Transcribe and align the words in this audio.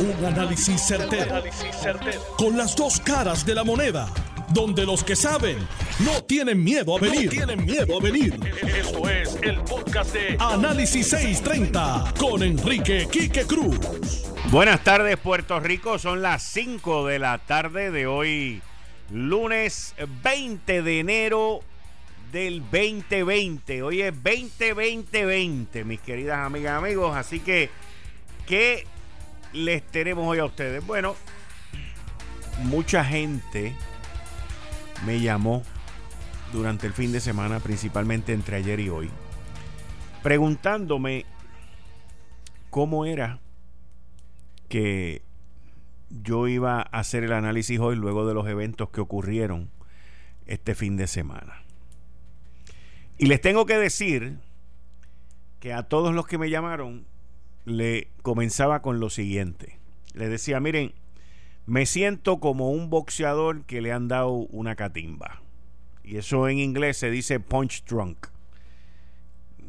Un 0.00 0.24
análisis 0.24 0.80
certero, 0.80 1.42
Con 2.36 2.56
las 2.56 2.76
dos 2.76 3.00
caras 3.00 3.44
de 3.44 3.52
la 3.52 3.64
moneda. 3.64 4.08
Donde 4.50 4.86
los 4.86 5.02
que 5.02 5.16
saben 5.16 5.58
no 5.98 6.22
tienen 6.22 6.62
miedo 6.62 6.96
a 6.96 7.00
venir. 7.00 7.28
tienen 7.30 7.64
miedo 7.64 7.98
a 7.98 8.00
venir. 8.00 8.38
Esto 8.62 9.08
es 9.10 9.36
el 9.42 9.58
podcast 9.62 10.12
de 10.14 10.36
Análisis 10.38 11.08
630 11.08 12.14
con 12.16 12.44
Enrique 12.44 13.08
Quique 13.10 13.44
Cruz. 13.44 13.76
Buenas 14.52 14.84
tardes, 14.84 15.16
Puerto 15.16 15.58
Rico. 15.58 15.98
Son 15.98 16.22
las 16.22 16.44
5 16.44 17.08
de 17.08 17.18
la 17.18 17.38
tarde 17.38 17.90
de 17.90 18.06
hoy, 18.06 18.62
lunes 19.10 19.96
20 20.22 20.82
de 20.82 21.00
enero 21.00 21.60
del 22.30 22.60
2020. 22.60 23.82
Hoy 23.82 24.02
es 24.02 24.14
2020, 24.14 25.82
mis 25.82 26.00
queridas 26.00 26.38
amigas 26.38 26.74
y 26.74 26.86
amigos. 26.86 27.16
Así 27.16 27.40
que, 27.40 27.68
¿qué 28.46 28.86
les 29.52 29.82
tenemos 29.82 30.26
hoy 30.26 30.38
a 30.38 30.44
ustedes? 30.44 30.84
Bueno, 30.86 31.16
mucha 32.64 33.04
gente 33.04 33.74
me 35.06 35.20
llamó 35.20 35.62
durante 36.52 36.86
el 36.86 36.92
fin 36.92 37.12
de 37.12 37.20
semana, 37.20 37.60
principalmente 37.60 38.32
entre 38.32 38.56
ayer 38.56 38.80
y 38.80 38.88
hoy, 38.88 39.10
preguntándome 40.22 41.26
cómo 42.70 43.04
era 43.04 43.40
que 44.68 45.22
yo 46.10 46.48
iba 46.48 46.80
a 46.80 46.82
hacer 46.82 47.24
el 47.24 47.32
análisis 47.32 47.78
hoy 47.80 47.96
luego 47.96 48.26
de 48.26 48.34
los 48.34 48.46
eventos 48.48 48.90
que 48.90 49.00
ocurrieron 49.00 49.70
este 50.46 50.74
fin 50.74 50.96
de 50.96 51.06
semana. 51.06 51.62
Y 53.18 53.26
les 53.26 53.40
tengo 53.40 53.66
que 53.66 53.76
decir 53.76 54.38
que 55.60 55.72
a 55.72 55.82
todos 55.82 56.14
los 56.14 56.26
que 56.26 56.38
me 56.38 56.50
llamaron 56.50 57.04
le 57.70 58.08
comenzaba 58.22 58.82
con 58.82 59.00
lo 59.00 59.10
siguiente. 59.10 59.78
Les 60.14 60.30
decía, 60.30 60.60
miren, 60.60 60.92
me 61.66 61.86
siento 61.86 62.40
como 62.40 62.70
un 62.70 62.90
boxeador 62.90 63.64
que 63.64 63.80
le 63.80 63.92
han 63.92 64.08
dado 64.08 64.30
una 64.30 64.74
catimba. 64.74 65.42
Y 66.02 66.16
eso 66.16 66.48
en 66.48 66.58
inglés 66.58 66.96
se 66.96 67.10
dice 67.10 67.40
punch 67.40 67.84
drunk. 67.84 68.28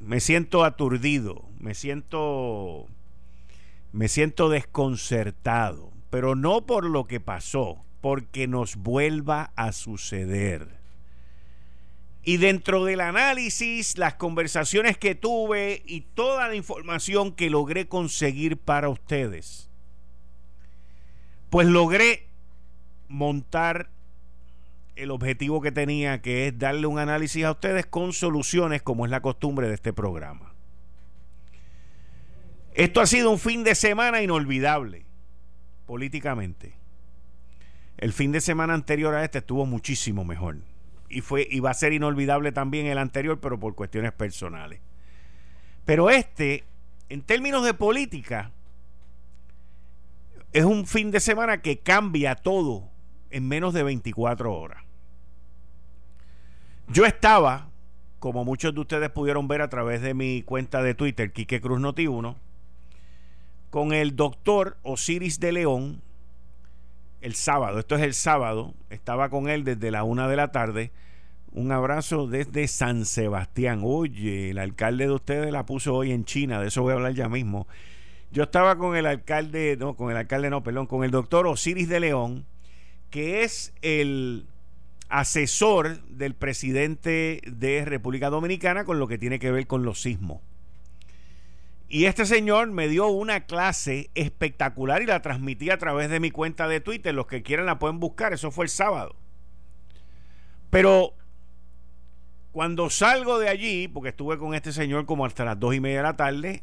Me 0.01 0.21
siento 0.21 0.63
aturdido, 0.63 1.43
me 1.59 1.73
siento 1.73 2.87
me 3.91 4.07
siento 4.07 4.49
desconcertado, 4.49 5.91
pero 6.09 6.35
no 6.35 6.65
por 6.65 6.85
lo 6.85 7.05
que 7.05 7.19
pasó, 7.19 7.83
porque 8.01 8.47
nos 8.47 8.75
vuelva 8.75 9.51
a 9.55 9.71
suceder. 9.71 10.78
Y 12.23 12.37
dentro 12.37 12.83
del 12.83 13.01
análisis, 13.01 13.97
las 13.97 14.15
conversaciones 14.15 14.97
que 14.97 15.15
tuve 15.15 15.81
y 15.85 16.01
toda 16.01 16.47
la 16.47 16.55
información 16.55 17.33
que 17.33 17.49
logré 17.49 17.87
conseguir 17.87 18.57
para 18.57 18.89
ustedes, 18.89 19.69
pues 21.49 21.67
logré 21.67 22.27
montar 23.07 23.89
el 24.95 25.11
objetivo 25.11 25.61
que 25.61 25.71
tenía, 25.71 26.21
que 26.21 26.47
es 26.47 26.59
darle 26.59 26.87
un 26.87 26.99
análisis 26.99 27.45
a 27.45 27.51
ustedes 27.51 27.85
con 27.85 28.11
soluciones, 28.11 28.81
como 28.81 29.05
es 29.05 29.11
la 29.11 29.21
costumbre 29.21 29.69
de 29.69 29.75
este 29.75 29.93
programa. 29.93 30.53
Esto 32.73 32.99
ha 33.01 33.07
sido 33.07 33.31
un 33.31 33.39
fin 33.39 33.63
de 33.63 33.75
semana 33.75 34.21
inolvidable, 34.21 35.05
políticamente. 35.85 36.75
El 37.97 38.13
fin 38.13 38.31
de 38.33 38.41
semana 38.41 38.73
anterior 38.73 39.15
a 39.15 39.23
este 39.23 39.39
estuvo 39.39 39.65
muchísimo 39.65 40.25
mejor 40.25 40.57
y 41.09 41.21
fue 41.21 41.47
va 41.63 41.71
a 41.71 41.73
ser 41.73 41.93
inolvidable 41.93 42.51
también 42.51 42.85
el 42.85 42.97
anterior, 42.97 43.39
pero 43.39 43.59
por 43.59 43.75
cuestiones 43.75 44.11
personales. 44.11 44.79
Pero 45.85 46.09
este, 46.09 46.63
en 47.09 47.21
términos 47.23 47.65
de 47.65 47.73
política, 47.73 48.51
es 50.53 50.65
un 50.65 50.85
fin 50.85 51.11
de 51.11 51.19
semana 51.19 51.61
que 51.61 51.79
cambia 51.79 52.35
todo 52.35 52.89
en 53.29 53.47
menos 53.47 53.73
de 53.73 53.83
24 53.83 54.53
horas. 54.53 54.83
Yo 56.87 57.05
estaba, 57.05 57.69
como 58.17 58.45
muchos 58.45 58.73
de 58.73 58.81
ustedes 58.81 59.09
pudieron 59.11 59.47
ver 59.47 59.61
a 59.61 59.69
través 59.69 60.01
de 60.01 60.13
mi 60.13 60.41
cuenta 60.41 60.81
de 60.81 60.95
Twitter, 60.95 61.31
Quique 61.31 61.61
Cruz 61.61 61.79
Noti 61.79 62.07
1, 62.07 62.35
con 63.69 63.93
el 63.93 64.15
doctor 64.15 64.77
Osiris 64.81 65.39
de 65.39 65.51
León, 65.51 66.01
el 67.21 67.35
sábado, 67.35 67.79
esto 67.79 67.95
es 67.95 68.03
el 68.03 68.13
sábado, 68.13 68.73
estaba 68.89 69.29
con 69.29 69.49
él 69.49 69.63
desde 69.63 69.91
la 69.91 70.03
una 70.03 70.27
de 70.27 70.35
la 70.35 70.51
tarde. 70.51 70.91
Un 71.51 71.71
abrazo 71.71 72.27
desde 72.27 72.67
San 72.67 73.05
Sebastián. 73.05 73.81
Oye, 73.83 74.51
el 74.51 74.59
alcalde 74.59 75.07
de 75.07 75.13
ustedes 75.13 75.51
la 75.51 75.65
puso 75.65 75.95
hoy 75.95 76.11
en 76.11 76.23
China, 76.23 76.61
de 76.61 76.67
eso 76.67 76.83
voy 76.83 76.91
a 76.91 76.95
hablar 76.95 77.13
ya 77.13 77.27
mismo. 77.27 77.67
Yo 78.31 78.43
estaba 78.43 78.77
con 78.77 78.95
el 78.95 79.07
alcalde, 79.07 79.75
no, 79.79 79.95
con 79.95 80.11
el 80.11 80.17
alcalde 80.17 80.49
no, 80.51 80.63
perdón, 80.63 80.85
con 80.85 81.03
el 81.03 81.09
doctor 81.09 81.47
Osiris 81.47 81.89
de 81.89 81.99
León, 81.99 82.45
que 83.09 83.43
es 83.43 83.73
el 83.81 84.45
asesor 85.09 86.03
del 86.03 86.35
presidente 86.35 87.41
de 87.47 87.83
República 87.85 88.29
Dominicana 88.29 88.85
con 88.85 88.99
lo 88.99 89.07
que 89.07 89.17
tiene 89.17 89.39
que 89.39 89.51
ver 89.51 89.65
con 89.65 89.83
los 89.83 90.01
sismos. 90.01 90.41
Y 91.91 92.05
este 92.05 92.27
señor 92.27 92.69
me 92.69 92.87
dio 92.87 93.07
una 93.07 93.47
clase 93.47 94.11
espectacular 94.13 95.01
y 95.01 95.07
la 95.07 95.23
transmití 95.23 95.71
a 95.71 95.79
través 95.79 96.11
de 96.11 96.19
mi 96.19 96.29
cuenta 96.29 96.67
de 96.67 96.81
Twitter. 96.81 97.15
Los 97.15 97.25
que 97.25 97.41
quieran 97.41 97.65
la 97.65 97.79
pueden 97.79 97.99
buscar. 97.99 98.31
Eso 98.31 98.51
fue 98.51 98.65
el 98.65 98.69
sábado. 98.69 99.15
Pero 100.69 101.15
cuando 102.51 102.91
salgo 102.91 103.39
de 103.39 103.49
allí, 103.49 103.87
porque 103.87 104.09
estuve 104.09 104.37
con 104.37 104.53
este 104.53 104.71
señor 104.71 105.07
como 105.07 105.25
hasta 105.25 105.43
las 105.43 105.59
dos 105.59 105.73
y 105.73 105.79
media 105.79 105.97
de 105.97 106.03
la 106.03 106.15
tarde, 106.15 106.61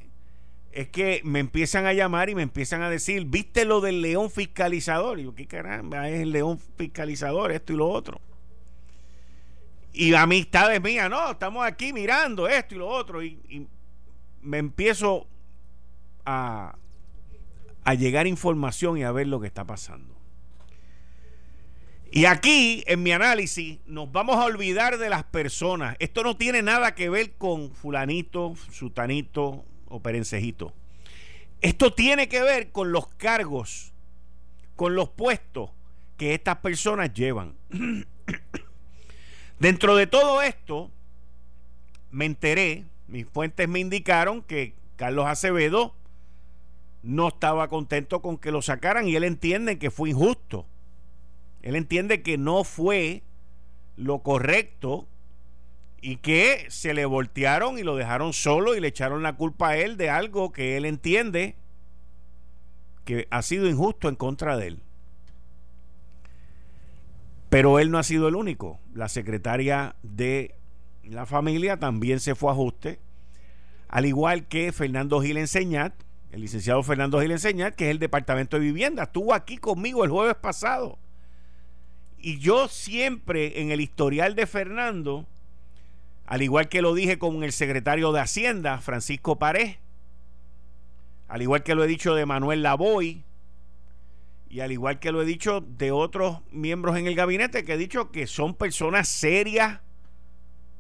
es 0.70 0.88
que 0.90 1.22
me 1.24 1.40
empiezan 1.40 1.86
a 1.86 1.92
llamar 1.92 2.30
y 2.30 2.36
me 2.36 2.42
empiezan 2.42 2.82
a 2.82 2.90
decir, 2.90 3.24
¿viste 3.24 3.64
lo 3.64 3.80
del 3.80 4.02
león 4.02 4.30
fiscalizador? 4.30 5.18
Y 5.18 5.24
yo, 5.24 5.34
¿qué 5.34 5.48
caramba 5.48 6.08
es 6.08 6.20
el 6.20 6.30
león 6.30 6.60
fiscalizador? 6.76 7.50
Esto 7.50 7.72
y 7.72 7.76
lo 7.76 7.88
otro. 7.88 8.20
Y 9.92 10.14
amistades 10.14 10.80
mías, 10.80 11.10
no, 11.10 11.32
estamos 11.32 11.66
aquí 11.66 11.92
mirando 11.92 12.46
esto 12.46 12.76
y 12.76 12.78
lo 12.78 12.86
otro. 12.86 13.24
y 13.24 13.66
me 14.42 14.58
empiezo 14.58 15.26
a, 16.24 16.76
a 17.84 17.94
llegar 17.94 18.26
información 18.26 18.98
y 18.98 19.04
a 19.04 19.12
ver 19.12 19.26
lo 19.28 19.40
que 19.40 19.46
está 19.46 19.64
pasando. 19.64 20.16
Y 22.10 22.24
aquí, 22.24 22.82
en 22.86 23.02
mi 23.02 23.12
análisis, 23.12 23.78
nos 23.86 24.10
vamos 24.10 24.36
a 24.36 24.44
olvidar 24.44 24.98
de 24.98 25.10
las 25.10 25.24
personas. 25.24 25.96
Esto 25.98 26.22
no 26.22 26.36
tiene 26.36 26.62
nada 26.62 26.94
que 26.94 27.10
ver 27.10 27.32
con 27.32 27.72
fulanito, 27.72 28.54
sutanito 28.70 29.64
o 29.86 30.00
perencejito. 30.00 30.72
Esto 31.60 31.92
tiene 31.92 32.28
que 32.28 32.42
ver 32.42 32.70
con 32.70 32.92
los 32.92 33.08
cargos, 33.08 33.92
con 34.76 34.94
los 34.94 35.08
puestos 35.10 35.70
que 36.16 36.34
estas 36.34 36.56
personas 36.58 37.12
llevan. 37.12 37.54
Dentro 39.58 39.96
de 39.96 40.06
todo 40.06 40.42
esto, 40.42 40.90
me 42.10 42.24
enteré 42.24 42.84
mis 43.08 43.26
fuentes 43.26 43.68
me 43.68 43.78
indicaron 43.78 44.42
que 44.42 44.74
Carlos 44.96 45.26
Acevedo 45.26 45.94
no 47.02 47.28
estaba 47.28 47.68
contento 47.68 48.20
con 48.20 48.36
que 48.38 48.50
lo 48.50 48.62
sacaran 48.62 49.06
y 49.08 49.14
él 49.14 49.24
entiende 49.24 49.78
que 49.78 49.90
fue 49.90 50.10
injusto. 50.10 50.66
Él 51.62 51.76
entiende 51.76 52.22
que 52.22 52.38
no 52.38 52.64
fue 52.64 53.22
lo 53.96 54.20
correcto 54.20 55.06
y 56.00 56.16
que 56.16 56.66
se 56.68 56.94
le 56.94 57.04
voltearon 57.04 57.78
y 57.78 57.82
lo 57.82 57.96
dejaron 57.96 58.32
solo 58.32 58.74
y 58.74 58.80
le 58.80 58.88
echaron 58.88 59.22
la 59.22 59.36
culpa 59.36 59.70
a 59.70 59.76
él 59.76 59.96
de 59.96 60.10
algo 60.10 60.52
que 60.52 60.76
él 60.76 60.84
entiende 60.84 61.56
que 63.04 63.28
ha 63.30 63.42
sido 63.42 63.68
injusto 63.68 64.08
en 64.08 64.16
contra 64.16 64.56
de 64.56 64.66
él. 64.68 64.82
Pero 67.48 67.78
él 67.78 67.90
no 67.90 67.98
ha 67.98 68.02
sido 68.02 68.28
el 68.28 68.34
único. 68.34 68.80
La 68.92 69.08
secretaria 69.08 69.94
de 70.02 70.56
la 71.10 71.26
familia 71.26 71.78
también 71.78 72.20
se 72.20 72.34
fue 72.34 72.50
a 72.50 72.52
ajuste, 72.52 73.00
al 73.88 74.06
igual 74.06 74.48
que 74.48 74.72
Fernando 74.72 75.20
Gil 75.20 75.36
Enseñat, 75.36 75.94
el 76.32 76.40
licenciado 76.40 76.82
Fernando 76.82 77.20
Gil 77.20 77.30
Enseñat, 77.30 77.74
que 77.74 77.86
es 77.86 77.90
el 77.90 77.98
Departamento 77.98 78.58
de 78.58 78.64
Vivienda, 78.64 79.04
estuvo 79.04 79.32
aquí 79.32 79.56
conmigo 79.58 80.04
el 80.04 80.10
jueves 80.10 80.36
pasado. 80.36 80.98
Y 82.18 82.38
yo 82.38 82.68
siempre 82.68 83.60
en 83.60 83.70
el 83.70 83.80
historial 83.80 84.34
de 84.34 84.46
Fernando, 84.46 85.26
al 86.24 86.42
igual 86.42 86.68
que 86.68 86.82
lo 86.82 86.94
dije 86.94 87.18
con 87.18 87.44
el 87.44 87.52
secretario 87.52 88.10
de 88.12 88.20
Hacienda, 88.20 88.78
Francisco 88.78 89.38
Pared, 89.38 89.76
al 91.28 91.42
igual 91.42 91.62
que 91.62 91.74
lo 91.74 91.84
he 91.84 91.88
dicho 91.88 92.14
de 92.14 92.26
Manuel 92.26 92.62
Lavoy, 92.62 93.24
y 94.48 94.60
al 94.60 94.72
igual 94.72 94.98
que 94.98 95.12
lo 95.12 95.22
he 95.22 95.24
dicho 95.24 95.60
de 95.60 95.92
otros 95.92 96.40
miembros 96.50 96.96
en 96.96 97.06
el 97.06 97.14
gabinete, 97.14 97.64
que 97.64 97.74
he 97.74 97.78
dicho 97.78 98.10
que 98.10 98.26
son 98.26 98.54
personas 98.54 99.08
serias, 99.08 99.80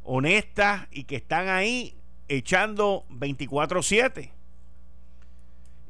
honestas 0.06 0.86
y 0.90 1.04
que 1.04 1.16
están 1.16 1.48
ahí 1.48 1.96
echando 2.28 3.04
24/7. 3.10 4.32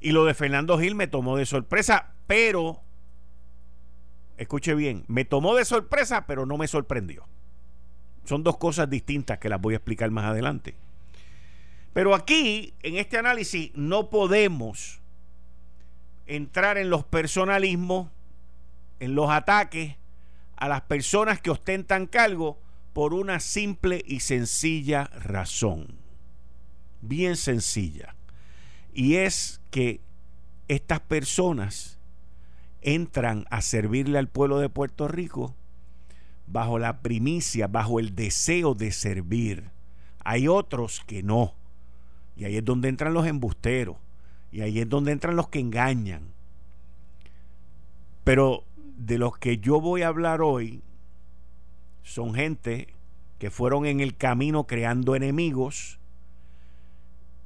Y 0.01 0.13
lo 0.13 0.25
de 0.25 0.35
Fernando 0.35 0.79
Gil 0.79 0.95
me 0.95 1.07
tomó 1.07 1.37
de 1.37 1.47
sorpresa, 1.47 2.15
pero, 2.27 2.83
escuche 4.37 4.75
bien, 4.75 5.05
me 5.09 5.25
tomó 5.25 5.55
de 5.55 5.65
sorpresa, 5.65 6.27
pero 6.27 6.47
no 6.47 6.57
me 6.57 6.67
sorprendió. 6.67 7.27
Son 8.25 8.43
dos 8.43 8.57
cosas 8.57 8.91
distintas 8.91 9.39
que 9.39 9.49
las 9.49 9.61
voy 9.61 9.75
a 9.75 9.79
explicar 9.79 10.11
más 10.11 10.25
adelante. 10.25 10.75
Pero 11.93 12.15
aquí, 12.15 12.75
en 12.83 12.97
este 12.97 13.19
análisis, 13.19 13.71
no 13.75 14.11
podemos 14.11 15.01
entrar 16.27 16.77
en 16.77 16.91
los 16.91 17.05
personalismos, 17.05 18.11
en 19.01 19.15
los 19.15 19.31
ataques 19.31 19.97
a 20.57 20.69
las 20.69 20.83
personas 20.83 21.41
que 21.41 21.51
ostentan 21.51 22.07
cargo 22.07 22.59
por 22.97 23.13
una 23.13 23.41
simple 23.41 24.03
y 24.07 24.21
sencilla 24.21 25.11
razón. 25.23 25.99
Bien 27.03 27.37
sencilla. 27.37 28.17
Y 28.95 29.17
es 29.17 29.61
que 29.71 30.01
estas 30.67 31.01
personas 31.01 31.99
entran 32.81 33.45
a 33.51 33.61
servirle 33.61 34.17
al 34.17 34.29
pueblo 34.31 34.61
de 34.61 34.71
Puerto 34.71 35.09
Rico 35.09 35.55
bajo 36.47 36.79
la 36.79 37.03
primicia, 37.03 37.67
bajo 37.67 38.01
el 38.01 38.15
deseo 38.15 38.73
de 38.73 38.91
servir. 38.93 39.73
Hay 40.25 40.49
otros 40.49 41.03
que 41.07 41.23
no. 41.23 41.53
Y 42.35 42.47
ahí 42.47 42.57
es 42.57 42.65
donde 42.65 42.89
entran 42.89 43.13
los 43.13 43.27
embusteros. 43.27 43.99
Y 44.51 44.63
ahí 44.63 44.79
es 44.81 44.89
donde 44.89 45.13
entran 45.13 45.37
los 45.37 45.49
que 45.51 45.61
engañan. 45.61 46.33
Pero 48.25 48.65
de 48.97 49.19
los 49.19 49.37
que 49.37 49.59
yo 49.59 49.83
voy 49.83 50.01
a 50.01 50.09
hablar 50.09 50.41
hoy 50.41 50.83
son 52.07 52.35
gente 52.35 52.87
que 53.41 53.51
fueron 53.51 53.85
en 53.85 53.99
el 53.99 54.17
camino 54.17 54.65
creando 54.65 55.17
enemigos. 55.17 55.99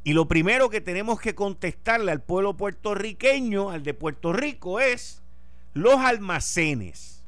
Y 0.05 0.13
lo 0.13 0.29
primero 0.29 0.69
que 0.69 0.83
tenemos 0.83 1.19
que 1.19 1.35
contestarle 1.35 2.13
al 2.13 2.23
pueblo 2.23 2.57
puertorriqueño, 2.57 3.71
al 3.71 3.83
de 3.83 3.95
Puerto 3.95 4.35
Rico, 4.35 4.79
es 4.79 5.23
los 5.73 5.97
almacenes. 5.97 7.25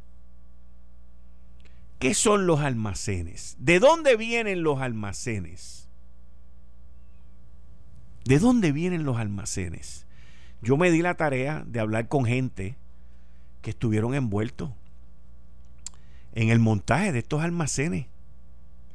¿Qué 1.99 2.13
son 2.13 2.47
los 2.47 2.61
almacenes? 2.61 3.57
¿De 3.59 3.79
dónde 3.79 4.17
vienen 4.17 4.63
los 4.63 4.83
almacenes? 4.83 5.89
¿De 8.27 8.39
dónde 8.39 8.73
vienen 8.73 9.05
los 9.05 9.17
almacenes? 9.17 10.07
Yo 10.61 10.77
me 10.77 10.91
di 10.91 11.01
la 11.01 11.15
tarea 11.15 11.65
de 11.67 11.81
hablar 11.81 12.09
con 12.09 12.27
gente 12.27 12.77
que 13.63 13.71
estuvieron 13.71 14.15
envueltos 14.15 14.71
en 16.33 16.49
el 16.49 16.59
montaje 16.59 17.13
de 17.13 17.21
estos 17.21 17.43
almacenes 17.43 18.07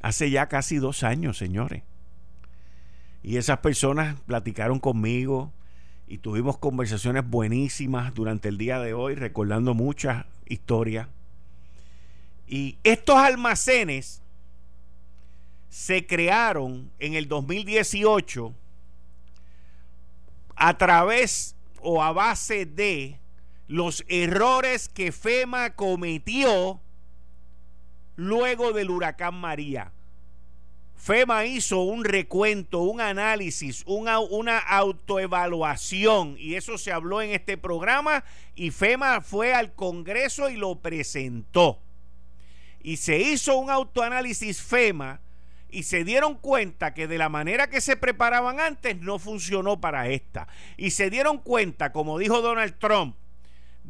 hace 0.00 0.30
ya 0.30 0.48
casi 0.48 0.76
dos 0.76 1.02
años, 1.02 1.38
señores. 1.38 1.82
Y 3.22 3.36
esas 3.36 3.58
personas 3.58 4.20
platicaron 4.26 4.78
conmigo 4.78 5.52
y 6.06 6.18
tuvimos 6.18 6.58
conversaciones 6.58 7.28
buenísimas 7.28 8.14
durante 8.14 8.48
el 8.48 8.58
día 8.58 8.78
de 8.78 8.94
hoy, 8.94 9.14
recordando 9.14 9.74
muchas 9.74 10.24
historias. 10.46 11.08
Y 12.46 12.78
estos 12.82 13.16
almacenes 13.16 14.22
se 15.68 16.06
crearon 16.06 16.90
en 16.98 17.14
el 17.14 17.28
2018 17.28 18.54
a 20.56 20.78
través 20.78 21.54
o 21.82 22.02
a 22.02 22.12
base 22.12 22.64
de 22.64 23.20
los 23.66 24.04
errores 24.08 24.88
que 24.88 25.12
FEMA 25.12 25.74
cometió 25.76 26.80
luego 28.18 28.72
del 28.72 28.90
huracán 28.90 29.36
María. 29.36 29.92
FEMA 30.96 31.46
hizo 31.46 31.82
un 31.82 32.04
recuento, 32.04 32.80
un 32.80 33.00
análisis, 33.00 33.84
una, 33.86 34.58
autoevaluación 34.58 36.34
y 36.36 36.56
eso 36.56 36.76
se 36.76 36.90
habló 36.90 37.22
en 37.22 37.30
este 37.30 37.56
programa 37.56 38.24
y 38.56 38.72
FEMA 38.72 39.20
fue 39.20 39.54
al 39.54 39.72
Congreso 39.72 40.50
y 40.50 40.56
lo 40.56 40.74
presentó. 40.80 41.78
Y 42.82 42.96
se 42.96 43.18
hizo 43.18 43.56
un 43.56 43.70
autoanálisis 43.70 44.60
FEMA 44.62 45.20
y 45.70 45.84
se 45.84 46.02
dieron 46.02 46.34
cuenta 46.34 46.94
que 46.94 47.06
de 47.06 47.18
la 47.18 47.28
manera 47.28 47.70
que 47.70 47.80
se 47.80 47.96
preparaban 47.96 48.58
antes 48.58 48.98
no 49.00 49.20
funcionó 49.20 49.80
para 49.80 50.08
esta. 50.08 50.48
Y 50.76 50.90
se 50.90 51.08
dieron 51.08 51.38
cuenta, 51.38 51.92
como 51.92 52.18
dijo 52.18 52.40
Donald 52.40 52.78
Trump, 52.80 53.14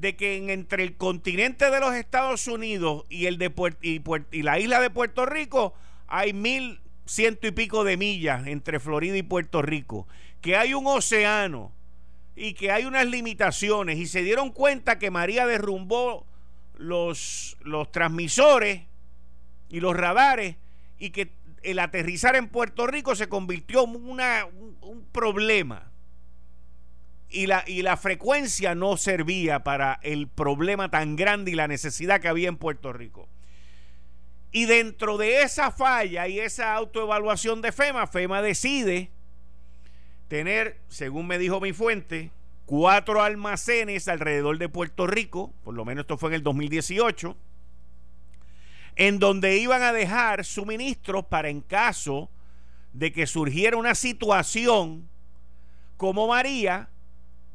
de 0.01 0.15
que 0.15 0.53
entre 0.53 0.85
el 0.85 0.97
continente 0.97 1.71
de 1.71 1.81
los 1.81 1.93
Estados 1.95 2.47
Unidos 2.47 3.05
y, 3.09 3.27
el 3.27 3.37
de 3.37 3.53
y, 3.83 4.01
y 4.31 4.43
la 4.43 4.61
isla 4.61 4.81
de 4.81 4.91
Puerto 4.91 5.27
Rico 5.27 5.75
hay 6.07 6.33
mil 6.33 6.81
ciento 7.05 7.49
y 7.49 7.51
pico 7.51 7.83
de 7.83 7.97
millas 7.97 8.47
entre 8.47 8.79
Florida 8.79 9.17
y 9.17 9.23
Puerto 9.23 9.61
Rico, 9.61 10.07
que 10.41 10.57
hay 10.57 10.73
un 10.75 10.87
océano 10.87 11.73
y 12.37 12.55
que 12.55 12.71
hay 12.71 12.85
unas 12.85 13.07
limitaciones. 13.07 13.99
Y 13.99 14.07
se 14.07 14.23
dieron 14.23 14.53
cuenta 14.53 15.01
que 15.01 15.11
María 15.11 15.47
derrumbó 15.47 16.25
los, 16.77 17.57
los 17.63 17.91
transmisores 17.91 18.83
y 19.69 19.81
los 19.81 19.97
radares 19.97 20.57
y 20.99 21.11
que 21.11 21.33
el 21.63 21.81
aterrizar 21.81 22.37
en 22.37 22.49
Puerto 22.49 22.87
Rico 22.87 23.17
se 23.17 23.29
convirtió 23.29 23.85
en 23.85 23.97
una, 23.97 24.47
un 24.81 25.05
problema 25.11 25.91
y 27.31 27.47
la, 27.47 27.65
y 27.67 27.83
la 27.83 27.97
frecuencia 27.97 28.75
no 28.75 28.97
servía 28.97 29.63
para 29.63 30.01
el 30.03 30.29
problema 30.29 30.91
tan 30.91 31.17
grande 31.17 31.51
y 31.51 31.55
la 31.55 31.69
necesidad 31.69 32.21
que 32.21 32.29
había 32.29 32.49
en 32.49 32.57
Puerto 32.57 32.93
Rico. 32.93 33.29
Y 34.51 34.65
dentro 34.65 35.19
de 35.19 35.43
esa 35.43 35.71
falla 35.71 36.27
y 36.27 36.41
esa 36.41 36.75
autoevaluación 36.75 37.61
de 37.61 37.73
FEMA, 37.73 38.07
FEMA 38.07 38.41
decide 38.41 39.11
tener, 40.29 40.81
según 40.89 41.27
me 41.27 41.39
dijo 41.39 41.61
mi 41.61 41.73
fuente, 41.73 42.31
cuatro 42.65 43.23
almacenes 43.23 44.09
alrededor 44.09 44.59
de 44.59 44.69
Puerto 44.69 45.07
Rico, 45.07 45.53
por 45.65 45.75
lo 45.75 45.85
menos 45.85 46.03
esto 46.03 46.17
fue 46.17 46.31
en 46.31 46.35
el 46.37 46.43
2018, 46.43 47.37
en 48.97 49.19
donde 49.19 49.59
iban 49.59 49.83
a 49.83 49.93
dejar 49.93 50.45
suministros 50.45 51.27
para 51.27 51.51
en 51.51 51.61
caso 51.61 52.31
de 52.93 53.13
que 53.13 53.27
surgiera 53.27 53.77
una 53.77 53.95
situación 53.95 55.09
como 55.97 56.29
María, 56.29 56.89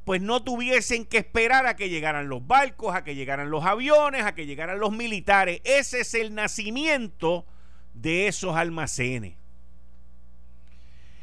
pues 0.06 0.22
no 0.22 0.44
tuviesen 0.44 1.06
que 1.06 1.18
esperar 1.18 1.66
a 1.66 1.76
que 1.76 1.90
llegaran 1.90 2.28
los 2.28 2.46
barcos, 2.46 2.96
a 2.96 3.04
que 3.04 3.16
llegaran 3.16 3.50
los 3.50 3.64
aviones, 3.64 4.24
a 4.24 4.36
que 4.36 4.46
llegaran 4.46 4.80
los 4.80 4.92
militares. 4.92 5.62
Ese 5.64 6.02
es 6.02 6.14
el 6.14 6.36
nacimiento 6.36 7.46
de 7.94 8.28
esos 8.28 8.56
almacenes. 8.56 9.36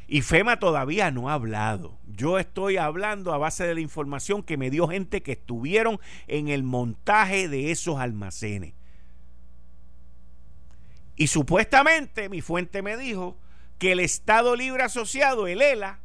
Y 0.07 0.23
FEMA 0.23 0.59
todavía 0.59 1.09
no 1.11 1.29
ha 1.29 1.33
hablado. 1.35 1.97
Yo 2.05 2.37
estoy 2.37 2.77
hablando 2.77 3.33
a 3.33 3.37
base 3.37 3.65
de 3.65 3.75
la 3.75 3.79
información 3.81 4.43
que 4.43 4.57
me 4.57 4.69
dio 4.69 4.87
gente 4.87 5.23
que 5.23 5.31
estuvieron 5.31 5.99
en 6.27 6.49
el 6.49 6.63
montaje 6.63 7.47
de 7.47 7.71
esos 7.71 7.97
almacenes. 7.99 8.73
Y 11.15 11.27
supuestamente 11.27 12.29
mi 12.29 12.41
fuente 12.41 12.81
me 12.81 12.97
dijo 12.97 13.37
que 13.77 13.93
el 13.93 13.99
Estado 13.99 14.55
Libre 14.55 14.83
Asociado, 14.83 15.47
el 15.47 15.61
ELA, 15.61 15.99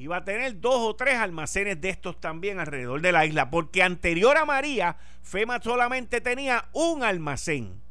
iba 0.00 0.16
a 0.16 0.24
tener 0.24 0.60
dos 0.60 0.76
o 0.78 0.96
tres 0.96 1.16
almacenes 1.16 1.78
de 1.80 1.90
estos 1.90 2.18
también 2.18 2.58
alrededor 2.58 3.02
de 3.02 3.12
la 3.12 3.26
isla, 3.26 3.50
porque 3.50 3.82
anterior 3.82 4.36
a 4.38 4.46
María, 4.46 4.96
FEMA 5.22 5.60
solamente 5.62 6.22
tenía 6.22 6.64
un 6.72 7.02
almacén 7.02 7.82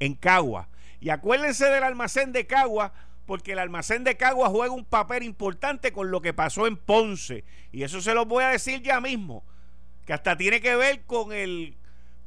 en 0.00 0.14
Cagua. 0.14 0.68
Y 1.00 1.10
acuérdense 1.10 1.66
del 1.66 1.84
almacén 1.84 2.32
de 2.32 2.48
Cagua, 2.48 2.92
porque 3.26 3.52
el 3.52 3.60
almacén 3.60 4.02
de 4.02 4.16
Cagua 4.16 4.48
juega 4.48 4.74
un 4.74 4.84
papel 4.84 5.22
importante 5.22 5.92
con 5.92 6.10
lo 6.10 6.20
que 6.20 6.34
pasó 6.34 6.66
en 6.66 6.76
Ponce. 6.76 7.44
Y 7.70 7.84
eso 7.84 8.00
se 8.00 8.12
lo 8.12 8.26
voy 8.26 8.42
a 8.42 8.48
decir 8.48 8.82
ya 8.82 9.00
mismo, 9.00 9.44
que 10.04 10.12
hasta 10.12 10.36
tiene 10.36 10.60
que 10.60 10.74
ver 10.74 11.04
con 11.04 11.32
el, 11.32 11.76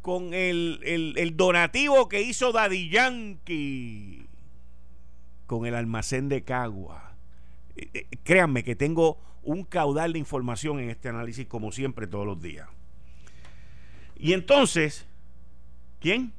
con 0.02 0.34
el, 0.34 0.80
el 1.18 1.36
donativo 1.36 2.08
que 2.08 2.22
hizo 2.22 2.54
Daddy 2.54 2.90
Yankee 2.90 4.30
con 5.46 5.66
el 5.66 5.76
almacén 5.76 6.30
de 6.30 6.44
Cagua. 6.44 7.05
Eh, 7.76 7.90
eh, 7.94 8.08
créanme 8.24 8.64
que 8.64 8.76
tengo 8.76 9.18
un 9.44 9.64
caudal 9.64 10.14
de 10.14 10.20
información 10.20 10.80
en 10.80 10.90
este 10.90 11.10
análisis 11.10 11.48
como 11.48 11.72
siempre 11.72 12.08
todos 12.08 12.26
los 12.26 12.42
días. 12.42 12.68
Y 14.18 14.34
entonces, 14.34 15.08
¿quién? 16.00 16.34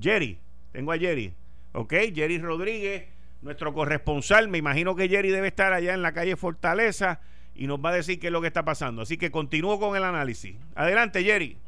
Jerry. 0.00 0.38
Tengo 0.72 0.92
a 0.92 0.98
Jerry. 0.98 1.34
Ok, 1.72 1.92
Jerry 2.14 2.38
Rodríguez, 2.38 3.08
nuestro 3.42 3.74
corresponsal. 3.74 4.48
Me 4.48 4.58
imagino 4.58 4.94
que 4.94 5.08
Jerry 5.08 5.30
debe 5.30 5.48
estar 5.48 5.72
allá 5.72 5.94
en 5.94 6.02
la 6.02 6.12
calle 6.12 6.36
Fortaleza 6.36 7.20
y 7.54 7.66
nos 7.66 7.84
va 7.84 7.90
a 7.90 7.94
decir 7.94 8.18
qué 8.18 8.28
es 8.28 8.32
lo 8.32 8.40
que 8.40 8.46
está 8.46 8.64
pasando. 8.64 9.02
Así 9.02 9.18
que 9.18 9.30
continúo 9.30 9.78
con 9.78 9.96
el 9.96 10.04
análisis. 10.04 10.56
Adelante, 10.74 11.22
Jerry. 11.22 11.58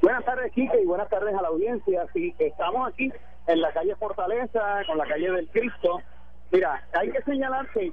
Buenas 0.00 0.24
tardes, 0.24 0.50
Quique, 0.52 0.80
y 0.82 0.86
buenas 0.86 1.08
tardes 1.10 1.34
a 1.34 1.42
la 1.42 1.48
audiencia. 1.48 2.06
Sí, 2.14 2.34
estamos 2.38 2.88
aquí 2.88 3.12
en 3.46 3.60
la 3.60 3.72
calle 3.72 3.94
Fortaleza, 3.96 4.82
con 4.86 4.96
la 4.96 5.06
calle 5.06 5.30
del 5.30 5.48
Cristo 5.48 6.00
Mira, 6.52 6.82
hay 6.94 7.10
que 7.10 7.22
señalar 7.22 7.68
que 7.68 7.92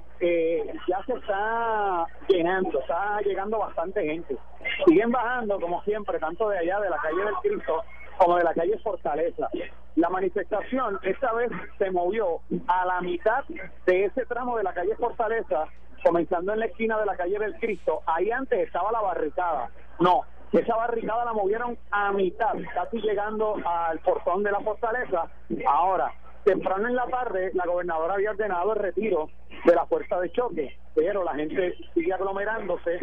ya 0.88 1.04
se 1.06 1.12
está 1.12 2.06
llenando, 2.28 2.80
está 2.80 3.20
llegando 3.20 3.58
bastante 3.58 4.02
gente. 4.02 4.36
Siguen 4.84 5.12
bajando, 5.12 5.60
como 5.60 5.82
siempre, 5.84 6.18
tanto 6.18 6.48
de 6.48 6.58
allá 6.58 6.80
de 6.80 6.90
la 6.90 6.96
calle 6.98 7.24
del 7.24 7.34
Cristo 7.36 7.84
como 8.18 8.36
de 8.36 8.44
la 8.44 8.54
calle 8.54 8.76
Fortaleza. 8.78 9.48
La 9.94 10.08
manifestación 10.08 10.98
esta 11.02 11.32
vez 11.34 11.50
se 11.78 11.90
movió 11.90 12.40
a 12.66 12.84
la 12.84 13.00
mitad 13.00 13.44
de 13.86 14.04
ese 14.06 14.26
tramo 14.26 14.56
de 14.56 14.64
la 14.64 14.74
calle 14.74 14.96
Fortaleza, 14.96 15.66
comenzando 16.04 16.52
en 16.52 16.60
la 16.60 16.66
esquina 16.66 16.98
de 16.98 17.06
la 17.06 17.16
calle 17.16 17.38
del 17.38 17.54
Cristo. 17.60 18.02
Ahí 18.06 18.30
antes 18.30 18.58
estaba 18.58 18.90
la 18.90 19.00
barricada. 19.00 19.70
No, 20.00 20.22
esa 20.52 20.76
barricada 20.76 21.24
la 21.24 21.32
movieron 21.32 21.78
a 21.92 22.10
mitad, 22.12 22.54
casi 22.74 23.00
llegando 23.00 23.56
al 23.64 24.00
portón 24.00 24.42
de 24.42 24.50
la 24.50 24.60
Fortaleza. 24.60 25.26
Ahora, 25.66 26.12
temprano 26.48 26.88
en 26.88 26.96
la 26.96 27.06
tarde 27.06 27.50
la 27.52 27.66
gobernadora 27.66 28.14
había 28.14 28.30
ordenado 28.30 28.72
el 28.72 28.78
retiro 28.78 29.28
de 29.66 29.74
la 29.74 29.84
fuerza 29.84 30.18
de 30.18 30.32
choque, 30.32 30.78
pero 30.94 31.22
la 31.22 31.34
gente 31.34 31.74
sigue 31.92 32.10
aglomerándose, 32.10 32.98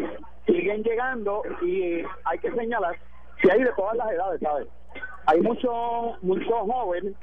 siguen 0.46 0.82
llegando 0.82 1.42
y 1.62 2.02
hay 2.24 2.38
que 2.40 2.50
señalar 2.50 2.96
que 3.40 3.52
hay 3.52 3.62
de 3.62 3.72
todas 3.74 3.96
las 3.96 4.10
edades, 4.10 4.40
¿sabes? 4.40 4.66
Hay 5.26 5.40
muchos 5.42 6.20
muchos 6.22 6.48
jóvenes, 6.48 7.14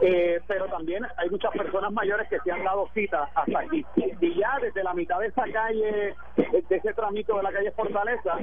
eh, 0.00 0.40
pero 0.46 0.66
también 0.68 1.04
hay 1.18 1.28
muchas 1.28 1.50
personas 1.52 1.92
mayores 1.92 2.28
que 2.30 2.38
se 2.40 2.50
han 2.50 2.64
dado 2.64 2.88
cita 2.94 3.28
hasta 3.34 3.58
aquí. 3.58 3.84
Y 3.96 4.38
ya 4.38 4.58
desde 4.62 4.82
la 4.82 4.94
mitad 4.94 5.18
de 5.20 5.26
esa 5.26 5.44
calle, 5.52 6.14
de 6.36 6.76
ese 6.76 6.94
tramito 6.94 7.36
de 7.36 7.42
la 7.42 7.52
calle 7.52 7.72
Fortaleza, 7.72 8.38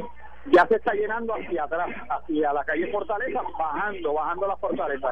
ya 0.52 0.68
se 0.68 0.76
está 0.76 0.94
llenando 0.94 1.34
hacia 1.34 1.64
atrás, 1.64 1.90
hacia 2.10 2.54
la 2.54 2.64
calle 2.64 2.92
Fortaleza, 2.92 3.42
bajando, 3.58 4.14
bajando 4.14 4.48
la 4.48 4.58
Fortaleza. 4.58 5.12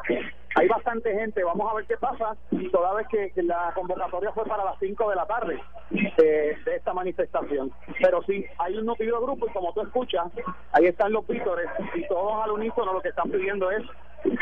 Hay 0.56 0.68
bastante 0.68 1.12
gente, 1.12 1.42
vamos 1.42 1.70
a 1.70 1.74
ver 1.74 1.86
qué 1.86 1.96
pasa, 1.96 2.36
toda 2.70 2.94
vez 2.94 3.08
que, 3.08 3.32
la 3.42 3.72
convocatoria 3.74 4.32
fue 4.32 4.44
para 4.44 4.64
las 4.64 4.78
5 4.78 5.10
de 5.10 5.16
la 5.16 5.26
tarde 5.26 5.60
eh, 5.90 6.56
de 6.64 6.76
esta 6.76 6.94
manifestación. 6.94 7.72
Pero 8.00 8.22
sí, 8.22 8.44
hay 8.58 8.76
un 8.76 8.86
nutrido 8.86 9.20
grupo 9.20 9.48
y 9.48 9.52
como 9.52 9.72
tú 9.72 9.82
escuchas, 9.82 10.26
ahí 10.72 10.86
están 10.86 11.12
los 11.12 11.26
vítores 11.26 11.68
y 11.94 12.06
todos 12.06 12.44
al 12.44 12.52
unísono 12.52 12.92
lo 12.92 13.00
que 13.00 13.08
están 13.08 13.30
pidiendo 13.30 13.70
es 13.70 13.82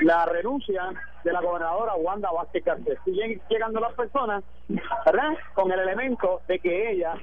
la 0.03 0.27
renuncia 0.27 0.91
de 1.25 1.33
la 1.33 1.41
gobernadora 1.41 1.95
Wanda 1.95 2.31
Vázquez 2.31 2.65
Garcés. 2.65 2.99
Siguen 3.05 3.41
llegando 3.49 3.81
las 3.81 3.95
personas, 3.95 4.45
¿verdad? 5.07 5.31
Con 5.55 5.73
el 5.73 5.81
elemento 5.81 6.43
de 6.47 6.59
que 6.59 6.93
ella 6.93 7.15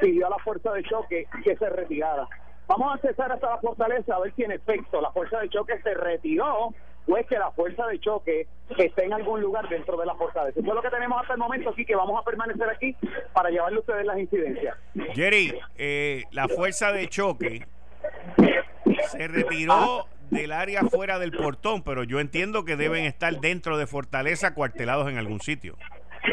pidió 0.00 0.26
a 0.26 0.30
la 0.30 0.38
fuerza 0.38 0.72
de 0.72 0.82
choque 0.84 1.26
que 1.42 1.56
se 1.56 1.68
retirara. 1.70 2.28
Vamos 2.68 2.90
a 2.90 2.94
accesar 2.94 3.32
hasta 3.32 3.48
la 3.48 3.58
fortaleza 3.58 4.16
a 4.16 4.20
ver 4.20 4.32
si 4.34 4.42
en 4.42 4.52
efecto 4.52 5.00
la 5.00 5.10
fuerza 5.12 5.38
de 5.40 5.48
choque 5.48 5.78
se 5.82 5.94
retiró 5.94 6.74
o 7.08 7.16
es 7.16 7.26
que 7.26 7.38
la 7.38 7.50
fuerza 7.52 7.86
de 7.86 8.00
choque 8.00 8.48
está 8.76 9.02
en 9.02 9.12
algún 9.12 9.40
lugar 9.40 9.68
dentro 9.68 9.96
de 9.96 10.06
la 10.06 10.14
fortaleza. 10.16 10.58
Eso 10.58 10.68
es 10.68 10.74
lo 10.74 10.82
que 10.82 10.90
tenemos 10.90 11.20
hasta 11.20 11.34
el 11.34 11.38
momento, 11.38 11.70
así 11.70 11.84
que 11.84 11.94
vamos 11.94 12.20
a 12.20 12.24
permanecer 12.24 12.68
aquí 12.68 12.96
para 13.32 13.50
llevarle 13.50 13.76
a 13.76 13.80
ustedes 13.80 14.04
las 14.04 14.18
incidencias. 14.18 14.76
Jerry, 15.14 15.56
eh, 15.76 16.24
la 16.32 16.48
fuerza 16.48 16.90
de 16.92 17.08
choque 17.08 17.66
se 19.10 19.28
retiró 19.28 20.06
del 20.30 20.52
área 20.52 20.82
fuera 20.82 21.18
del 21.18 21.32
portón, 21.32 21.82
pero 21.82 22.02
yo 22.02 22.18
entiendo 22.18 22.64
que 22.64 22.76
deben 22.76 23.04
estar 23.04 23.32
dentro 23.40 23.78
de 23.78 23.86
Fortaleza 23.86 24.54
cuartelados 24.54 25.08
en 25.08 25.18
algún 25.18 25.40
sitio. 25.40 25.76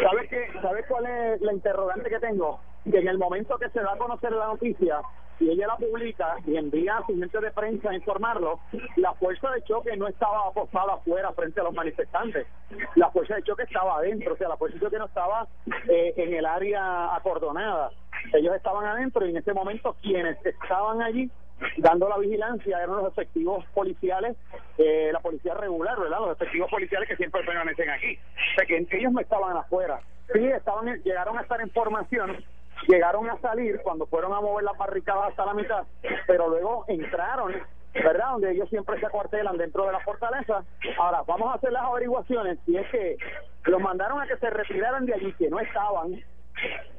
¿Sabes, 0.01 0.29
qué, 0.29 0.47
¿Sabes 0.61 0.85
cuál 0.87 1.05
es 1.05 1.41
la 1.41 1.53
interrogante 1.53 2.09
que 2.09 2.19
tengo? 2.19 2.59
Que 2.89 2.97
en 2.97 3.07
el 3.07 3.19
momento 3.19 3.57
que 3.59 3.69
se 3.69 3.79
da 3.79 3.93
a 3.93 3.97
conocer 3.97 4.31
la 4.31 4.47
noticia, 4.47 4.97
y 5.43 5.50
ella 5.50 5.67
la 5.67 5.75
publica 5.75 6.38
y 6.45 6.55
envía 6.55 6.97
a 6.97 7.05
su 7.05 7.17
gente 7.17 7.39
de 7.39 7.51
prensa 7.51 7.89
a 7.89 7.95
informarlo, 7.95 8.59
la 8.95 9.13
fuerza 9.13 9.51
de 9.51 9.62
choque 9.63 9.95
no 9.97 10.07
estaba 10.07 10.47
apostada 10.47 10.93
afuera 10.93 11.31
frente 11.33 11.59
a 11.59 11.63
los 11.63 11.73
manifestantes. 11.73 12.47
La 12.95 13.09
fuerza 13.12 13.35
de 13.35 13.43
choque 13.43 13.63
estaba 13.63 13.97
adentro, 13.97 14.33
o 14.33 14.38
sea, 14.38 14.47
la 14.47 14.57
fuerza 14.57 14.77
de 14.77 14.85
choque 14.85 14.97
no 14.97 15.05
estaba 15.05 15.47
eh, 15.89 16.13
en 16.15 16.33
el 16.33 16.45
área 16.45 17.13
acordonada. 17.15 17.91
Ellos 18.33 18.55
estaban 18.55 18.85
adentro 18.85 19.25
y 19.25 19.31
en 19.31 19.38
ese 19.38 19.53
momento 19.53 19.97
quienes 20.01 20.38
estaban 20.45 21.01
allí 21.01 21.29
dando 21.77 22.07
la 22.09 22.17
vigilancia 22.17 22.77
eran 22.77 22.95
los 22.95 23.12
efectivos 23.12 23.65
policiales, 23.73 24.38
eh, 24.77 25.09
la 25.12 25.19
policía 25.19 25.53
regular, 25.55 26.00
¿verdad? 26.00 26.19
Los 26.19 26.31
efectivos 26.31 26.69
policiales 26.69 27.07
que 27.07 27.17
siempre 27.17 27.43
permanecen 27.43 27.89
aquí. 27.89 28.17
O 28.17 28.55
sea, 28.55 28.65
que 28.65 28.88
ellos 28.97 29.12
no 29.12 29.19
estaban 29.19 29.57
afuera. 29.57 30.00
Sí, 30.33 30.45
estaban, 30.45 30.85
llegaron 31.03 31.38
a 31.38 31.41
estar 31.41 31.59
en 31.62 31.69
formación, 31.71 32.43
llegaron 32.88 33.30
a 33.30 33.39
salir 33.39 33.80
cuando 33.84 34.06
fueron 34.08 34.34
a 34.34 34.42
mover 34.42 34.63
las 34.63 34.77
barricadas 34.77 35.30
hasta 35.30 35.46
la 35.46 35.53
mitad, 35.53 35.84
pero 36.27 36.50
luego 36.50 36.86
entraron 36.88 37.53
¿verdad? 37.94 38.32
Donde 38.32 38.51
ellos 38.51 38.70
siempre 38.70 39.00
se 39.00 39.06
acuartelan 39.06 39.58
dentro 39.58 39.86
de 39.86 39.92
la 39.92 40.00
fortaleza. 40.00 40.63
Ahora, 40.98 41.24
vamos 41.27 41.51
a 41.51 41.56
hacer 41.56 41.72
las 41.72 41.84
averiguaciones 41.84 42.58
si 42.65 42.75
es 42.75 42.89
que 42.89 43.18
los 43.65 43.82
mandaron 43.82 44.22
a 44.22 44.27
que 44.27 44.38
se 44.38 44.50
retiraran 44.50 45.06
de 45.06 45.13
allí, 45.13 45.32
que 45.34 45.50
no 45.50 45.60
estaban, 45.60 46.20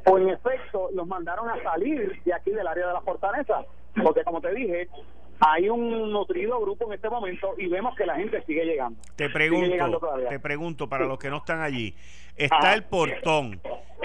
o 0.06 0.18
en 0.18 0.28
efecto 0.28 0.90
los 0.94 1.06
mandaron 1.06 1.48
a 1.48 1.62
salir 1.62 2.22
de 2.22 2.34
aquí 2.34 2.50
del 2.50 2.66
área 2.66 2.86
de 2.86 2.92
la 2.92 3.00
fortaleza. 3.00 3.64
Porque 4.02 4.24
como 4.24 4.40
te 4.40 4.52
dije, 4.52 4.88
hay 5.40 5.68
un 5.68 6.10
nutrido 6.12 6.60
grupo 6.60 6.86
en 6.86 6.94
este 6.94 7.08
momento 7.08 7.54
y 7.58 7.66
vemos 7.66 7.94
que 7.96 8.06
la 8.06 8.16
gente 8.16 8.42
sigue 8.44 8.64
llegando. 8.64 9.00
Te 9.16 9.28
pregunto, 9.30 10.00
te 10.28 10.38
pregunto 10.38 10.88
para 10.88 11.06
los 11.06 11.18
que 11.18 11.30
no 11.30 11.38
están 11.38 11.60
allí, 11.60 11.94
está 12.36 12.74
el 12.74 12.84
portón 12.84 13.60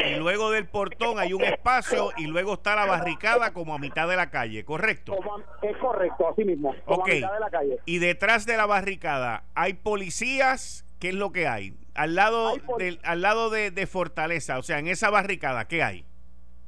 y 0.05 0.15
luego 0.15 0.51
del 0.51 0.67
portón 0.67 1.19
hay 1.19 1.33
un 1.33 1.43
espacio 1.43 2.11
y 2.17 2.27
luego 2.27 2.53
está 2.53 2.75
la 2.75 2.85
barricada 2.85 3.53
como 3.53 3.75
a 3.75 3.79
mitad 3.79 4.07
de 4.07 4.15
la 4.15 4.29
calle, 4.29 4.63
¿correcto? 4.63 5.15
es 5.61 5.77
correcto, 5.77 6.29
así 6.29 6.45
mismo, 6.45 6.75
como 6.85 7.03
a 7.03 7.07
mitad 7.07 7.33
de 7.33 7.39
la 7.39 7.49
calle. 7.49 7.79
Y 7.85 7.99
detrás 7.99 8.45
de 8.45 8.57
la 8.57 8.65
barricada 8.65 9.43
hay 9.55 9.73
policías, 9.73 10.85
¿qué 10.99 11.09
es 11.09 11.15
lo 11.15 11.31
que 11.31 11.47
hay? 11.47 11.73
Al 11.95 12.15
lado 12.15 12.53
del, 12.77 12.99
al 13.03 13.21
lado 13.21 13.49
de, 13.49 13.71
de 13.71 13.87
Fortaleza, 13.87 14.57
o 14.57 14.63
sea, 14.63 14.79
en 14.79 14.87
esa 14.87 15.09
barricada, 15.09 15.67
¿qué 15.67 15.83
hay? 15.83 16.05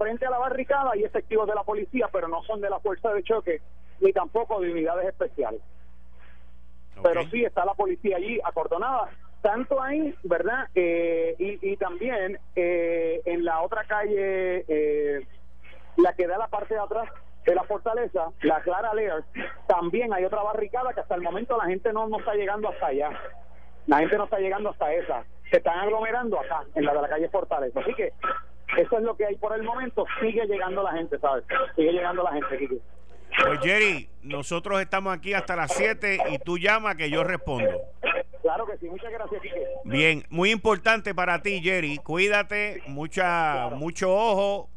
frente 0.01 0.25
a 0.25 0.31
la 0.31 0.39
barricada 0.39 0.91
hay 0.93 1.03
efectivos 1.03 1.47
de 1.47 1.53
la 1.53 1.61
policía, 1.63 2.09
pero 2.11 2.27
no 2.27 2.41
son 2.43 2.59
de 2.59 2.71
la 2.71 2.79
fuerza 2.79 3.13
de 3.13 3.21
choque 3.21 3.61
ni 4.01 4.12
tampoco 4.12 4.60
de 4.60 4.72
unidades 4.72 5.08
especiales. 5.08 5.62
Pero 7.01 7.24
sí 7.29 7.43
está 7.43 7.65
la 7.65 7.74
policía 7.74 8.17
allí 8.17 8.39
acordonada, 8.43 9.10
tanto 9.41 9.81
ahí, 9.81 10.13
¿verdad? 10.24 10.67
Eh, 10.75 11.36
y, 11.39 11.77
también 11.77 12.38
eh, 12.55 13.22
en 13.25 13.43
la 13.43 13.62
otra 13.62 13.86
calle, 13.86 14.65
eh, 14.67 15.25
la 15.98 16.13
que 16.13 16.27
da 16.27 16.38
la 16.38 16.48
parte 16.48 16.75
de 16.75 16.79
atrás 16.79 17.10
de 17.46 17.55
la 17.55 17.63
fortaleza, 17.63 18.31
la 18.41 18.62
Clara 18.62 18.93
Lear, 18.93 19.24
también 19.67 20.13
hay 20.13 20.25
otra 20.25 20.43
barricada 20.43 20.93
que 20.93 21.00
hasta 21.00 21.15
el 21.15 21.22
momento 21.22 21.58
la 21.58 21.65
gente 21.65 21.91
no, 21.91 22.08
no 22.08 22.20
está 22.20 22.36
llegando 22.36 22.70
hasta 22.70 22.88
allá. 22.88 23.10
La 23.88 23.98
gente 23.98 24.17
no 24.17 24.25
está 24.25 24.38
llegando 24.38 24.70
hasta 24.70 24.93
esa. 24.93 25.24
Se 25.50 25.58
están 25.58 25.79
aglomerando 25.79 26.39
acá, 26.39 26.63
en 26.75 26.86
la 26.86 26.93
de 26.93 27.01
la 27.01 27.10
calle 27.10 27.29
Fortaleza. 27.29 27.79
Así 27.79 27.93
que 27.96 28.13
eso 28.77 28.98
es 28.98 29.03
lo 29.03 29.15
que 29.15 29.25
hay 29.25 29.36
por 29.36 29.55
el 29.55 29.63
momento. 29.63 30.05
Sigue 30.22 30.46
llegando 30.46 30.84
la 30.84 30.91
gente, 30.93 31.17
¿sabes? 31.17 31.43
Sigue 31.75 31.91
llegando 31.91 32.24
la 32.24 32.34
gente, 32.34 32.58
Kiki. 32.58 32.81
Pues 33.45 33.60
Jerry, 33.62 34.10
nosotros 34.21 34.81
estamos 34.81 35.13
aquí 35.13 35.33
hasta 35.33 35.55
las 35.55 35.74
7 35.74 36.17
y 36.31 36.39
tú 36.39 36.57
llamas 36.57 36.95
que 36.95 37.10
yo 37.10 37.24
respondo. 37.24 37.69
Claro 38.41 38.65
que 38.65 38.77
sí, 38.77 38.88
muchas 38.89 39.12
gracias. 39.12 39.41
Kike. 39.41 39.67
Bien, 39.86 40.24
muy 40.29 40.51
importante 40.51 41.13
para 41.13 41.41
ti, 41.41 41.62
Jerry. 41.62 41.98
Cuídate, 41.98 42.81
mucha, 42.88 43.69
mucho 43.69 44.13
ojo 44.13 44.69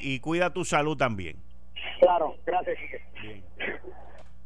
y, 0.00 0.18
cuida 0.20 0.50
tu 0.52 0.64
salud 0.64 0.96
también. 0.96 1.36
Claro, 2.00 2.36
gracias. 2.46 2.76
Bien. 3.20 3.44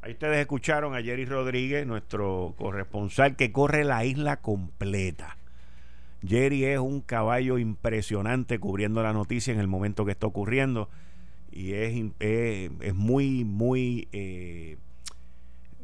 Ahí 0.03 0.12
ustedes 0.12 0.38
escucharon 0.38 0.95
a 0.95 1.03
Jerry 1.03 1.25
Rodríguez, 1.25 1.87
nuestro 1.87 2.55
corresponsal 2.59 3.37
que 3.37 3.53
corre 3.53 3.85
la 3.85 4.05
isla 4.05 4.41
completa. 4.41 5.37
Jerry 6.26 6.64
es 6.64 6.79
un 6.79 7.00
caballo 7.00 7.59
impresionante 7.59 8.59
cubriendo 8.59 9.03
la 9.03 9.12
noticia 9.12 9.53
en 9.53 9.61
el 9.61 9.69
momento 9.69 10.05
que 10.05 10.12
está 10.12 10.26
ocurriendo 10.26 10.88
y 11.54 11.75
es, 11.75 12.11
es, 12.18 12.94
muy, 12.94 13.44
muy, 13.44 14.08
eh, 14.11 14.76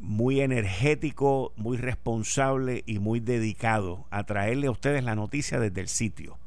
muy 0.00 0.40
energético, 0.40 1.52
muy 1.56 1.76
responsable 1.76 2.82
y 2.86 2.98
muy 2.98 3.20
dedicado 3.20 4.04
a 4.10 4.24
traerle 4.24 4.66
a 4.66 4.72
ustedes 4.72 5.04
la 5.04 5.14
noticia 5.14 5.60
desde 5.60 5.80
el 5.80 5.86
sitio. 5.86 6.38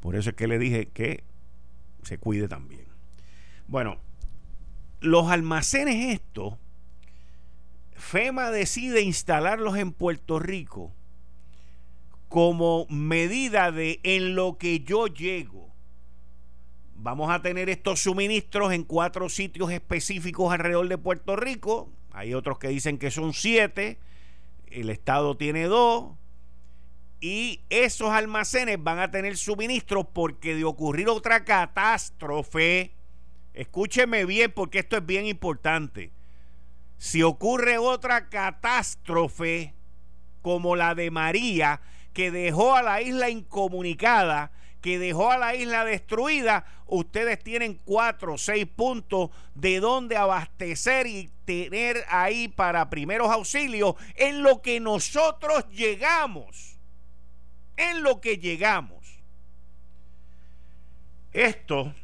Por 0.00 0.16
eso 0.16 0.30
es 0.30 0.36
que 0.36 0.48
le 0.48 0.58
dije 0.58 0.88
que 0.88 1.24
se 2.04 2.16
cuide 2.16 2.48
también. 2.48 2.86
Bueno, 3.68 3.98
los 5.00 5.28
almacenes 5.28 6.14
estos, 6.14 6.54
FEMA 7.92 8.50
decide 8.50 9.02
instalarlos 9.02 9.76
en 9.76 9.92
Puerto 9.92 10.38
Rico 10.38 10.90
como 12.30 12.86
medida 12.88 13.70
de 13.70 14.00
en 14.04 14.34
lo 14.34 14.56
que 14.56 14.80
yo 14.80 15.06
llego. 15.06 15.63
Vamos 17.04 17.30
a 17.30 17.42
tener 17.42 17.68
estos 17.68 18.00
suministros 18.00 18.72
en 18.72 18.82
cuatro 18.82 19.28
sitios 19.28 19.70
específicos 19.70 20.50
alrededor 20.50 20.88
de 20.88 20.96
Puerto 20.96 21.36
Rico. 21.36 21.92
Hay 22.12 22.32
otros 22.32 22.58
que 22.58 22.68
dicen 22.68 22.96
que 22.96 23.10
son 23.10 23.34
siete. 23.34 23.98
El 24.68 24.88
Estado 24.88 25.36
tiene 25.36 25.64
dos. 25.64 26.14
Y 27.20 27.60
esos 27.68 28.08
almacenes 28.08 28.82
van 28.82 29.00
a 29.00 29.10
tener 29.10 29.36
suministros 29.36 30.06
porque 30.14 30.54
de 30.54 30.64
ocurrir 30.64 31.10
otra 31.10 31.44
catástrofe, 31.44 32.94
escúcheme 33.52 34.24
bien 34.24 34.50
porque 34.50 34.78
esto 34.78 34.96
es 34.96 35.04
bien 35.04 35.26
importante. 35.26 36.10
Si 36.96 37.22
ocurre 37.22 37.76
otra 37.76 38.30
catástrofe 38.30 39.74
como 40.40 40.74
la 40.74 40.94
de 40.94 41.10
María, 41.10 41.82
que 42.14 42.30
dejó 42.30 42.74
a 42.74 42.82
la 42.82 43.02
isla 43.02 43.28
incomunicada, 43.28 44.52
que 44.84 44.98
dejó 44.98 45.32
a 45.32 45.38
la 45.38 45.54
isla 45.54 45.82
destruida, 45.86 46.66
ustedes 46.86 47.42
tienen 47.42 47.80
cuatro 47.86 48.34
o 48.34 48.38
seis 48.38 48.66
puntos 48.66 49.30
de 49.54 49.80
donde 49.80 50.18
abastecer 50.18 51.06
y 51.06 51.30
tener 51.46 52.04
ahí 52.10 52.48
para 52.48 52.90
primeros 52.90 53.30
auxilios 53.30 53.94
en 54.14 54.42
lo 54.42 54.60
que 54.60 54.80
nosotros 54.80 55.64
llegamos. 55.70 56.76
En 57.78 58.02
lo 58.02 58.20
que 58.20 58.36
llegamos. 58.36 59.22
Esto, 61.32 61.94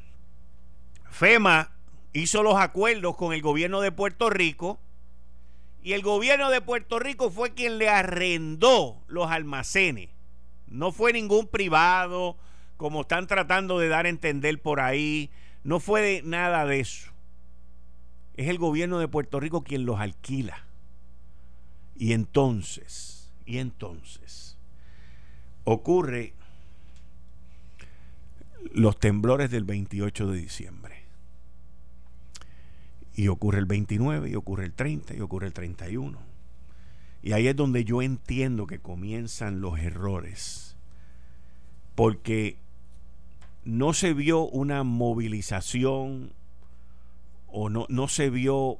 FEMA 1.10 1.76
hizo 2.14 2.42
los 2.42 2.56
acuerdos 2.56 3.14
con 3.14 3.34
el 3.34 3.42
gobierno 3.42 3.82
de 3.82 3.92
Puerto 3.92 4.30
Rico 4.30 4.80
y 5.82 5.92
el 5.92 6.00
gobierno 6.00 6.48
de 6.48 6.62
Puerto 6.62 6.98
Rico 6.98 7.30
fue 7.30 7.52
quien 7.52 7.76
le 7.76 7.90
arrendó 7.90 9.04
los 9.06 9.30
almacenes. 9.30 10.08
No 10.66 10.92
fue 10.92 11.12
ningún 11.12 11.46
privado, 11.46 12.38
como 12.80 13.02
están 13.02 13.26
tratando 13.26 13.78
de 13.78 13.88
dar 13.88 14.06
a 14.06 14.08
entender 14.08 14.58
por 14.58 14.80
ahí. 14.80 15.30
No 15.64 15.80
fue 15.80 16.22
nada 16.24 16.64
de 16.64 16.80
eso. 16.80 17.10
Es 18.38 18.48
el 18.48 18.56
gobierno 18.56 18.98
de 18.98 19.06
Puerto 19.06 19.38
Rico 19.38 19.62
quien 19.62 19.84
los 19.84 20.00
alquila. 20.00 20.64
Y 21.94 22.14
entonces, 22.14 23.30
y 23.44 23.58
entonces, 23.58 24.56
ocurre 25.64 26.32
los 28.72 28.98
temblores 28.98 29.50
del 29.50 29.64
28 29.64 30.28
de 30.28 30.38
diciembre. 30.38 31.02
Y 33.14 33.28
ocurre 33.28 33.58
el 33.58 33.66
29, 33.66 34.30
y 34.30 34.36
ocurre 34.36 34.64
el 34.64 34.72
30, 34.72 35.16
y 35.16 35.20
ocurre 35.20 35.48
el 35.48 35.52
31. 35.52 36.18
Y 37.22 37.32
ahí 37.32 37.46
es 37.46 37.56
donde 37.56 37.84
yo 37.84 38.00
entiendo 38.00 38.66
que 38.66 38.78
comienzan 38.78 39.60
los 39.60 39.78
errores. 39.78 40.78
Porque 41.94 42.56
no 43.64 43.92
se 43.92 44.14
vio 44.14 44.46
una 44.46 44.82
movilización 44.84 46.32
o 47.46 47.68
no, 47.68 47.86
no 47.88 48.08
se 48.08 48.30
vio 48.30 48.78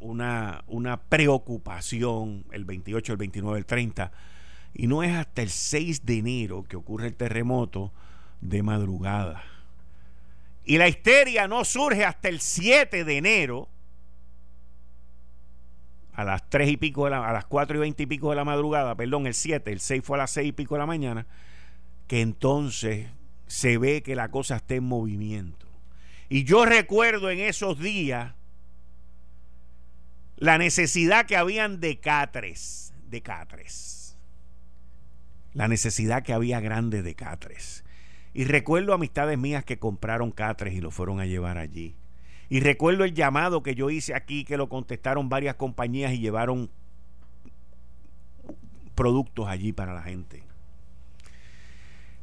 una, 0.00 0.64
una 0.66 1.00
preocupación 1.02 2.44
el 2.52 2.64
28, 2.64 3.12
el 3.12 3.18
29, 3.18 3.58
el 3.58 3.66
30. 3.66 4.12
Y 4.74 4.86
no 4.86 5.02
es 5.02 5.14
hasta 5.14 5.42
el 5.42 5.50
6 5.50 6.06
de 6.06 6.18
enero 6.18 6.64
que 6.64 6.76
ocurre 6.76 7.08
el 7.08 7.14
terremoto 7.14 7.92
de 8.40 8.62
madrugada. 8.62 9.42
Y 10.64 10.78
la 10.78 10.88
histeria 10.88 11.48
no 11.48 11.64
surge 11.64 12.04
hasta 12.04 12.28
el 12.28 12.40
7 12.40 13.04
de 13.04 13.16
enero, 13.16 13.68
a 16.12 16.24
las 16.24 16.48
3 16.48 16.70
y 16.70 16.76
pico, 16.76 17.04
de 17.04 17.10
la, 17.10 17.28
a 17.28 17.32
las 17.32 17.46
4 17.46 17.76
y 17.76 17.80
20 17.80 18.02
y 18.02 18.06
pico 18.06 18.30
de 18.30 18.36
la 18.36 18.44
madrugada, 18.44 18.94
perdón, 18.94 19.26
el 19.26 19.34
7, 19.34 19.72
el 19.72 19.80
6 19.80 20.02
fue 20.04 20.16
a 20.16 20.18
las 20.18 20.30
6 20.30 20.48
y 20.48 20.52
pico 20.52 20.74
de 20.74 20.80
la 20.80 20.86
mañana, 20.86 21.26
que 22.06 22.20
entonces 22.20 23.08
se 23.52 23.76
ve 23.76 24.02
que 24.02 24.16
la 24.16 24.30
cosa 24.30 24.56
está 24.56 24.76
en 24.76 24.84
movimiento. 24.84 25.66
Y 26.30 26.44
yo 26.44 26.64
recuerdo 26.64 27.28
en 27.28 27.38
esos 27.38 27.78
días 27.78 28.32
la 30.36 30.56
necesidad 30.56 31.26
que 31.26 31.36
habían 31.36 31.78
de 31.78 32.00
catres, 32.00 32.94
de 33.10 33.20
catres. 33.20 34.16
La 35.52 35.68
necesidad 35.68 36.22
que 36.22 36.32
había 36.32 36.60
grande 36.60 37.02
de 37.02 37.14
catres. 37.14 37.84
Y 38.32 38.44
recuerdo 38.44 38.94
amistades 38.94 39.36
mías 39.36 39.66
que 39.66 39.78
compraron 39.78 40.30
catres 40.30 40.72
y 40.72 40.80
lo 40.80 40.90
fueron 40.90 41.20
a 41.20 41.26
llevar 41.26 41.58
allí. 41.58 41.94
Y 42.48 42.60
recuerdo 42.60 43.04
el 43.04 43.12
llamado 43.12 43.62
que 43.62 43.74
yo 43.74 43.90
hice 43.90 44.14
aquí, 44.14 44.46
que 44.46 44.56
lo 44.56 44.70
contestaron 44.70 45.28
varias 45.28 45.56
compañías 45.56 46.14
y 46.14 46.20
llevaron 46.20 46.70
productos 48.94 49.46
allí 49.46 49.74
para 49.74 49.92
la 49.92 50.02
gente. 50.02 50.42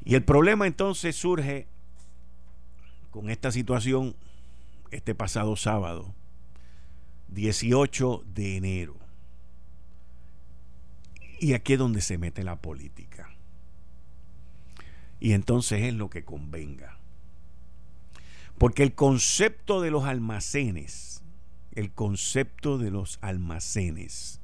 Y 0.09 0.15
el 0.15 0.23
problema 0.23 0.65
entonces 0.65 1.15
surge 1.15 1.67
con 3.11 3.29
esta 3.29 3.51
situación 3.51 4.15
este 4.89 5.13
pasado 5.13 5.55
sábado, 5.55 6.15
18 7.27 8.23
de 8.25 8.57
enero. 8.57 8.97
Y 11.39 11.53
aquí 11.53 11.73
es 11.73 11.79
donde 11.79 12.01
se 12.01 12.17
mete 12.17 12.43
la 12.43 12.55
política. 12.55 13.29
Y 15.19 15.33
entonces 15.33 15.83
es 15.83 15.93
lo 15.93 16.09
que 16.09 16.25
convenga. 16.25 16.97
Porque 18.57 18.81
el 18.81 18.95
concepto 18.95 19.79
de 19.79 19.91
los 19.91 20.05
almacenes, 20.05 21.21
el 21.73 21.91
concepto 21.91 22.79
de 22.79 22.89
los 22.89 23.19
almacenes, 23.21 24.41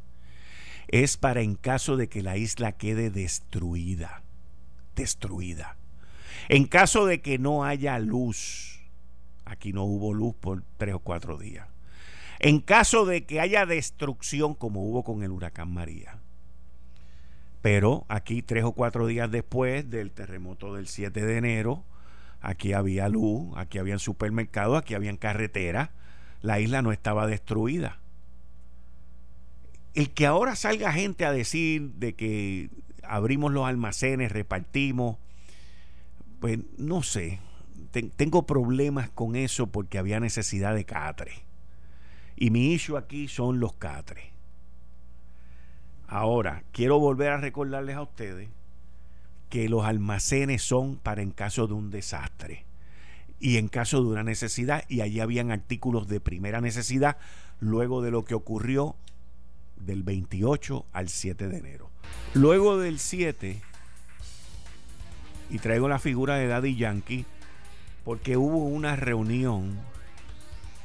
es 0.90 1.18
para 1.18 1.42
en 1.42 1.56
caso 1.56 1.98
de 1.98 2.08
que 2.08 2.22
la 2.22 2.38
isla 2.38 2.74
quede 2.74 3.10
destruida, 3.10 4.22
destruida. 4.96 5.78
En 6.50 6.66
caso 6.66 7.06
de 7.06 7.22
que 7.22 7.38
no 7.38 7.64
haya 7.64 8.00
luz, 8.00 8.82
aquí 9.46 9.74
no 9.74 9.84
hubo 9.84 10.14
luz 10.14 10.36
por 10.36 10.64
tres 10.78 10.96
o 10.96 11.00
cuatro 11.00 11.38
días. 11.38 11.68
En 12.40 12.60
caso 12.60 13.06
de 13.06 13.26
que 13.26 13.40
haya 13.40 13.66
destrucción 13.66 14.54
como 14.54 14.84
hubo 14.88 15.04
con 15.04 15.24
el 15.24 15.32
huracán 15.32 15.74
María. 15.74 16.20
Pero 17.62 18.06
aquí 18.10 18.42
tres 18.44 18.64
o 18.64 18.74
cuatro 18.74 19.08
días 19.08 19.32
después 19.32 19.90
del 19.90 20.12
terremoto 20.12 20.76
del 20.76 20.88
7 20.88 21.26
de 21.26 21.38
enero, 21.38 21.84
aquí 22.42 22.74
había 22.74 23.10
luz, 23.10 23.54
aquí 23.56 23.80
había 23.80 23.98
supermercados, 23.98 24.78
aquí 24.78 24.94
había 24.94 25.18
carreteras, 25.18 25.90
la 26.42 26.60
isla 26.60 26.84
no 26.84 26.92
estaba 26.92 27.26
destruida. 27.26 28.00
El 29.96 30.12
que 30.12 30.28
ahora 30.28 30.56
salga 30.56 30.92
gente 30.92 31.26
a 31.26 31.32
decir 31.32 31.94
de 31.94 32.14
que 32.14 32.70
abrimos 33.08 33.52
los 33.52 33.66
almacenes, 33.66 34.32
repartimos, 34.32 35.18
pues 36.40 36.60
no 36.78 37.04
sé, 37.04 37.40
tengo 38.16 38.46
problemas 38.46 39.10
con 39.10 39.36
eso 39.36 39.68
porque 39.68 39.98
había 39.98 40.20
necesidad 40.20 40.76
de 40.76 40.86
catres. 40.86 41.36
Y 42.36 42.50
mi 42.50 42.74
issue 42.74 42.98
aquí 42.98 43.28
son 43.28 43.60
los 43.60 43.74
catres. 43.74 44.26
Ahora, 46.08 46.64
quiero 46.72 47.00
volver 47.00 47.32
a 47.32 47.38
recordarles 47.38 47.96
a 47.96 48.02
ustedes 48.02 48.50
que 49.50 49.70
los 49.70 49.86
almacenes 49.86 50.62
son 50.62 50.98
para 50.98 51.22
en 51.22 51.32
caso 51.32 51.68
de 51.68 51.74
un 51.74 51.90
desastre 51.90 52.66
y 53.40 53.58
en 53.58 53.68
caso 53.68 54.02
de 54.02 54.10
una 54.10 54.24
necesidad, 54.24 54.84
y 54.88 55.02
allí 55.02 55.20
habían 55.20 55.52
artículos 55.52 56.08
de 56.08 56.20
primera 56.20 56.62
necesidad 56.62 57.18
luego 57.60 58.02
de 58.02 58.12
lo 58.12 58.26
que 58.26 58.34
ocurrió 58.34 58.96
del 59.78 60.04
28 60.04 60.86
al 60.92 61.10
7 61.10 61.48
de 61.48 61.58
enero. 61.58 61.90
Luego 62.34 62.78
del 62.78 63.00
7, 63.00 63.62
y 65.50 65.60
traigo 65.60 65.88
la 65.88 66.00
figura 66.00 66.36
de 66.36 66.48
Daddy 66.48 66.76
Yankee, 66.76 67.26
porque 68.04 68.38
hubo 68.38 68.66
una 68.66 68.96
reunión 68.96 69.80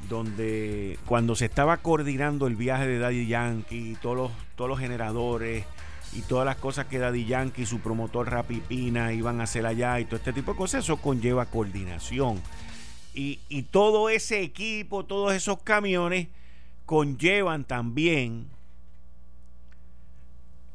donde 0.09 0.97
cuando 1.05 1.35
se 1.35 1.45
estaba 1.45 1.77
coordinando 1.77 2.47
el 2.47 2.55
viaje 2.55 2.87
de 2.87 2.99
Daddy 2.99 3.27
Yankee, 3.27 3.97
todos 4.01 4.17
los, 4.17 4.31
todos 4.55 4.69
los 4.69 4.79
generadores 4.79 5.65
y 6.13 6.21
todas 6.21 6.45
las 6.45 6.57
cosas 6.57 6.87
que 6.87 6.99
Daddy 6.99 7.25
Yankee 7.25 7.63
y 7.63 7.65
su 7.65 7.79
promotor 7.79 8.29
Rapipina 8.29 9.13
iban 9.13 9.39
a 9.39 9.43
hacer 9.43 9.65
allá 9.65 9.99
y 9.99 10.05
todo 10.05 10.17
este 10.17 10.33
tipo 10.33 10.53
de 10.53 10.57
cosas, 10.57 10.83
eso 10.83 10.97
conlleva 10.97 11.45
coordinación. 11.45 12.41
Y, 13.13 13.39
y 13.49 13.63
todo 13.63 14.09
ese 14.09 14.41
equipo, 14.41 15.05
todos 15.05 15.33
esos 15.33 15.61
camiones 15.61 16.27
conllevan 16.85 17.65
también 17.65 18.47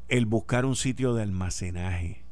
el 0.07 0.25
buscar 0.25 0.65
un 0.65 0.75
sitio 0.75 1.13
de 1.13 1.23
almacenaje. 1.23 2.23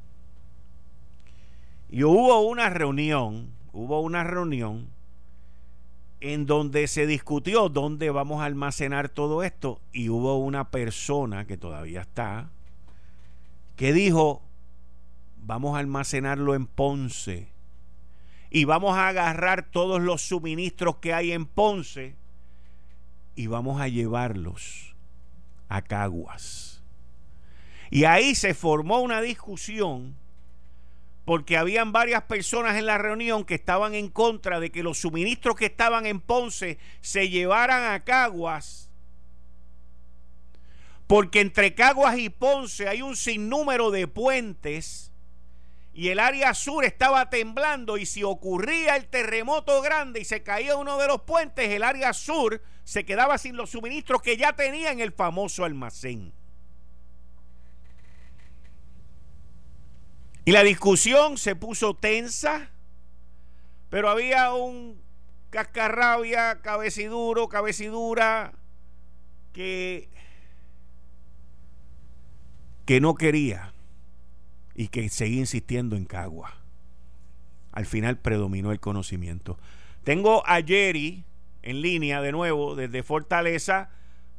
Y 1.90 2.04
hubo 2.04 2.42
una 2.42 2.70
reunión, 2.70 3.52
hubo 3.74 4.02
una 4.02 4.24
reunión 4.24 4.90
en 6.22 6.46
donde 6.46 6.88
se 6.88 7.06
discutió 7.06 7.70
dónde 7.70 8.10
vamos 8.10 8.42
a 8.42 8.46
almacenar 8.46 9.10
todo 9.10 9.44
esto 9.44 9.82
y 9.92 10.10
hubo 10.10 10.38
una 10.38 10.72
persona 10.72 11.46
que 11.46 11.58
todavía 11.58 12.02
está 12.02 12.50
que 13.76 13.94
dijo 13.94 14.42
vamos 15.38 15.76
a 15.76 15.80
almacenarlo 15.80 16.56
en 16.56 16.66
Ponce 16.66 17.50
y 18.50 18.64
vamos 18.64 18.98
a 18.98 19.10
agarrar 19.10 19.70
todos 19.70 20.02
los 20.02 20.22
suministros 20.22 20.98
que 20.98 21.14
hay 21.14 21.32
en 21.32 21.46
Ponce 21.46 22.16
y 23.36 23.48
vamos 23.48 23.82
a 23.82 23.90
llevarlos 23.90 24.96
a 25.68 25.82
Caguas. 25.82 26.75
Y 27.90 28.06
ahí 28.06 28.36
se 28.36 28.54
formó 28.54 29.02
una 29.02 29.22
discusión 29.22 30.16
porque 31.26 31.58
habían 31.58 31.92
varias 31.92 32.24
personas 32.24 32.78
en 32.78 32.86
la 32.86 33.00
reunión 33.00 33.46
que 33.46 33.56
estaban 33.56 33.96
en 33.96 34.10
contra 34.10 34.60
de 34.60 34.72
que 34.72 34.84
los 34.84 35.00
suministros 35.00 35.56
que 35.56 35.66
estaban 35.66 36.06
en 36.06 36.22
Ponce 36.22 36.78
se 37.02 37.30
llevaran 37.30 37.92
a 37.94 38.04
Caguas, 38.04 38.92
porque 41.08 41.42
entre 41.42 41.74
Caguas 41.74 42.18
y 42.20 42.30
Ponce 42.30 42.88
hay 42.88 43.02
un 43.02 43.16
sinnúmero 43.16 43.90
de 43.90 44.08
puentes 44.08 45.12
y 45.94 46.10
el 46.10 46.20
área 46.20 46.54
sur 46.54 46.86
estaba 46.86 47.30
temblando 47.30 47.98
y 47.98 48.06
si 48.06 48.22
ocurría 48.22 48.96
el 48.96 49.08
terremoto 49.08 49.82
grande 49.82 50.20
y 50.20 50.26
se 50.26 50.44
caía 50.44 50.76
uno 50.76 50.98
de 51.00 51.08
los 51.08 51.22
puentes, 51.22 51.70
el 51.70 51.84
área 51.84 52.14
sur 52.14 52.62
se 52.84 53.04
quedaba 53.06 53.38
sin 53.40 53.56
los 53.56 53.72
suministros 53.72 54.22
que 54.22 54.38
ya 54.38 54.54
tenía 54.54 54.92
en 54.92 55.00
el 55.00 55.12
famoso 55.12 55.64
almacén. 55.64 56.34
Y 60.46 60.52
la 60.52 60.64
discusión 60.64 61.40
se 61.40 61.56
puso 61.56 61.96
tensa, 61.96 62.70
pero 63.90 64.10
había 64.10 64.54
un 64.54 65.02
cascarrabia, 65.50 66.62
cabeciduro, 66.62 67.50
cabecidura, 67.50 68.54
que, 69.54 70.08
que 72.86 73.02
no 73.02 73.16
quería 73.16 73.74
y 74.76 74.90
que 74.90 75.10
seguía 75.10 75.40
insistiendo 75.40 75.96
en 75.96 76.06
Cagua. 76.06 76.54
Al 77.72 77.88
final 77.88 78.20
predominó 78.20 78.72
el 78.72 78.80
conocimiento. 78.80 79.58
Tengo 80.04 80.46
a 80.46 80.62
Jerry 80.62 81.24
en 81.64 81.82
línea 81.82 82.22
de 82.22 82.32
nuevo 82.32 82.76
desde 82.76 83.02
Fortaleza 83.02 83.90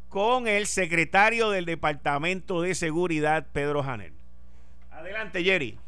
con 0.08 0.46
el 0.46 0.68
secretario 0.68 1.50
del 1.50 1.64
Departamento 1.64 2.62
de 2.62 2.76
Seguridad, 2.76 3.48
Pedro 3.52 3.82
Janel. 3.82 4.12
Adelante, 4.92 5.42
Jerry. 5.42 5.78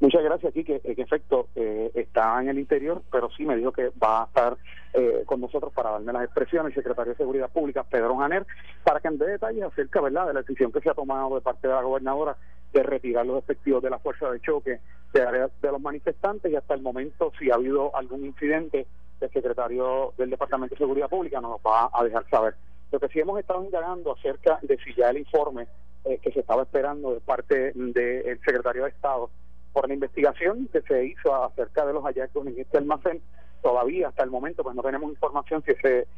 Muchas 0.00 0.22
gracias, 0.22 0.52
que 0.54 0.80
en 0.84 1.00
efecto 1.00 1.48
eh, 1.56 1.90
está 1.94 2.40
en 2.40 2.48
el 2.48 2.58
interior, 2.60 3.02
pero 3.10 3.30
sí 3.36 3.44
me 3.44 3.56
dijo 3.56 3.72
que 3.72 3.90
va 4.00 4.22
a 4.22 4.26
estar 4.26 4.56
eh, 4.94 5.24
con 5.26 5.40
nosotros 5.40 5.72
para 5.72 5.90
darme 5.90 6.12
las 6.12 6.24
expresiones, 6.24 6.70
el 6.70 6.82
secretario 6.82 7.12
de 7.12 7.16
Seguridad 7.16 7.50
Pública, 7.50 7.82
Pedro 7.82 8.16
Janer, 8.16 8.46
para 8.84 9.00
que 9.00 9.08
en 9.08 9.18
dé 9.18 9.26
detalles 9.26 9.64
acerca 9.64 10.00
de 10.00 10.12
la 10.12 10.32
decisión 10.32 10.70
que 10.70 10.80
se 10.80 10.90
ha 10.90 10.94
tomado 10.94 11.34
de 11.34 11.40
parte 11.40 11.66
de 11.66 11.74
la 11.74 11.82
gobernadora 11.82 12.36
de 12.72 12.82
retirar 12.84 13.26
los 13.26 13.38
efectivos 13.38 13.82
de 13.82 13.90
la 13.90 13.98
fuerza 13.98 14.30
de 14.30 14.40
choque 14.40 14.80
de, 15.12 15.50
de 15.62 15.72
los 15.72 15.80
manifestantes. 15.80 16.52
Y 16.52 16.54
hasta 16.54 16.74
el 16.74 16.82
momento 16.82 17.32
si 17.38 17.50
ha 17.50 17.54
habido 17.54 17.94
algún 17.96 18.24
incidente 18.24 18.86
el 19.20 19.30
secretario 19.32 20.14
del 20.16 20.30
Departamento 20.30 20.76
de 20.76 20.78
Seguridad 20.78 21.08
Pública 21.08 21.40
nos 21.40 21.58
va 21.60 21.90
a 21.92 22.04
dejar 22.04 22.28
saber. 22.30 22.54
Lo 22.92 23.00
que 23.00 23.08
sí 23.08 23.18
hemos 23.18 23.38
estado 23.40 23.64
indagando 23.64 24.12
acerca 24.12 24.60
de 24.62 24.78
si 24.78 24.94
ya 24.94 25.10
el 25.10 25.18
informe 25.18 25.66
eh, 26.04 26.18
que 26.22 26.30
se 26.30 26.40
estaba 26.40 26.62
esperando 26.62 27.14
de 27.14 27.20
parte 27.20 27.72
del 27.74 28.40
secretario 28.44 28.84
de 28.84 28.90
Estado 28.90 29.30
por 29.78 29.86
la 29.86 29.94
investigación 29.94 30.68
que 30.72 30.82
se 30.82 31.04
hizo 31.04 31.32
acerca 31.32 31.86
de 31.86 31.92
los 31.92 32.02
hallazgos 32.02 32.48
en 32.48 32.58
este 32.58 32.78
almacén, 32.78 33.22
todavía 33.62 34.08
hasta 34.08 34.24
el 34.24 34.30
momento 34.30 34.64
pues 34.64 34.74
no 34.74 34.82
tenemos 34.82 35.08
información 35.08 35.62
si 35.64 35.70
ese, 35.70 36.08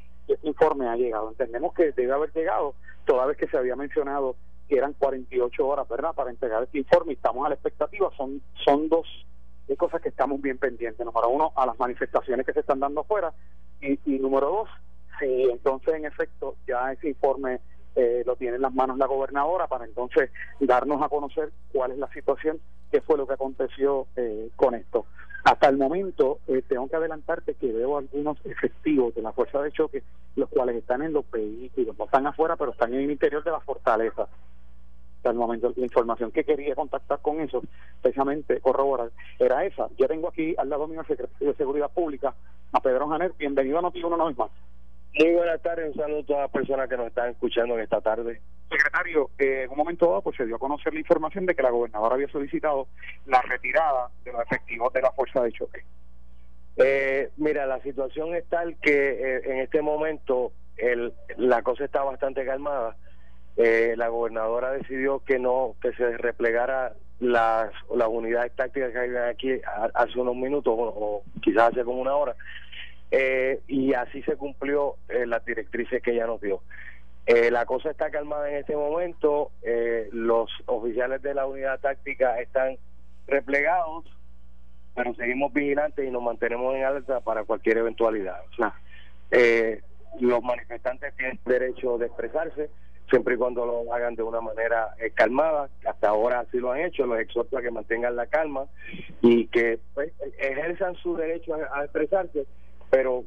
informe 0.44 0.88
ha 0.88 0.96
llegado. 0.96 1.29
Entendemos 1.29 1.75
que 1.75 1.92
debe 1.92 2.11
haber 2.11 2.33
llegado, 2.33 2.75
toda 3.05 3.27
vez 3.27 3.37
que 3.37 3.49
se 3.49 3.59
había 3.59 3.77
mencionado 3.77 4.35
que 4.66 4.79
eran 4.79 4.94
48 4.94 5.66
horas, 5.66 5.87
¿verdad?, 5.90 6.14
para 6.14 6.31
entregar 6.31 6.62
este 6.62 6.79
informe 6.79 7.12
y 7.12 7.16
estamos 7.16 7.44
a 7.44 7.51
la 7.51 7.55
expectativa. 7.57 8.11
Son, 8.16 8.40
son 8.64 8.88
dos 8.88 9.07
cosas 9.77 10.01
que 10.01 10.09
estamos 10.09 10.40
bien 10.40 10.57
pendientes. 10.57 11.05
Número 11.05 11.29
uno, 11.29 11.53
a 11.55 11.66
las 11.66 11.79
manifestaciones 11.79 12.46
que 12.46 12.55
se 12.55 12.61
están 12.61 12.81
dando 12.81 13.03
afuera 13.03 13.35
y, 13.83 13.99
y 14.07 14.18
número 14.20 14.46
dos, 14.46 14.68
si 15.18 15.51
entonces 15.51 15.96
en 15.96 16.07
efecto 16.07 16.57
ya 16.66 16.92
ese 16.92 17.11
informe 17.11 17.61
eh, 17.96 18.22
lo 18.24 18.37
tiene 18.37 18.57
en 18.57 18.62
las 18.62 18.74
manos 18.74 18.98
la 18.98 19.07
gobernadora 19.07 19.66
para 19.66 19.85
entonces 19.85 20.31
darnos 20.61 21.03
a 21.03 21.09
conocer 21.09 21.50
cuál 21.72 21.92
es 21.92 21.98
la 21.98 22.09
situación, 22.12 22.61
qué 22.90 23.00
fue 23.00 23.16
lo 23.16 23.26
que 23.26 23.35
aconteció 23.35 24.07
eh, 24.16 24.50
con 24.57 24.74
esto. 24.74 25.07
Hasta 25.44 25.68
el 25.68 25.79
momento, 25.79 26.38
eh, 26.48 26.62
tengo 26.68 26.88
que 26.88 26.96
adelantarte 26.96 27.55
que 27.55 27.72
veo 27.72 27.96
algunos 27.96 28.38
efectivos 28.44 29.14
de 29.14 29.22
la 29.22 29.33
fuerza 29.33 29.62
de 29.62 29.72
choque, 29.72 30.03
los 30.37 30.48
cuales 30.50 30.76
están 30.76 31.03
en 31.03 31.14
los 31.14 31.29
vehículos, 31.31 31.98
no 31.98 32.05
están 32.05 32.26
afuera, 32.26 32.57
pero 32.57 32.72
están 32.72 32.92
en 32.92 33.00
el 33.00 33.11
interior 33.11 33.42
de 33.42 33.50
la 33.50 33.61
fortaleza. 33.61 34.29
Hasta 35.16 35.31
el 35.31 35.37
momento, 35.37 35.72
la 35.76 35.85
información 35.85 36.31
que 36.31 36.44
quería 36.44 36.74
contactar 36.74 37.20
con 37.20 37.40
eso, 37.40 37.62
precisamente 38.00 38.61
corroborar, 38.61 39.11
era 39.38 39.64
esa. 39.64 39.88
Yo 39.98 40.07
tengo 40.09 40.29
aquí 40.29 40.55
al 40.57 40.68
lado 40.68 40.87
mío 40.87 41.00
el 41.00 41.07
secretario 41.07 41.48
de 41.48 41.57
Seguridad 41.57 41.90
Pública, 41.90 42.35
a 42.72 42.81
Pedro 42.81 43.09
Janer. 43.09 43.33
Bienvenido 43.38 43.79
a 43.79 43.83
Noti 43.83 44.03
una 44.03 44.24
vez 44.24 44.37
más. 44.37 44.50
Muy 45.14 45.33
buenas 45.33 45.61
tardes, 45.61 45.88
un 45.88 46.01
saludo 46.01 46.20
a 46.20 46.25
todas 46.25 46.42
las 46.42 46.51
personas 46.51 46.88
que 46.88 46.96
nos 46.96 47.09
están 47.09 47.31
escuchando 47.31 47.75
en 47.75 47.81
esta 47.81 48.01
tarde. 48.01 48.40
Secretario, 48.70 49.31
eh, 49.38 49.62
en 49.64 49.70
un 49.70 49.77
momento 49.77 50.07
dado 50.07 50.23
pues 50.23 50.37
se 50.37 50.46
dio 50.46 50.55
a 50.55 50.61
conocer 50.61 50.94
la 50.94 51.01
información 51.01 51.46
de 51.46 51.57
que 51.57 51.62
la 51.62 51.70
gobernadora 51.70 52.14
había 52.14 52.29
solicitado 52.29 52.87
la 53.27 53.42
retirada 53.42 54.11
de 54.25 54.33
los 54.33 54.42
efectivos 54.42 54.92
de 54.92 55.03
la 55.03 55.11
fuerza 55.11 55.42
de 55.42 55.53
choque. 55.53 55.85
Eh, 56.77 57.31
mira, 57.37 57.66
la 57.66 57.81
situación 57.83 58.37
es 58.37 58.44
tal 58.49 58.77
que 58.81 58.92
eh, 58.92 59.42
en 59.46 59.59
este 59.59 59.83
momento 59.83 60.53
el, 60.77 61.12
la 61.37 61.62
cosa 61.62 61.85
está 61.85 62.05
bastante 62.05 62.44
calmada. 62.46 62.96
la 63.57 64.09
gobernadora 64.09 64.70
decidió 64.70 65.18
que 65.25 65.40
no 65.40 65.75
que 65.83 65.92
se 65.94 66.16
replegara 66.18 66.94
las, 67.18 67.73
las 67.94 68.09
unidades 68.09 68.55
tácticas 68.55 68.92
que 68.92 68.99
hay 68.99 69.16
aquí 69.16 69.61
hace 69.92 70.18
unos 70.20 70.37
minutos 70.37 70.73
o 70.77 71.23
quizás 71.42 71.73
hace 71.73 71.85
como 71.85 72.01
una 72.01 72.14
hora 72.14 72.37
eh, 73.11 73.61
y 73.66 73.92
así 73.94 74.23
se 74.23 74.37
cumplió 74.37 74.96
eh, 75.09 75.27
las 75.27 75.44
directrices 75.44 76.03
que 76.03 76.12
ella 76.12 76.27
nos 76.27 76.40
dio. 76.40 76.62
Eh, 77.27 77.51
la 77.51 77.66
cosa 77.66 77.90
está 77.90 78.11
calmada 78.11 78.49
en 78.49 78.57
este 78.57 78.77
momento, 78.77 79.51
eh, 79.62 80.09
los 80.12 80.51
oficiales 80.66 81.23
de 81.23 81.35
la 81.35 81.46
unidad 81.46 81.79
táctica 81.81 82.40
están 82.40 82.77
replegados, 83.27 84.05
pero 84.94 85.14
seguimos 85.14 85.53
vigilantes 85.53 86.07
y 86.07 86.11
nos 86.11 86.23
mantenemos 86.23 86.75
en 86.75 86.85
alerta 86.85 87.20
para 87.20 87.44
cualquier 87.44 87.79
eventualidad. 87.79 88.40
O 88.53 88.55
sea, 88.57 88.75
los 90.18 90.42
manifestantes 90.42 91.14
tienen 91.16 91.38
derecho 91.44 91.99
de 91.99 92.07
expresarse, 92.07 92.70
siempre 93.09 93.35
y 93.35 93.38
cuando 93.38 93.64
lo 93.64 93.94
hagan 93.94 94.16
de 94.16 94.25
una 94.25 94.40
manera 94.40 94.94
calmada, 95.14 95.68
hasta 95.87 96.09
ahora 96.09 96.40
así 96.40 96.59
lo 96.59 96.73
han 96.73 96.81
hecho, 96.81 97.07
los 97.07 97.20
exhorto 97.20 97.59
a 97.59 97.62
que 97.62 97.70
mantengan 97.70 98.16
la 98.16 98.27
calma 98.27 98.66
y 99.20 99.46
que 99.49 99.79
pues, 99.94 100.12
ejerzan 100.38 100.96
su 100.96 101.16
derecho 101.16 101.55
a 101.55 101.85
expresarse 101.85 102.46
pero 102.90 103.24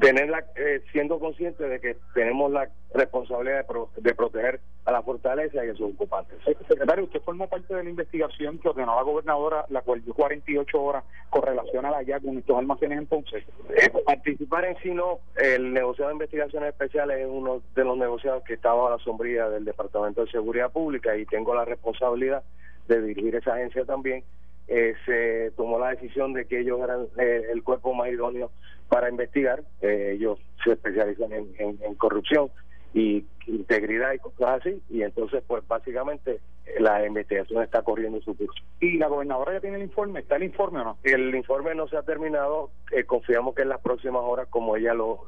tenerla 0.00 0.44
eh, 0.56 0.82
siendo 0.92 1.18
consciente 1.18 1.68
de 1.68 1.80
que 1.80 1.96
tenemos 2.14 2.50
la 2.50 2.68
responsabilidad 2.94 3.66
de, 3.96 4.14
proteger 4.14 4.60
a 4.86 4.92
la 4.92 5.02
fortaleza 5.02 5.64
y 5.64 5.68
a 5.68 5.74
sus 5.74 5.92
ocupantes. 5.92 6.38
Secretario, 6.66 7.04
usted 7.04 7.20
forma 7.20 7.46
parte 7.46 7.74
de 7.74 7.84
la 7.84 7.90
investigación 7.90 8.58
que 8.58 8.68
ordenó 8.68 8.96
la 8.96 9.02
gobernadora, 9.02 9.66
la 9.68 9.82
cual 9.82 10.02
dio 10.02 10.14
48 10.14 10.82
horas 10.82 11.04
con 11.28 11.42
relación 11.42 11.84
a 11.84 11.90
la 11.90 12.02
ya 12.02 12.18
con 12.18 12.38
estos 12.38 12.56
almacenes 12.56 12.98
entonces. 12.98 13.44
Eh, 13.70 13.90
participar 14.06 14.64
en 14.64 14.76
sí 14.78 14.90
no, 14.90 15.20
el 15.36 15.72
negociado 15.72 16.08
de 16.08 16.14
investigaciones 16.14 16.70
especiales 16.70 17.18
es 17.18 17.28
uno 17.28 17.62
de 17.74 17.84
los 17.84 17.98
negociados 17.98 18.42
que 18.44 18.54
estaba 18.54 18.88
a 18.88 18.96
la 18.96 19.04
sombría 19.04 19.48
del 19.48 19.64
Departamento 19.64 20.24
de 20.24 20.30
Seguridad 20.30 20.72
Pública 20.72 21.16
y 21.16 21.26
tengo 21.26 21.54
la 21.54 21.64
responsabilidad 21.64 22.42
de 22.88 23.02
dirigir 23.02 23.36
esa 23.36 23.54
agencia 23.54 23.84
también 23.84 24.24
eh, 24.68 24.94
se 25.06 25.50
tomó 25.56 25.78
la 25.78 25.88
decisión 25.88 26.34
de 26.34 26.44
que 26.46 26.60
ellos 26.60 26.78
eran 26.80 27.06
eh, 27.18 27.46
el 27.50 27.62
cuerpo 27.62 27.94
más 27.94 28.10
idóneo 28.10 28.50
para 28.88 29.08
investigar. 29.08 29.62
Eh, 29.80 30.12
ellos 30.14 30.38
se 30.64 30.72
especializan 30.72 31.32
en, 31.32 31.94
corrupción 31.96 32.50
y 32.94 33.24
integridad 33.46 34.12
y 34.12 34.18
cosas 34.18 34.60
así. 34.60 34.82
Y 34.88 35.02
entonces, 35.02 35.42
pues 35.46 35.66
básicamente 35.66 36.40
la 36.80 37.06
investigación 37.06 37.62
está 37.62 37.82
corriendo 37.82 38.20
su 38.20 38.36
curso. 38.36 38.62
¿Y 38.80 38.98
la 38.98 39.08
gobernadora 39.08 39.54
ya 39.54 39.60
tiene 39.60 39.76
el 39.76 39.84
informe? 39.84 40.20
¿Está 40.20 40.36
el 40.36 40.44
informe 40.44 40.80
o 40.80 40.84
no? 40.84 40.98
El 41.02 41.34
informe 41.34 41.74
no 41.74 41.88
se 41.88 41.96
ha 41.96 42.02
terminado. 42.02 42.70
confiamos 43.06 43.54
que 43.54 43.62
en 43.62 43.70
las 43.70 43.80
próximas 43.80 44.22
horas, 44.24 44.48
como 44.48 44.76
ella 44.76 44.94
lo, 44.94 45.26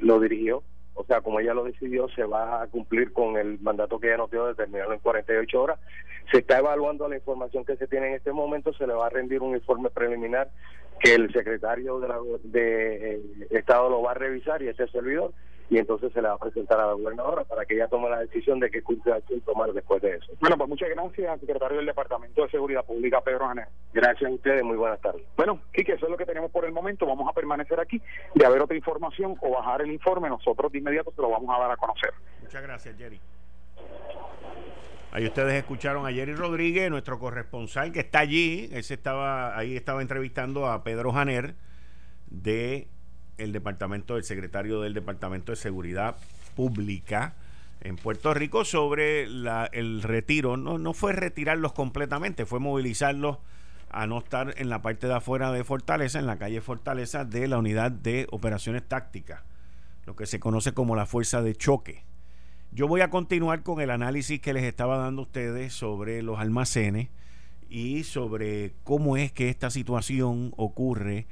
lo 0.00 0.20
dirigió, 0.20 0.62
o 0.98 1.04
sea, 1.04 1.20
como 1.20 1.38
ella 1.38 1.54
lo 1.54 1.62
decidió, 1.62 2.08
se 2.08 2.24
va 2.24 2.60
a 2.60 2.66
cumplir 2.66 3.12
con 3.12 3.36
el 3.36 3.60
mandato 3.60 4.00
que 4.00 4.08
ella 4.08 4.16
nos 4.16 4.32
dio 4.32 4.46
de 4.46 4.56
terminarlo 4.56 4.94
en 4.94 5.00
48 5.00 5.62
horas. 5.62 5.78
Se 6.32 6.38
está 6.38 6.58
evaluando 6.58 7.08
la 7.08 7.14
información 7.14 7.64
que 7.64 7.76
se 7.76 7.86
tiene 7.86 8.08
en 8.08 8.14
este 8.14 8.32
momento, 8.32 8.72
se 8.72 8.84
le 8.84 8.94
va 8.94 9.06
a 9.06 9.10
rendir 9.10 9.40
un 9.40 9.54
informe 9.54 9.90
preliminar 9.90 10.50
que 11.00 11.14
el 11.14 11.32
secretario 11.32 12.00
de, 12.00 12.08
la, 12.08 12.18
de 12.42 13.14
eh, 13.14 13.22
Estado 13.50 13.90
lo 13.90 14.02
va 14.02 14.12
a 14.12 14.14
revisar 14.14 14.62
y 14.62 14.68
este 14.68 14.86
servidor 14.88 15.32
y 15.70 15.78
entonces 15.78 16.12
se 16.12 16.22
le 16.22 16.28
va 16.28 16.34
a 16.34 16.38
presentar 16.38 16.80
a 16.80 16.86
la 16.86 16.92
gobernadora 16.92 17.44
para 17.44 17.64
que 17.66 17.74
ella 17.74 17.88
tome 17.88 18.08
la 18.08 18.20
decisión 18.20 18.58
de 18.58 18.70
qué 18.70 18.82
curso 18.82 19.10
de 19.10 19.16
acción 19.16 19.40
tomar 19.42 19.72
después 19.72 20.00
de 20.00 20.14
eso. 20.14 20.32
Bueno, 20.40 20.56
pues 20.56 20.68
muchas 20.68 20.88
gracias, 20.88 21.40
secretario 21.40 21.76
del 21.76 21.86
Departamento 21.86 22.42
de 22.42 22.50
Seguridad 22.50 22.84
Pública, 22.84 23.20
Pedro 23.20 23.48
Janel. 23.48 23.66
Gracias 23.92 24.30
a 24.30 24.34
ustedes, 24.34 24.62
muy 24.64 24.76
buenas 24.76 25.00
tardes. 25.00 25.22
Bueno, 25.36 25.60
Quique, 25.72 25.92
eso 25.92 26.06
es 26.06 26.10
lo 26.10 26.16
que 26.16 26.24
tenemos 26.24 26.50
por 26.50 26.64
el 26.64 26.72
momento. 26.72 27.06
Vamos 27.06 27.28
a 27.28 27.32
permanecer 27.32 27.78
aquí. 27.80 28.00
De 28.34 28.46
haber 28.46 28.62
otra 28.62 28.76
información 28.76 29.36
o 29.40 29.50
bajar 29.50 29.82
el 29.82 29.92
informe, 29.92 30.28
nosotros 30.28 30.72
de 30.72 30.78
inmediato 30.78 31.12
se 31.14 31.20
lo 31.20 31.30
vamos 31.30 31.54
a 31.54 31.60
dar 31.60 31.70
a 31.70 31.76
conocer. 31.76 32.12
Muchas 32.40 32.62
gracias, 32.62 32.96
Jerry. 32.96 33.20
Ahí 35.10 35.24
ustedes 35.24 35.54
escucharon 35.54 36.06
a 36.06 36.12
Jerry 36.12 36.34
Rodríguez, 36.34 36.90
nuestro 36.90 37.18
corresponsal 37.18 37.92
que 37.92 38.00
está 38.00 38.20
allí. 38.20 38.68
Ese 38.72 38.94
estaba 38.94 39.56
ahí 39.56 39.74
estaba 39.74 40.02
entrevistando 40.02 40.66
a 40.66 40.84
Pedro 40.84 41.12
Janer 41.12 41.54
de 42.26 42.88
el 43.38 43.52
departamento 43.52 44.16
del 44.16 44.24
secretario 44.24 44.80
del 44.80 44.92
Departamento 44.92 45.52
de 45.52 45.56
Seguridad 45.56 46.16
Pública 46.54 47.34
en 47.80 47.96
Puerto 47.96 48.34
Rico 48.34 48.64
sobre 48.64 49.26
la, 49.26 49.68
el 49.72 50.02
retiro. 50.02 50.56
No, 50.56 50.76
no 50.78 50.92
fue 50.92 51.12
retirarlos 51.12 51.72
completamente, 51.72 52.44
fue 52.44 52.60
movilizarlos 52.60 53.38
a 53.90 54.06
no 54.06 54.18
estar 54.18 54.54
en 54.58 54.68
la 54.68 54.82
parte 54.82 55.06
de 55.06 55.14
afuera 55.14 55.50
de 55.52 55.64
Fortaleza, 55.64 56.18
en 56.18 56.26
la 56.26 56.38
calle 56.38 56.60
Fortaleza, 56.60 57.24
de 57.24 57.48
la 57.48 57.58
unidad 57.58 57.90
de 57.90 58.26
operaciones 58.30 58.86
tácticas, 58.86 59.42
lo 60.04 60.14
que 60.16 60.26
se 60.26 60.40
conoce 60.40 60.72
como 60.74 60.96
la 60.96 61.06
fuerza 61.06 61.40
de 61.40 61.54
choque. 61.54 62.07
Yo 62.78 62.86
voy 62.86 63.00
a 63.00 63.10
continuar 63.10 63.64
con 63.64 63.80
el 63.80 63.90
análisis 63.90 64.40
que 64.40 64.52
les 64.52 64.62
estaba 64.62 64.98
dando 64.98 65.22
a 65.22 65.24
ustedes 65.24 65.72
sobre 65.72 66.22
los 66.22 66.38
almacenes 66.38 67.08
y 67.68 68.04
sobre 68.04 68.72
cómo 68.84 69.16
es 69.16 69.32
que 69.32 69.48
esta 69.48 69.68
situación 69.68 70.52
ocurre 70.56 71.26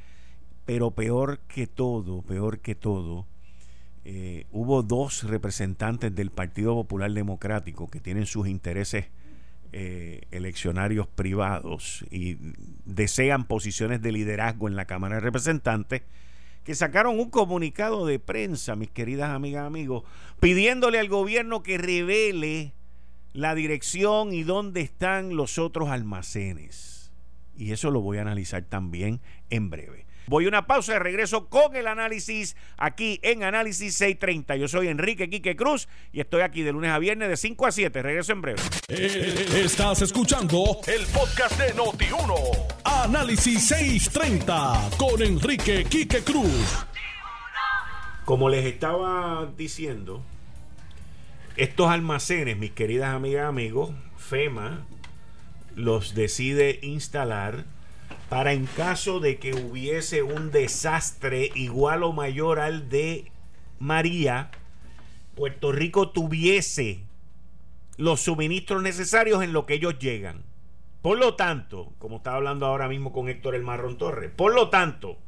pero 0.65 0.91
peor 0.91 1.39
que 1.47 1.69
todo, 1.69 2.23
peor 2.23 2.59
que 2.59 2.75
todo, 2.75 3.29
eh, 4.05 4.47
hubo 4.51 4.83
dos 4.83 5.23
representantes 5.23 6.13
del 6.13 6.33
Partido 6.33 6.75
Popular 6.75 7.13
Democrático 7.13 7.87
que 7.87 8.01
tienen 8.01 8.27
sus 8.27 8.49
intereses 8.49 9.05
eh, 9.71 10.23
eleccionarios 10.33 11.07
privados 11.07 12.05
y 12.11 12.39
desean 12.87 13.47
posiciones 13.47 14.03
de 14.03 14.11
liderazgo 14.11 14.67
en 14.67 14.75
la 14.75 14.87
Cámara 14.87 15.15
de 15.15 15.21
Representantes, 15.21 16.03
que 16.67 16.75
sacaron 16.75 17.21
un 17.21 17.31
comunicado 17.31 18.07
de 18.07 18.19
prensa, 18.19 18.75
mis 18.75 18.91
queridas 18.91 19.31
amigas, 19.31 19.65
amigos, 19.65 20.03
pidiéndole 20.41 20.99
al 20.99 21.09
gobierno 21.09 21.63
que 21.63 21.79
revele 21.79 22.73
la 23.33 23.55
dirección 23.55 24.35
y 24.35 24.43
dónde 24.43 24.81
están 24.81 25.37
los 25.37 25.59
otros 25.59 25.91
almacenes. 25.91 27.13
Y 27.57 27.71
eso 27.71 27.93
lo 27.93 28.01
voy 28.01 28.19
a 28.19 28.23
analizar 28.23 28.65
también 28.65 29.21
en 29.49 29.71
breve. 29.71 30.06
Voy 30.29 30.47
a 30.47 30.49
una 30.49 30.67
pausa 30.67 30.97
y 30.97 30.99
regreso 30.99 31.49
con 31.49 31.77
el 31.77 31.87
análisis 31.87 32.57
aquí 32.77 33.21
en 33.23 33.45
Análisis 33.45 33.95
630. 33.95 34.57
Yo 34.57 34.67
soy 34.67 34.89
Enrique 34.89 35.31
Quique 35.31 35.55
Cruz 35.55 35.89
y 36.13 36.21
estoy 36.21 36.43
aquí 36.43 36.63
de 36.63 36.73
lunes 36.73 36.91
a 36.91 36.99
viernes 36.99 37.29
de 37.29 37.37
5 37.37 37.67
a 37.67 37.71
7. 37.71 38.03
Regreso 38.03 38.33
en 38.33 38.43
breve. 38.43 38.61
Eh, 38.89 39.47
estás 39.65 40.03
escuchando 40.03 40.81
el 40.89 41.07
podcast 41.07 41.61
de 41.61 41.75
Noti1. 41.75 42.35
Análisis 42.85 43.69
630 43.69 44.91
con 44.99 45.23
Enrique 45.23 45.85
Quique 45.85 46.23
Cruz. 46.23 46.85
Como 48.25 48.49
les 48.49 48.65
estaba 48.65 49.49
diciendo, 49.57 50.25
estos 51.57 51.89
almacenes, 51.89 52.57
mis 52.57 52.73
queridas 52.73 53.15
amigas 53.15 53.45
y 53.45 53.47
amigos, 53.47 53.91
FEMA 54.17 54.85
los 55.77 56.17
decide 56.17 56.81
instalar 56.83 57.65
para 58.29 58.53
en 58.53 58.67
caso 58.67 59.21
de 59.21 59.39
que 59.39 59.55
hubiese 59.55 60.23
un 60.23 60.51
desastre 60.51 61.51
igual 61.55 62.03
o 62.03 62.13
mayor 62.13 62.59
al 62.59 62.89
de 62.89 63.31
María, 63.79 64.51
Puerto 65.35 65.71
Rico 65.71 66.11
tuviese 66.11 67.01
los 67.97 68.21
suministros 68.21 68.83
necesarios 68.83 69.43
en 69.43 69.53
lo 69.53 69.65
que 69.65 69.75
ellos 69.75 69.99
llegan. 69.99 70.43
Por 71.03 71.19
lo 71.19 71.37
tanto, 71.37 71.93
como 71.99 72.17
estaba 72.17 72.37
hablando 72.37 72.67
ahora 72.67 72.89
mismo 72.89 73.13
con 73.13 73.29
Héctor 73.29 73.55
El 73.55 73.63
Marrón 73.63 73.97
Torres, 73.97 74.31
por 74.35 74.53
lo 74.53 74.71
tanto, 74.71 75.19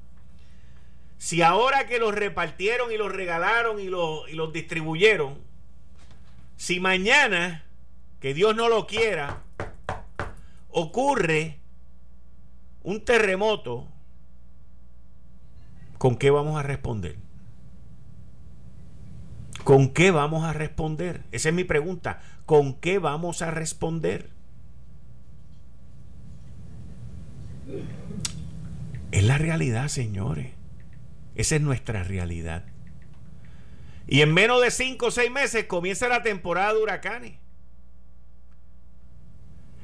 si 1.18 1.42
ahora 1.42 1.86
que 1.86 1.98
los 1.98 2.14
repartieron 2.14 2.90
y 2.90 2.96
los 2.96 3.12
regalaron 3.12 3.78
y 3.80 3.88
los, 3.88 4.28
y 4.28 4.32
los 4.32 4.52
distribuyeron, 4.52 5.38
si 6.56 6.80
mañana, 6.80 7.64
que 8.20 8.34
Dios 8.34 8.56
no 8.56 8.68
lo 8.68 8.88
quiera, 8.88 9.42
ocurre 10.70 11.60
un 12.88 13.04
terremoto, 13.04 13.86
¿con 15.98 16.16
qué 16.16 16.30
vamos 16.30 16.58
a 16.58 16.62
responder? 16.62 17.18
¿Con 19.62 19.90
qué 19.90 20.10
vamos 20.10 20.44
a 20.44 20.54
responder? 20.54 21.22
Esa 21.30 21.50
es 21.50 21.54
mi 21.54 21.64
pregunta. 21.64 22.22
¿Con 22.46 22.80
qué 22.80 22.98
vamos 22.98 23.42
a 23.42 23.50
responder? 23.50 24.30
Es 29.12 29.22
la 29.22 29.36
realidad, 29.36 29.88
señores. 29.88 30.52
Esa 31.34 31.56
es 31.56 31.60
nuestra 31.60 32.04
realidad. 32.04 32.64
Y 34.06 34.22
en 34.22 34.32
menos 34.32 34.62
de 34.62 34.70
cinco 34.70 35.08
o 35.08 35.10
seis 35.10 35.30
meses 35.30 35.66
comienza 35.66 36.08
la 36.08 36.22
temporada 36.22 36.72
de 36.72 36.80
huracanes. 36.80 37.34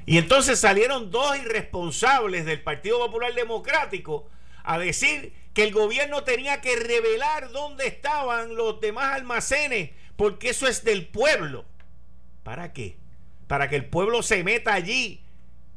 Y 0.06 0.18
entonces 0.18 0.60
salieron 0.60 1.10
dos 1.10 1.36
irresponsables 1.38 2.44
del 2.44 2.62
Partido 2.62 2.98
Popular 2.98 3.34
Democrático 3.34 4.28
a 4.62 4.78
decir 4.78 5.32
que 5.54 5.62
el 5.62 5.72
gobierno 5.72 6.24
tenía 6.24 6.60
que 6.60 6.76
revelar 6.76 7.50
dónde 7.52 7.86
estaban 7.86 8.54
los 8.54 8.80
demás 8.80 9.14
almacenes, 9.14 9.90
porque 10.16 10.50
eso 10.50 10.66
es 10.66 10.84
del 10.84 11.06
pueblo. 11.06 11.64
¿Para 12.42 12.72
qué? 12.72 12.96
Para 13.46 13.68
que 13.68 13.76
el 13.76 13.86
pueblo 13.86 14.22
se 14.22 14.44
meta 14.44 14.74
allí 14.74 15.22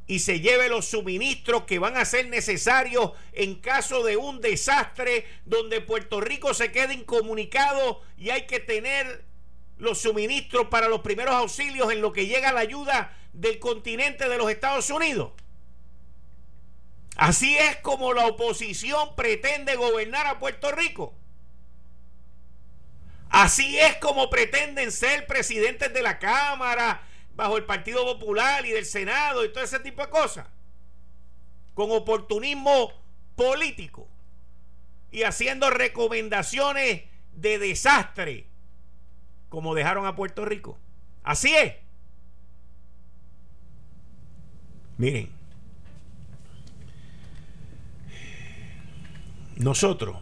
y 0.08 0.20
se 0.20 0.40
lleve 0.40 0.70
los 0.70 0.86
suministros 0.86 1.64
que 1.64 1.80
van 1.80 1.98
a 1.98 2.06
ser 2.06 2.28
necesarios 2.28 3.12
en 3.34 3.56
caso 3.56 4.04
de 4.04 4.18
un 4.18 4.42
desastre 4.42 5.26
donde 5.46 5.82
Puerto 5.82 6.22
Rico 6.22 6.54
se 6.54 6.72
quede 6.72 6.94
incomunicado 6.94 8.02
y 8.18 8.30
hay 8.30 8.48
que 8.48 8.60
tener 8.60 9.26
los 9.78 10.00
suministros 10.00 10.68
para 10.68 10.88
los 10.88 11.02
primeros 11.02 11.36
auxilios 11.36 11.92
en 11.92 12.02
lo 12.02 12.14
que 12.14 12.28
llega 12.28 12.54
la 12.54 12.62
ayuda 12.62 13.16
del 13.34 13.60
continente 13.60 14.28
de 14.28 14.38
los 14.38 14.50
Estados 14.50 14.90
Unidos. 14.90 15.32
Así 17.16 17.58
es 17.58 17.78
como 17.78 18.14
la 18.14 18.28
oposición 18.28 19.16
pretende 19.16 19.76
gobernar 19.76 20.28
a 20.28 20.40
Puerto 20.40 20.72
Rico. 20.72 21.16
Así 23.30 23.78
es 23.78 23.98
como 23.98 24.30
pretenden 24.30 24.92
ser 24.92 25.26
presidentes 25.28 25.94
de 25.94 26.02
la 26.02 26.20
Cámara 26.20 27.04
bajo 27.36 27.58
el 27.58 27.66
Partido 27.66 28.04
Popular 28.06 28.66
y 28.66 28.72
del 28.72 28.86
Senado 28.86 29.44
y 29.44 29.50
todo 29.50 29.64
ese 29.64 29.80
tipo 29.80 30.02
de 30.02 30.10
cosas. 30.10 30.48
Con 31.74 31.92
oportunismo 31.92 32.92
político 33.36 34.08
y 35.12 35.24
haciendo 35.24 35.70
recomendaciones 35.70 37.04
de 37.34 37.60
desastre 37.60 38.48
como 39.50 39.76
dejaron 39.76 40.06
a 40.06 40.16
Puerto 40.16 40.46
Rico. 40.46 40.78
Así 41.24 41.54
es. 41.56 41.74
Miren, 44.98 45.30
nosotros 49.58 50.18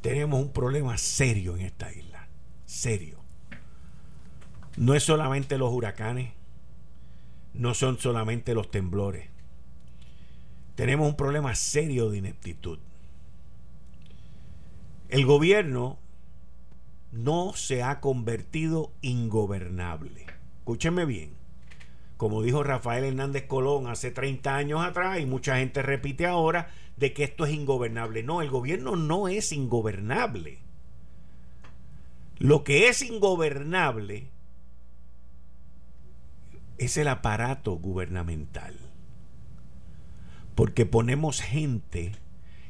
tenemos 0.00 0.40
un 0.40 0.52
problema 0.52 0.98
serio 0.98 1.56
en 1.56 1.62
esta 1.62 1.92
isla. 1.92 2.28
Serio. 2.64 3.18
No 4.76 4.94
es 4.94 5.02
solamente 5.02 5.58
los 5.58 5.72
huracanes, 5.72 6.32
no 7.54 7.74
son 7.74 7.98
solamente 7.98 8.54
los 8.54 8.70
temblores. 8.70 9.28
Tenemos 10.74 11.08
un 11.08 11.16
problema 11.16 11.54
serio 11.54 12.10
de 12.10 12.18
ineptitud. 12.18 12.78
El 15.08 15.26
gobierno 15.26 15.98
no 17.12 17.52
se 17.54 17.82
ha 17.82 18.00
convertido 18.00 18.92
ingobernable. 19.00 20.26
Escúchenme 20.58 21.04
bien. 21.04 21.32
Como 22.16 22.42
dijo 22.42 22.62
Rafael 22.62 23.04
Hernández 23.04 23.46
Colón 23.46 23.86
hace 23.86 24.10
30 24.10 24.54
años 24.54 24.84
atrás 24.84 25.20
y 25.20 25.26
mucha 25.26 25.56
gente 25.56 25.82
repite 25.82 26.26
ahora 26.26 26.68
de 26.96 27.12
que 27.12 27.24
esto 27.24 27.46
es 27.46 27.52
ingobernable. 27.52 28.22
No, 28.22 28.42
el 28.42 28.50
gobierno 28.50 28.94
no 28.94 29.28
es 29.28 29.52
ingobernable. 29.52 30.58
Lo 32.38 32.62
que 32.62 32.88
es 32.88 33.02
ingobernable 33.02 34.28
es 36.78 36.96
el 36.96 37.08
aparato 37.08 37.72
gubernamental. 37.72 38.76
Porque 40.54 40.86
ponemos 40.86 41.40
gente 41.40 42.12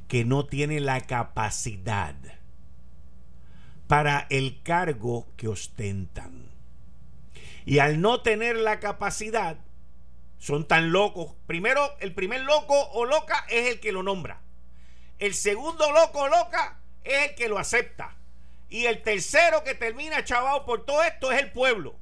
que 0.08 0.24
no 0.24 0.46
tiene 0.46 0.80
la 0.80 1.00
capacidad 1.00 2.16
para 3.90 4.28
el 4.30 4.62
cargo 4.62 5.26
que 5.36 5.48
ostentan. 5.48 6.48
Y 7.66 7.80
al 7.80 8.00
no 8.00 8.22
tener 8.22 8.54
la 8.54 8.78
capacidad, 8.78 9.56
son 10.38 10.68
tan 10.68 10.92
locos. 10.92 11.34
Primero, 11.48 11.82
el 11.98 12.14
primer 12.14 12.42
loco 12.42 12.80
o 12.92 13.04
loca 13.04 13.44
es 13.48 13.68
el 13.68 13.80
que 13.80 13.90
lo 13.90 14.04
nombra. 14.04 14.42
El 15.18 15.34
segundo 15.34 15.90
loco 15.90 16.20
o 16.20 16.28
loca 16.28 16.78
es 17.02 17.30
el 17.30 17.34
que 17.34 17.48
lo 17.48 17.58
acepta. 17.58 18.16
Y 18.68 18.84
el 18.84 19.02
tercero 19.02 19.64
que 19.64 19.74
termina 19.74 20.22
chavado 20.22 20.64
por 20.64 20.84
todo 20.84 21.02
esto 21.02 21.32
es 21.32 21.40
el 21.40 21.50
pueblo. 21.50 21.96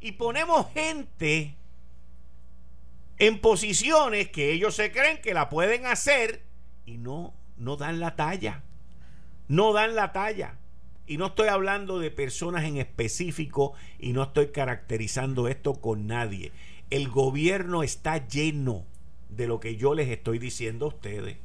Y 0.00 0.12
ponemos 0.12 0.72
gente 0.74 1.56
en 3.18 3.40
posiciones 3.40 4.30
que 4.30 4.52
ellos 4.52 4.76
se 4.76 4.92
creen 4.92 5.20
que 5.22 5.34
la 5.34 5.48
pueden 5.48 5.86
hacer 5.86 6.44
y 6.86 6.98
no, 6.98 7.34
no 7.56 7.76
dan 7.76 7.98
la 7.98 8.14
talla. 8.14 8.62
No 9.48 9.72
dan 9.72 9.96
la 9.96 10.12
talla. 10.12 10.54
Y 11.08 11.16
no 11.16 11.28
estoy 11.28 11.48
hablando 11.48 11.98
de 11.98 12.10
personas 12.10 12.64
en 12.64 12.76
específico 12.76 13.72
y 13.98 14.12
no 14.12 14.22
estoy 14.22 14.48
caracterizando 14.48 15.48
esto 15.48 15.80
con 15.80 16.06
nadie. 16.06 16.52
El 16.90 17.08
gobierno 17.08 17.82
está 17.82 18.28
lleno 18.28 18.84
de 19.30 19.46
lo 19.46 19.58
que 19.58 19.76
yo 19.76 19.94
les 19.94 20.08
estoy 20.10 20.38
diciendo 20.38 20.84
a 20.84 20.88
ustedes. 20.88 21.38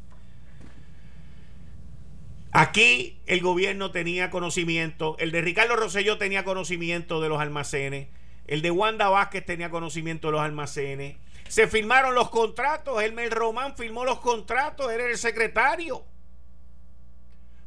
Aquí 2.52 3.22
el 3.26 3.40
gobierno 3.40 3.92
tenía 3.92 4.30
conocimiento, 4.30 5.16
el 5.18 5.32
de 5.32 5.42
Ricardo 5.42 5.78
Rosselló 5.78 6.18
tenía 6.18 6.44
conocimiento 6.44 7.22
de 7.22 7.30
los 7.30 7.40
almacenes, 7.40 8.10
el 8.48 8.62
de 8.62 8.70
Wanda 8.70 9.08
Vázquez 9.08 9.46
tenía 9.46 9.70
conocimiento 9.70 10.28
de 10.28 10.34
los 10.34 10.42
almacenes. 10.42 11.16
Se 11.48 11.68
firmaron 11.68 12.16
los 12.16 12.30
contratos, 12.30 13.02
Elmer 13.02 13.32
Román 13.32 13.78
firmó 13.78 14.04
los 14.04 14.20
contratos, 14.20 14.92
era 14.92 15.06
el 15.06 15.18
secretario. 15.18 16.04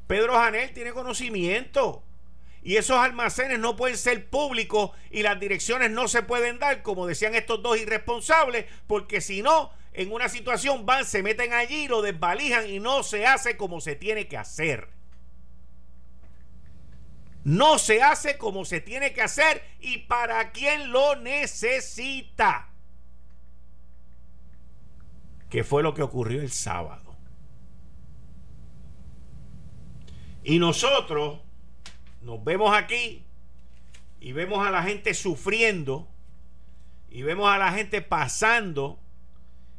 Pedro 0.07 0.35
Janel 0.35 0.73
tiene 0.73 0.92
conocimiento. 0.92 2.03
Y 2.62 2.77
esos 2.77 2.99
almacenes 2.99 3.61
no 3.61 3.77
pueden 3.77 3.97
ser 3.97 4.29
públicos 4.29 4.90
y 5.11 5.23
las 5.23 5.38
direcciones 5.38 5.90
no 5.92 6.09
se 6.09 6.23
pueden 6.23 6.59
dar, 6.59 6.83
como 6.83 7.07
decían 7.07 7.37
estos 7.37 7.62
dos 7.62 7.79
irresponsables, 7.79 8.66
porque 8.88 9.21
si 9.21 9.40
no, 9.40 9.71
en 9.92 10.12
una 10.12 10.29
situación 10.29 10.85
van, 10.85 11.05
se 11.05 11.23
meten 11.23 11.53
allí, 11.53 11.87
lo 11.87 12.03
desvalijan 12.03 12.69
y 12.69 12.81
no 12.81 13.05
se 13.05 13.25
hace 13.25 13.57
como 13.57 13.81
se 13.81 13.95
tiene 13.95 14.27
que 14.27 14.37
hacer. 14.37 14.88
No 17.45 17.79
se 17.79 18.03
hace 18.03 18.37
como 18.37 18.64
se 18.64 18.81
tiene 18.81 19.12
que 19.12 19.23
hacer 19.23 19.62
y 19.79 19.99
para 19.99 20.51
quien 20.51 20.90
lo 20.90 21.14
necesita. 21.14 22.71
¿Qué 25.49 25.62
fue 25.62 25.85
lo 25.85 25.95
que 25.95 26.03
ocurrió 26.03 26.40
el 26.40 26.51
sábado? 26.51 27.06
Y 30.48 30.61
nosotros 30.61 31.40
nos 32.22 32.44
vemos 32.44 32.72
aquí 32.72 33.24
y 34.20 34.30
vemos 34.30 34.64
a 34.64 34.70
la 34.70 34.85
gente 34.85 35.12
sufriendo 35.12 36.06
y 37.11 37.22
vemos 37.22 37.50
a 37.52 37.59
la 37.59 37.72
gente 37.72 38.00
pasando 38.00 39.00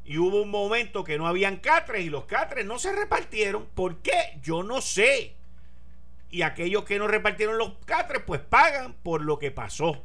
Y 0.03 0.17
hubo 0.17 0.41
un 0.41 0.51
momento 0.51 1.05
que 1.05 1.17
no 1.17 1.25
habían 1.25 1.57
catres 1.57 2.03
y 2.05 2.09
los 2.09 2.25
catres 2.25 2.65
no 2.65 2.79
se 2.79 2.91
repartieron. 2.91 3.65
¿Por 3.75 3.99
qué? 3.99 4.39
Yo 4.41 4.61
no 4.61 4.81
sé. 4.81 5.37
Y 6.29 6.41
aquellos 6.41 6.83
que 6.83 6.99
no 6.99 7.07
repartieron 7.07 7.57
los 7.57 7.75
catres, 7.85 8.23
pues 8.27 8.41
pagan 8.41 8.93
por 9.03 9.21
lo 9.21 9.39
que 9.39 9.51
pasó. 9.51 10.03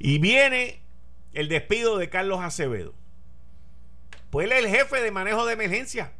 Y 0.00 0.18
viene 0.18 0.82
el 1.32 1.48
despido 1.48 1.96
de 1.96 2.10
Carlos 2.10 2.40
Acevedo. 2.40 2.92
Pues 4.30 4.46
él 4.46 4.52
es 4.52 4.64
el 4.64 4.68
jefe 4.68 5.00
de 5.00 5.12
manejo 5.12 5.46
de 5.46 5.52
emergencia. 5.52 6.12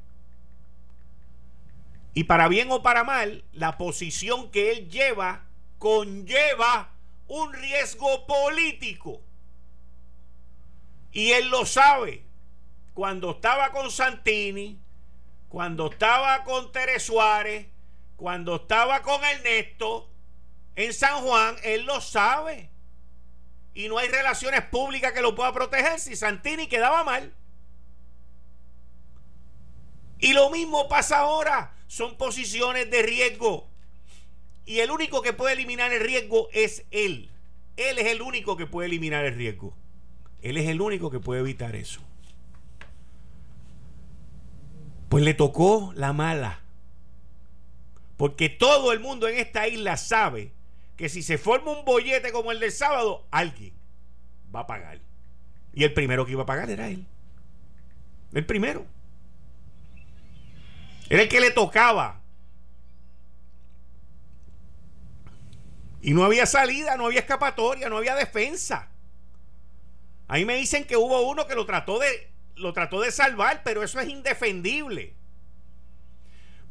Y 2.15 2.25
para 2.25 2.49
bien 2.49 2.71
o 2.71 2.83
para 2.83 3.05
mal, 3.05 3.45
la 3.53 3.79
posición 3.79 4.51
que 4.51 4.73
él 4.73 4.91
lleva 4.91 5.45
conlleva 5.79 6.93
un 7.29 7.53
riesgo 7.53 8.27
político. 8.27 9.21
Y 11.13 11.33
él 11.33 11.49
lo 11.49 11.65
sabe. 11.67 12.25
Cuando 12.95 13.31
estaba 13.31 13.71
con 13.71 13.91
Santini, 13.91 14.79
cuando 15.49 15.91
estaba 15.91 16.45
con 16.45 16.73
Teres 16.73 17.05
Suárez, 17.05 17.69
cuando 18.17 18.57
estaba 18.57 19.03
con 19.03 19.25
Ernesto 19.25 20.11
en 20.77 20.93
San 20.93 21.25
Juan, 21.25 21.57
él 21.63 21.85
lo 21.87 22.01
sabe. 22.01 22.71
Y 23.73 23.89
no 23.89 23.99
hay 23.99 24.09
relaciones 24.09 24.63
públicas 24.67 25.13
que 25.13 25.23
lo 25.23 25.35
pueda 25.35 25.53
proteger 25.53 26.01
si 26.01 26.17
Santini 26.17 26.67
quedaba 26.67 27.05
mal. 27.05 27.33
Y 30.19 30.33
lo 30.33 30.51
mismo 30.51 30.89
pasa 30.89 31.21
ahora. 31.21 31.73
Son 31.91 32.17
posiciones 32.17 32.89
de 32.89 33.03
riesgo. 33.03 33.67
Y 34.65 34.79
el 34.79 34.93
único 34.93 35.23
que 35.23 35.33
puede 35.33 35.55
eliminar 35.55 35.93
el 35.93 36.01
riesgo 36.01 36.49
es 36.53 36.87
él. 36.93 37.33
Él 37.77 37.99
es 37.99 38.07
el 38.07 38.23
único 38.23 38.57
que 38.57 38.65
puede 38.65 38.87
eliminar 38.87 39.25
el 39.25 39.35
riesgo. 39.35 39.75
Él 40.41 40.57
es 40.57 40.69
el 40.69 40.81
único 40.81 41.11
que 41.11 41.19
puede 41.19 41.41
evitar 41.41 41.75
eso. 41.75 42.01
Pues 45.09 45.25
le 45.25 45.35
tocó 45.35 45.93
la 45.97 46.13
mala. 46.13 46.61
Porque 48.17 48.49
todo 48.49 48.93
el 48.93 49.01
mundo 49.01 49.27
en 49.27 49.39
esta 49.39 49.67
isla 49.67 49.97
sabe 49.97 50.53
que 50.97 51.09
si 51.09 51.25
se 51.25 51.39
forma 51.39 51.73
un 51.73 51.85
bollete 51.85 52.31
como 52.31 52.53
el 52.53 52.61
del 52.61 52.71
sábado, 52.71 53.27
alguien 53.33 53.73
va 54.55 54.61
a 54.61 54.67
pagar. 54.69 55.01
Y 55.75 55.83
el 55.83 55.93
primero 55.93 56.25
que 56.25 56.33
iba 56.33 56.45
a 56.45 56.47
pagar 56.47 56.71
era 56.71 56.89
él. 56.89 57.05
El 58.33 58.47
primero. 58.47 58.87
Era 61.11 61.23
el 61.23 61.29
que 61.29 61.41
le 61.41 61.51
tocaba. 61.51 62.21
Y 66.01 66.15
no 66.15 66.25
había 66.25 66.47
salida, 66.47 66.97
no 66.97 67.07
había 67.07 67.21
escapatoria, 67.21 67.89
no 67.89 67.99
había 67.99 68.15
defensa. 68.15 68.89
Ahí 70.29 70.45
me 70.45 70.55
dicen 70.55 70.85
que 70.85 70.97
hubo 70.97 71.29
uno 71.29 71.49
que 71.49 71.57
lo 71.57 71.67
trató 71.67 71.99
de, 71.99 72.31
lo 72.55 72.73
trató 72.73 73.01
de 73.01 73.11
salvar, 73.11 73.63
pero 73.65 73.83
eso 73.83 73.99
es 73.99 74.09
indefendible. 74.09 75.15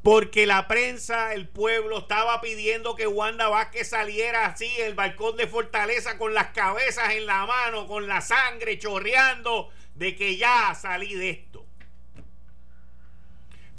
Porque 0.01 0.45
la 0.45 0.69
prensa, 0.69 1.33
el 1.33 1.49
pueblo 1.49 1.99
estaba 1.99 2.39
pidiendo 2.39 2.95
que 2.95 3.07
Wanda 3.07 3.49
Vázquez 3.49 3.89
saliera 3.89 4.45
así 4.45 4.71
el 4.79 4.93
balcón 4.93 5.35
de 5.35 5.47
Fortaleza 5.47 6.17
con 6.17 6.33
las 6.33 6.47
cabezas 6.51 7.11
en 7.11 7.25
la 7.25 7.45
mano, 7.45 7.87
con 7.87 8.07
la 8.07 8.21
sangre 8.21 8.79
chorreando, 8.79 9.69
de 9.95 10.15
que 10.15 10.37
ya 10.37 10.73
salí 10.75 11.13
de 11.15 11.29
esto. 11.31 11.58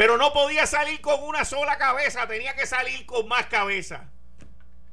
Pero 0.01 0.17
no 0.17 0.33
podía 0.33 0.67
salir 0.67 1.03
con 1.03 1.23
una 1.25 1.45
sola 1.45 1.77
cabeza, 1.77 2.27
tenía 2.27 2.57
que 2.57 2.65
salir 2.65 3.05
con 3.05 3.29
más 3.29 3.45
cabeza. 3.49 4.09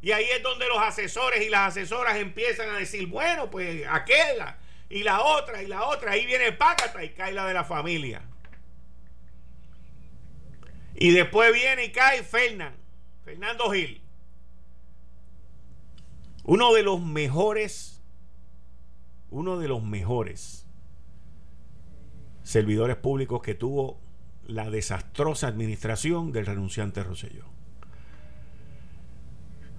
Y 0.01 0.11
ahí 0.11 0.25
es 0.25 0.43
donde 0.43 0.67
los 0.67 0.79
asesores 0.79 1.45
y 1.45 1.49
las 1.49 1.69
asesoras 1.69 2.17
empiezan 2.17 2.71
a 2.71 2.79
decir, 2.79 3.07
bueno, 3.07 3.49
pues 3.49 3.87
aquella 3.89 4.57
y 4.89 5.03
la 5.03 5.21
otra 5.21 5.63
y 5.63 5.67
la 5.67 5.85
otra. 5.85 6.11
Ahí 6.11 6.25
viene 6.25 6.51
Pácata 6.51 7.01
y 7.05 7.11
cae 7.11 7.31
la 7.31 7.45
de 7.45 7.53
la 7.53 7.63
familia. 7.63 8.21
Y 10.95 11.11
después 11.11 11.53
viene 11.53 11.85
y 11.85 11.93
cae 11.93 12.21
Fernán, 12.21 12.75
Fernando 13.23 13.71
Gil. 13.71 14.01
Uno 16.43 16.73
de 16.73 16.83
los 16.83 16.99
mejores, 16.99 18.03
uno 19.29 19.57
de 19.57 19.69
los 19.69 19.81
mejores 19.81 20.67
servidores 22.43 22.97
públicos 22.97 23.41
que 23.41 23.55
tuvo 23.55 24.05
la 24.47 24.69
desastrosa 24.69 25.47
administración 25.47 26.31
del 26.31 26.45
renunciante 26.45 27.03
Rosselló. 27.03 27.45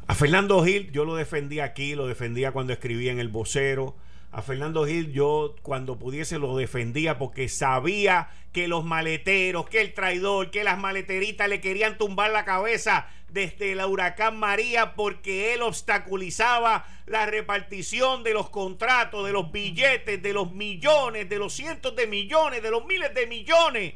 A 0.07 0.15
Fernando 0.15 0.63
Gil 0.65 0.91
yo 0.93 1.05
lo 1.05 1.17
defendía 1.17 1.65
aquí, 1.65 1.95
lo 1.95 2.07
defendía 2.07 2.53
cuando 2.53 2.73
escribía 2.73 3.13
en 3.13 3.19
El 3.19 3.29
Vocero, 3.29 3.97
a 4.31 4.43
Fernando 4.43 4.87
Gil 4.87 5.13
yo 5.13 5.55
cuando 5.63 5.99
pudiese 5.99 6.39
lo 6.39 6.57
defendía 6.57 7.19
porque 7.19 7.49
sabía 7.49 8.29
que 8.53 8.69
los 8.69 8.85
maleteros, 8.85 9.69
que 9.69 9.81
el 9.81 9.95
traidor, 9.95 10.51
que 10.51 10.65
las 10.65 10.79
maleteritas 10.79 11.49
le 11.49 11.61
querían 11.61 11.97
tumbar 11.97 12.31
la 12.31 12.45
cabeza 12.45 13.09
desde 13.31 13.73
el 13.73 13.85
huracán 13.85 14.39
María 14.39 14.95
porque 14.95 15.55
él 15.55 15.63
obstaculizaba 15.63 16.87
la 17.07 17.27
repartición 17.27 18.23
de 18.23 18.35
los 18.35 18.51
contratos, 18.51 19.27
de 19.27 19.33
los 19.33 19.51
billetes, 19.51 20.23
de 20.23 20.33
los 20.33 20.53
millones, 20.53 21.29
de 21.29 21.39
los 21.39 21.55
cientos 21.55 21.97
de 21.97 22.07
millones, 22.07 22.63
de 22.63 22.71
los 22.71 22.85
miles 22.85 23.15
de 23.15 23.27
millones 23.27 23.95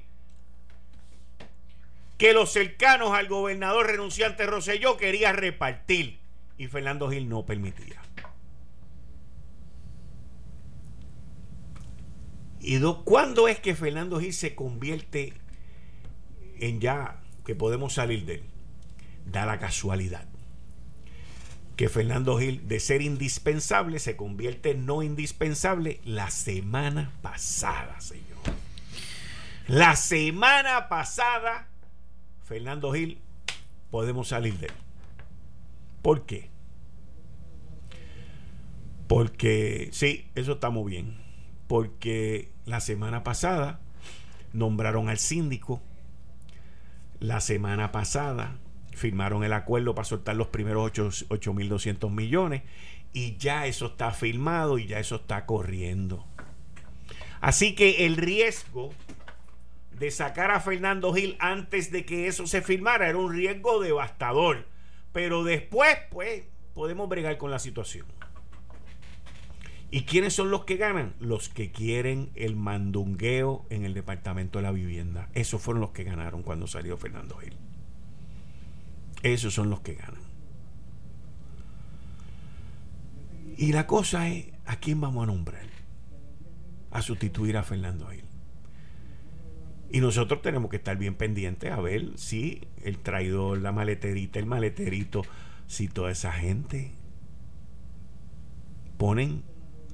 que 2.22 2.32
los 2.32 2.52
cercanos 2.52 3.10
al 3.14 3.26
gobernador 3.26 3.88
renunciante 3.88 4.46
Roselló 4.46 4.96
quería 4.96 5.32
repartir 5.32 6.20
y 6.56 6.68
Fernando 6.68 7.10
Gil 7.10 7.28
no 7.28 7.44
permitía. 7.44 8.00
¿Y 12.60 12.78
cuándo 13.04 13.48
es 13.48 13.58
que 13.58 13.74
Fernando 13.74 14.20
Gil 14.20 14.32
se 14.32 14.54
convierte 14.54 15.32
en 16.60 16.80
ya 16.80 17.20
que 17.44 17.56
podemos 17.56 17.94
salir 17.94 18.24
de 18.24 18.34
él? 18.34 18.44
Da 19.26 19.44
la 19.44 19.58
casualidad 19.58 20.24
que 21.74 21.88
Fernando 21.88 22.38
Gil, 22.38 22.68
de 22.68 22.78
ser 22.78 23.02
indispensable, 23.02 23.98
se 23.98 24.14
convierte 24.14 24.70
en 24.70 24.86
no 24.86 25.02
indispensable 25.02 26.00
la 26.04 26.30
semana 26.30 27.10
pasada, 27.20 28.00
señor. 28.00 28.22
La 29.66 29.96
semana 29.96 30.88
pasada, 30.88 31.71
Fernando 32.52 32.92
Gil, 32.92 33.18
podemos 33.90 34.28
salir 34.28 34.58
de 34.58 34.66
él. 34.66 34.72
¿Por 36.02 36.26
qué? 36.26 36.50
Porque 39.08 39.88
sí, 39.92 40.28
eso 40.34 40.52
está 40.52 40.68
muy 40.68 40.90
bien. 40.90 41.16
Porque 41.66 42.52
la 42.66 42.80
semana 42.80 43.24
pasada 43.24 43.80
nombraron 44.52 45.08
al 45.08 45.16
síndico. 45.16 45.80
La 47.20 47.40
semana 47.40 47.90
pasada 47.90 48.58
firmaron 48.94 49.44
el 49.44 49.54
acuerdo 49.54 49.94
para 49.94 50.04
soltar 50.04 50.36
los 50.36 50.48
primeros 50.48 50.92
8.200 50.92 52.10
millones 52.10 52.64
y 53.14 53.38
ya 53.38 53.64
eso 53.64 53.86
está 53.86 54.10
firmado 54.10 54.76
y 54.76 54.88
ya 54.88 54.98
eso 54.98 55.16
está 55.16 55.46
corriendo. 55.46 56.26
Así 57.40 57.74
que 57.74 58.04
el 58.04 58.18
riesgo 58.18 58.90
de 59.98 60.10
sacar 60.10 60.50
a 60.50 60.60
Fernando 60.60 61.12
Gil 61.14 61.36
antes 61.38 61.90
de 61.90 62.04
que 62.04 62.26
eso 62.26 62.46
se 62.46 62.62
firmara 62.62 63.08
era 63.08 63.18
un 63.18 63.32
riesgo 63.32 63.80
devastador. 63.80 64.66
Pero 65.12 65.44
después, 65.44 65.96
pues, 66.10 66.44
podemos 66.74 67.08
bregar 67.08 67.38
con 67.38 67.50
la 67.50 67.58
situación. 67.58 68.06
¿Y 69.90 70.04
quiénes 70.04 70.32
son 70.32 70.50
los 70.50 70.64
que 70.64 70.78
ganan? 70.78 71.14
Los 71.20 71.50
que 71.50 71.70
quieren 71.70 72.30
el 72.34 72.56
mandungueo 72.56 73.66
en 73.68 73.84
el 73.84 73.92
Departamento 73.92 74.58
de 74.58 74.62
la 74.62 74.72
Vivienda. 74.72 75.28
Esos 75.34 75.60
fueron 75.60 75.82
los 75.82 75.90
que 75.90 76.02
ganaron 76.02 76.42
cuando 76.42 76.66
salió 76.66 76.96
Fernando 76.96 77.36
Gil. 77.36 77.52
Esos 79.22 79.52
son 79.52 79.68
los 79.68 79.80
que 79.80 79.94
ganan. 79.94 80.22
Y 83.58 83.72
la 83.72 83.86
cosa 83.86 84.28
es, 84.28 84.46
¿a 84.64 84.76
quién 84.76 84.98
vamos 84.98 85.24
a 85.24 85.26
nombrar? 85.26 85.66
A 86.90 87.02
sustituir 87.02 87.58
a 87.58 87.62
Fernando 87.62 88.08
Gil. 88.08 88.21
Y 89.92 90.00
nosotros 90.00 90.40
tenemos 90.40 90.70
que 90.70 90.76
estar 90.76 90.96
bien 90.96 91.14
pendientes 91.14 91.70
a 91.70 91.78
ver 91.78 92.12
si 92.16 92.66
el 92.82 92.98
traidor, 92.98 93.60
la 93.60 93.72
maleterita, 93.72 94.38
el 94.38 94.46
maleterito, 94.46 95.20
si 95.66 95.86
toda 95.86 96.10
esa 96.10 96.32
gente 96.32 96.92
ponen 98.96 99.42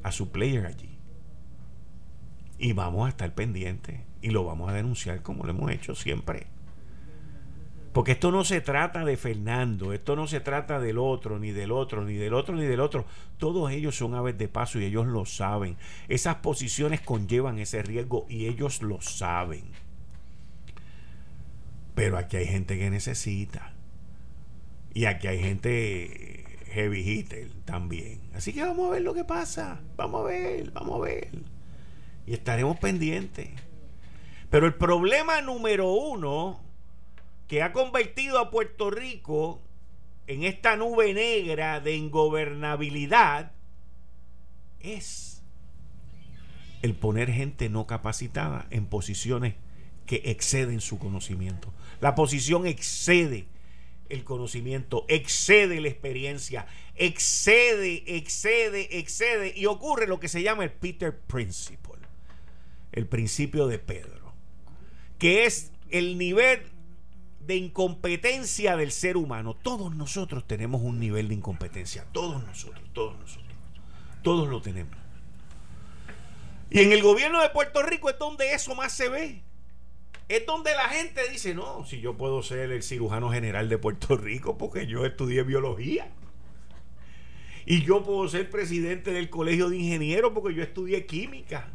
a 0.05 0.13
su 0.13 0.31
player 0.31 0.67
allí. 0.67 0.99
Y 2.59 2.75
vamos 2.75 3.07
a 3.07 3.09
estar 3.09 3.35
pendientes 3.35 4.01
y 4.23 4.31
lo 4.31 4.45
vamos 4.45 4.71
a 4.71 4.73
denunciar 4.73 5.21
como 5.23 5.43
lo 5.43 5.51
hemos 5.51 5.69
hecho 5.73 5.97
siempre. 5.97 6.47
Porque 7.93 8.13
esto 8.13 8.31
no 8.31 8.45
se 8.45 8.61
trata 8.61 9.05
de 9.05 9.17
Fernando, 9.17 9.93
esto 9.93 10.15
no 10.15 10.29
se 10.29 10.39
trata 10.39 10.79
del 10.79 10.99
otro, 10.99 11.41
ni 11.41 11.51
del 11.51 11.73
otro, 11.73 12.05
ni 12.05 12.15
del 12.15 12.35
otro, 12.35 12.55
ni 12.55 12.67
del 12.67 12.79
otro. 12.79 13.05
Todos 13.37 13.73
ellos 13.73 13.97
son 13.97 14.15
aves 14.15 14.39
de 14.39 14.47
paso 14.47 14.79
y 14.79 14.85
ellos 14.85 15.09
lo 15.09 15.25
saben. 15.25 15.77
Esas 16.07 16.37
posiciones 16.37 17.01
conllevan 17.01 17.59
ese 17.59 17.83
riesgo 17.83 18.27
y 18.29 18.47
ellos 18.47 18.83
lo 18.83 19.01
saben. 19.01 19.65
Pero 21.99 22.17
aquí 22.17 22.37
hay 22.37 22.47
gente 22.47 22.79
que 22.79 22.91
necesita. 22.91 23.73
Y 24.95 25.07
aquí 25.07 25.27
hay 25.27 25.41
gente 25.41 26.45
heavy 26.71 27.01
hitter 27.01 27.51
también. 27.65 28.21
Así 28.35 28.53
que 28.53 28.63
vamos 28.63 28.87
a 28.87 28.91
ver 28.93 29.03
lo 29.03 29.15
que 29.15 29.25
pasa. 29.25 29.81
Vamos 29.97 30.21
a 30.21 30.25
ver, 30.29 30.71
vamos 30.71 31.01
a 31.01 31.05
ver. 31.05 31.29
Y 32.25 32.35
estaremos 32.35 32.79
pendientes. 32.79 33.49
Pero 34.49 34.67
el 34.67 34.75
problema 34.75 35.41
número 35.41 35.91
uno 35.93 36.61
que 37.49 37.65
ha 37.65 37.73
convertido 37.73 38.39
a 38.39 38.53
Puerto 38.53 38.93
Rico 38.93 39.61
en 40.29 40.45
esta 40.45 40.77
nube 40.77 41.13
negra 41.15 41.81
de 41.81 41.97
ingobernabilidad 41.97 43.51
es 44.79 45.43
el 46.83 46.95
poner 46.95 47.33
gente 47.33 47.69
no 47.69 47.89
capacitada 47.89 48.69
en 48.71 48.87
posiciones 48.87 49.55
que 50.09 50.23
exceden 50.25 50.81
su 50.81 50.99
conocimiento. 50.99 51.73
La 52.01 52.17
posición 52.17 52.67
excede 52.67 53.47
el 54.09 54.25
conocimiento, 54.25 55.05
excede 55.07 55.83
la 55.83 55.89
experiencia, 55.89 56.67
excede, 56.97 58.03
excede, 58.17 58.99
excede 58.99 59.53
y 59.55 59.67
ocurre 59.67 60.07
lo 60.07 60.19
que 60.19 60.29
se 60.29 60.43
llama 60.43 60.65
el 60.65 60.73
Peter 60.73 61.17
Principle, 61.17 62.01
el 62.91 63.07
principio 63.07 63.67
de 63.67 63.79
Pedro, 63.79 64.33
que 65.19 65.45
es 65.45 65.73
el 65.91 66.17
nivel 66.17 66.63
de 67.47 67.57
incompetencia 67.57 68.79
del 68.79 68.93
ser 68.93 69.19
humano. 69.19 69.55
Todos 69.55 69.95
nosotros 69.95 70.47
tenemos 70.47 70.81
un 70.81 70.99
nivel 70.99 71.29
de 71.29 71.35
incompetencia, 71.35 72.07
todos 72.13 72.43
nosotros, 72.47 72.83
todos 72.95 73.19
nosotros, 73.19 73.55
todos 74.23 74.49
lo 74.49 74.63
tenemos. 74.63 74.97
Y 76.71 76.81
en 76.81 76.93
el 76.93 77.03
gobierno 77.03 77.43
de 77.43 77.51
Puerto 77.51 77.83
Rico 77.83 78.09
es 78.09 78.19
donde 78.19 78.55
eso 78.55 78.75
más 78.75 78.93
se 78.93 79.11
ve 79.11 79.43
es 80.29 80.45
donde 80.45 80.75
la 80.75 80.89
gente 80.91 81.27
dice, 81.31 81.55
no, 81.55 81.85
si 81.87 82.01
yo 82.01 82.17
puedo 82.17 82.43
ser 82.43 82.71
el 82.71 82.83
cirujano 82.83 83.31
general 83.31 83.69
de 83.69 83.79
Puerto 83.79 84.17
Rico 84.17 84.59
porque 84.59 84.87
yo 84.87 85.07
estudié 85.07 85.43
biología. 85.43 86.11
Y 87.65 87.83
yo 87.83 88.03
puedo 88.03 88.29
ser 88.29 88.49
presidente 88.51 89.11
del 89.13 89.29
colegio 89.29 89.69
de 89.69 89.77
ingenieros 89.77 90.33
porque 90.33 90.55
yo 90.55 90.63
estudié 90.63 91.05
química. 91.07 91.71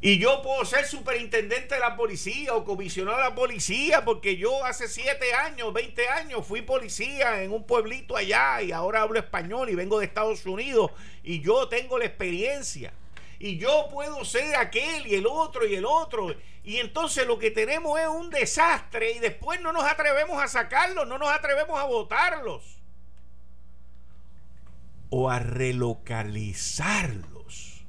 Y 0.00 0.18
yo 0.18 0.42
puedo 0.42 0.62
ser 0.66 0.84
superintendente 0.84 1.74
de 1.74 1.80
la 1.80 1.96
policía 1.96 2.54
o 2.54 2.64
comisionado 2.64 3.16
de 3.16 3.24
la 3.24 3.34
policía 3.34 4.04
porque 4.04 4.36
yo 4.36 4.62
hace 4.64 4.86
7 4.86 5.32
años, 5.32 5.72
20 5.72 6.08
años 6.08 6.46
fui 6.46 6.60
policía 6.60 7.42
en 7.42 7.52
un 7.52 7.64
pueblito 7.64 8.14
allá 8.14 8.60
y 8.60 8.72
ahora 8.72 9.00
hablo 9.00 9.18
español 9.18 9.70
y 9.70 9.74
vengo 9.74 9.98
de 9.98 10.04
Estados 10.04 10.44
Unidos 10.44 10.90
y 11.22 11.40
yo 11.40 11.68
tengo 11.68 11.98
la 11.98 12.04
experiencia. 12.04 12.92
Y 13.44 13.58
yo 13.58 13.88
puedo 13.90 14.24
ser 14.24 14.56
aquel 14.56 15.06
y 15.06 15.16
el 15.16 15.26
otro 15.26 15.66
y 15.66 15.74
el 15.74 15.84
otro. 15.84 16.34
Y 16.62 16.78
entonces 16.78 17.26
lo 17.26 17.38
que 17.38 17.50
tenemos 17.50 18.00
es 18.00 18.08
un 18.08 18.30
desastre 18.30 19.12
y 19.12 19.18
después 19.18 19.60
no 19.60 19.70
nos 19.70 19.84
atrevemos 19.84 20.42
a 20.42 20.48
sacarlos, 20.48 21.06
no 21.06 21.18
nos 21.18 21.28
atrevemos 21.28 21.78
a 21.78 21.84
votarlos. 21.84 22.78
O 25.10 25.28
a 25.28 25.40
relocalizarlos. 25.40 27.84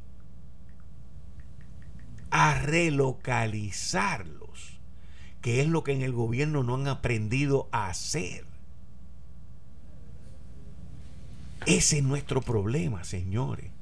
A 2.31 2.55
relocalizarlos. 2.55 4.81
Que 5.41 5.61
es 5.61 5.67
lo 5.67 5.85
que 5.85 5.93
en 5.93 6.01
el 6.01 6.11
gobierno 6.11 6.63
no 6.63 6.75
han 6.75 6.89
aprendido 6.89 7.69
a 7.71 7.87
hacer. 7.87 8.43
Ese 11.65 11.99
es 11.99 12.03
nuestro 12.03 12.41
problema, 12.41 13.05
señores. 13.05 13.74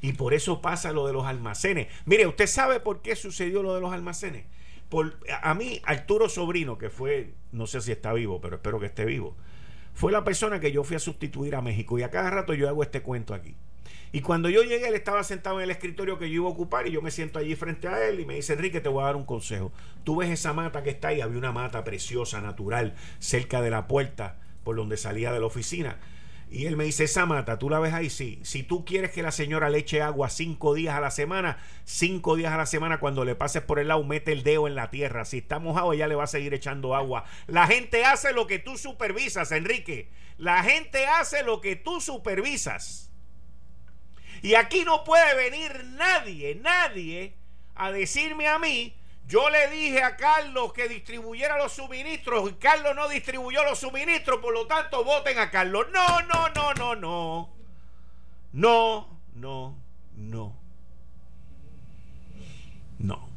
Y 0.00 0.12
por 0.12 0.34
eso 0.34 0.60
pasa 0.60 0.92
lo 0.92 1.06
de 1.06 1.12
los 1.12 1.26
almacenes. 1.26 1.88
Mire, 2.04 2.26
¿usted 2.26 2.46
sabe 2.46 2.80
por 2.80 3.02
qué 3.02 3.16
sucedió 3.16 3.62
lo 3.62 3.74
de 3.74 3.80
los 3.80 3.92
almacenes? 3.92 4.44
Por, 4.88 5.18
a 5.42 5.54
mí, 5.54 5.80
Arturo 5.84 6.28
Sobrino, 6.28 6.78
que 6.78 6.90
fue, 6.90 7.34
no 7.52 7.66
sé 7.66 7.80
si 7.80 7.92
está 7.92 8.12
vivo, 8.12 8.40
pero 8.40 8.56
espero 8.56 8.80
que 8.80 8.86
esté 8.86 9.04
vivo, 9.04 9.36
fue 9.94 10.12
la 10.12 10.24
persona 10.24 10.60
que 10.60 10.72
yo 10.72 10.84
fui 10.84 10.96
a 10.96 11.00
sustituir 11.00 11.54
a 11.54 11.62
México. 11.62 11.98
Y 11.98 12.02
a 12.02 12.10
cada 12.10 12.30
rato 12.30 12.54
yo 12.54 12.68
hago 12.68 12.82
este 12.82 13.02
cuento 13.02 13.34
aquí. 13.34 13.54
Y 14.10 14.22
cuando 14.22 14.48
yo 14.48 14.62
llegué, 14.62 14.88
él 14.88 14.94
estaba 14.94 15.22
sentado 15.22 15.58
en 15.58 15.64
el 15.64 15.70
escritorio 15.70 16.18
que 16.18 16.30
yo 16.30 16.36
iba 16.36 16.46
a 16.46 16.52
ocupar 16.52 16.86
y 16.86 16.92
yo 16.92 17.02
me 17.02 17.10
siento 17.10 17.38
allí 17.38 17.54
frente 17.56 17.88
a 17.88 18.08
él 18.08 18.20
y 18.20 18.24
me 18.24 18.34
dice, 18.34 18.54
Enrique, 18.54 18.80
te 18.80 18.88
voy 18.88 19.02
a 19.02 19.06
dar 19.06 19.16
un 19.16 19.24
consejo. 19.24 19.70
Tú 20.04 20.16
ves 20.16 20.30
esa 20.30 20.54
mata 20.54 20.82
que 20.82 20.90
está 20.90 21.08
ahí, 21.08 21.20
había 21.20 21.36
una 21.36 21.52
mata 21.52 21.84
preciosa, 21.84 22.40
natural, 22.40 22.94
cerca 23.18 23.60
de 23.60 23.70
la 23.70 23.86
puerta 23.86 24.38
por 24.64 24.76
donde 24.76 24.96
salía 24.96 25.32
de 25.32 25.40
la 25.40 25.46
oficina 25.46 25.98
y 26.50 26.66
él 26.66 26.76
me 26.76 26.84
dice, 26.84 27.04
esa 27.04 27.26
mata, 27.26 27.58
¿tú 27.58 27.68
la 27.68 27.78
ves 27.78 27.92
ahí? 27.92 28.08
Sí. 28.08 28.40
Si 28.42 28.62
tú 28.62 28.84
quieres 28.84 29.10
que 29.10 29.22
la 29.22 29.32
señora 29.32 29.68
le 29.68 29.78
eche 29.78 30.00
agua 30.00 30.30
cinco 30.30 30.74
días 30.74 30.94
a 30.94 31.00
la 31.00 31.10
semana, 31.10 31.58
cinco 31.84 32.36
días 32.36 32.52
a 32.52 32.56
la 32.56 32.66
semana, 32.66 33.00
cuando 33.00 33.24
le 33.24 33.34
pases 33.34 33.62
por 33.62 33.78
el 33.78 33.88
lado, 33.88 34.02
mete 34.02 34.32
el 34.32 34.42
dedo 34.42 34.66
en 34.66 34.74
la 34.74 34.90
tierra. 34.90 35.26
Si 35.26 35.38
está 35.38 35.58
mojado, 35.58 35.92
ella 35.92 36.08
le 36.08 36.14
va 36.14 36.24
a 36.24 36.28
seguir 36.28 36.54
echando 36.54 36.94
agua. 36.94 37.24
La 37.46 37.66
gente 37.66 38.04
hace 38.04 38.32
lo 38.32 38.46
que 38.46 38.58
tú 38.58 38.78
supervisas, 38.78 39.52
Enrique. 39.52 40.10
La 40.38 40.62
gente 40.62 41.06
hace 41.06 41.42
lo 41.42 41.60
que 41.60 41.76
tú 41.76 42.00
supervisas. 42.00 43.10
Y 44.40 44.54
aquí 44.54 44.84
no 44.84 45.04
puede 45.04 45.34
venir 45.34 45.84
nadie, 45.84 46.54
nadie, 46.54 47.36
a 47.74 47.92
decirme 47.92 48.48
a 48.48 48.58
mí 48.58 48.97
yo 49.28 49.50
le 49.50 49.68
dije 49.68 50.02
a 50.02 50.16
Carlos 50.16 50.72
que 50.72 50.88
distribuyera 50.88 51.58
los 51.58 51.72
suministros 51.72 52.50
y 52.50 52.54
Carlos 52.54 52.96
no 52.96 53.08
distribuyó 53.08 53.62
los 53.62 53.78
suministros, 53.78 54.40
por 54.40 54.54
lo 54.54 54.66
tanto 54.66 55.04
voten 55.04 55.38
a 55.38 55.50
Carlos. 55.50 55.86
No, 55.92 56.22
no, 56.22 56.48
no, 56.48 56.72
no, 56.72 56.94
no. 56.96 57.50
No, 58.52 59.20
no, 59.34 59.76
no. 60.16 60.56
No. 62.98 63.28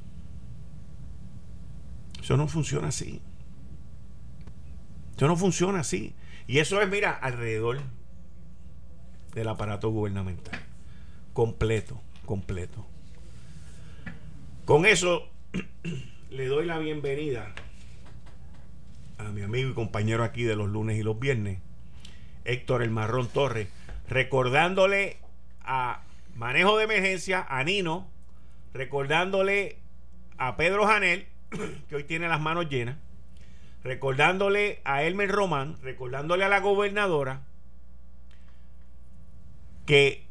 Eso 2.21 2.37
no 2.37 2.47
funciona 2.47 2.87
así. 2.87 3.21
Eso 5.17 5.27
no 5.27 5.35
funciona 5.35 5.81
así. 5.81 6.15
Y 6.47 6.59
eso 6.59 6.81
es, 6.81 6.87
mira, 6.87 7.11
alrededor 7.11 7.81
del 9.33 9.47
aparato 9.49 9.89
gubernamental. 9.89 10.57
Completo, 11.33 11.99
completo. 12.25 12.87
Con 14.63 14.85
eso 14.85 15.30
le 16.30 16.47
doy 16.47 16.66
la 16.66 16.80
bienvenida 16.80 17.54
a 19.18 19.24
mi 19.26 19.41
amigo 19.41 19.70
y 19.70 19.74
compañero 19.74 20.24
aquí 20.24 20.43
de 20.43 20.56
los 20.56 20.70
lunes 20.70 20.97
y 20.97 21.04
los 21.04 21.20
viernes, 21.20 21.60
Héctor 22.45 22.82
El 22.82 22.89
Marrón 22.89 23.28
Torres, 23.28 23.68
recordándole 24.08 25.18
a 25.64 26.04
Manejo 26.36 26.78
de 26.78 26.86
Emergencia, 26.86 27.45
a 27.47 27.64
Nino, 27.64 28.10
recordándole 28.74 29.78
a 30.38 30.56
Pedro 30.58 30.88
Janel, 30.88 31.28
que 31.89 31.95
hoy 31.95 32.04
tiene 32.04 32.28
las 32.28 32.41
manos 32.41 32.70
llenas, 32.70 32.97
recordándole 33.84 34.82
a 34.86 35.04
Elmer 35.04 35.30
Román, 35.30 35.78
recordándole 35.84 36.45
a 36.45 36.49
la 36.49 36.62
gobernadora, 36.62 37.41
que 39.86 40.26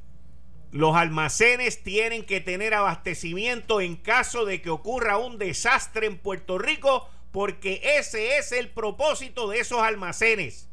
los 0.73 0.95
almacenes 0.95 1.83
tienen 1.83 2.25
que 2.25 2.41
tener 2.41 2.75
abastecimiento 2.75 3.81
en 3.81 3.97
caso 3.97 4.45
de 4.45 4.62
que 4.62 4.71
ocurra 4.71 5.18
un 5.18 5.37
desastre 5.39 6.07
en 6.07 6.18
Puerto 6.18 6.59
Rico 6.59 7.09
porque 7.33 7.81
ese 7.99 8.39
es 8.39 8.53
el 8.53 8.71
propósito 8.71 9.49
de 9.49 9.61
esos 9.61 9.81
almacenes. 9.81 10.68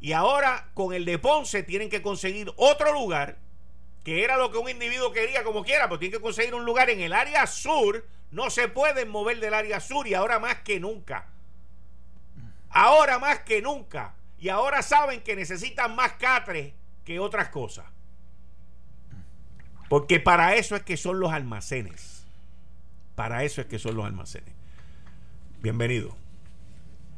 Y 0.00 0.12
ahora 0.12 0.68
con 0.74 0.92
el 0.92 1.04
de 1.04 1.18
Ponce 1.18 1.62
tienen 1.62 1.90
que 1.90 2.02
conseguir 2.02 2.52
otro 2.56 2.92
lugar, 2.92 3.38
que 4.04 4.24
era 4.24 4.36
lo 4.36 4.50
que 4.50 4.58
un 4.58 4.68
individuo 4.68 5.12
quería 5.12 5.42
como 5.42 5.64
quiera, 5.64 5.88
pero 5.88 5.98
tienen 5.98 6.18
que 6.18 6.22
conseguir 6.22 6.54
un 6.54 6.64
lugar 6.64 6.90
en 6.90 7.00
el 7.00 7.12
área 7.12 7.46
sur. 7.46 8.06
No 8.30 8.50
se 8.50 8.68
pueden 8.68 9.08
mover 9.08 9.40
del 9.40 9.54
área 9.54 9.80
sur 9.80 10.06
y 10.06 10.14
ahora 10.14 10.38
más 10.38 10.56
que 10.56 10.78
nunca. 10.80 11.28
Ahora 12.68 13.18
más 13.18 13.40
que 13.40 13.62
nunca. 13.62 14.14
Y 14.38 14.48
ahora 14.48 14.82
saben 14.82 15.22
que 15.22 15.34
necesitan 15.34 15.94
más 15.96 16.12
catres 16.12 16.74
que 17.04 17.18
otras 17.18 17.48
cosas. 17.48 17.86
Porque 19.88 20.20
para 20.20 20.56
eso 20.56 20.76
es 20.76 20.82
que 20.82 20.96
son 20.96 21.20
los 21.20 21.32
almacenes. 21.32 22.24
Para 23.14 23.44
eso 23.44 23.60
es 23.60 23.66
que 23.66 23.78
son 23.78 23.96
los 23.96 24.04
almacenes. 24.04 24.52
Bienvenido, 25.62 26.14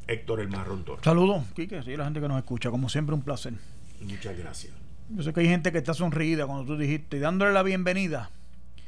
Héctor 0.07 0.41
el 0.41 0.49
Marrón 0.49 0.85
Torres. 0.85 1.05
Saludos, 1.05 1.45
Quique, 1.55 1.83
sí, 1.83 1.97
la 1.97 2.05
gente 2.05 2.21
que 2.21 2.29
nos 2.29 2.39
escucha, 2.39 2.71
como 2.71 2.89
siempre 2.89 3.15
un 3.15 3.23
placer. 3.23 3.55
Muchas 4.01 4.37
gracias. 4.37 4.73
Yo 5.11 5.23
sé 5.23 5.33
que 5.33 5.41
hay 5.41 5.49
gente 5.49 5.73
que 5.73 5.79
está 5.79 5.95
sonrida 5.95 6.47
cuando 6.47 6.65
tú 6.65 6.77
dijiste, 6.79 7.17
y 7.17 7.21
dándole 7.21 7.53
la 7.53 7.63
bienvenida. 7.63 8.31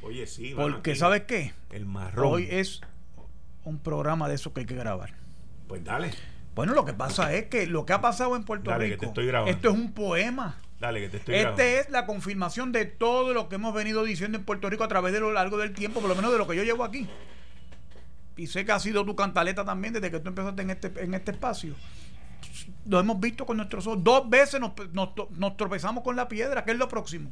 Oye, 0.03 0.25
sí. 0.25 0.53
Porque, 0.55 0.95
¿sabes 0.95 1.23
qué? 1.23 1.53
El 1.71 1.85
marrón. 1.85 2.25
Hoy 2.25 2.47
es 2.49 2.81
un 3.65 3.79
programa 3.79 4.29
de 4.29 4.35
eso 4.35 4.53
que 4.53 4.61
hay 4.61 4.65
que 4.65 4.75
grabar. 4.75 5.13
Pues 5.67 5.83
dale. 5.83 6.11
Bueno, 6.55 6.73
lo 6.73 6.85
que 6.85 6.93
pasa 6.93 7.33
es 7.33 7.45
que 7.45 7.67
lo 7.67 7.85
que 7.85 7.93
ha 7.93 8.01
pasado 8.01 8.35
en 8.35 8.43
Puerto 8.43 8.71
dale, 8.71 8.85
Rico. 8.85 8.99
Que 8.99 8.99
te 8.99 9.05
estoy 9.07 9.25
grabando. 9.27 9.51
Esto 9.51 9.69
es 9.69 9.75
un 9.75 9.91
poema. 9.93 10.57
Dale, 10.81 10.99
que 10.99 11.09
te 11.09 11.17
estoy 11.17 11.35
Este 11.35 11.79
es 11.79 11.91
la 11.91 12.07
confirmación 12.07 12.71
de 12.71 12.85
todo 12.85 13.35
lo 13.35 13.47
que 13.47 13.55
hemos 13.55 13.71
venido 13.71 14.03
diciendo 14.03 14.39
en 14.39 14.43
Puerto 14.43 14.67
Rico 14.67 14.83
a 14.83 14.87
través 14.87 15.13
de 15.13 15.19
lo 15.19 15.31
largo 15.31 15.59
del 15.59 15.73
tiempo, 15.73 16.01
por 16.01 16.09
lo 16.09 16.15
menos 16.15 16.31
de 16.31 16.39
lo 16.39 16.47
que 16.47 16.55
yo 16.55 16.63
llevo 16.63 16.83
aquí. 16.83 17.07
Y 18.35 18.47
sé 18.47 18.65
que 18.65 18.71
ha 18.71 18.79
sido 18.79 19.05
tu 19.05 19.15
cantaleta 19.15 19.63
también 19.63 19.93
desde 19.93 20.09
que 20.09 20.19
tú 20.19 20.29
empezaste 20.29 20.63
en 20.63 20.71
este, 20.71 20.91
en 20.97 21.13
este 21.13 21.31
espacio. 21.31 21.75
Lo 22.87 22.99
hemos 22.99 23.19
visto 23.19 23.45
con 23.45 23.57
nuestros 23.57 23.85
ojos. 23.85 24.03
Dos 24.03 24.27
veces 24.27 24.59
nos, 24.59 24.71
nos, 24.91 25.55
tropezamos 25.55 26.03
con 26.03 26.15
la 26.15 26.27
piedra. 26.27 26.65
¿Qué 26.65 26.71
es 26.71 26.77
lo 26.77 26.89
próximo? 26.89 27.31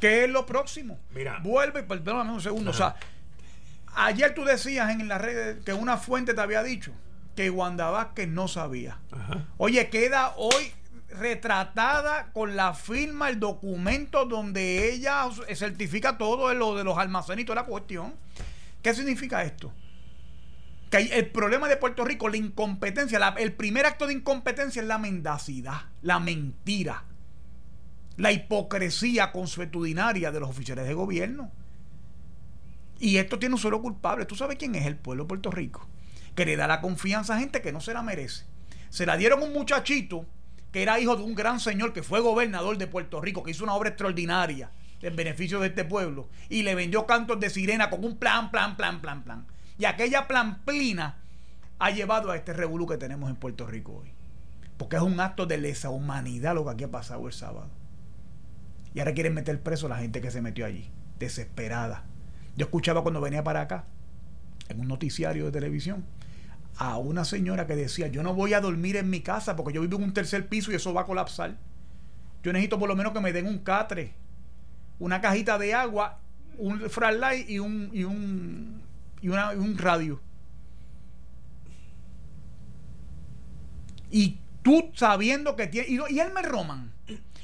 ¿Qué 0.00 0.24
es 0.24 0.30
lo 0.30 0.46
próximo? 0.46 0.98
Mira. 1.14 1.40
Vuelve, 1.42 1.82
perdóname 1.82 2.32
un 2.32 2.40
segundo. 2.40 2.70
O 2.70 2.74
sea, 2.74 2.96
ayer 3.94 4.32
tú 4.32 4.46
decías 4.46 4.88
en 4.88 5.06
la 5.08 5.18
red 5.18 5.58
que 5.58 5.74
una 5.74 5.98
fuente 5.98 6.32
te 6.32 6.40
había 6.40 6.62
dicho 6.62 6.92
que 7.36 7.50
Wanda 7.50 7.90
Vázquez 7.90 8.28
no 8.28 8.48
sabía. 8.48 8.98
Oye, 9.58 9.90
queda 9.90 10.32
hoy 10.38 10.72
retratada 11.12 12.32
con 12.32 12.56
la 12.56 12.74
firma, 12.74 13.28
el 13.28 13.40
documento 13.40 14.24
donde 14.24 14.92
ella 14.92 15.28
certifica 15.54 16.18
todo 16.18 16.52
lo 16.54 16.76
de 16.76 16.84
los 16.84 16.98
almacenes 16.98 17.42
y 17.42 17.46
toda 17.46 17.62
la 17.62 17.66
cuestión. 17.66 18.14
¿Qué 18.82 18.94
significa 18.94 19.42
esto? 19.42 19.72
Que 20.90 20.98
el 20.98 21.30
problema 21.30 21.68
de 21.68 21.76
Puerto 21.76 22.04
Rico, 22.04 22.28
la 22.28 22.36
incompetencia, 22.36 23.34
el 23.38 23.52
primer 23.52 23.86
acto 23.86 24.06
de 24.06 24.14
incompetencia 24.14 24.82
es 24.82 24.88
la 24.88 24.98
mendacidad, 24.98 25.82
la 26.02 26.18
mentira, 26.18 27.04
la 28.16 28.32
hipocresía 28.32 29.32
consuetudinaria 29.32 30.32
de 30.32 30.40
los 30.40 30.50
oficiales 30.50 30.86
de 30.86 30.94
gobierno. 30.94 31.52
Y 32.98 33.16
esto 33.16 33.38
tiene 33.38 33.54
un 33.54 33.60
solo 33.60 33.80
culpable. 33.80 34.26
¿Tú 34.26 34.34
sabes 34.34 34.56
quién 34.58 34.74
es 34.74 34.84
el 34.84 34.96
pueblo 34.96 35.24
de 35.24 35.28
Puerto 35.28 35.50
Rico? 35.50 35.88
Que 36.34 36.44
le 36.44 36.56
da 36.56 36.66
la 36.66 36.80
confianza 36.80 37.34
a 37.34 37.38
gente 37.38 37.62
que 37.62 37.72
no 37.72 37.80
se 37.80 37.94
la 37.94 38.02
merece. 38.02 38.44
Se 38.90 39.06
la 39.06 39.16
dieron 39.16 39.42
un 39.42 39.52
muchachito 39.52 40.26
que 40.72 40.82
era 40.82 41.00
hijo 41.00 41.16
de 41.16 41.22
un 41.22 41.34
gran 41.34 41.60
señor 41.60 41.92
que 41.92 42.02
fue 42.02 42.20
gobernador 42.20 42.78
de 42.78 42.86
Puerto 42.86 43.20
Rico, 43.20 43.42
que 43.42 43.50
hizo 43.50 43.64
una 43.64 43.74
obra 43.74 43.90
extraordinaria 43.90 44.70
en 45.02 45.16
beneficio 45.16 45.60
de 45.60 45.68
este 45.68 45.84
pueblo, 45.84 46.28
y 46.48 46.62
le 46.62 46.74
vendió 46.74 47.06
cantos 47.06 47.40
de 47.40 47.50
sirena 47.50 47.90
con 47.90 48.04
un 48.04 48.16
plan, 48.16 48.50
plan, 48.50 48.76
plan, 48.76 49.00
plan, 49.00 49.24
plan. 49.24 49.46
Y 49.78 49.86
aquella 49.86 50.28
plamplina 50.28 51.18
ha 51.78 51.90
llevado 51.90 52.30
a 52.30 52.36
este 52.36 52.52
revolú 52.52 52.86
que 52.86 52.98
tenemos 52.98 53.30
en 53.30 53.36
Puerto 53.36 53.66
Rico 53.66 54.02
hoy. 54.02 54.12
Porque 54.76 54.96
es 54.96 55.02
un 55.02 55.18
acto 55.20 55.46
de 55.46 55.58
lesa 55.58 55.90
humanidad 55.90 56.54
lo 56.54 56.64
que 56.64 56.70
aquí 56.70 56.84
ha 56.84 56.90
pasado 56.90 57.26
el 57.26 57.32
sábado. 57.32 57.70
Y 58.94 58.98
ahora 58.98 59.14
quieren 59.14 59.34
meter 59.34 59.60
preso 59.62 59.86
a 59.86 59.90
la 59.90 59.98
gente 59.98 60.20
que 60.20 60.30
se 60.30 60.42
metió 60.42 60.66
allí, 60.66 60.90
desesperada. 61.18 62.04
Yo 62.56 62.66
escuchaba 62.66 63.02
cuando 63.02 63.20
venía 63.20 63.42
para 63.42 63.62
acá, 63.62 63.86
en 64.68 64.80
un 64.80 64.88
noticiario 64.88 65.46
de 65.46 65.52
televisión, 65.52 66.04
a 66.76 66.96
una 66.98 67.24
señora 67.24 67.66
que 67.66 67.76
decía, 67.76 68.08
yo 68.08 68.22
no 68.22 68.34
voy 68.34 68.54
a 68.54 68.60
dormir 68.60 68.96
en 68.96 69.10
mi 69.10 69.20
casa 69.20 69.56
porque 69.56 69.72
yo 69.72 69.82
vivo 69.82 69.96
en 69.96 70.04
un 70.04 70.14
tercer 70.14 70.48
piso 70.48 70.72
y 70.72 70.76
eso 70.76 70.94
va 70.94 71.02
a 71.02 71.06
colapsar. 71.06 71.56
Yo 72.42 72.52
necesito 72.52 72.78
por 72.78 72.88
lo 72.88 72.96
menos 72.96 73.12
que 73.12 73.20
me 73.20 73.32
den 73.32 73.46
un 73.46 73.58
catre, 73.58 74.14
una 74.98 75.20
cajita 75.20 75.58
de 75.58 75.74
agua, 75.74 76.20
un 76.56 76.88
flashlight 76.88 77.48
y 77.48 77.58
un, 77.58 77.90
y 77.92 78.04
un, 78.04 78.82
y 79.20 79.28
un 79.28 79.78
radio. 79.78 80.20
Y 84.10 84.38
tú 84.62 84.90
sabiendo 84.94 85.56
que 85.56 85.66
tiene... 85.66 85.88
Y, 85.88 86.14
y 86.14 86.20
Elmer 86.20 86.46
Roman. 86.46 86.92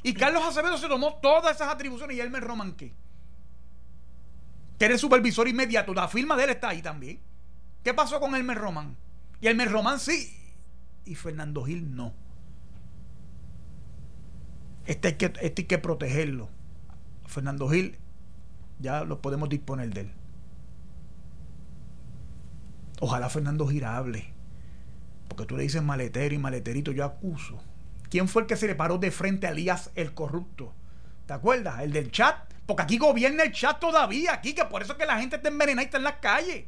Y 0.03 0.15
Carlos 0.15 0.45
Acevedo 0.45 0.79
se 0.79 0.89
tomó 0.89 1.17
todas 1.17 1.57
esas 1.57 1.69
atribuciones 1.69 2.17
y 2.17 2.21
Elmer 2.21 2.43
Roman 2.43 2.73
qué? 2.73 2.93
Que 4.79 4.85
era 4.85 4.95
el 4.95 5.01
supervisor 5.01 5.49
inmediato. 5.49 5.95
La 5.95 6.09
firma 6.09 6.37
de 6.37 6.45
él 6.45 6.51
está 6.51 6.69
ahí 6.69 6.83
también. 6.83 7.21
¿Qué 7.83 7.95
pasó 7.95 8.21
con 8.21 8.35
Elmer 8.35 8.59
Roman? 8.59 8.97
Y 9.41 9.49
Elmer 9.49 9.71
Román 9.71 10.01
sí. 10.01 10.33
Y 11.05 11.15
Fernando 11.15 11.65
Gil 11.65 11.95
no. 11.95 12.13
Este 14.87 15.09
hay 15.09 15.15
que, 15.15 15.27
este 15.41 15.63
hay 15.63 15.67
que 15.67 15.79
protegerlo. 15.79 16.49
Fernando 17.27 17.69
Gil 17.69 17.99
ya 18.79 19.05
lo 19.05 19.21
podemos 19.21 19.49
disponer 19.49 19.93
de 19.93 20.03
él. 20.03 20.13
Ojalá 23.01 23.29
Fernando 23.29 23.67
Gil 23.67 23.85
hable. 23.85 24.33
Porque 25.29 25.45
tú 25.45 25.57
le 25.57 25.65
dices 25.65 25.83
maletero 25.83 26.35
y 26.35 26.39
maleterito, 26.39 26.93
yo 26.93 27.05
acuso. 27.05 27.59
¿Quién 28.09 28.29
fue 28.29 28.43
el 28.43 28.49
que 28.49 28.57
se 28.57 28.67
le 28.67 28.75
paró 28.75 28.99
de 28.99 29.11
frente 29.11 29.47
a 29.47 29.51
Elías 29.51 29.91
el 29.97 30.15
corrupto? 30.15 30.73
¿Te 31.27 31.33
acuerdas? 31.33 31.81
El 31.83 31.93
del 31.93 32.11
chat. 32.11 32.37
Porque 32.65 32.83
aquí 32.83 32.99
gobierna 32.99 33.43
el 33.43 33.53
chat 33.53 33.79
todavía, 33.79 34.35
aquí, 34.35 34.55
que 34.55 34.65
por 34.65 34.83
eso 34.83 34.93
es 34.93 34.99
que 34.99 35.07
la 35.07 35.19
gente 35.19 35.37
está 35.37 35.49
envenenada 35.49 35.83
y 35.83 35.87
está 35.87 35.99
en 35.99 36.05
las 36.05 36.17
calles. 36.17 36.67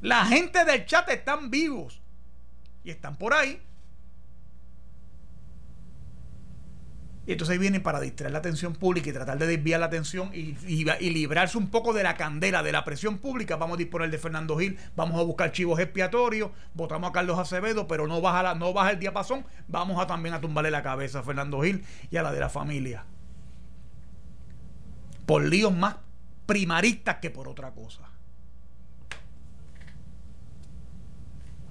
La 0.00 0.24
gente 0.24 0.64
del 0.64 0.86
chat 0.86 1.08
están 1.10 1.50
vivos 1.50 2.00
y 2.84 2.90
están 2.90 3.16
por 3.16 3.34
ahí. 3.34 3.62
Y 7.26 7.32
entonces 7.32 7.60
vienen 7.60 7.82
para 7.82 8.00
distraer 8.00 8.32
la 8.32 8.38
atención 8.38 8.74
pública 8.74 9.10
y 9.10 9.12
tratar 9.12 9.38
de 9.38 9.46
desviar 9.46 9.78
la 9.78 9.86
atención 9.86 10.30
y, 10.34 10.54
librarse 11.10 11.58
un 11.58 11.68
poco 11.68 11.92
de 11.92 12.02
la 12.02 12.16
candela, 12.16 12.62
de 12.62 12.72
la 12.72 12.84
presión 12.84 13.18
pública. 13.18 13.56
Vamos 13.56 13.76
a 13.76 13.78
disponer 13.78 14.10
de 14.10 14.18
Fernando 14.18 14.56
Gil, 14.56 14.78
vamos 14.96 15.20
a 15.20 15.22
buscar 15.22 15.52
chivos 15.52 15.78
expiatorios, 15.78 16.50
votamos 16.74 17.10
a 17.10 17.12
Carlos 17.12 17.38
Acevedo, 17.38 17.86
pero 17.86 18.08
no 18.08 18.20
baja, 18.20 18.42
la, 18.42 18.54
no 18.54 18.72
baja 18.72 18.92
el 18.92 18.98
diapasón. 18.98 19.44
Vamos 19.68 20.02
a 20.02 20.06
también 20.08 20.34
a 20.34 20.40
tumbarle 20.40 20.72
la 20.72 20.82
cabeza 20.82 21.20
a 21.20 21.22
Fernando 21.22 21.60
Gil 21.60 21.84
y 22.10 22.16
a 22.16 22.22
la 22.22 22.32
de 22.32 22.40
la 22.40 22.48
familia. 22.48 23.04
Por 25.26 25.44
líos 25.44 25.72
más 25.72 25.96
primaristas 26.46 27.18
que 27.18 27.30
por 27.30 27.46
otra 27.46 27.70
cosa. 27.70 28.09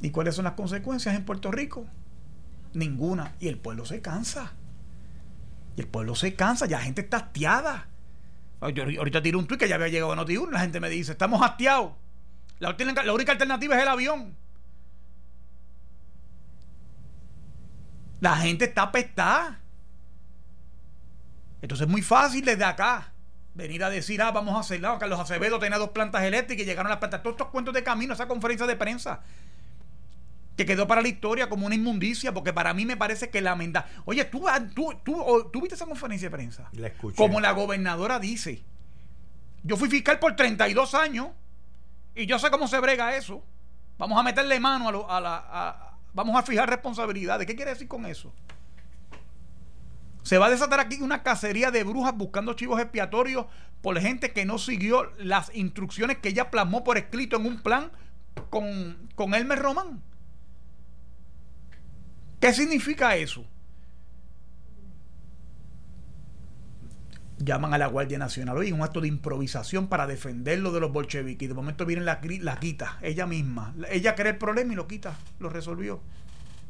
¿Y 0.01 0.11
cuáles 0.11 0.35
son 0.35 0.45
las 0.45 0.53
consecuencias 0.53 1.15
en 1.15 1.25
Puerto 1.25 1.51
Rico? 1.51 1.85
Ninguna. 2.73 3.35
Y 3.39 3.47
el 3.47 3.57
pueblo 3.57 3.85
se 3.85 4.01
cansa. 4.01 4.53
Y 5.75 5.81
el 5.81 5.87
pueblo 5.87 6.15
se 6.15 6.35
cansa, 6.35 6.65
ya 6.65 6.77
la 6.77 6.83
gente 6.83 7.01
está 7.01 7.17
hastiada. 7.17 7.87
Ahorita 8.61 9.21
tiro 9.21 9.39
un 9.39 9.47
tuit 9.47 9.59
que 9.59 9.67
ya 9.67 9.75
había 9.75 9.87
llegado 9.87 10.11
a 10.11 10.15
noti 10.15 10.37
la 10.51 10.59
gente 10.59 10.79
me 10.79 10.89
dice, 10.89 11.13
estamos 11.13 11.41
hastiados. 11.41 11.93
La, 12.59 12.75
única 13.13 13.31
alternativa 13.31 13.75
es 13.75 13.81
el 13.81 13.87
avión. 13.87 14.35
La 18.19 18.35
gente 18.37 18.65
está 18.65 18.83
apestada. 18.83 19.59
Entonces 21.61 21.87
es 21.87 21.91
muy 21.91 22.01
fácil 22.01 22.43
desde 22.43 22.65
acá 22.65 23.13
venir 23.53 23.83
a 23.83 23.89
decir, 23.89 24.21
ah, 24.21 24.31
vamos 24.31 24.55
a 24.55 24.59
hacer, 24.59 24.79
que 24.79 24.87
Carlos 24.99 25.19
Acevedo 25.19 25.59
tenía 25.59 25.77
dos 25.77 25.89
plantas 25.89 26.23
eléctricas 26.23 26.63
y 26.63 26.65
llegaron 26.65 26.89
las 26.89 26.99
plantas. 26.99 27.23
Todos 27.23 27.35
estos 27.35 27.47
cuentos 27.47 27.73
de 27.73 27.83
camino, 27.83 28.13
esa 28.13 28.27
conferencia 28.27 28.67
de 28.67 28.75
prensa 28.75 29.21
que 30.59 30.65
quedó 30.65 30.87
para 30.87 31.01
la 31.01 31.07
historia 31.07 31.47
como 31.47 31.67
una 31.67 31.75
inmundicia, 31.75 32.33
porque 32.33 32.51
para 32.51 32.73
mí 32.73 32.85
me 32.85 32.97
parece 32.97 33.29
que 33.29 33.39
la 33.39 33.55
menda. 33.55 33.87
Oye, 34.03 34.25
¿tú, 34.25 34.43
tú, 34.75 34.93
tú, 35.05 35.61
viste 35.61 35.75
esa 35.75 35.85
conferencia 35.85 36.29
de 36.29 36.35
prensa? 36.35 36.69
La 36.73 36.87
escuché. 36.87 37.15
Como 37.15 37.39
la 37.39 37.53
gobernadora 37.53 38.19
dice. 38.19 38.61
Yo 39.63 39.77
fui 39.77 39.87
fiscal 39.87 40.19
por 40.19 40.35
32 40.35 40.95
años 40.95 41.29
y 42.13 42.25
yo 42.25 42.39
sé 42.39 42.51
cómo 42.51 42.67
se 42.67 42.77
brega 42.81 43.15
eso. 43.15 43.41
Vamos 43.97 44.19
a 44.19 44.23
meterle 44.23 44.59
mano 44.59 44.89
a, 44.89 44.91
lo, 44.91 45.09
a 45.09 45.21
la. 45.21 45.97
vamos 46.13 46.35
a 46.35 46.43
fijar 46.43 46.69
responsabilidades. 46.69 47.47
¿Qué 47.47 47.55
quiere 47.55 47.71
decir 47.71 47.87
con 47.87 48.05
eso? 48.05 48.33
Se 50.23 50.37
va 50.37 50.47
a 50.47 50.49
desatar 50.49 50.81
aquí 50.81 50.97
una 51.01 51.23
cacería 51.23 51.71
de 51.71 51.85
brujas 51.85 52.17
buscando 52.17 52.51
chivos 52.53 52.81
expiatorios 52.81 53.45
por 53.81 53.97
gente 54.01 54.33
que 54.33 54.43
no 54.43 54.57
siguió 54.57 55.13
las 55.19 55.55
instrucciones 55.55 56.17
que 56.17 56.27
ella 56.27 56.51
plasmó 56.51 56.83
por 56.83 56.97
escrito 56.97 57.37
en 57.37 57.45
un 57.45 57.61
plan 57.61 57.93
con, 58.49 59.09
con 59.15 59.33
Elmer 59.33 59.59
Román. 59.59 60.01
¿Qué 62.39 62.53
significa 62.53 63.15
eso? 63.15 63.45
Llaman 67.37 67.73
a 67.73 67.77
la 67.77 67.87
Guardia 67.87 68.17
Nacional 68.17 68.57
hoy 68.57 68.71
un 68.71 68.81
acto 68.81 69.01
de 69.01 69.07
improvisación 69.07 69.87
para 69.87 70.07
defenderlo 70.07 70.71
de 70.71 70.79
los 70.79 70.91
bolcheviques. 70.91 71.45
Y 71.45 71.47
de 71.47 71.53
momento 71.53 71.85
vienen 71.85 72.05
la, 72.05 72.19
la 72.41 72.59
quita, 72.59 72.97
ella 73.01 73.25
misma. 73.25 73.73
Ella 73.89 74.15
crea 74.15 74.31
el 74.31 74.37
problema 74.37 74.73
y 74.73 74.75
lo 74.75 74.87
quita, 74.87 75.15
lo 75.39 75.49
resolvió. 75.49 76.01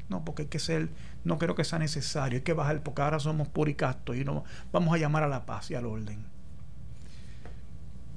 No, 0.09 0.25
porque 0.25 0.43
hay 0.43 0.47
que 0.47 0.59
ser, 0.59 0.89
no 1.23 1.37
creo 1.37 1.53
que 1.53 1.63
sea 1.63 1.77
necesario, 1.77 2.37
hay 2.37 2.43
que 2.43 2.53
bajar, 2.53 2.81
porque 2.81 3.01
ahora 3.03 3.19
somos 3.19 3.47
puricastos 3.47 4.15
y 4.15 4.25
no 4.25 4.43
vamos 4.71 4.93
a 4.93 4.97
llamar 4.97 5.23
a 5.23 5.27
la 5.27 5.45
paz 5.45 5.69
y 5.69 5.75
al 5.75 5.85
orden. 5.85 6.25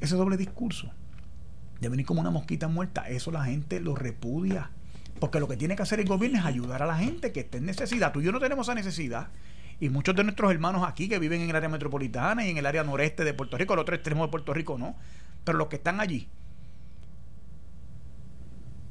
Ese 0.00 0.16
doble 0.16 0.38
discurso 0.38 0.90
de 1.80 1.88
venir 1.90 2.06
como 2.06 2.20
una 2.20 2.30
mosquita 2.30 2.66
muerta, 2.68 3.08
eso 3.08 3.30
la 3.30 3.44
gente 3.44 3.80
lo 3.80 3.94
repudia. 3.94 4.70
Porque 5.18 5.40
lo 5.40 5.48
que 5.48 5.56
tiene 5.56 5.76
que 5.76 5.82
hacer 5.82 6.00
el 6.00 6.06
gobierno 6.06 6.38
es 6.38 6.44
ayudar 6.44 6.82
a 6.82 6.86
la 6.86 6.96
gente 6.96 7.32
que 7.32 7.40
esté 7.40 7.58
en 7.58 7.66
necesidad. 7.66 8.12
Tú 8.12 8.20
y 8.20 8.24
yo 8.24 8.32
no 8.32 8.40
tenemos 8.40 8.66
esa 8.66 8.74
necesidad. 8.74 9.28
Y 9.80 9.88
muchos 9.88 10.14
de 10.14 10.24
nuestros 10.24 10.50
hermanos 10.50 10.84
aquí 10.86 11.08
que 11.08 11.18
viven 11.18 11.40
en 11.40 11.50
el 11.50 11.56
área 11.56 11.68
metropolitana 11.68 12.46
y 12.46 12.50
en 12.50 12.58
el 12.58 12.66
área 12.66 12.84
noreste 12.84 13.24
de 13.24 13.34
Puerto 13.34 13.56
Rico, 13.56 13.74
el 13.74 13.80
otro 13.80 13.94
extremo 13.94 14.24
de 14.24 14.30
Puerto 14.30 14.52
Rico 14.52 14.78
no. 14.78 14.96
Pero 15.44 15.58
los 15.58 15.68
que 15.68 15.76
están 15.76 16.00
allí. 16.00 16.28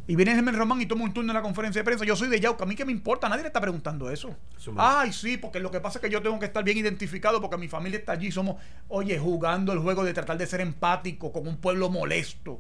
Y 0.07 0.15
viene 0.17 0.34
el 0.34 0.55
Román 0.55 0.82
y 0.82 0.86
toma 0.88 1.05
un 1.05 1.13
turno 1.13 1.32
en 1.32 1.36
la 1.36 1.41
conferencia 1.41 1.80
de 1.80 1.86
prensa. 1.86 2.03
Yo 2.03 2.17
soy 2.17 2.28
de 2.28 2.39
Yauca. 2.39 2.65
A 2.65 2.67
mí 2.67 2.76
qué 2.76 2.84
me 2.84 2.91
importa. 2.91 3.30
Nadie 3.30 3.43
le 3.43 3.47
está 3.47 3.61
preguntando 3.61 4.09
eso. 4.09 4.36
Ay, 4.76 5.13
sí, 5.13 5.38
porque 5.38 5.61
lo 5.61 5.72
que 5.72 5.80
pasa 5.80 5.99
es 5.99 6.01
que 6.03 6.09
yo 6.09 6.22
tengo 6.22 6.38
que 6.39 6.47
estar 6.47 6.63
bien 6.63 6.78
identificado 6.78 7.39
porque 7.39 7.57
mi 7.57 7.69
familia 7.69 7.99
está 7.99 8.11
allí. 8.11 8.30
Somos, 8.30 8.57
oye, 8.89 9.17
jugando 9.17 9.72
el 9.72 9.80
juego 9.80 10.03
de 10.03 10.13
tratar 10.13 10.38
de 10.38 10.47
ser 10.47 10.59
empático 10.59 11.32
con 11.32 11.47
un 11.47 11.55
pueblo 11.57 11.89
molesto. 11.89 12.59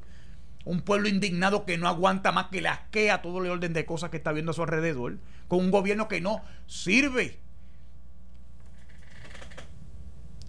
Un 0.63 0.81
pueblo 0.81 1.07
indignado 1.07 1.65
que 1.65 1.77
no 1.77 1.87
aguanta 1.87 2.31
más 2.31 2.47
que 2.47 2.61
le 2.61 2.69
asquea 2.69 3.21
todo 3.21 3.43
el 3.43 3.49
orden 3.49 3.73
de 3.73 3.85
cosas 3.85 4.09
que 4.09 4.17
está 4.17 4.31
viendo 4.31 4.51
a 4.51 4.53
su 4.53 4.61
alrededor. 4.61 5.17
Con 5.47 5.59
un 5.59 5.71
gobierno 5.71 6.07
que 6.07 6.21
no 6.21 6.41
sirve. 6.67 7.39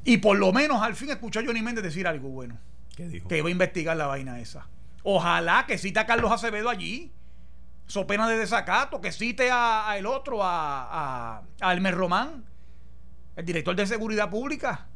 Y 0.05 0.19
por 0.19 0.37
lo 0.39 0.53
menos 0.53 0.83
al 0.83 0.97
fin 0.97 1.11
escuchó 1.11 1.41
a 1.41 1.45
Johnny 1.45 1.63
Méndez 1.63 1.85
decir 1.85 2.07
algo 2.07 2.29
bueno. 2.29 2.59
¿Qué 2.97 3.09
dijo? 3.09 3.29
Que 3.29 3.39
iba 3.39 3.49
a 3.49 3.53
investigar 3.53 3.97
la 3.97 4.07
vaina 4.07 4.41
esa. 4.41 4.67
Ojalá 5.03 5.65
que 5.67 5.79
cite 5.79 6.01
a 6.01 6.07
Carlos 6.07 6.31
Acevedo 6.31 6.69
allí. 6.69 7.13
So 7.87 8.07
pena 8.07 8.29
de 8.29 8.37
desacato. 8.37 9.01
Que 9.01 9.13
cite 9.13 9.51
a, 9.51 9.95
el 9.97 10.07
otro, 10.07 10.43
a, 10.43 11.37
a, 11.39 11.43
a 11.61 11.73
Elmer 11.73 11.95
Román, 11.95 12.45
el 13.37 13.45
director 13.45 13.75
de 13.75 13.87
Seguridad 13.87 14.29
Pública 14.29 14.89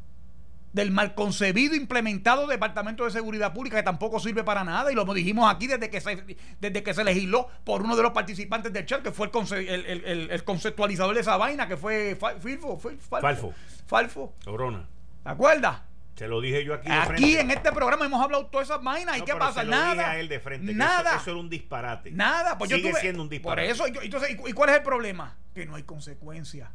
del 0.76 0.90
mal 0.90 1.14
concebido 1.14 1.74
implementado 1.74 2.46
Departamento 2.46 3.06
de 3.06 3.10
Seguridad 3.10 3.54
Pública 3.54 3.78
que 3.78 3.82
tampoco 3.82 4.20
sirve 4.20 4.44
para 4.44 4.62
nada 4.62 4.92
y 4.92 4.94
lo 4.94 5.06
dijimos 5.14 5.50
aquí 5.50 5.66
desde 5.66 5.88
que 5.88 6.02
se, 6.02 6.36
desde 6.60 6.82
que 6.82 6.92
se 6.92 7.02
legisló 7.02 7.48
por 7.64 7.82
uno 7.82 7.96
de 7.96 8.02
los 8.02 8.12
participantes 8.12 8.74
del 8.74 8.84
chat 8.84 9.02
que 9.02 9.10
fue 9.10 9.30
el, 9.52 10.30
el, 10.30 10.44
conceptualizador 10.44 11.14
de 11.14 11.22
esa 11.22 11.38
vaina 11.38 11.66
que 11.66 11.78
fue 11.78 12.14
Falfo 12.14 12.78
Falfo 12.78 13.54
Falfo 13.86 14.34
Corona 14.44 14.86
¿te 15.24 15.30
acuerdas? 15.30 15.80
Se 16.14 16.28
lo 16.28 16.40
dije 16.40 16.64
yo 16.64 16.72
aquí. 16.72 16.88
De 16.88 16.94
aquí 16.94 17.36
en 17.36 17.50
este 17.50 17.72
programa 17.72 18.06
hemos 18.06 18.22
hablado 18.22 18.46
todas 18.46 18.68
esas 18.68 18.82
vainas. 18.82 19.18
¿Y 19.18 19.22
qué 19.22 19.34
pasa? 19.34 19.60
Se 19.60 19.66
nada. 19.66 19.86
Lo 19.86 19.92
dije 19.92 20.04
a 20.04 20.18
él 20.18 20.28
de 20.28 20.40
frente. 20.40 20.72
Nada. 20.72 21.16
Eso, 21.16 21.30
era 21.30 21.40
un 21.40 21.50
disparate. 21.50 22.10
Nada. 22.10 22.56
Pues 22.56 22.70
Sigue 22.70 22.94
siendo 22.94 23.22
un 23.22 23.28
disparate. 23.28 23.68
Por 23.68 23.86
eso. 23.90 24.02
Entonces, 24.02 24.30
¿y 24.46 24.52
cuál 24.54 24.70
es 24.70 24.76
el 24.76 24.82
problema? 24.82 25.36
Que 25.54 25.66
no 25.66 25.74
hay 25.74 25.82
consecuencias. 25.82 26.70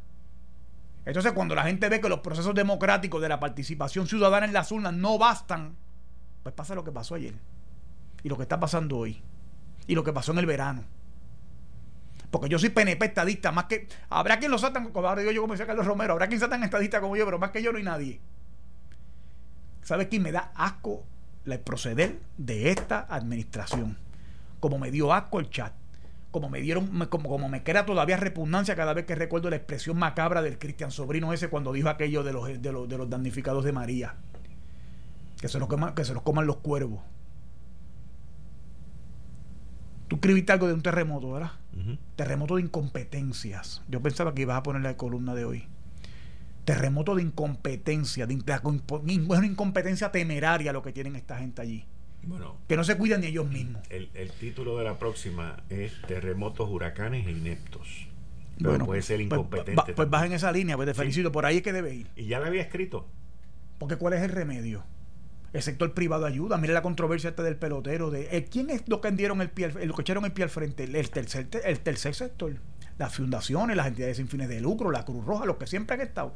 Entonces, 1.04 1.32
cuando 1.32 1.54
la 1.54 1.64
gente 1.64 1.88
ve 1.88 2.00
que 2.00 2.08
los 2.08 2.20
procesos 2.20 2.54
democráticos 2.54 3.20
de 3.20 3.28
la 3.28 3.40
participación 3.40 4.06
ciudadana 4.06 4.46
en 4.46 4.52
las 4.52 4.70
urnas 4.70 4.92
no 4.94 5.18
bastan, 5.18 5.76
pues 6.42 6.54
pasa 6.54 6.74
lo 6.74 6.84
que 6.84 6.92
pasó 6.92 7.16
ayer. 7.16 7.34
Y 8.22 8.28
lo 8.28 8.36
que 8.36 8.42
está 8.42 8.60
pasando 8.60 8.98
hoy. 8.98 9.20
Y 9.86 9.94
lo 9.94 10.04
que 10.04 10.12
pasó 10.12 10.32
en 10.32 10.38
el 10.38 10.46
verano. 10.46 10.84
Porque 12.30 12.48
yo 12.48 12.58
soy 12.58 12.70
PNP 12.70 13.04
estadista, 13.04 13.52
más 13.52 13.64
que. 13.64 13.88
Habrá 14.08 14.38
quien 14.38 14.50
lo 14.50 14.58
satan, 14.58 14.90
como 14.90 15.06
ahora 15.06 15.20
digo 15.20 15.32
yo, 15.32 15.42
como 15.42 15.52
decía 15.54 15.66
Carlos 15.66 15.86
Romero, 15.86 16.14
habrá 16.14 16.28
quien 16.28 16.40
satan 16.40 16.62
estadista 16.62 17.00
como 17.00 17.16
yo, 17.16 17.24
pero 17.24 17.38
más 17.38 17.50
que 17.50 17.62
yo 17.62 17.72
no 17.72 17.78
hay 17.78 17.84
nadie. 17.84 18.20
¿Sabes 19.82 20.06
quién 20.06 20.22
me 20.22 20.32
da 20.32 20.52
asco 20.54 21.04
el 21.44 21.58
proceder 21.60 22.20
de 22.38 22.70
esta 22.70 23.00
administración? 23.00 23.98
Como 24.60 24.78
me 24.78 24.90
dio 24.90 25.12
asco 25.12 25.40
el 25.40 25.50
chat. 25.50 25.74
Como 26.32 26.48
me 26.48 26.60
dieron, 26.60 26.88
como, 27.06 27.28
como 27.28 27.48
me 27.48 27.62
crea 27.62 27.86
todavía 27.86 28.16
repugnancia 28.16 28.74
cada 28.74 28.92
vez 28.92 29.06
que 29.06 29.14
recuerdo 29.14 29.50
la 29.50 29.56
expresión 29.56 29.96
macabra 29.96 30.42
del 30.42 30.58
Cristian 30.58 30.90
Sobrino 30.90 31.32
ese 31.32 31.48
cuando 31.48 31.72
dijo 31.72 31.88
aquello 31.88 32.24
de 32.24 32.32
los, 32.32 32.60
de 32.60 32.72
los, 32.72 32.88
de 32.88 32.98
los 32.98 33.08
damnificados 33.08 33.64
de 33.64 33.72
María. 33.72 34.16
Que 35.40 35.46
se, 35.46 35.60
los 35.60 35.68
coman, 35.68 35.94
que 35.94 36.04
se 36.04 36.14
los 36.14 36.24
coman 36.24 36.46
los 36.46 36.56
cuervos. 36.56 37.00
Tú 40.08 40.16
escribiste 40.16 40.52
algo 40.52 40.66
de 40.66 40.74
un 40.74 40.82
terremoto, 40.82 41.32
¿verdad? 41.32 41.52
Terremoto 42.16 42.56
de 42.56 42.62
incompetencias. 42.62 43.82
Yo 43.88 44.02
pensaba 44.02 44.34
que 44.34 44.42
ibas 44.42 44.56
a 44.56 44.62
poner 44.64 44.82
la 44.82 44.96
columna 44.96 45.34
de 45.34 45.44
hoy 45.44 45.68
terremoto 46.64 47.14
de 47.14 47.22
incompetencia, 47.22 48.26
de, 48.26 48.38
una 49.04 49.46
incompetencia 49.46 50.12
temeraria 50.12 50.72
lo 50.72 50.82
que 50.82 50.92
tienen 50.92 51.16
esta 51.16 51.38
gente 51.38 51.62
allí. 51.62 51.84
Bueno, 52.24 52.56
que 52.68 52.76
no 52.76 52.84
se 52.84 52.96
cuidan 52.96 53.20
ni 53.20 53.28
ellos 53.28 53.48
mismos. 53.48 53.82
El, 53.90 54.30
título 54.38 54.78
de 54.78 54.84
la 54.84 54.98
próxima 54.98 55.62
es 55.68 56.00
Terremotos, 56.06 56.68
huracanes 56.70 57.26
e 57.26 57.32
ineptos. 57.32 58.08
bueno, 58.58 58.86
puede 58.86 59.02
ser 59.02 59.16
pues, 59.16 59.26
incompetente. 59.26 59.94
Pues, 59.94 60.08
vas 60.08 60.26
en 60.26 60.32
esa 60.32 60.52
línea, 60.52 60.76
pues 60.76 60.88
te 60.88 60.94
felicito, 60.94 61.32
por 61.32 61.46
ahí 61.46 61.58
es 61.58 61.62
que 61.62 61.72
debe 61.72 61.94
ir. 61.94 62.06
Y 62.16 62.26
ya 62.26 62.38
la 62.38 62.46
había 62.46 62.62
escrito. 62.62 63.08
Porque 63.78 63.96
¿cuál 63.96 64.14
es 64.14 64.22
el 64.22 64.30
remedio? 64.30 64.84
El 65.52 65.62
sector 65.62 65.92
privado 65.92 66.24
ayuda. 66.24 66.56
Mire 66.56 66.72
la 66.72 66.82
controversia 66.82 67.30
esta 67.30 67.42
del 67.42 67.56
pelotero. 67.56 68.10
de 68.10 68.28
eh, 68.36 68.44
¿Quién 68.44 68.70
es 68.70 68.88
lo 68.88 69.00
que 69.00 69.10
dieron 69.10 69.42
el 69.42 69.50
pie, 69.50 69.70
lo 69.84 69.94
que 69.94 70.02
echaron 70.02 70.24
el 70.24 70.32
pie 70.32 70.44
al 70.44 70.50
frente? 70.50 70.84
El 70.84 71.10
tercer, 71.10 71.48
el 71.64 71.80
tercer 71.80 72.14
sector. 72.14 72.54
Las 72.98 73.14
fundaciones, 73.14 73.76
las 73.76 73.88
entidades 73.88 74.16
sin 74.18 74.28
fines 74.28 74.48
de 74.48 74.60
lucro, 74.60 74.90
la 74.90 75.04
Cruz 75.04 75.24
Roja, 75.24 75.44
los 75.44 75.56
que 75.56 75.66
siempre 75.66 75.94
han 75.94 76.02
estado 76.02 76.34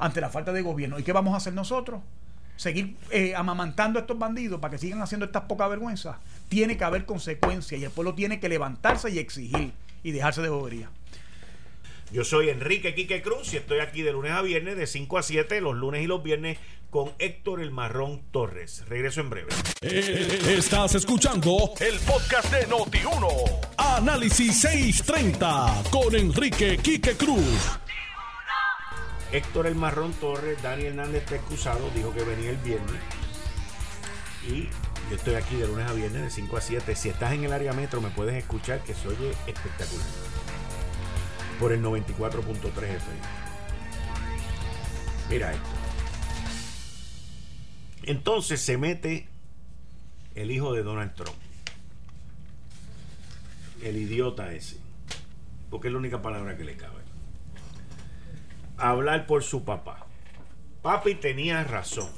ante 0.00 0.20
la 0.20 0.30
falta 0.30 0.52
de 0.52 0.62
gobierno. 0.62 0.98
¿Y 0.98 1.02
qué 1.02 1.12
vamos 1.12 1.34
a 1.34 1.36
hacer 1.36 1.52
nosotros? 1.52 2.00
Seguir 2.60 2.94
eh, 3.10 3.32
amamantando 3.34 3.98
a 3.98 4.02
estos 4.02 4.18
bandidos 4.18 4.60
para 4.60 4.72
que 4.72 4.76
sigan 4.76 5.00
haciendo 5.00 5.24
estas 5.24 5.44
pocas 5.44 5.70
vergüenzas. 5.70 6.18
Tiene 6.50 6.76
que 6.76 6.84
haber 6.84 7.06
consecuencias 7.06 7.80
y 7.80 7.84
el 7.84 7.90
pueblo 7.90 8.14
tiene 8.14 8.38
que 8.38 8.50
levantarse 8.50 9.10
y 9.10 9.18
exigir 9.18 9.72
y 10.02 10.10
dejarse 10.10 10.42
de 10.42 10.50
bobería. 10.50 10.90
Yo 12.12 12.22
soy 12.22 12.50
Enrique 12.50 12.94
Quique 12.94 13.22
Cruz 13.22 13.54
y 13.54 13.56
estoy 13.56 13.78
aquí 13.78 14.02
de 14.02 14.12
lunes 14.12 14.32
a 14.32 14.42
viernes 14.42 14.76
de 14.76 14.86
5 14.86 15.16
a 15.16 15.22
7, 15.22 15.58
los 15.62 15.74
lunes 15.74 16.02
y 16.02 16.06
los 16.06 16.22
viernes 16.22 16.58
con 16.90 17.10
Héctor 17.18 17.62
El 17.62 17.70
Marrón 17.70 18.20
Torres. 18.30 18.84
Regreso 18.90 19.22
en 19.22 19.30
breve. 19.30 19.48
Eh, 19.80 20.42
estás 20.58 20.96
escuchando 20.96 21.72
el 21.80 21.98
podcast 22.00 22.52
de 22.52 22.68
Noti1. 22.68 23.60
Análisis 23.78 24.60
630 24.60 25.84
con 25.90 26.14
Enrique 26.14 26.76
Quique 26.76 27.14
Cruz. 27.16 27.79
Héctor 29.32 29.68
El 29.68 29.76
Marrón 29.76 30.12
Torres, 30.14 30.60
Dani 30.60 30.86
Hernández 30.86 31.22
está 31.22 31.36
excusado, 31.36 31.88
dijo 31.94 32.12
que 32.12 32.24
venía 32.24 32.50
el 32.50 32.56
viernes. 32.56 33.00
Y 34.48 34.64
yo 35.08 35.16
estoy 35.16 35.34
aquí 35.34 35.54
de 35.54 35.68
lunes 35.68 35.86
a 35.86 35.92
viernes 35.92 36.22
de 36.22 36.30
5 36.30 36.56
a 36.56 36.60
7. 36.60 36.96
Si 36.96 37.10
estás 37.10 37.32
en 37.32 37.44
el 37.44 37.52
área 37.52 37.72
metro 37.72 38.00
me 38.00 38.10
puedes 38.10 38.34
escuchar 38.34 38.82
que 38.82 38.92
se 38.92 39.06
oye 39.06 39.30
espectacular. 39.46 40.06
Por 41.60 41.72
el 41.72 41.80
94.3 41.80 42.66
FM. 42.66 43.20
Mira 45.28 45.52
esto. 45.52 45.68
Entonces 48.02 48.60
se 48.60 48.78
mete 48.78 49.28
el 50.34 50.50
hijo 50.50 50.72
de 50.72 50.82
Donald 50.82 51.14
Trump. 51.14 51.36
El 53.80 53.96
idiota 53.96 54.52
ese. 54.52 54.78
Porque 55.70 55.86
es 55.86 55.92
la 55.92 56.00
única 56.00 56.20
palabra 56.20 56.56
que 56.56 56.64
le 56.64 56.76
cabe 56.76 56.99
hablar 58.80 59.26
por 59.26 59.42
su 59.42 59.64
papá. 59.64 60.06
Papi 60.82 61.14
tenía 61.14 61.62
razón. 61.64 62.10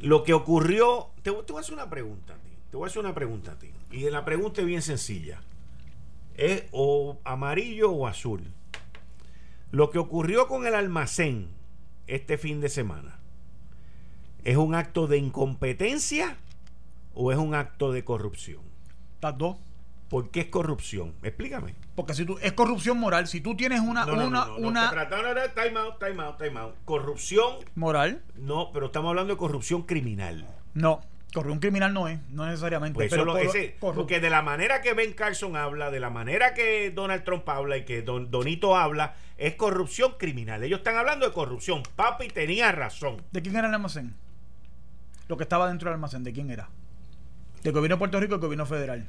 Lo 0.00 0.24
que 0.24 0.32
ocurrió, 0.34 1.10
te, 1.22 1.30
voy 1.30 1.44
a 1.56 1.60
hacer 1.60 1.74
una 1.74 1.90
pregunta 1.90 2.34
a 2.34 2.38
ti. 2.38 2.50
Te 2.70 2.76
voy 2.76 2.86
a 2.86 2.88
hacer 2.88 3.00
una 3.00 3.14
pregunta 3.14 3.52
a 3.52 3.58
ti. 3.58 3.70
Y 3.90 4.08
la 4.10 4.24
pregunta 4.24 4.60
es 4.60 4.66
bien 4.66 4.82
sencilla. 4.82 5.40
¿Es 6.34 6.64
o 6.72 7.18
amarillo 7.24 7.90
o 7.90 8.06
azul? 8.06 8.52
Lo 9.70 9.90
que 9.90 9.98
ocurrió 9.98 10.48
con 10.48 10.66
el 10.66 10.74
almacén 10.74 11.48
este 12.06 12.38
fin 12.38 12.60
de 12.60 12.68
semana, 12.68 13.20
¿es 14.44 14.56
un 14.56 14.74
acto 14.74 15.06
de 15.06 15.18
incompetencia 15.18 16.36
o 17.14 17.30
es 17.30 17.38
un 17.38 17.54
acto 17.54 17.92
de 17.92 18.04
corrupción? 18.04 18.62
Las 19.20 19.36
dos. 19.36 19.58
¿Por 20.08 20.30
qué 20.30 20.40
es 20.40 20.46
corrupción? 20.46 21.14
Explícame. 21.22 21.76
Porque 22.00 22.14
si 22.14 22.24
tú 22.24 22.38
es 22.40 22.54
corrupción 22.54 22.96
moral, 22.96 23.28
si 23.28 23.42
tú 23.42 23.54
tienes 23.54 23.80
una 23.80 24.06
no, 24.06 24.16
no, 24.16 24.26
una 24.26 24.46
no, 24.46 24.56
una 24.56 24.90
time 25.54 25.78
out, 25.78 25.98
time 25.98 26.22
out, 26.22 26.38
time 26.38 26.58
out. 26.58 26.74
Corrupción 26.86 27.56
moral? 27.74 28.22
No, 28.36 28.70
pero 28.72 28.86
estamos 28.86 29.10
hablando 29.10 29.34
de 29.34 29.36
corrupción 29.36 29.82
criminal. 29.82 30.46
No, 30.72 31.02
corrupción 31.34 31.60
criminal 31.60 31.92
no 31.92 32.08
es, 32.08 32.18
no 32.30 32.46
necesariamente. 32.46 32.94
Pues 32.94 33.10
pero 33.10 33.26
porque 33.80 34.18
de 34.18 34.30
la 34.30 34.40
manera 34.40 34.80
que 34.80 34.94
Ben 34.94 35.12
Carson 35.12 35.56
habla, 35.56 35.90
de 35.90 36.00
la 36.00 36.08
manera 36.08 36.54
que 36.54 36.90
Donald 36.90 37.22
Trump 37.22 37.46
habla 37.50 37.76
y 37.76 37.84
que 37.84 38.00
Don, 38.00 38.30
Donito 38.30 38.78
habla, 38.78 39.16
es 39.36 39.56
corrupción 39.56 40.14
criminal. 40.16 40.62
Ellos 40.64 40.78
están 40.78 40.96
hablando 40.96 41.26
de 41.26 41.34
corrupción. 41.34 41.82
Papi 41.96 42.28
tenía 42.28 42.72
razón. 42.72 43.22
¿De 43.30 43.42
quién 43.42 43.56
era 43.56 43.68
el 43.68 43.74
almacén? 43.74 44.14
Lo 45.28 45.36
que 45.36 45.42
estaba 45.42 45.68
dentro 45.68 45.90
del 45.90 45.96
almacén, 45.96 46.24
¿de 46.24 46.32
quién 46.32 46.48
era? 46.48 46.70
¿Del 47.62 47.74
gobierno 47.74 47.96
de 47.96 47.98
Puerto 47.98 48.18
Rico 48.18 48.36
o 48.36 48.38
del 48.38 48.46
gobierno 48.46 48.64
federal? 48.64 49.06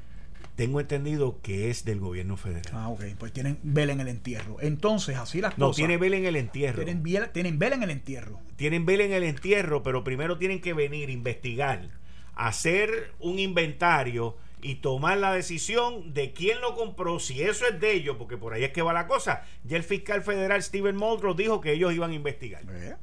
Tengo 0.56 0.80
entendido 0.80 1.40
que 1.42 1.70
es 1.70 1.86
del 1.86 2.00
gobierno 2.00 2.38
federal. 2.38 2.74
Ah, 2.74 2.90
ok. 2.90 3.04
Pues 3.18 3.34
tienen 3.34 3.58
vela 3.64 3.94
en 3.94 4.00
el 4.00 4.08
entierro. 4.08 4.58
Entonces, 4.62 5.18
así 5.18 5.42
las 5.42 5.56
cosas. 5.56 5.60
No, 5.60 5.74
tiene 5.74 5.98
vela 5.98 6.18
en 6.18 6.26
el 6.26 6.36
entierro. 6.36 6.84
Tienen 6.84 7.04
vela, 7.04 7.32
tienen 7.32 7.58
vela 7.58 7.76
en 7.76 7.84
el 7.84 7.90
entierro. 7.90 8.40
Tienen 8.58 8.86
vela 8.86 9.04
en 9.04 9.14
el 9.14 9.24
entierro, 9.24 9.82
pero 9.82 10.04
primero 10.04 10.38
tienen 10.38 10.62
que 10.62 10.74
venir, 10.74 11.10
investigar, 11.10 11.90
hacer 12.36 13.14
un 13.20 13.40
inventario 13.40 14.38
y 14.62 14.76
tomar 14.76 15.18
la 15.18 15.34
decisión 15.34 16.14
de 16.14 16.34
quién 16.34 16.62
lo 16.62 16.76
compró, 16.76 17.20
si 17.20 17.42
eso 17.42 17.66
es 17.66 17.80
de 17.80 17.94
ellos, 17.94 18.16
porque 18.18 18.38
por 18.38 18.54
ahí 18.54 18.64
es 18.64 18.72
que 18.72 18.82
va 18.82 18.94
la 18.94 19.08
cosa. 19.08 19.44
Ya 19.64 19.78
el 19.78 19.84
fiscal 19.84 20.22
federal 20.22 20.62
Steven 20.62 20.96
Muldrow 20.96 21.34
dijo 21.34 21.62
que 21.62 21.74
ellos 21.74 21.94
iban 21.94 22.12
a 22.12 22.14
investigar. 22.14 22.64
Eh, 22.70 22.96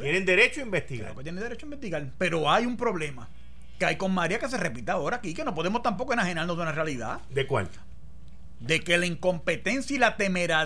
tienen 0.00 0.24
derecho 0.24 0.60
a 0.60 0.64
investigar. 0.64 1.08
Claro 1.08 1.22
tienen 1.22 1.42
derecho 1.42 1.66
a 1.66 1.68
investigar, 1.68 2.10
pero 2.16 2.50
hay 2.50 2.64
un 2.64 2.76
problema 2.76 3.28
que 3.84 3.90
hay 3.90 3.96
con 3.96 4.14
María 4.14 4.38
que 4.38 4.48
se 4.48 4.56
repita 4.56 4.94
ahora 4.94 5.18
aquí, 5.18 5.34
que 5.34 5.44
no 5.44 5.54
podemos 5.54 5.82
tampoco 5.82 6.14
enajenarnos 6.14 6.56
de 6.56 6.62
una 6.62 6.72
realidad. 6.72 7.20
¿De 7.28 7.46
cuál? 7.46 7.68
de 8.60 8.80
que 8.80 8.96
la 8.96 9.04
incompetencia 9.04 9.94
y 9.94 9.98
la 9.98 10.16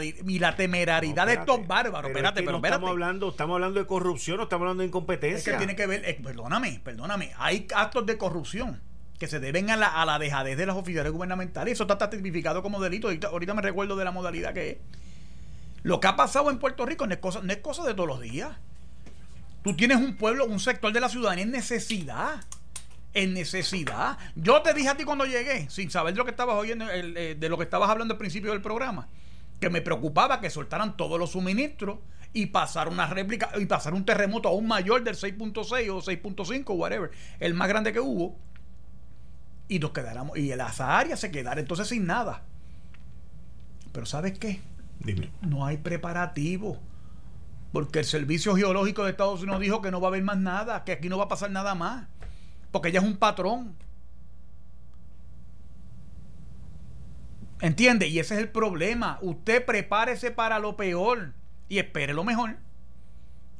y 0.04 0.38
la 0.38 0.54
temeraridad 0.54 1.26
de 1.26 1.32
estos 1.32 1.66
bárbaros. 1.66 2.10
espérate, 2.10 2.44
pero 2.44 2.58
espérate. 2.58 2.76
Estamos 2.76 2.90
hablando, 2.90 3.28
estamos 3.30 3.54
hablando 3.54 3.80
de 3.80 3.86
corrupción, 3.86 4.36
no 4.36 4.44
estamos 4.44 4.62
hablando 4.62 4.82
de 4.82 4.86
incompetencia. 4.86 5.38
Es 5.38 5.44
que 5.44 5.56
tiene 5.56 5.74
que 5.74 5.86
ver, 5.88 6.04
eh, 6.04 6.16
perdóname, 6.22 6.80
perdóname, 6.84 7.32
hay 7.38 7.66
actos 7.74 8.06
de 8.06 8.16
corrupción 8.16 8.80
que 9.18 9.26
se 9.26 9.40
deben 9.40 9.70
a 9.70 9.76
la, 9.76 9.88
a 9.88 10.06
la 10.06 10.20
dejadez 10.20 10.56
de 10.56 10.66
los 10.66 10.76
oficiales 10.76 11.10
gubernamentales. 11.10 11.72
Eso 11.72 11.88
está 11.90 12.08
tipificado 12.08 12.62
como 12.62 12.80
delito. 12.80 13.08
Ahorita, 13.08 13.54
me 13.54 13.62
recuerdo 13.62 13.96
de 13.96 14.04
la 14.04 14.12
modalidad 14.12 14.54
que 14.54 14.70
es. 14.70 14.76
Lo 15.82 15.98
que 15.98 16.06
ha 16.06 16.14
pasado 16.14 16.50
en 16.50 16.58
Puerto 16.58 16.86
Rico 16.86 17.04
no 17.04 17.14
es 17.14 17.18
cosa, 17.18 17.40
no 17.42 17.52
es 17.52 17.58
cosa 17.58 17.84
de 17.84 17.94
todos 17.94 18.08
los 18.08 18.20
días. 18.20 18.50
Tú 19.64 19.74
tienes 19.74 19.96
un 19.96 20.14
pueblo, 20.16 20.44
un 20.44 20.60
sector 20.60 20.92
de 20.92 21.00
la 21.00 21.08
ciudadanía 21.08 21.42
en 21.42 21.50
necesidad 21.50 22.44
en 23.14 23.34
necesidad. 23.34 24.18
Yo 24.34 24.62
te 24.62 24.74
dije 24.74 24.88
a 24.88 24.96
ti 24.96 25.04
cuando 25.04 25.24
llegué, 25.24 25.68
sin 25.70 25.90
saber 25.90 26.14
de 26.14 26.18
lo 26.18 26.24
que 26.24 26.30
estabas 26.30 26.56
oyendo, 26.56 26.86
eh, 26.90 27.36
de 27.38 27.48
lo 27.48 27.56
que 27.56 27.64
estabas 27.64 27.90
hablando 27.90 28.14
al 28.14 28.18
principio 28.18 28.52
del 28.52 28.62
programa, 28.62 29.09
que 29.61 29.70
me 29.70 29.80
preocupaba 29.80 30.40
que 30.40 30.50
soltaran 30.50 30.96
todos 30.96 31.18
los 31.18 31.32
suministros 31.32 31.98
y 32.32 32.46
pasar 32.46 32.88
una 32.88 33.06
réplica 33.06 33.50
y 33.59 33.66
pasar 33.66 33.94
un 33.94 34.04
terremoto 34.04 34.48
aún 34.48 34.66
mayor 34.66 35.02
del 35.02 35.16
6.6 35.16 35.90
o 35.90 36.02
6.5, 36.02 36.76
whatever, 36.76 37.11
el 37.40 37.54
más 37.54 37.68
grande 37.68 37.92
que 37.92 38.00
hubo, 38.00 38.36
y 39.68 39.78
nos 39.78 39.90
quedáramos, 39.90 40.36
y 40.38 40.50
esa 40.50 40.98
área 40.98 41.16
se 41.16 41.30
quedara 41.30 41.61
entonces 41.61 41.88
sin 41.88 42.06
nada. 42.06 42.42
Pero 43.92 44.06
¿sabes 44.06 44.38
qué? 44.38 44.61
Dime. 45.00 45.30
No 45.42 45.66
hay 45.66 45.76
preparativo. 45.76 46.78
Porque 47.72 47.98
el 47.98 48.04
Servicio 48.06 48.56
Geológico 48.56 49.04
de 49.04 49.11
Estados 49.11 49.42
Unidos 49.42 49.61
dijo 49.61 49.82
que 49.82 49.90
no 49.90 50.00
va 50.00 50.09
a 50.09 50.11
haber 50.11 50.22
más 50.22 50.38
nada, 50.38 50.84
que 50.84 50.92
aquí 50.92 51.09
no 51.09 51.18
va 51.18 51.24
a 51.24 51.28
pasar 51.28 51.50
nada 51.50 51.74
más. 51.74 52.06
Porque 52.70 52.88
ella 52.88 53.00
es 53.00 53.06
un 53.06 53.16
patrón. 53.16 53.76
¿Entiende? 57.60 58.06
Y 58.06 58.18
ese 58.18 58.34
es 58.34 58.40
el 58.40 58.50
problema. 58.50 59.18
Usted 59.22 59.64
prepárese 59.64 60.30
para 60.30 60.58
lo 60.58 60.76
peor 60.76 61.32
y 61.68 61.78
espere 61.78 62.14
lo 62.14 62.24
mejor. 62.24 62.56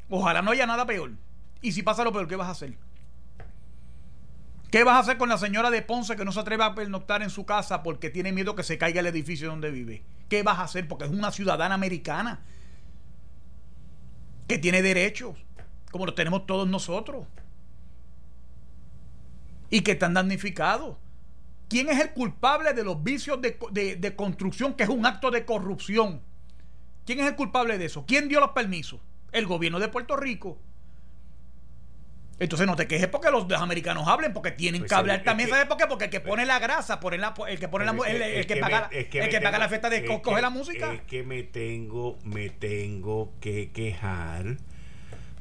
Ojalá 0.09 0.43
no 0.43 0.53
haya 0.53 0.67
nada 0.67 0.87
peor. 0.87 1.13
Y 1.61 1.73
si 1.73 1.83
pasa 1.83 2.05
lo 2.05 2.13
peor, 2.13 2.29
¿qué 2.29 2.37
vas 2.37 2.49
a 2.49 2.53
hacer? 2.53 2.75
¿Qué 4.71 4.85
vas 4.85 4.97
a 4.97 4.99
hacer 4.99 5.19
con 5.19 5.31
la 5.31 5.39
señora 5.39 5.71
de 5.71 5.83
Ponce 5.83 6.15
que 6.15 6.25
no 6.25 6.33
se 6.33 6.41
atreve 6.41 6.63
a 6.63 6.75
pernoctar 6.75 7.23
en 7.23 7.31
su 7.31 7.47
casa 7.47 7.83
porque 7.83 8.11
tiene 8.11 8.33
miedo 8.33 8.55
que 8.55 8.63
se 8.63 8.77
caiga 8.77 9.01
el 9.01 9.07
edificio 9.07 9.49
donde 9.49 9.71
vive? 9.71 10.05
¿Qué 10.29 10.43
vas 10.43 10.59
a 10.59 10.65
hacer? 10.65 10.87
Porque 10.87 11.07
es 11.07 11.11
una 11.11 11.33
ciudadana 11.33 11.75
americana 11.75 12.41
que 14.47 14.59
tiene 14.59 14.83
derechos, 14.83 15.37
como 15.91 16.07
los 16.07 16.15
tenemos 16.15 16.47
todos 16.47 16.69
nosotros, 16.69 17.27
y 19.71 19.83
que 19.83 19.93
están 19.93 20.15
damnificados. 20.15 20.97
¿Quién 21.69 21.89
es 21.91 22.01
el 22.01 22.13
culpable 22.13 22.73
de 22.73 22.83
los 22.83 23.03
vicios 23.03 23.41
de, 23.43 24.15
construcción, 24.17 24.75
que 24.75 24.85
es 24.85 24.89
un 24.89 25.05
acto 25.05 25.31
de 25.31 25.45
corrupción? 25.45 26.23
¿Quién 27.05 27.21
es 27.21 27.27
el 27.27 27.37
culpable 27.37 27.77
de 27.79 27.85
eso? 27.85 28.05
¿Quién 28.07 28.29
dio 28.29 28.41
los 28.41 28.51
permisos? 28.51 29.01
El 29.33 29.47
gobierno 29.47 29.79
de 29.79 29.89
Puerto 29.89 30.17
Rico. 30.17 30.59
Entonces 32.39 32.67
no 32.67 32.77
te 32.77 32.87
quejes 32.87 33.09
porque 33.09 33.31
los, 33.31 33.51
americanos 33.53 34.07
hablen, 34.07 34.33
porque 34.33 34.53
tienen 34.53 34.83
pues 34.83 34.91
que 34.91 34.95
hablar 34.95 35.25
también. 35.25 35.51
¿Sabes 35.51 35.67
por 35.67 35.77
qué? 35.77 35.87
Porque 35.87 36.05
el 36.05 36.11
que 36.11 36.21
pone 36.21 36.47
la 36.47 36.59
grasa, 36.59 37.01
pone 37.01 37.19
la, 37.19 37.35
el 37.49 37.59
que 37.59 37.69
pone 37.69 37.85
la, 37.85 37.91
el, 37.91 38.47
que, 38.47 38.57
paga, 38.57 38.89
el 38.93 39.09
que 39.09 39.41
paga 39.41 39.59
la 39.59 39.69
fiesta 39.69 39.91
de 39.91 40.05
coge 40.05 40.41
la 40.41 40.51
música. 40.51 40.95
Es 40.95 41.03
que 41.03 41.25
me 41.25 41.43
tengo, 41.43 42.17
me 42.25 42.49
tengo 42.49 43.33
que 43.41 43.73
quejar 43.73 44.57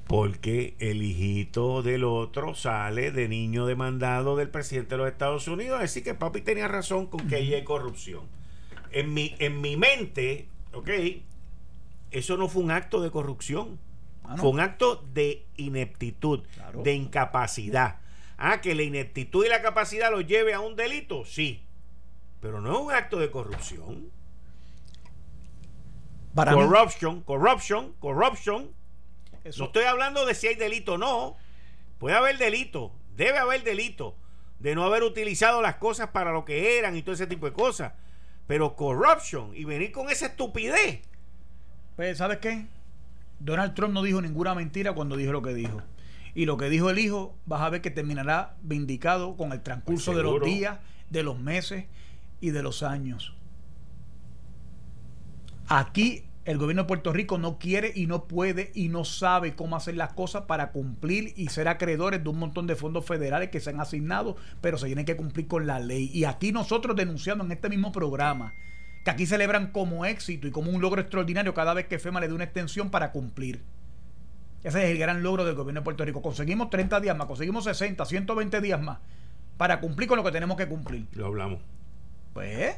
porque 0.07 0.75
el 0.79 1.03
hijito 1.03 1.83
del 1.83 2.05
otro 2.05 2.55
sale 2.55 3.11
de 3.11 3.27
niño 3.27 3.65
demandado 3.65 4.37
del 4.37 4.49
presidente 4.49 4.91
de 4.91 4.99
los 4.99 5.11
Estados 5.11 5.47
Unidos. 5.49 5.81
Así 5.81 6.01
que 6.01 6.13
papi 6.13 6.41
tenía 6.41 6.67
razón 6.67 7.07
con 7.07 7.27
que 7.27 7.35
ahí 7.35 7.53
hay 7.53 7.65
corrupción. 7.65 8.23
En 8.91 9.13
mi, 9.13 9.35
en 9.39 9.59
mi 9.59 9.75
mente, 9.75 10.47
ok, 10.73 10.89
eso 12.11 12.37
no 12.37 12.47
fue 12.47 12.63
un 12.63 12.71
acto 12.71 13.01
de 13.01 13.11
corrupción. 13.11 13.79
Ah, 14.23 14.37
fue 14.37 14.49
un 14.49 14.61
acto 14.61 15.03
de 15.13 15.45
ineptitud, 15.57 16.43
de 16.83 16.93
incapacidad. 16.93 17.99
Ah, 18.37 18.61
que 18.61 18.75
la 18.75 18.83
ineptitud 18.83 19.45
y 19.45 19.49
la 19.49 19.61
capacidad 19.61 20.09
lo 20.09 20.21
lleve 20.21 20.53
a 20.53 20.61
un 20.61 20.77
delito, 20.77 21.25
sí. 21.25 21.63
Pero 22.39 22.61
no 22.61 22.71
es 22.71 22.79
un 22.79 22.91
acto 22.93 23.19
de 23.19 23.29
corrupción. 23.29 24.09
Para 26.33 26.53
corruption, 26.53 27.21
corruption, 27.23 27.93
corruption 27.99 28.71
no 29.57 29.65
estoy 29.65 29.83
hablando 29.83 30.25
de 30.25 30.35
si 30.35 30.47
hay 30.47 30.55
delito 30.55 30.93
o 30.93 30.97
no. 30.97 31.37
Puede 31.99 32.15
haber 32.15 32.37
delito, 32.37 32.91
debe 33.15 33.37
haber 33.37 33.63
delito 33.63 34.15
de 34.59 34.75
no 34.75 34.83
haber 34.83 35.03
utilizado 35.03 35.61
las 35.61 35.75
cosas 35.75 36.09
para 36.09 36.31
lo 36.31 36.45
que 36.45 36.77
eran 36.77 36.95
y 36.95 37.01
todo 37.01 37.13
ese 37.13 37.27
tipo 37.27 37.45
de 37.45 37.53
cosas. 37.53 37.93
Pero 38.47 38.75
corruption 38.75 39.51
y 39.55 39.65
venir 39.65 39.91
con 39.91 40.09
esa 40.09 40.27
estupidez. 40.27 41.01
Pues, 41.95 42.17
¿sabes 42.17 42.37
qué? 42.37 42.65
Donald 43.39 43.73
Trump 43.73 43.93
no 43.93 44.03
dijo 44.03 44.21
ninguna 44.21 44.55
mentira 44.55 44.93
cuando 44.93 45.15
dijo 45.15 45.31
lo 45.31 45.41
que 45.41 45.53
dijo. 45.53 45.81
Y 46.33 46.45
lo 46.45 46.57
que 46.57 46.69
dijo 46.69 46.89
el 46.89 46.99
hijo, 46.99 47.35
vas 47.45 47.61
a 47.61 47.69
ver 47.69 47.81
que 47.81 47.91
terminará 47.91 48.55
vindicado 48.61 49.35
con 49.35 49.51
el 49.51 49.61
transcurso 49.61 50.11
pues 50.11 50.17
de 50.17 50.23
los 50.23 50.41
días, 50.41 50.79
de 51.09 51.23
los 51.23 51.39
meses 51.39 51.85
y 52.39 52.51
de 52.51 52.61
los 52.61 52.83
años. 52.83 53.33
Aquí 55.67 56.26
el 56.47 56.57
gobierno 56.57 56.83
de 56.83 56.87
Puerto 56.87 57.11
Rico 57.11 57.37
no 57.37 57.59
quiere 57.59 57.91
y 57.93 58.07
no 58.07 58.23
puede 58.23 58.71
y 58.73 58.87
no 58.87 59.03
sabe 59.03 59.53
cómo 59.53 59.75
hacer 59.75 59.97
las 59.97 60.13
cosas 60.13 60.43
para 60.43 60.71
cumplir 60.71 61.33
y 61.35 61.49
ser 61.49 61.67
acreedores 61.67 62.23
de 62.23 62.29
un 62.29 62.39
montón 62.39 62.67
de 62.67 62.77
fondos 62.77 63.05
federales 63.05 63.49
que 63.49 63.59
se 63.59 63.71
han 63.71 63.81
asignado, 63.81 64.37
pero 64.61 64.77
se 64.77 64.85
tienen 64.85 65.03
que 65.03 65.17
cumplir 65.17 65.47
con 65.47 65.67
la 65.67 65.79
ley. 65.79 66.09
Y 66.13 66.23
aquí 66.23 66.53
nosotros 66.53 66.95
denunciando 66.95 67.43
en 67.43 67.51
este 67.51 67.67
mismo 67.67 67.91
programa 67.91 68.53
que 69.03 69.11
aquí 69.11 69.25
celebran 69.25 69.73
como 69.73 70.05
éxito 70.05 70.47
y 70.47 70.51
como 70.51 70.71
un 70.71 70.81
logro 70.81 71.01
extraordinario 71.01 71.53
cada 71.53 71.73
vez 71.73 71.87
que 71.87 71.99
FEMA 71.99 72.21
le 72.21 72.29
dé 72.29 72.33
una 72.33 72.45
extensión 72.45 72.91
para 72.91 73.11
cumplir. 73.11 73.61
Ese 74.63 74.85
es 74.85 74.91
el 74.91 74.99
gran 74.99 75.23
logro 75.23 75.43
del 75.43 75.53
gobierno 75.53 75.81
de 75.81 75.83
Puerto 75.83 76.05
Rico. 76.05 76.21
Conseguimos 76.21 76.69
30 76.69 77.01
días 77.01 77.17
más, 77.17 77.27
conseguimos 77.27 77.65
60, 77.65 78.05
120 78.05 78.61
días 78.61 78.81
más 78.81 78.99
para 79.57 79.81
cumplir 79.81 80.07
con 80.07 80.15
lo 80.17 80.23
que 80.23 80.31
tenemos 80.31 80.55
que 80.55 80.69
cumplir. 80.69 81.07
Lo 81.11 81.25
hablamos. 81.25 81.59
Pues 82.33 82.77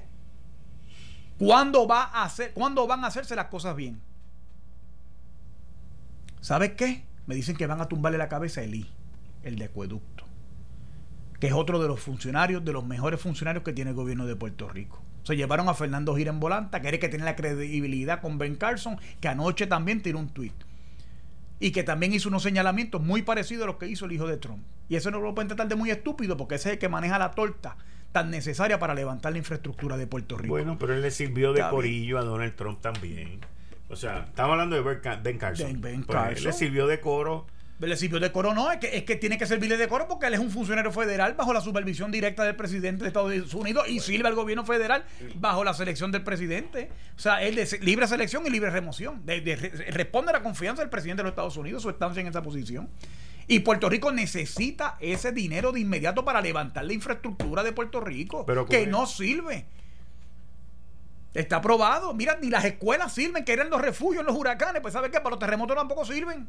¿Cuándo, 1.40 1.88
va 1.88 2.04
a 2.04 2.26
hacer, 2.26 2.54
¿Cuándo 2.54 2.86
van 2.86 3.06
a 3.06 3.08
hacerse 3.08 3.34
las 3.34 3.46
cosas 3.46 3.74
bien? 3.74 4.02
¿Sabes 6.42 6.72
qué? 6.74 7.06
Me 7.28 7.36
dicen 7.36 7.56
que 7.56 7.66
van 7.66 7.80
a 7.80 7.88
tumbarle 7.88 8.18
la 8.18 8.28
cabeza 8.28 8.60
a 8.60 8.66
Eli, 8.66 8.90
el 9.44 9.58
de 9.58 9.66
acueducto, 9.66 10.26
que 11.40 11.48
es 11.48 11.54
otro 11.54 11.82
de 11.82 11.88
los 11.88 12.02
funcionarios, 12.02 12.66
de 12.66 12.74
los 12.74 12.86
mejores 12.86 13.22
funcionarios 13.22 13.64
que 13.64 13.72
tiene 13.72 13.92
el 13.92 13.96
gobierno 13.96 14.26
de 14.26 14.36
Puerto 14.36 14.68
Rico. 14.68 15.02
Se 15.24 15.38
llevaron 15.38 15.70
a 15.70 15.74
Fernando 15.74 16.14
Gira 16.14 16.32
en 16.32 16.42
volanta, 16.42 16.82
que 16.82 16.90
era 16.90 16.98
que 16.98 17.08
tiene 17.08 17.24
la 17.24 17.38
credibilidad 17.38 18.20
con 18.20 18.38
Ben 18.38 18.56
Carson, 18.58 18.98
que 19.22 19.30
anoche 19.30 19.66
también 19.66 20.02
tiró 20.02 20.20
un 20.20 20.30
tuit. 20.30 20.54
Y 21.62 21.72
que 21.72 21.84
también 21.84 22.14
hizo 22.14 22.28
unos 22.28 22.44
señalamientos 22.44 23.02
muy 23.02 23.22
parecidos 23.22 23.64
a 23.64 23.68
los 23.68 23.76
que 23.78 23.88
hizo 23.88 24.06
el 24.06 24.12
hijo 24.12 24.28
de 24.28 24.38
Trump. 24.38 24.64
Y 24.90 24.96
eso 24.96 25.10
no 25.10 25.22
lo 25.22 25.36
pueden 25.36 25.48
tratar 25.48 25.70
de 25.70 25.76
muy 25.76 25.92
estúpido, 25.92 26.36
porque 26.36 26.56
ese 26.56 26.70
es 26.70 26.74
el 26.74 26.80
que 26.80 26.90
maneja 26.90 27.18
la 27.18 27.32
torta 27.32 27.78
tan 28.12 28.32
necesaria 28.32 28.80
para 28.80 28.94
levantar 28.94 29.32
la 29.32 29.38
infraestructura 29.38 29.98
de 29.98 30.08
Puerto 30.08 30.38
Rico. 30.38 30.54
Bueno, 30.54 30.78
pero 30.80 30.94
él 30.94 31.02
le 31.02 31.12
sirvió 31.12 31.54
de 31.54 31.68
corillo 31.70 32.18
a 32.18 32.24
Donald 32.24 32.56
Trump 32.56 32.82
también. 32.82 33.40
O 33.90 33.96
sea, 33.96 34.26
estamos 34.28 34.52
hablando 34.52 34.76
de 34.76 34.82
Ben 35.22 35.38
Carson. 35.38 35.82
Ben, 35.82 36.04
pues, 36.04 36.18
Carson. 36.18 36.46
le 36.46 36.54
sirvió 36.54 36.88
de 36.88 37.00
coro. 37.00 37.48
Le 37.80 37.96
sirvió 37.96 38.20
de 38.20 38.30
coro, 38.30 38.54
no, 38.54 38.70
es 38.74 38.78
que, 38.78 38.98
es 38.98 39.04
que 39.04 39.16
tiene 39.16 39.38
que 39.38 39.46
servirle 39.46 39.78
de 39.78 39.88
coro 39.88 40.06
porque 40.06 40.26
él 40.28 40.34
es 40.34 40.42
un 40.42 40.52
funcionario 40.52 40.92
federal 40.92 41.34
bajo 41.36 41.54
la 41.54 41.62
supervisión 41.62 42.12
directa 42.12 42.44
del 42.44 42.58
presidente 42.58 43.04
de 43.04 43.08
Estados 43.08 43.54
Unidos 43.54 43.88
y 43.88 44.02
sirve 44.02 44.28
al 44.28 44.36
gobierno 44.36 44.66
federal 44.66 45.06
bajo 45.36 45.64
la 45.64 45.74
selección 45.74 46.12
del 46.12 46.24
presidente. 46.24 46.90
O 47.16 47.20
sea, 47.20 47.42
él 47.42 47.56
de 47.56 47.80
libre 47.82 48.06
selección 48.06 48.46
y 48.46 48.50
libre 48.50 48.70
remoción. 48.70 49.24
responde 49.92 50.32
a 50.32 50.34
la 50.34 50.44
confianza 50.44 50.82
del 50.82 50.90
presidente 50.90 51.22
de 51.22 51.24
los 51.24 51.32
Estados 51.32 51.56
Unidos, 51.56 51.82
su 51.82 51.90
estancia 51.90 52.20
en 52.20 52.28
esa 52.28 52.42
posición. 52.42 52.90
Y 53.50 53.62
Puerto 53.62 53.90
Rico 53.90 54.12
necesita 54.12 54.96
ese 55.00 55.32
dinero 55.32 55.72
de 55.72 55.80
inmediato 55.80 56.24
para 56.24 56.40
levantar 56.40 56.86
la 56.86 56.94
infraestructura 56.94 57.64
de 57.64 57.72
Puerto 57.72 58.00
Rico, 58.00 58.46
que 58.70 58.86
no 58.86 59.08
sirve. 59.08 59.66
Está 61.34 61.56
aprobado. 61.56 62.14
Mira, 62.14 62.38
ni 62.40 62.52
las 62.52 62.64
escuelas 62.64 63.12
sirven, 63.12 63.44
que 63.44 63.54
eran 63.54 63.72
los 63.72 63.82
refugios 63.82 64.22
en 64.22 64.28
los 64.28 64.36
huracanes. 64.36 64.84
Pues 64.84 64.94
¿sabes 64.94 65.10
qué? 65.10 65.18
Para 65.18 65.32
los 65.32 65.40
terremotos 65.40 65.76
tampoco 65.76 66.06
sirven. 66.06 66.48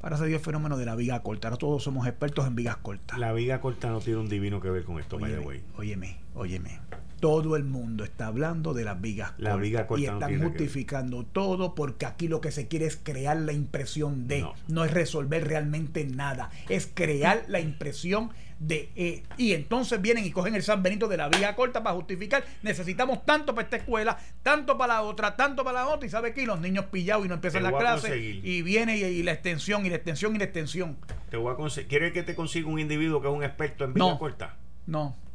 Para 0.00 0.16
ese 0.16 0.32
el 0.32 0.40
fenómeno 0.40 0.78
de 0.78 0.86
la 0.86 0.94
viga 0.94 1.22
corta. 1.22 1.48
Ahora 1.48 1.58
todos 1.58 1.82
somos 1.82 2.06
expertos 2.06 2.46
en 2.46 2.54
vigas 2.54 2.78
cortas. 2.78 3.18
La 3.18 3.34
viga 3.34 3.60
corta 3.60 3.90
no 3.90 4.00
tiene 4.00 4.20
un 4.20 4.30
divino 4.30 4.62
que 4.62 4.70
ver 4.70 4.84
con 4.84 4.98
esto, 4.98 5.16
Óyeme, 5.16 5.62
óyeme, 5.76 6.20
óyeme 6.34 6.80
todo 7.26 7.56
el 7.56 7.64
mundo 7.64 8.04
está 8.04 8.28
hablando 8.28 8.72
de 8.72 8.84
las 8.84 9.00
vigas 9.00 9.32
la 9.38 9.56
viga 9.56 9.84
y 9.96 10.04
están 10.04 10.40
justificando 10.40 11.24
todo 11.24 11.74
porque 11.74 12.06
aquí 12.06 12.28
lo 12.28 12.40
que 12.40 12.52
se 12.52 12.68
quiere 12.68 12.86
es 12.86 12.94
crear 12.94 13.36
la 13.36 13.52
impresión 13.52 14.28
de 14.28 14.46
no, 14.68 14.84
es 14.84 14.92
resolver 14.92 15.44
realmente 15.44 16.04
nada 16.04 16.50
es 16.68 16.88
crear 16.94 17.42
la 17.48 17.58
impresión 17.58 18.30
de 18.60 18.92
eh, 18.94 19.24
y 19.36 19.54
entonces 19.54 20.00
vienen 20.00 20.24
y 20.24 20.30
cogen 20.30 20.54
el 20.54 20.62
San 20.62 20.84
Benito 20.84 21.08
de 21.08 21.16
la 21.16 21.28
viga 21.28 21.56
corta 21.56 21.82
para 21.82 21.96
justificar 21.96 22.44
necesitamos 22.62 23.26
tanto 23.26 23.56
para 23.56 23.64
esta 23.64 23.78
escuela 23.78 24.16
tanto 24.44 24.78
para 24.78 24.94
la 24.94 25.02
otra 25.02 25.34
tanto 25.34 25.64
para 25.64 25.80
la 25.80 25.88
otra 25.88 26.06
y 26.06 26.10
sabe 26.10 26.32
que 26.32 26.46
los 26.46 26.60
niños 26.60 26.84
pillados 26.92 27.26
y 27.26 27.28
no 27.28 27.34
empiezan 27.34 27.64
la 27.64 27.76
clase 27.76 28.16
y 28.16 28.62
viene 28.62 28.98
y, 28.98 29.24
la 29.24 29.32
extensión 29.32 29.84
y 29.84 29.90
la 29.90 29.96
extensión 29.96 30.36
y 30.36 30.38
la 30.38 30.44
extensión. 30.44 30.96
Te 31.28 31.38
voy 31.38 31.52
a 31.52 31.86
¿quieres 31.88 32.12
que 32.12 32.22
te 32.22 32.36
consiga 32.36 32.68
un 32.68 32.78
individuo 32.78 33.20
que 33.20 33.26
es 33.26 33.34
un 33.34 33.42
experto 33.42 33.82
en 33.82 33.94
viga 33.94 34.16
corta? 34.16 34.54
no 34.86 35.25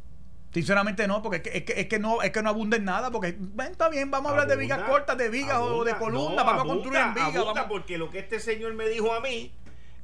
Sinceramente 0.52 1.06
no, 1.06 1.22
porque 1.22 1.36
es 1.50 1.62
que, 1.64 1.80
es 1.80 1.86
que, 1.86 1.98
no 1.98 2.20
es 2.20 2.30
que 2.30 2.42
no 2.42 2.50
abunden 2.50 2.84
nada, 2.84 3.10
porque 3.10 3.38
está 3.70 3.88
bien, 3.88 4.10
vamos 4.10 4.28
a 4.28 4.32
hablar 4.32 4.48
de 4.48 4.56
vigas 4.56 4.82
cortas, 4.82 5.16
de 5.16 5.30
vigas 5.30 5.58
o 5.58 5.82
de 5.82 5.94
columnas, 5.96 6.44
vamos 6.44 6.64
a 6.64 6.66
construir 6.66 6.98
en 6.98 7.14
vigas. 7.14 7.66
Porque 7.68 7.96
lo 7.96 8.10
que 8.10 8.18
este 8.18 8.38
señor 8.38 8.74
me 8.74 8.86
dijo 8.88 9.14
a 9.14 9.20
mí 9.20 9.50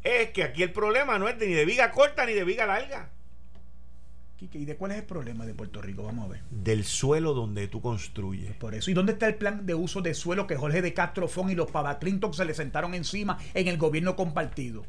es 0.03 0.31
que 0.31 0.45
aquí 0.45 0.63
el 0.63 0.73
problema 0.73 1.19
no 1.19 1.29
es 1.29 1.37
ni 1.37 1.47
de 1.47 1.65
viga 1.67 1.91
corta 1.91 2.25
ni 2.25 2.33
de 2.33 2.45
viga 2.45 2.67
larga. 2.67 3.11
¿y 4.41 4.65
de 4.65 4.77
cuál 4.77 4.93
es 4.93 4.99
el 4.99 5.05
problema 5.05 5.45
de 5.47 5.55
Puerto 5.55 5.83
Rico? 5.83 6.05
Vamos 6.05 6.27
a 6.27 6.29
ver. 6.29 6.41
Del 6.51 6.85
suelo 6.85 7.35
donde 7.35 7.67
tú 7.69 7.81
construyes. 7.81 8.55
Por 8.55 8.75
eso. 8.75 8.91
¿Y 8.91 8.95
dónde 8.95 9.13
está 9.13 9.27
el 9.27 9.35
plan 9.35 9.67
de 9.67 9.75
uso 9.75 10.01
de 10.01 10.15
suelo 10.15 10.47
que 10.47 10.57
Jorge 10.57 10.81
de 10.81 10.95
Castro 10.95 11.29
Fon 11.29 11.51
y 11.51 11.55
los 11.55 11.71
Pava 11.71 11.99
Clinton 11.99 12.33
se 12.33 12.45
le 12.45 12.55
sentaron 12.55 12.95
encima 12.95 13.39
en 13.55 13.69
el 13.69 13.79
gobierno 13.79 14.15
compartido? 14.17 14.87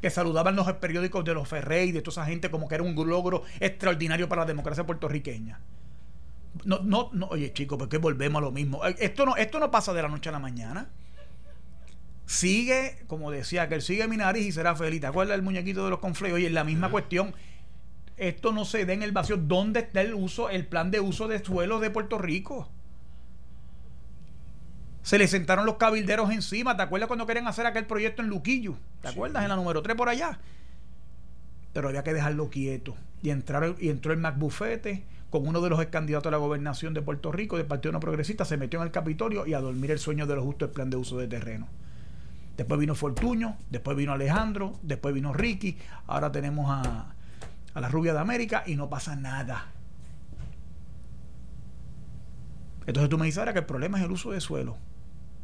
Que 0.00 0.10
saludaban 0.10 0.56
los 0.56 0.70
periódicos 0.74 1.24
de 1.24 1.34
los 1.34 1.48
Ferrey 1.48 1.90
y 1.90 1.92
de 1.92 2.02
toda 2.02 2.22
esa 2.22 2.30
gente 2.30 2.50
como 2.50 2.68
que 2.68 2.74
era 2.76 2.84
un 2.84 2.94
logro 2.94 3.42
extraordinario 3.60 4.28
para 4.28 4.42
la 4.42 4.46
democracia 4.46 4.84
puertorriqueña. 4.84 5.60
No, 6.64 6.80
no, 6.80 7.10
no, 7.12 7.26
oye 7.28 7.52
chicos, 7.52 7.78
¿por 7.78 7.88
qué 7.88 7.98
volvemos 7.98 8.40
a 8.40 8.44
lo 8.46 8.50
mismo? 8.50 8.84
Eh, 8.86 8.96
esto 8.98 9.24
no, 9.24 9.36
esto 9.36 9.60
no 9.60 9.70
pasa 9.70 9.92
de 9.92 10.02
la 10.02 10.08
noche 10.08 10.28
a 10.28 10.32
la 10.32 10.38
mañana. 10.38 10.88
Sigue, 12.26 13.02
como 13.06 13.30
decía, 13.30 13.68
que 13.68 13.74
él 13.74 13.82
sigue 13.82 14.06
mi 14.06 14.16
nariz 14.16 14.46
y 14.46 14.52
será 14.52 14.76
feliz. 14.76 15.00
¿Te 15.00 15.06
acuerdas 15.06 15.36
del 15.36 15.42
muñequito 15.42 15.84
de 15.84 15.90
los 15.90 15.98
confleos? 15.98 16.36
Oye, 16.36 16.46
es 16.46 16.52
la 16.52 16.64
misma 16.64 16.88
cuestión. 16.90 17.34
Esto 18.16 18.52
no 18.52 18.64
se 18.64 18.86
da 18.86 18.92
en 18.92 19.02
el 19.02 19.12
vacío. 19.12 19.36
¿Dónde 19.36 19.80
está 19.80 20.00
el 20.00 20.14
uso, 20.14 20.48
el 20.48 20.66
plan 20.66 20.90
de 20.90 21.00
uso 21.00 21.26
de 21.26 21.44
suelo 21.44 21.80
de 21.80 21.90
Puerto 21.90 22.18
Rico? 22.18 22.68
Se 25.02 25.18
le 25.18 25.26
sentaron 25.28 25.66
los 25.66 25.76
cabilderos 25.76 26.30
encima. 26.30 26.76
¿Te 26.76 26.82
acuerdas 26.82 27.08
cuando 27.08 27.26
querían 27.26 27.46
hacer 27.46 27.66
aquel 27.66 27.86
proyecto 27.86 28.22
en 28.22 28.28
Luquillo? 28.28 28.76
¿Te 29.00 29.08
acuerdas? 29.08 29.42
En 29.42 29.48
la 29.48 29.56
número 29.56 29.82
3 29.82 29.96
por 29.96 30.08
allá. 30.08 30.38
Pero 31.72 31.88
había 31.88 32.04
que 32.04 32.12
dejarlo 32.12 32.50
quieto. 32.50 32.96
Y, 33.22 33.30
entrar, 33.30 33.74
y 33.78 33.88
entró 33.88 34.12
el 34.12 34.18
MacBufete 34.18 35.04
con 35.30 35.46
uno 35.46 35.60
de 35.60 35.70
los 35.70 35.84
candidatos 35.86 36.26
a 36.28 36.32
la 36.32 36.36
gobernación 36.38 36.92
de 36.92 37.02
Puerto 37.02 37.30
Rico, 37.32 37.56
del 37.56 37.66
Partido 37.66 37.92
No 37.92 38.00
Progresista, 38.00 38.44
se 38.44 38.56
metió 38.56 38.80
en 38.80 38.86
el 38.86 38.92
Capitolio 38.92 39.46
y 39.46 39.54
a 39.54 39.60
dormir 39.60 39.90
el 39.92 39.98
sueño 39.98 40.26
de 40.26 40.34
los 40.34 40.44
justos 40.44 40.68
el 40.68 40.74
plan 40.74 40.90
de 40.90 40.96
uso 40.96 41.18
de 41.18 41.28
terreno. 41.28 41.68
Después 42.56 42.80
vino 42.80 42.94
Fortuño, 42.94 43.56
después 43.70 43.96
vino 43.96 44.12
Alejandro, 44.12 44.78
después 44.82 45.14
vino 45.14 45.32
Ricky, 45.32 45.78
ahora 46.08 46.32
tenemos 46.32 46.66
a, 46.68 47.14
a 47.72 47.80
la 47.80 47.88
rubia 47.88 48.12
de 48.12 48.18
América 48.18 48.64
y 48.66 48.74
no 48.74 48.90
pasa 48.90 49.14
nada. 49.14 49.68
Entonces 52.86 53.08
tú 53.08 53.16
me 53.16 53.26
dices 53.26 53.38
ahora 53.38 53.52
que 53.52 53.60
el 53.60 53.66
problema 53.66 53.98
es 53.98 54.04
el 54.04 54.10
uso 54.10 54.32
de 54.32 54.40
suelo. 54.40 54.76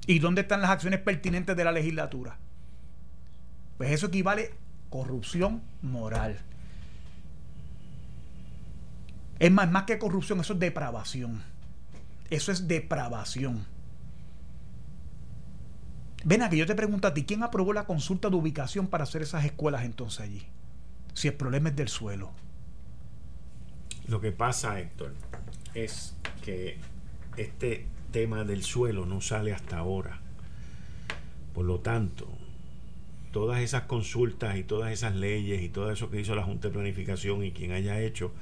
¿Y 0.07 0.21
dónde 0.21 0.43
están 0.43 0.61
las 0.61 0.71
acciones 0.71 1.01
pertinentes 1.01 1.57
de 1.57 1.65
la 1.65 1.73
legislatura? 1.73 2.39
Pues 3.77 3.91
eso 3.91 4.07
equivale 4.07 4.53
a 4.53 4.91
corrupción 4.91 5.63
moral. 5.83 6.39
Es 9.39 9.51
más, 9.51 9.71
más 9.71 9.83
que 9.83 9.99
corrupción, 9.99 10.41
eso 10.41 10.55
es 10.55 10.59
depravación. 10.59 11.43
Eso 12.31 12.53
es 12.53 12.67
depravación. 12.69 13.67
Ven 16.25 16.43
aquí, 16.43 16.57
yo 16.57 16.67
te 16.67 16.75
pregunto 16.75 17.07
a 17.07 17.15
ti, 17.15 17.25
¿quién 17.25 17.43
aprobó 17.43 17.73
la 17.73 17.85
consulta 17.85 18.31
de 18.31 18.37
ubicación 18.37 18.89
para 18.89 19.05
hacer 19.05 19.23
esas 19.23 19.45
escuelas 19.45 19.85
entonces 19.85 20.21
allí? 20.21 20.47
Si 21.15 21.29
el 21.29 21.35
problema 21.35 21.69
es 21.69 21.77
del 21.77 21.89
suelo. 21.89 22.33
Lo 24.09 24.21
que 24.21 24.33
pasa, 24.33 24.81
Héctor, 24.81 25.15
es 25.75 26.17
que 26.43 26.79
este 27.37 27.87
tema 28.17 28.45
del 28.45 28.63
suelo 28.63 29.05
no 29.05 29.21
sale 29.21 29.53
hasta 29.53 29.77
ahora. 29.77 30.21
Por 31.53 31.67
lo 31.67 31.81
tanto, 31.81 32.27
todas 33.31 33.61
esas 33.61 33.83
consultas 33.83 34.57
y 34.57 34.65
todas 34.65 34.91
esas 34.91 35.15
leyes 35.15 35.61
y 35.61 35.69
todo 35.69 35.91
eso 35.91 36.09
que 36.11 36.19
hizo 36.19 36.35
la 36.35 36.43
Junta 36.43 36.69
de 36.69 36.73
Planificación 36.73 37.45
y 37.45 37.53
quien 37.53 37.73
haya 37.73 38.01
hecho, 38.01 38.33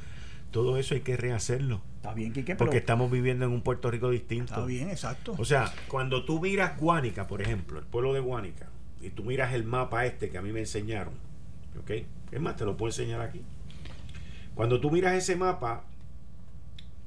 todo 0.52 0.78
eso 0.78 0.94
hay 0.94 1.00
que 1.00 1.16
rehacerlo. 1.16 1.80
Está 1.96 2.14
bien, 2.14 2.32
Quique, 2.32 2.54
Porque 2.54 2.76
estamos 2.76 3.10
viviendo 3.10 3.46
en 3.46 3.50
un 3.50 3.62
Puerto 3.62 3.90
Rico 3.90 4.10
distinto. 4.10 4.54
Está 4.54 4.64
bien, 4.64 4.90
exacto. 4.90 5.34
O 5.38 5.44
sea, 5.44 5.74
cuando 5.88 6.24
tú 6.24 6.40
miras 6.40 6.78
Guánica, 6.78 7.26
por 7.26 7.42
ejemplo, 7.42 7.80
el 7.80 7.84
pueblo 7.84 8.12
de 8.12 8.20
Guánica, 8.20 8.68
y 9.02 9.10
tú 9.10 9.24
miras 9.24 9.54
el 9.54 9.64
mapa 9.64 10.06
este 10.06 10.30
que 10.30 10.38
a 10.38 10.42
mí 10.42 10.52
me 10.52 10.60
enseñaron, 10.60 11.14
¿ok? 11.80 11.90
Es 12.30 12.40
más, 12.40 12.54
te 12.54 12.64
lo 12.64 12.76
puedo 12.76 12.90
enseñar 12.90 13.20
aquí. 13.22 13.40
Cuando 14.54 14.80
tú 14.80 14.92
miras 14.92 15.14
ese 15.14 15.34
mapa, 15.34 15.82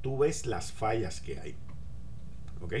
tú 0.02 0.18
ves 0.18 0.44
las 0.44 0.70
fallas 0.70 1.22
que 1.22 1.40
hay. 1.40 1.56
¿Ok? 2.60 2.74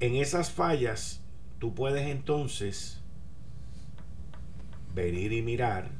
En 0.00 0.14
esas 0.16 0.50
fallas, 0.50 1.20
tú 1.58 1.74
puedes 1.74 2.06
entonces 2.06 3.00
venir 4.94 5.32
y 5.32 5.42
mirar 5.42 5.90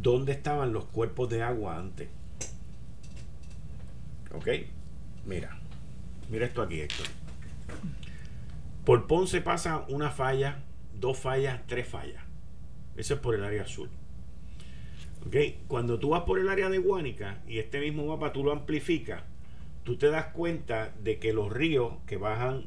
dónde 0.00 0.32
estaban 0.32 0.72
los 0.72 0.86
cuerpos 0.86 1.28
de 1.30 1.42
agua 1.42 1.78
antes. 1.78 2.08
¿Ok? 4.34 4.48
Mira. 5.24 5.58
Mira 6.30 6.46
esto 6.46 6.62
aquí, 6.62 6.80
Héctor. 6.80 7.06
Por 8.84 9.06
Ponce 9.06 9.40
pasa 9.40 9.84
una 9.88 10.10
falla, 10.10 10.62
dos 10.98 11.18
fallas, 11.18 11.60
tres 11.66 11.88
fallas. 11.88 12.22
Eso 12.96 13.14
es 13.14 13.20
por 13.20 13.34
el 13.34 13.44
área 13.44 13.62
azul. 13.62 13.88
¿Ok? 15.26 15.36
Cuando 15.68 15.98
tú 15.98 16.10
vas 16.10 16.24
por 16.24 16.38
el 16.38 16.48
área 16.48 16.68
de 16.68 16.78
Guánica 16.78 17.42
y 17.46 17.58
este 17.58 17.80
mismo 17.80 18.06
mapa 18.06 18.32
tú 18.32 18.44
lo 18.44 18.52
amplificas, 18.52 19.22
tú 19.84 19.96
te 19.96 20.10
das 20.10 20.26
cuenta 20.26 20.92
de 21.02 21.18
que 21.18 21.32
los 21.32 21.52
ríos 21.52 21.94
que 22.06 22.16
bajan 22.16 22.66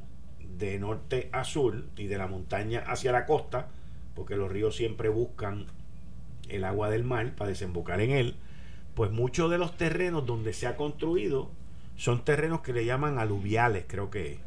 de 0.58 0.80
norte 0.80 1.30
a 1.34 1.44
sur 1.44 1.84
y 1.98 2.08
de 2.08 2.18
la 2.18 2.28
montaña 2.28 2.84
hacia 2.88 3.12
la 3.12 3.26
costa, 3.26 3.68
porque 4.16 4.36
los 4.36 4.52
ríos 4.52 4.76
siempre 4.76 5.10
buscan 5.10 5.66
el 6.50 6.64
agua 6.64 6.90
del 6.90 7.04
mar 7.04 7.36
para 7.36 7.50
desembocar 7.50 8.02
en 8.02 8.12
él, 8.12 8.36
pues 8.96 9.12
muchos 9.12 9.52
de 9.52 9.58
los 9.58 9.78
terrenos 9.78 10.26
donde 10.26 10.54
se 10.54 10.68
ha 10.68 10.76
construido 10.76 11.50
son 11.98 12.24
terrenos 12.24 12.62
que 12.62 12.74
le 12.74 12.86
llaman 12.86 13.20
aluviales, 13.20 13.86
creo 13.88 14.10
que 14.10 14.40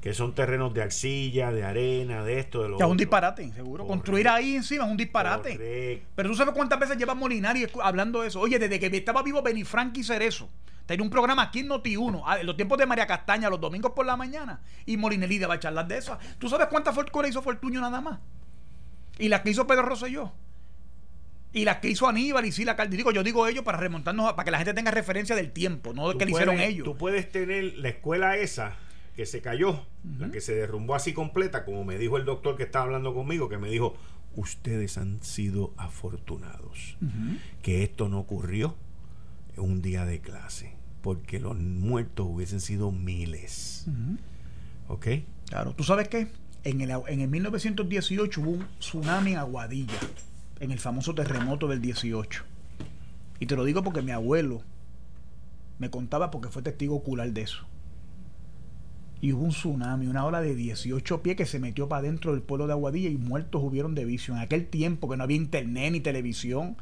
que 0.00 0.14
son 0.14 0.32
terrenos 0.32 0.72
de 0.74 0.82
arcilla, 0.82 1.50
de 1.50 1.64
arena, 1.64 2.22
de 2.22 2.38
esto, 2.38 2.62
de 2.62 2.68
lo 2.68 2.78
Es 2.78 2.84
un 2.86 2.96
disparate, 2.96 3.52
seguro. 3.52 3.84
Construir 3.86 4.28
ahí 4.28 4.54
encima 4.54 4.84
es 4.84 4.90
un 4.90 4.96
disparate. 4.96 6.02
Pero 6.14 6.28
tú 6.28 6.36
sabes 6.36 6.54
cuántas 6.54 6.78
veces 6.78 6.96
lleva 6.96 7.14
Molinari 7.14 7.66
hablando 7.82 8.22
de 8.22 8.28
eso. 8.28 8.40
Oye, 8.40 8.58
desde 8.58 8.78
que 8.78 8.96
estaba 8.96 9.22
vivo 9.22 9.42
Benifranqui 9.42 10.04
Cerezo, 10.04 10.48
tenía 10.88 11.04
un 11.04 11.10
programa 11.10 11.42
aquí 11.42 11.60
en 11.60 11.68
Noti1, 11.68 12.22
ah, 12.24 12.40
en 12.40 12.46
los 12.46 12.56
tiempos 12.56 12.78
de 12.78 12.86
María 12.86 13.06
Castaña, 13.06 13.50
los 13.50 13.60
domingos 13.60 13.92
por 13.92 14.06
la 14.06 14.16
mañana, 14.16 14.62
y 14.86 14.96
Molinelli 14.96 15.38
va 15.40 15.54
a 15.54 15.60
charlar 15.60 15.86
de 15.86 15.98
eso. 15.98 16.18
¿Tú 16.38 16.48
sabes 16.48 16.68
cuántas 16.68 16.94
fortunas 16.94 17.30
hizo 17.30 17.42
Fortuño 17.42 17.78
nada 17.80 18.00
más? 18.00 18.18
Y 19.18 19.28
las 19.28 19.42
que 19.42 19.50
hizo 19.50 19.66
Pedro 19.66 19.82
Rosselló 19.82 20.32
y 21.52 21.64
las 21.66 21.76
que 21.76 21.90
hizo 21.90 22.08
Aníbal 22.08 22.46
y 22.46 22.52
Sila 22.52 22.74
Caldico, 22.74 23.10
yo 23.10 23.22
digo 23.22 23.46
ellos 23.46 23.64
para 23.64 23.76
remontarnos, 23.76 24.32
para 24.32 24.44
que 24.44 24.50
la 24.50 24.58
gente 24.58 24.72
tenga 24.72 24.90
referencia 24.90 25.36
del 25.36 25.52
tiempo, 25.52 25.92
no 25.92 26.08
de 26.08 26.16
que 26.16 26.24
lo 26.24 26.30
hicieron 26.30 26.58
ellos. 26.58 26.84
Tú 26.84 26.96
puedes 26.96 27.28
tener 27.30 27.76
la 27.76 27.90
escuela 27.90 28.36
esa 28.36 28.76
que 29.14 29.26
se 29.26 29.42
cayó, 29.42 29.84
la 30.18 30.30
que 30.30 30.40
se 30.40 30.54
derrumbó 30.54 30.94
así 30.94 31.12
completa, 31.12 31.66
como 31.66 31.84
me 31.84 31.98
dijo 31.98 32.16
el 32.16 32.24
doctor 32.24 32.56
que 32.56 32.62
estaba 32.62 32.86
hablando 32.86 33.12
conmigo, 33.12 33.50
que 33.50 33.58
me 33.58 33.68
dijo, 33.68 33.94
ustedes 34.36 34.96
han 34.96 35.22
sido 35.22 35.74
afortunados, 35.76 36.96
que 37.60 37.82
esto 37.82 38.08
no 38.08 38.20
ocurrió 38.20 38.76
en 39.56 39.64
un 39.64 39.82
día 39.82 40.04
de 40.04 40.20
clase, 40.20 40.77
porque 41.08 41.40
los 41.40 41.56
muertos 41.58 42.26
hubiesen 42.28 42.60
sido 42.60 42.92
miles. 42.92 43.86
¿Ok? 44.88 45.06
Claro, 45.48 45.72
¿tú 45.72 45.82
sabes 45.82 46.06
qué? 46.08 46.28
En 46.64 46.82
el, 46.82 46.90
en 46.90 47.22
el 47.22 47.28
1918 47.28 48.40
hubo 48.42 48.50
un 48.50 48.66
tsunami 48.78 49.32
en 49.32 49.38
Aguadilla 49.38 49.98
en 50.60 50.70
el 50.70 50.78
famoso 50.78 51.14
terremoto 51.14 51.66
del 51.66 51.80
18. 51.80 52.44
Y 53.40 53.46
te 53.46 53.56
lo 53.56 53.64
digo 53.64 53.82
porque 53.82 54.02
mi 54.02 54.10
abuelo 54.10 54.60
me 55.78 55.88
contaba 55.88 56.30
porque 56.30 56.50
fue 56.50 56.60
testigo 56.60 56.96
ocular 56.96 57.32
de 57.32 57.40
eso. 57.40 57.64
Y 59.22 59.32
hubo 59.32 59.44
un 59.44 59.52
tsunami, 59.52 60.08
una 60.08 60.26
ola 60.26 60.42
de 60.42 60.54
18 60.54 61.22
pies 61.22 61.36
que 61.36 61.46
se 61.46 61.58
metió 61.58 61.88
para 61.88 62.02
dentro 62.02 62.32
del 62.32 62.42
pueblo 62.42 62.66
de 62.66 62.74
Aguadilla 62.74 63.08
y 63.08 63.16
muertos 63.16 63.62
hubieron 63.64 63.94
de 63.94 64.04
vicio. 64.04 64.34
En 64.34 64.40
aquel 64.40 64.66
tiempo 64.66 65.08
que 65.08 65.16
no 65.16 65.24
había 65.24 65.38
internet 65.38 65.90
ni 65.90 66.00
televisión. 66.00 66.76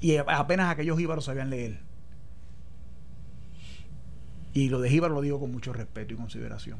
Y 0.00 0.16
apenas 0.16 0.72
aquellos 0.72 0.98
íbaros 0.98 1.26
sabían 1.26 1.50
leer. 1.50 1.91
Y 4.54 4.68
lo 4.68 4.80
de 4.80 4.90
Jíbaro 4.90 5.14
lo 5.14 5.20
digo 5.20 5.40
con 5.40 5.50
mucho 5.50 5.72
respeto 5.72 6.14
y 6.14 6.16
consideración. 6.16 6.78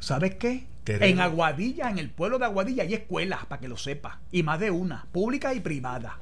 ¿Sabes 0.00 0.34
qué? 0.36 0.66
En 0.86 1.20
Aguadilla, 1.20 1.90
en 1.90 1.98
el 1.98 2.10
pueblo 2.10 2.38
de 2.38 2.44
Aguadilla, 2.44 2.82
hay 2.82 2.94
escuelas, 2.94 3.46
para 3.46 3.60
que 3.60 3.68
lo 3.68 3.76
sepa. 3.76 4.20
Y 4.30 4.42
más 4.42 4.60
de 4.60 4.70
una, 4.70 5.06
pública 5.12 5.54
y 5.54 5.60
privada. 5.60 6.18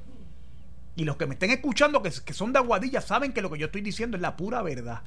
Y 0.95 1.05
los 1.05 1.17
que 1.17 1.27
me 1.27 1.35
estén 1.35 1.51
escuchando, 1.51 2.03
que, 2.03 2.11
son 2.11 2.53
de 2.53 2.61
Aguadilla, 2.61 3.01
saben 3.01 3.33
que 3.33 3.43
lo 3.43 3.51
que 3.51 3.59
yo 3.59 3.67
estoy 3.67 3.81
diciendo 3.81 4.17
es 4.17 4.21
la 4.21 4.37
pura 4.37 4.63
verdad. 4.63 5.03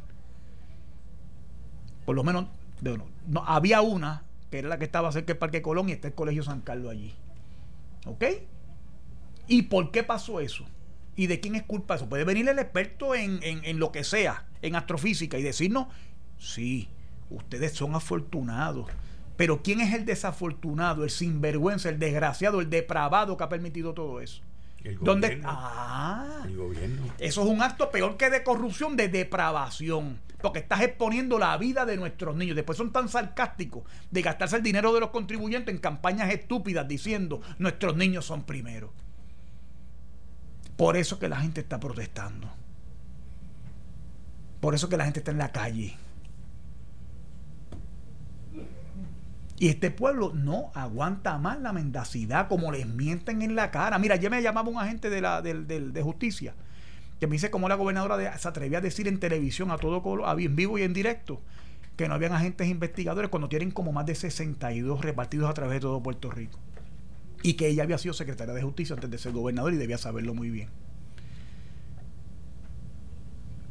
Por 2.05 2.15
lo 2.15 2.23
menos, 2.23 2.47
no, 2.81 3.45
había 3.45 3.81
una, 3.81 4.23
que 4.51 4.59
era 4.59 4.67
la 4.67 4.77
que 4.77 4.85
estaba 4.85 5.11
cerca 5.11 5.27
del 5.27 5.37
Parque 5.37 5.61
Colón, 5.61 5.87
y 5.89 5.93
está 5.93 6.09
el 6.09 6.13
Colegio 6.13 6.43
San 6.43 6.61
Carlos 6.61 6.91
allí. 6.91 7.13
¿Ok? 8.05 8.25
¿Y 9.47 9.63
por 9.63 9.91
qué 9.91 10.03
pasó 10.03 10.39
eso? 10.39 10.65
¿Y 11.15 11.27
de 11.27 11.39
quién 11.39 11.55
es 11.55 11.63
culpa 11.63 11.95
eso? 11.95 12.09
Puede 12.09 12.23
venir 12.23 12.47
el 12.49 12.59
experto 12.59 13.15
en, 13.15 13.39
en 13.41 13.79
lo 13.79 13.91
que 13.91 14.03
sea, 14.03 14.47
en 14.61 14.75
astrofísica, 14.75 15.37
y 15.37 15.43
decirnos, 15.43 15.87
sí, 16.37 16.89
ustedes 17.29 17.73
son 17.73 17.95
afortunados. 17.95 18.89
Pero 19.37 19.61
¿quién 19.61 19.81
es 19.81 19.93
el 19.93 20.05
desafortunado, 20.05 21.03
el 21.03 21.09
sinvergüenza, 21.09 21.89
el 21.89 21.99
desgraciado, 21.99 22.61
el 22.61 22.69
depravado 22.69 23.35
que 23.35 23.43
ha 23.43 23.49
permitido 23.49 23.93
todo 23.93 24.21
eso? 24.21 24.41
El 24.83 24.99
¿Dónde? 24.99 25.41
Ah, 25.43 26.43
el 26.45 26.55
gobierno. 26.55 27.03
Eso 27.17 27.41
es 27.41 27.47
un 27.47 27.61
acto 27.61 27.89
peor 27.89 28.17
que 28.17 28.29
de 28.29 28.43
corrupción, 28.43 28.95
de 28.95 29.09
depravación. 29.09 30.19
Porque 30.41 30.59
estás 30.59 30.81
exponiendo 30.81 31.39
la 31.39 31.57
vida 31.57 31.85
de 31.85 31.97
nuestros 31.97 32.35
niños. 32.35 32.55
Después 32.55 32.77
son 32.77 32.93
tan 32.93 33.09
sarcásticos 33.09 33.83
de 34.11 34.21
gastarse 34.21 34.57
el 34.57 34.63
dinero 34.63 34.93
de 34.93 34.99
los 34.99 35.09
contribuyentes 35.09 35.73
en 35.73 35.81
campañas 35.81 36.31
estúpidas 36.31 36.87
diciendo 36.87 37.41
nuestros 37.57 37.95
niños 37.95 38.25
son 38.25 38.43
primero. 38.43 38.93
Por 40.77 40.97
eso 40.97 41.19
que 41.19 41.29
la 41.29 41.37
gente 41.37 41.61
está 41.61 41.79
protestando. 41.79 42.49
Por 44.59 44.75
eso 44.75 44.89
que 44.89 44.97
la 44.97 45.05
gente 45.05 45.19
está 45.19 45.31
en 45.31 45.37
la 45.37 45.51
calle. 45.51 45.95
Y 49.57 49.69
este 49.69 49.89
pueblo 49.89 50.33
no 50.33 50.71
aguanta 50.73 51.37
más 51.37 51.61
la 51.61 51.71
mendacidad, 51.71 52.49
como 52.49 52.71
les 52.71 52.85
mienten 52.87 53.41
en 53.41 53.55
la 53.55 53.71
cara. 53.71 53.97
Mira, 53.99 54.17
ya 54.17 54.29
me 54.29 54.41
llamaba 54.41 54.69
un 54.69 54.77
agente 54.77 55.09
de, 55.09 55.21
la, 55.21 55.41
de, 55.41 56.01
justicia 56.01 56.53
que 57.19 57.27
me 57.27 57.33
dice 57.33 57.49
cómo 57.49 57.69
la 57.69 57.75
gobernadora 57.75 58.37
se 58.37 58.47
atrevía 58.47 58.79
a 58.79 58.81
decir 58.81 59.07
en 59.07 59.19
televisión 59.19 59.71
a 59.71 59.77
todo 59.77 60.03
color, 60.03 60.41
en 60.41 60.55
vivo 60.57 60.77
y 60.77 60.83
en 60.83 60.93
directo, 60.93 61.41
que 61.95 62.09
no 62.09 62.15
habían 62.15 62.33
agentes 62.33 62.67
investigadores 62.67 63.29
cuando 63.29 63.47
tienen 63.47 63.71
como 63.71 63.93
más 63.93 64.05
de 64.05 64.15
62 64.15 64.99
repartidos 64.99 65.49
a 65.49 65.53
través 65.53 65.75
de 65.75 65.79
todo 65.81 66.03
Puerto 66.03 66.29
Rico. 66.29 66.59
Y 67.45 67.53
que 67.53 67.67
ella 67.67 67.83
había 67.83 67.99
sido 67.99 68.15
secretaria 68.15 68.55
de 68.55 68.63
justicia 68.63 68.95
antes 68.95 69.07
de 69.07 69.19
ser 69.19 69.31
gobernador 69.31 69.71
y 69.71 69.77
debía 69.77 69.99
saberlo 69.99 70.33
muy 70.33 70.49
bien. 70.49 70.67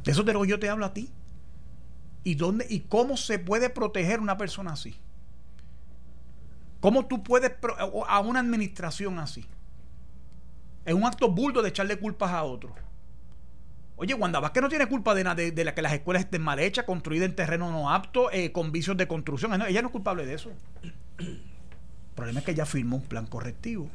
De 0.05 0.13
eso 0.13 0.23
de 0.23 0.31
lo 0.31 0.43
que 0.43 0.47
yo 0.47 0.59
te 0.59 0.69
hablo 0.69 0.85
a 0.85 0.93
ti. 0.93 1.09
¿Y, 2.23 2.35
dónde, 2.35 2.65
¿Y 2.69 2.79
cómo 2.79 3.17
se 3.17 3.37
puede 3.37 3.69
proteger 3.69 4.21
una 4.21 4.37
persona 4.37 4.71
así? 4.71 4.95
¿Cómo 6.79 7.05
tú 7.05 7.21
puedes 7.21 7.51
a 8.07 8.19
una 8.21 8.39
administración 8.39 9.19
así? 9.19 9.45
Es 10.85 10.93
un 10.93 11.03
acto 11.03 11.29
burdo 11.29 11.61
de 11.61 11.67
echarle 11.67 11.99
culpas 11.99 12.31
a 12.31 12.43
otro. 12.43 12.73
Oye, 13.97 14.13
Wanda 14.13 14.39
Vázquez 14.39 14.63
no 14.63 14.69
tiene 14.69 14.87
culpa 14.87 15.13
de 15.13 15.25
nada 15.25 15.35
de, 15.35 15.73
que 15.75 15.81
las 15.81 15.91
escuelas 15.91 16.23
estén 16.23 16.41
mal 16.41 16.59
hechas, 16.59 16.85
construidas 16.85 17.27
en 17.27 17.35
terreno 17.35 17.69
no 17.73 17.91
apto, 17.91 18.31
eh, 18.31 18.53
con 18.53 18.71
vicios 18.71 18.95
de 18.95 19.05
construcción. 19.05 19.61
Ella 19.63 19.81
no 19.81 19.89
es 19.89 19.91
culpable 19.91 20.25
de 20.25 20.35
eso. 20.35 20.53
El 22.15 22.17
problema 22.19 22.39
es 22.39 22.45
que 22.45 22.51
ella 22.51 22.65
firmó 22.65 22.95
un 22.95 23.03
plan 23.03 23.25
correctivo. 23.25 23.89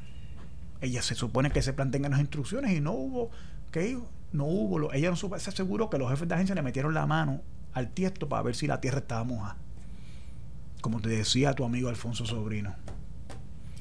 Ella 0.83 1.01
se 1.01 1.15
supone 1.15 1.51
que 1.51 1.61
ese 1.61 1.73
plan 1.73 1.91
tenga 1.91 2.11
las 2.11 2.21
instrucciones 2.21 2.77
y 2.77 2.81
no 2.83 2.93
hubo. 2.93 3.31
¿Qué? 3.73 3.99
No 4.33 4.45
hubo. 4.45 4.93
ella 4.93 5.09
no 5.09 5.17
se 5.17 5.49
aseguró 5.49 5.89
que 5.89 5.97
los 5.97 6.11
jefes 6.11 6.29
de 6.29 6.35
agencia 6.35 6.55
le 6.55 6.61
metieron 6.61 6.93
la 6.93 7.07
mano 7.07 7.41
al 7.73 7.89
tiesto 7.89 8.29
para 8.29 8.43
ver 8.43 8.55
si 8.55 8.67
la 8.67 8.79
tierra 8.79 8.99
estaba 8.99 9.25
mojada. 9.25 9.57
Como 10.83 11.01
te 11.01 11.09
decía 11.09 11.55
tu 11.55 11.65
amigo 11.65 11.89
Alfonso 11.89 12.27
Sobrino. 12.27 12.75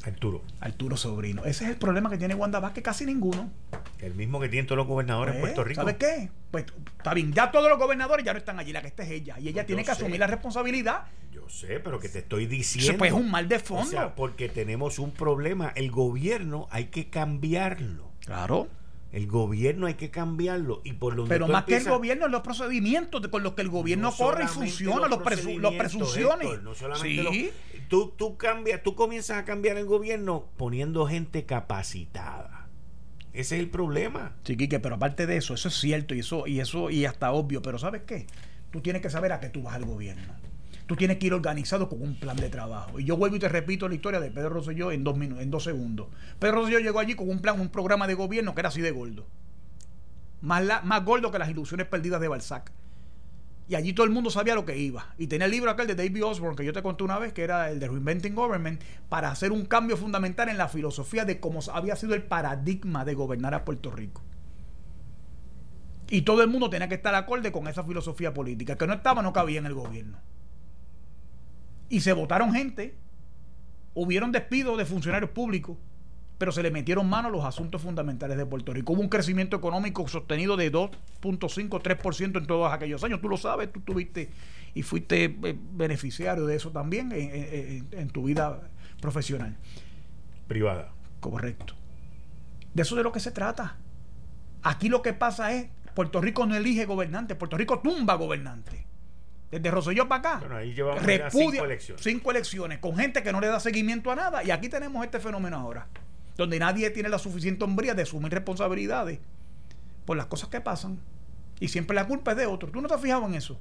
Arturo. 0.04 0.42
Arturo 0.60 0.98
Sobrino. 0.98 1.44
Ese 1.46 1.66
es 1.66 1.72
el 1.72 1.78
problema 1.78 2.10
que 2.10 2.18
tiene 2.18 2.36
Wanda 2.36 2.60
Vázquez, 2.60 2.84
casi 2.84 3.06
ninguno. 3.06 3.50
El 4.00 4.16
mismo 4.16 4.40
que 4.40 4.50
tienen 4.50 4.66
todos 4.66 4.78
los 4.78 4.88
gobernadores 4.88 5.36
en 5.36 5.42
pues, 5.42 5.54
Puerto 5.54 5.68
Rico. 5.68 5.82
¿Sabes 5.82 5.98
qué? 5.98 6.30
Pues 6.52 6.66
está 6.98 7.14
bien, 7.14 7.34
ya 7.34 7.52
todos 7.52 7.70
los 7.70 7.78
gobernadores 7.78 8.26
ya 8.26 8.34
no 8.34 8.40
están 8.40 8.60
allí, 8.60 8.72
la 8.72 8.82
que 8.82 8.88
esta 8.88 9.04
es 9.04 9.12
ella. 9.12 9.38
Y 9.40 9.50
ella 9.50 9.66
tiene 9.66 9.84
que 9.84 9.92
asumir 9.92 10.20
la 10.20 10.28
responsabilidad. 10.28 11.06
Yo 11.32 11.48
sé, 11.50 11.80
pero 11.80 12.00
que 12.00 12.10
te 12.10 12.20
estoy 12.20 12.46
diciendo. 12.46 12.92
Eso 12.92 12.98
pues 12.98 13.12
es 13.12 13.18
un 13.18 13.30
mal 13.30 13.48
de 13.48 13.60
fondo. 13.60 13.84
O 13.84 13.90
sea, 13.90 14.16
porque 14.16 14.50
tenemos 14.50 15.00
un 15.00 15.12
problema. 15.12 15.72
El 15.76 15.92
gobierno 15.92 16.68
hay 16.72 16.86
que 16.86 17.10
cambiarlo. 17.10 18.10
Claro. 18.22 18.68
El 19.12 19.26
gobierno 19.26 19.88
hay 19.88 19.96
que 19.96 20.12
cambiarlo 20.12 20.82
y 20.84 20.94
por 20.94 21.16
lo 21.16 21.26
Pero 21.26 21.48
más 21.48 21.64
que 21.64 21.78
el 21.78 21.90
gobierno, 21.90 22.28
los 22.28 22.42
procedimientos 22.42 23.28
con 23.30 23.42
los 23.42 23.54
que 23.54 23.64
el 23.64 23.70
gobierno 23.70 24.12
corre 24.16 24.44
y 24.44 24.48
funciona, 24.48 25.08
los, 25.08 25.20
presunciones. 25.20 26.62
no 26.62 26.76
solamente 26.76 27.52
tú, 27.88 28.14
tú 28.16 28.38
cambias, 28.38 28.84
tú 28.84 28.94
comienzas 28.94 29.38
a 29.38 29.46
cambiar 29.46 29.78
el 29.78 29.86
gobierno 29.86 30.46
poniendo 30.58 31.08
gente 31.08 31.46
capacitada. 31.46 32.68
Ese 33.34 33.56
es 33.56 33.62
el 33.62 33.70
problema. 33.70 34.34
Sí, 34.44 34.58
Quique, 34.58 34.80
pero 34.80 34.96
aparte 34.96 35.26
de 35.26 35.38
eso, 35.38 35.54
eso 35.54 35.68
es 35.68 35.76
cierto 35.76 36.14
y 36.14 36.20
eso, 36.20 36.46
y 36.46 36.60
eso, 36.60 36.90
y 36.90 37.06
hasta 37.06 37.32
obvio, 37.32 37.62
pero 37.62 37.80
¿sabes 37.80 38.04
qué? 38.06 38.28
Tú 38.72 38.82
tienes 38.82 39.02
que 39.02 39.10
saber 39.10 39.32
a 39.32 39.40
qué 39.40 39.50
tú 39.50 39.64
vas 39.64 39.76
al 39.76 39.86
gobierno. 39.86 40.34
Tú 40.90 40.96
tienes 40.96 41.18
que 41.18 41.28
ir 41.28 41.36
organizado 41.36 41.88
con 41.88 42.02
un 42.02 42.16
plan 42.16 42.36
de 42.36 42.50
trabajo. 42.50 43.00
Y 43.00 43.04
yo 43.04 43.16
vuelvo 43.16 43.36
y 43.36 43.40
te 43.40 43.48
repito 43.48 43.88
la 43.88 43.94
historia 43.94 44.20
de 44.20 44.32
Pedro 44.32 44.50
Rosselló 44.50 44.92
en 44.92 45.04
dos 45.04 45.16
en 45.22 45.52
dos 45.52 45.66
segundos. 45.66 46.08
Pedro 46.40 46.62
Rosselló 46.62 46.80
llegó 46.80 46.98
allí 46.98 47.14
con 47.14 47.30
un 47.30 47.42
plan, 47.42 47.62
un 47.62 47.70
programa 47.70 48.08
de 48.08 48.16
gobierno 48.16 48.56
que 48.56 48.62
era 48.62 48.70
así 48.70 48.82
de 48.82 48.90
gordo. 48.90 49.28
Más, 50.42 50.64
más 50.84 51.06
gordo 51.06 51.32
que 51.32 51.38
las 51.38 51.48
ilusiones 51.48 51.86
perdidas 51.86 52.20
de 52.20 52.28
Balzac. 52.28 52.72
Y 53.68 53.76
allí 53.76 53.94
todo 53.94 54.08
el 54.08 54.12
mundo 54.12 54.32
sabía 54.32 54.56
lo 54.56 54.66
que 54.66 54.80
iba. 54.80 55.14
Y 55.20 55.28
tenía 55.28 55.46
el 55.46 55.52
libro 55.52 55.70
aquel 55.70 55.86
de 55.86 55.94
David 55.94 56.26
Osborne, 56.26 56.56
que 56.56 56.66
yo 56.66 56.74
te 56.74 56.82
conté 56.82 57.04
una 57.04 57.20
vez, 57.20 57.34
que 57.34 57.44
era 57.44 57.70
el 57.70 57.80
de 57.80 57.88
Reinventing 57.88 58.34
Government, 58.34 58.82
para 59.10 59.30
hacer 59.30 59.52
un 59.52 59.66
cambio 59.66 59.96
fundamental 59.96 60.50
en 60.50 60.58
la 60.58 60.70
filosofía 60.70 61.24
de 61.24 61.40
cómo 61.40 61.60
había 61.72 61.96
sido 61.98 62.16
el 62.16 62.24
paradigma 62.24 63.06
de 63.06 63.14
gobernar 63.14 63.54
a 63.54 63.64
Puerto 63.64 63.92
Rico. 63.92 64.24
Y 66.10 66.24
todo 66.24 66.42
el 66.42 66.50
mundo 66.50 66.68
tenía 66.72 66.90
que 66.90 66.96
estar 66.96 67.14
acorde 67.14 67.52
con 67.52 67.68
esa 67.68 67.84
filosofía 67.84 68.34
política. 68.34 68.76
Que 68.76 68.88
no 68.88 68.94
estaba, 68.94 69.22
no 69.22 69.34
cabía 69.34 69.60
en 69.60 69.68
el 69.68 69.76
gobierno. 69.76 70.18
Y 71.90 72.02
se 72.02 72.14
votaron 72.14 72.54
gente. 72.54 72.96
Hubieron 73.94 74.32
despidos 74.32 74.78
de 74.78 74.86
funcionarios 74.86 75.32
públicos 75.32 75.78
pero 76.40 76.54
se 76.54 76.64
le 76.64 76.72
metieron 76.72 77.08
mano 77.08 77.28
a 77.28 77.32
los 77.32 77.44
asuntos 77.44 77.82
fundamentales 77.82 78.38
de 78.38 78.46
Puerto 78.46 78.74
Rico. 78.74 78.94
Hubo 78.94 79.02
un 79.02 79.10
crecimiento 79.10 79.58
económico 79.58 80.08
sostenido 80.08 80.56
de 80.56 80.72
2.5, 80.72 81.70
3% 81.82 82.38
en 82.38 82.48
todos 82.48 82.72
aquellos 82.72 83.04
años. 83.04 83.20
Tú 83.20 83.28
lo 83.28 83.36
sabes, 83.36 83.72
tú 83.74 83.82
tuviste 83.82 84.30
y 84.74 84.82
fuiste 84.82 85.26
eh, 85.26 85.60
beneficiario 85.74 86.46
de 86.46 86.56
eso 86.56 86.72
también 86.72 87.12
en, 87.12 88.10
tu 88.10 88.24
vida 88.24 88.62
profesional. 89.02 89.58
Privada. 90.48 90.94
Correcto. 91.20 91.76
De 92.74 92.84
eso 92.84 92.96
de 92.96 93.04
lo 93.04 93.12
que 93.12 93.20
se 93.20 93.32
trata. 93.32 93.76
Aquí 94.64 94.88
lo 94.88 95.02
que 95.02 95.12
pasa 95.12 95.52
es, 95.52 95.68
Puerto 95.94 96.22
Rico 96.22 96.46
no 96.46 96.56
elige 96.56 96.86
gobernante, 96.86 97.36
Puerto 97.36 97.58
Rico 97.58 97.80
tumba 97.80 98.16
gobernante. 98.16 98.88
Desde 99.52 99.72
Roselló 99.72 100.08
para 100.08 100.20
acá. 100.20 100.40
Bueno, 100.40 100.58
ahí 100.58 100.74
llevamos 100.74 101.04
cinco 101.32 101.66
elecciones. 101.66 102.04
Cinco 102.04 102.32
elecciones, 102.32 102.80
con 102.80 102.96
gente 102.96 103.24
que 103.24 103.32
no 103.32 103.42
le 103.42 103.48
da 103.48 103.60
seguimiento 103.60 104.12
a 104.12 104.16
nada. 104.16 104.44
Y 104.44 104.52
aquí 104.52 104.70
tenemos 104.70 105.04
este 105.04 105.20
fenómeno 105.20 105.58
ahora 105.58 105.88
donde 106.40 106.58
nadie 106.58 106.90
tiene 106.90 107.10
la 107.10 107.20
suficiente 107.20 107.66
hombría 107.66 107.94
de 107.94 108.04
asumir 108.04 108.32
responsabilidades 108.32 109.20
por 110.06 110.16
las 110.16 110.28
cosas 110.28 110.48
que 110.48 110.62
pasan. 110.62 110.98
Y 111.60 111.68
siempre 111.68 111.94
la 111.94 112.08
culpa 112.08 112.32
es 112.32 112.38
de 112.38 112.46
otro. 112.46 112.72
¿Tú 112.72 112.82
no 112.82 112.88
te 112.88 112.94
has 112.94 113.02
fijado 113.02 113.26
en 113.26 113.36
eso? 113.36 113.60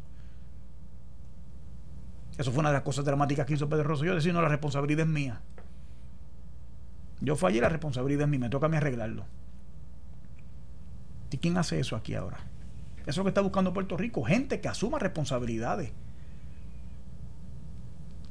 Eso 2.38 2.52
fue 2.52 2.60
una 2.60 2.68
de 2.68 2.74
las 2.74 2.84
cosas 2.84 3.04
dramáticas 3.04 3.46
que 3.46 3.54
hizo 3.54 3.68
Pedro 3.68 3.82
Rosselló, 3.82 4.14
decir, 4.14 4.32
no, 4.32 4.40
la 4.40 4.48
responsabilidad 4.48 5.00
es 5.00 5.12
mía. 5.12 5.40
Yo 7.20 7.34
fallé, 7.34 7.60
la 7.60 7.68
responsabilidad 7.68 8.22
es 8.22 8.28
mía, 8.28 8.38
me 8.38 8.48
toca 8.48 8.66
a 8.66 8.68
mí 8.68 8.76
arreglarlo. 8.76 9.26
¿Y 11.32 11.38
quién 11.38 11.58
hace 11.58 11.80
eso 11.80 11.96
aquí 11.96 12.14
ahora? 12.14 12.38
Eso 13.08 13.12
es 13.12 13.16
lo 13.16 13.24
que 13.24 13.30
está 13.30 13.40
buscando 13.40 13.72
Puerto 13.72 13.96
Rico, 13.96 14.22
gente 14.22 14.60
que 14.60 14.68
asuma 14.68 14.98
responsabilidades. 14.98 15.92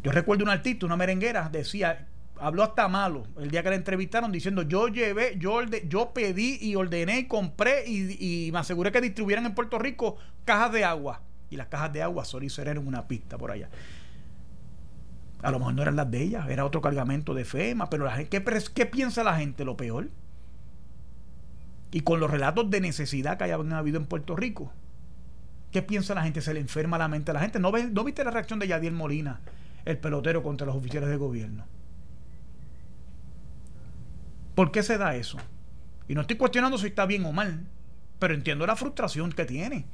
Yo 0.04 0.12
recuerdo 0.12 0.44
un 0.44 0.52
artista, 0.52 0.86
una 0.86 0.96
merenguera, 0.96 1.50
decía, 1.50 2.08
habló 2.40 2.62
hasta 2.62 2.88
malo 2.88 3.24
el 3.40 3.50
día 3.50 3.64
que 3.64 3.72
la 3.72 3.76
entrevistaron 3.76 4.32
diciendo 4.32 4.62
yo 4.62 4.88
llevé, 4.88 5.36
yo, 5.40 5.64
yo 5.64 6.14
pedí 6.14 6.60
y 6.62 6.76
ordené 6.76 7.22
y 7.22 7.26
compré 7.26 7.90
y, 7.90 8.52
me 8.54 8.60
aseguré 8.60 8.92
que 8.92 9.02
distribuyeran 9.02 9.48
en 9.48 9.56
Puerto 9.56 9.80
Rico 9.80 10.18
cajas 10.46 10.72
de 10.72 10.86
agua. 10.86 11.24
Y 11.50 11.58
las 11.58 11.70
cajas 11.70 11.92
de 11.92 12.04
agua 12.04 12.24
solo 12.24 12.46
hicieron 12.46 12.88
una 12.88 13.08
pista 13.08 13.36
por 13.40 13.50
allá. 13.50 13.70
A 15.42 15.50
lo 15.50 15.58
mejor 15.58 15.74
no 15.74 15.82
eran 15.82 15.96
las 15.96 16.12
de 16.12 16.22
ella, 16.22 16.46
era 16.50 16.64
otro 16.66 16.82
cargamento 16.82 17.34
de 17.34 17.46
FEMA, 17.46 17.90
pero 17.90 18.06
la 18.06 18.12
gente, 18.12 18.30
¿qué, 18.30 18.64
¿qué 18.76 18.86
piensa 18.86 19.24
la 19.24 19.38
gente? 19.38 19.66
Lo 19.66 19.76
peor. 19.76 20.12
Y 21.92 22.02
con 22.02 22.20
los 22.20 22.30
relatos 22.30 22.70
de 22.70 22.82
necesidad 22.82 23.38
que 23.38 23.46
hayan 23.46 23.72
habido 23.74 23.98
en 23.98 24.06
Puerto 24.06 24.36
Rico, 24.36 24.72
¿qué 25.72 25.82
piensa 25.82 26.14
la 26.14 26.24
gente? 26.24 26.42
Se 26.42 26.54
le 26.54 26.60
enferma 26.60 26.98
la 26.98 27.08
mente 27.08 27.32
a 27.32 27.34
la 27.34 27.40
gente. 27.40 27.60
¿No, 27.60 27.72
¿No 27.72 28.04
viste 28.04 28.24
la 28.24 28.32
reacción 28.32 28.60
de 28.60 28.68
Yadiel 28.68 28.94
Molina, 28.94 29.40
el 29.86 29.98
pelotero 29.98 30.44
contra 30.44 30.68
los 30.68 30.76
oficiales 30.76 31.10
de 31.10 31.18
gobierno? 31.18 31.66
¿Por 34.56 34.72
qué 34.72 34.84
se 34.84 34.98
da 34.98 35.16
eso? 35.16 35.38
Y 36.08 36.16
no 36.16 36.22
estoy 36.22 36.36
cuestionando 36.36 36.78
si 36.78 36.88
está 36.88 37.06
bien 37.06 37.26
o 37.26 37.32
mal, 37.32 37.66
pero 38.20 38.34
entiendo 38.34 38.66
la 38.66 38.76
frustración 38.76 39.32
que 39.32 39.46
tiene. 39.46 39.86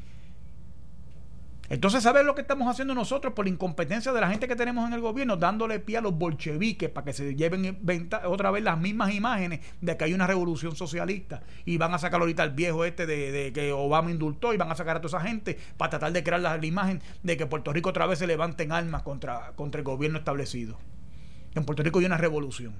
Entonces, 1.70 2.04
¿sabes 2.04 2.26
lo 2.26 2.36
que 2.36 2.42
estamos 2.42 2.68
haciendo 2.68 2.94
nosotros 2.94 3.34
por 3.34 3.48
incompetencia 3.48 4.12
de 4.12 4.20
la 4.20 4.28
gente 4.30 4.48
que 4.48 4.56
tenemos 4.56 4.86
en 4.86 4.94
el 4.94 5.00
gobierno? 5.00 5.38
Dándole 5.38 5.80
pie 5.80 5.98
a 5.98 6.02
los 6.02 6.14
bolcheviques 6.14 6.90
para 6.90 7.06
que 7.06 7.14
se 7.14 7.36
lleven 7.36 7.80
otra 8.26 8.52
vez 8.52 8.64
las 8.64 8.78
mismas 8.78 9.14
imágenes 9.14 9.62
de 9.80 9.96
que 9.96 10.04
hay 10.04 10.14
una 10.14 10.28
revolución 10.28 10.76
socialista. 10.76 11.42
Y 11.66 11.78
van 11.78 11.94
a 11.94 12.00
sacar 12.00 12.20
ahorita 12.20 12.44
al 12.44 12.52
viejo 12.52 12.84
este 12.84 13.06
de, 13.06 13.52
que 13.54 13.72
Obama 13.72 14.12
indultó 14.12 14.54
y 14.54 14.58
van 14.58 14.72
a 14.72 14.76
sacar 14.76 14.98
a 14.98 15.02
toda 15.02 15.18
esa 15.18 15.28
gente 15.28 15.58
para 15.78 15.92
tratar 15.92 16.12
de 16.12 16.24
crear 16.24 16.42
la, 16.42 16.64
imagen 16.64 17.02
de 17.24 17.38
que 17.38 17.46
Puerto 17.46 17.72
Rico 17.72 17.90
otra 17.90 18.08
vez 18.08 18.20
se 18.20 18.28
levanten 18.28 18.72
armas 18.72 19.04
contra, 19.04 19.54
contra 19.56 19.80
el 19.80 19.86
gobierno 19.86 20.18
establecido. 20.18 20.78
En 21.56 21.64
Puerto 21.64 21.82
Rico 21.82 22.00
hay 22.00 22.06
una 22.06 22.18
revolución. 22.18 22.76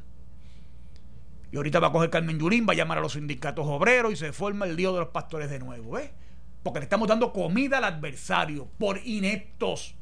Y 1.54 1.56
ahorita 1.58 1.80
va 1.80 1.88
a 1.88 1.92
coger 1.92 2.10
Carmen 2.10 2.38
Yurín, 2.38 2.66
va 2.68 2.74
a 2.74 2.76
llamar 2.76 2.98
a 2.98 3.02
los 3.02 3.14
sindicatos 3.14 3.66
obreros 3.68 4.12
y 4.12 4.16
se 4.18 4.34
forma 4.34 4.66
el 4.66 4.76
lío 4.76 4.92
de 4.92 5.00
los 5.00 5.10
pastores 5.10 5.50
de 5.50 5.60
nuevo, 5.60 6.00
¿eh? 6.00 6.12
Porque 6.64 6.80
le 6.80 6.86
estamos 6.86 7.08
dando 7.08 7.34
comida 7.34 7.78
al 7.78 7.84
adversario 7.84 8.70
por 8.78 9.00
ineptos. 9.06 9.96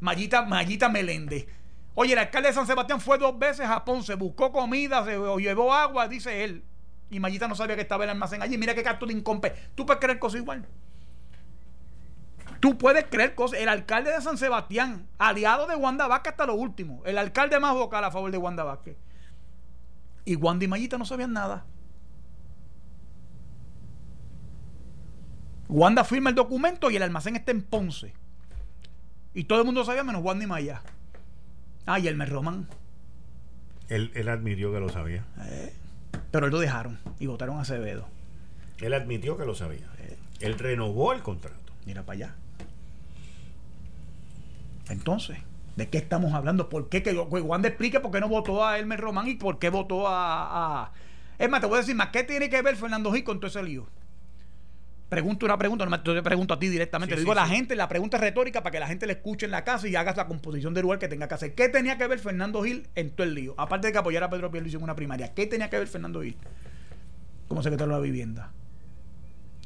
Mayita, 0.00 0.42
Mayita 0.42 0.88
Meléndez. 0.88 1.46
Oye, 1.94 2.14
el 2.14 2.18
alcalde 2.18 2.48
de 2.48 2.54
San 2.54 2.66
Sebastián 2.66 3.00
fue 3.00 3.18
dos 3.18 3.38
veces 3.38 3.66
a 3.66 3.84
Ponce, 3.84 4.14
buscó 4.14 4.52
comida, 4.52 5.04
se 5.04 5.18
llevó 5.38 5.74
agua, 5.74 6.08
dice 6.08 6.44
él. 6.44 6.64
Y 7.10 7.20
Mayita 7.20 7.48
no 7.48 7.54
sabía 7.54 7.76
que 7.76 7.82
estaba 7.82 8.04
el 8.04 8.10
almacén 8.10 8.42
allí. 8.42 8.56
Mira 8.56 8.74
qué 8.74 8.82
carto 8.82 9.06
de 9.06 9.12
incompe. 9.12 9.54
¿Tú 9.74 9.84
puedes 9.84 10.00
creer 10.00 10.18
cosas 10.18 10.40
igual? 10.40 10.66
Tú 12.60 12.78
puedes 12.78 13.04
creer 13.06 13.34
cosas. 13.34 13.60
El 13.60 13.68
alcalde 13.68 14.12
de 14.12 14.20
San 14.20 14.38
Sebastián, 14.38 15.08
aliado 15.18 15.66
de 15.66 15.76
Wanda 15.76 16.06
Vázquez 16.06 16.32
hasta 16.32 16.46
lo 16.46 16.54
último. 16.54 17.02
El 17.04 17.18
alcalde 17.18 17.58
más 17.60 17.74
vocal 17.74 18.04
a 18.04 18.10
favor 18.10 18.30
de 18.30 18.38
Wanda 18.38 18.64
Vázquez 18.64 18.96
y 20.28 20.36
Wanda 20.36 20.66
y 20.66 20.68
Mayita 20.68 20.98
no 20.98 21.06
sabían 21.06 21.32
nada. 21.32 21.64
Wanda 25.68 26.04
firma 26.04 26.30
el 26.30 26.36
documento 26.36 26.90
y 26.90 26.96
el 26.96 27.02
almacén 27.02 27.36
está 27.36 27.52
en 27.52 27.62
Ponce. 27.62 28.12
Y 29.34 29.44
todo 29.44 29.60
el 29.60 29.64
mundo 29.64 29.84
sabía 29.84 30.04
menos 30.04 30.22
Wanda 30.22 30.44
y 30.44 30.46
Maya. 30.46 30.82
Ah, 31.86 31.98
y 31.98 32.08
el 32.08 32.18
Román. 32.26 32.68
Él, 33.88 34.10
él 34.14 34.28
admitió 34.28 34.72
que 34.72 34.80
lo 34.80 34.88
sabía. 34.88 35.24
Eh, 35.44 35.72
pero 36.30 36.46
él 36.46 36.52
lo 36.52 36.58
dejaron 36.58 36.98
y 37.18 37.26
votaron 37.26 37.58
a 37.58 37.62
Acevedo. 37.62 38.08
Él 38.80 38.94
admitió 38.94 39.36
que 39.36 39.44
lo 39.44 39.54
sabía. 39.54 39.88
Eh. 40.00 40.16
Él 40.40 40.58
renovó 40.58 41.12
el 41.12 41.22
contrato. 41.22 41.72
Mira 41.86 42.02
para 42.02 42.16
allá. 42.16 42.34
Entonces, 44.88 45.38
¿De 45.78 45.88
qué 45.88 45.98
estamos 45.98 46.34
hablando? 46.34 46.68
¿Por 46.68 46.88
qué? 46.88 47.04
Que 47.04 47.12
Wanda 47.16 47.68
explique 47.68 48.00
por 48.00 48.10
qué 48.10 48.18
no 48.18 48.28
votó 48.28 48.66
a 48.66 48.80
Elmer 48.80 49.00
Román 49.00 49.28
y 49.28 49.36
por 49.36 49.60
qué 49.60 49.70
votó 49.70 50.08
a, 50.08 50.90
Es 51.38 51.48
más, 51.48 51.60
te 51.60 51.68
voy 51.68 51.76
a 51.76 51.82
decir 51.82 51.94
más. 51.94 52.08
¿Qué 52.08 52.24
tiene 52.24 52.50
que 52.50 52.60
ver 52.62 52.74
Fernando 52.74 53.12
Gil 53.12 53.22
con 53.22 53.38
todo 53.38 53.46
ese 53.46 53.62
lío? 53.62 53.86
Pregunto 55.08 55.46
una 55.46 55.56
pregunta, 55.56 55.86
no 55.86 55.90
me, 55.90 55.98
te 55.98 56.22
pregunto 56.22 56.52
a 56.52 56.58
ti 56.58 56.68
directamente. 56.68 57.14
le 57.14 57.20
digo 57.22 57.32
a 57.32 57.36
la 57.36 57.46
gente, 57.46 57.74
la 57.74 57.88
pregunta 57.88 58.18
es 58.18 58.20
retórica 58.20 58.62
para 58.62 58.72
que 58.72 58.80
la 58.80 58.86
gente 58.86 59.06
le 59.06 59.14
escuche 59.14 59.46
en 59.46 59.52
la 59.52 59.64
casa 59.64 59.88
y 59.88 59.96
hagas 59.96 60.18
la 60.18 60.26
composición 60.26 60.74
del 60.74 60.82
lugar 60.82 60.98
que 60.98 61.08
tenga 61.08 61.28
que 61.28 61.34
hacer. 61.34 61.54
¿Qué 61.54 61.70
tenía 61.70 61.96
que 61.96 62.06
ver 62.06 62.18
Fernando 62.18 62.62
Gil 62.62 62.88
en 62.94 63.10
todo 63.10 63.26
el 63.26 63.34
lío? 63.34 63.54
Aparte 63.56 63.86
de 63.86 63.92
que 63.92 63.98
apoyara 63.98 64.26
a 64.26 64.30
Pedro 64.30 64.50
Pierluisi 64.50 64.76
en 64.76 64.82
una 64.82 64.94
primaria. 64.94 65.32
¿Qué 65.32 65.46
tenía 65.46 65.70
que 65.70 65.78
ver 65.78 65.88
Fernando 65.88 66.20
Gil 66.20 66.36
como 67.48 67.62
secretario 67.62 67.94
de 67.94 67.98
la 67.98 68.04
vivienda? 68.04 68.52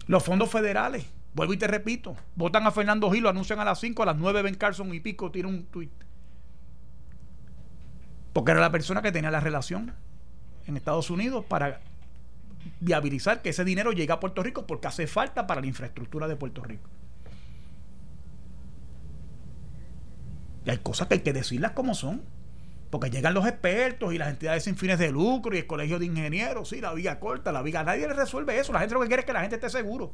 Los 0.07 0.22
fondos 0.22 0.49
federales. 0.49 1.07
Vuelvo 1.34 1.55
y 1.55 1.57
te 1.57 1.66
repito. 1.66 2.14
Votan 2.36 2.64
a 2.66 2.70
Fernando 2.70 3.11
Gil, 3.11 3.24
lo 3.24 3.30
anuncian 3.30 3.59
a 3.59 3.64
las 3.64 3.80
5, 3.80 4.01
a 4.03 4.07
las 4.07 4.16
9 4.16 4.43
Ben 4.43 4.55
Carson 4.55 4.95
y 4.95 5.01
pico 5.01 5.32
tiene 5.32 5.49
un 5.49 5.64
tuit. 5.64 5.90
Porque 8.32 8.53
era 8.53 8.61
la 8.61 8.70
persona 8.70 9.03
que 9.03 9.11
tenía 9.11 9.30
la 9.32 9.40
relación 9.40 9.93
en 10.66 10.76
Estados 10.76 11.11
Unidos 11.11 11.45
para 11.47 11.80
viabilizar 12.80 13.42
que 13.42 13.50
ese 13.50 13.64
dinero 13.64 13.92
llegue 13.92 14.12
a 14.12 14.20
Puerto 14.20 14.42
Rico 14.42 14.66
porque 14.66 14.88
hace 14.88 15.06
falta 15.06 15.46
para 15.46 15.60
la 15.60 15.66
infraestructura 15.66 16.28
de 16.28 16.36
Puerto 16.36 16.62
Rico. 16.62 16.88
Y 20.64 20.70
hay 20.70 20.78
cosas 20.78 21.08
que 21.08 21.14
hay 21.14 21.20
que 21.20 21.32
decirlas 21.32 21.72
como 21.72 21.94
son. 21.94 22.22
Porque 22.90 23.08
llegan 23.08 23.32
los 23.32 23.46
expertos 23.46 24.12
y 24.12 24.18
las 24.18 24.28
entidades 24.28 24.64
sin 24.64 24.76
fines 24.76 24.98
de 24.98 25.10
lucro 25.10 25.54
y 25.54 25.60
el 25.60 25.66
colegio 25.66 25.98
de 25.98 26.04
ingenieros, 26.04 26.68
sí, 26.68 26.80
la 26.82 26.92
vía 26.92 27.18
corta, 27.18 27.50
la 27.50 27.62
vía. 27.62 27.82
Nadie 27.82 28.06
le 28.06 28.12
resuelve 28.12 28.58
eso. 28.58 28.70
La 28.70 28.80
gente 28.80 28.94
lo 28.94 29.00
que 29.00 29.06
quiere 29.06 29.20
es 29.20 29.26
que 29.26 29.32
la 29.32 29.40
gente 29.40 29.56
esté 29.56 29.70
seguro. 29.70 30.12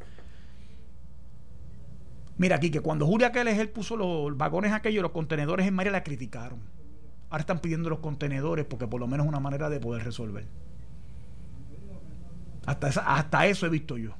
Mira 2.36 2.54
aquí 2.54 2.70
que 2.70 2.80
cuando 2.80 3.04
Julia 3.04 3.32
Keller 3.32 3.72
puso 3.72 3.96
los 3.96 4.36
vagones 4.36 4.72
aquellos, 4.72 5.02
los 5.02 5.10
contenedores 5.10 5.66
en 5.66 5.74
María 5.74 5.90
la 5.90 6.04
criticaron. 6.04 6.60
Ahora 7.30 7.40
están 7.40 7.58
pidiendo 7.58 7.90
los 7.90 7.98
contenedores 7.98 8.64
porque 8.64 8.86
por 8.86 9.00
lo 9.00 9.08
menos 9.08 9.26
es 9.26 9.28
una 9.28 9.40
manera 9.40 9.68
de 9.68 9.80
poder 9.80 10.04
resolver. 10.04 10.46
Hasta, 12.68 12.88
hasta 12.88 13.46
eso 13.46 13.64
he 13.64 13.70
visto 13.70 13.96
yo. 13.96 14.14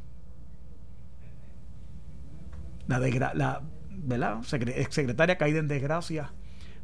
La, 2.86 2.98
la 3.34 3.60
¿verdad? 3.90 4.40
ex 4.68 4.94
secretaria 4.94 5.36
caída 5.36 5.58
en 5.58 5.68
desgracia 5.68 6.32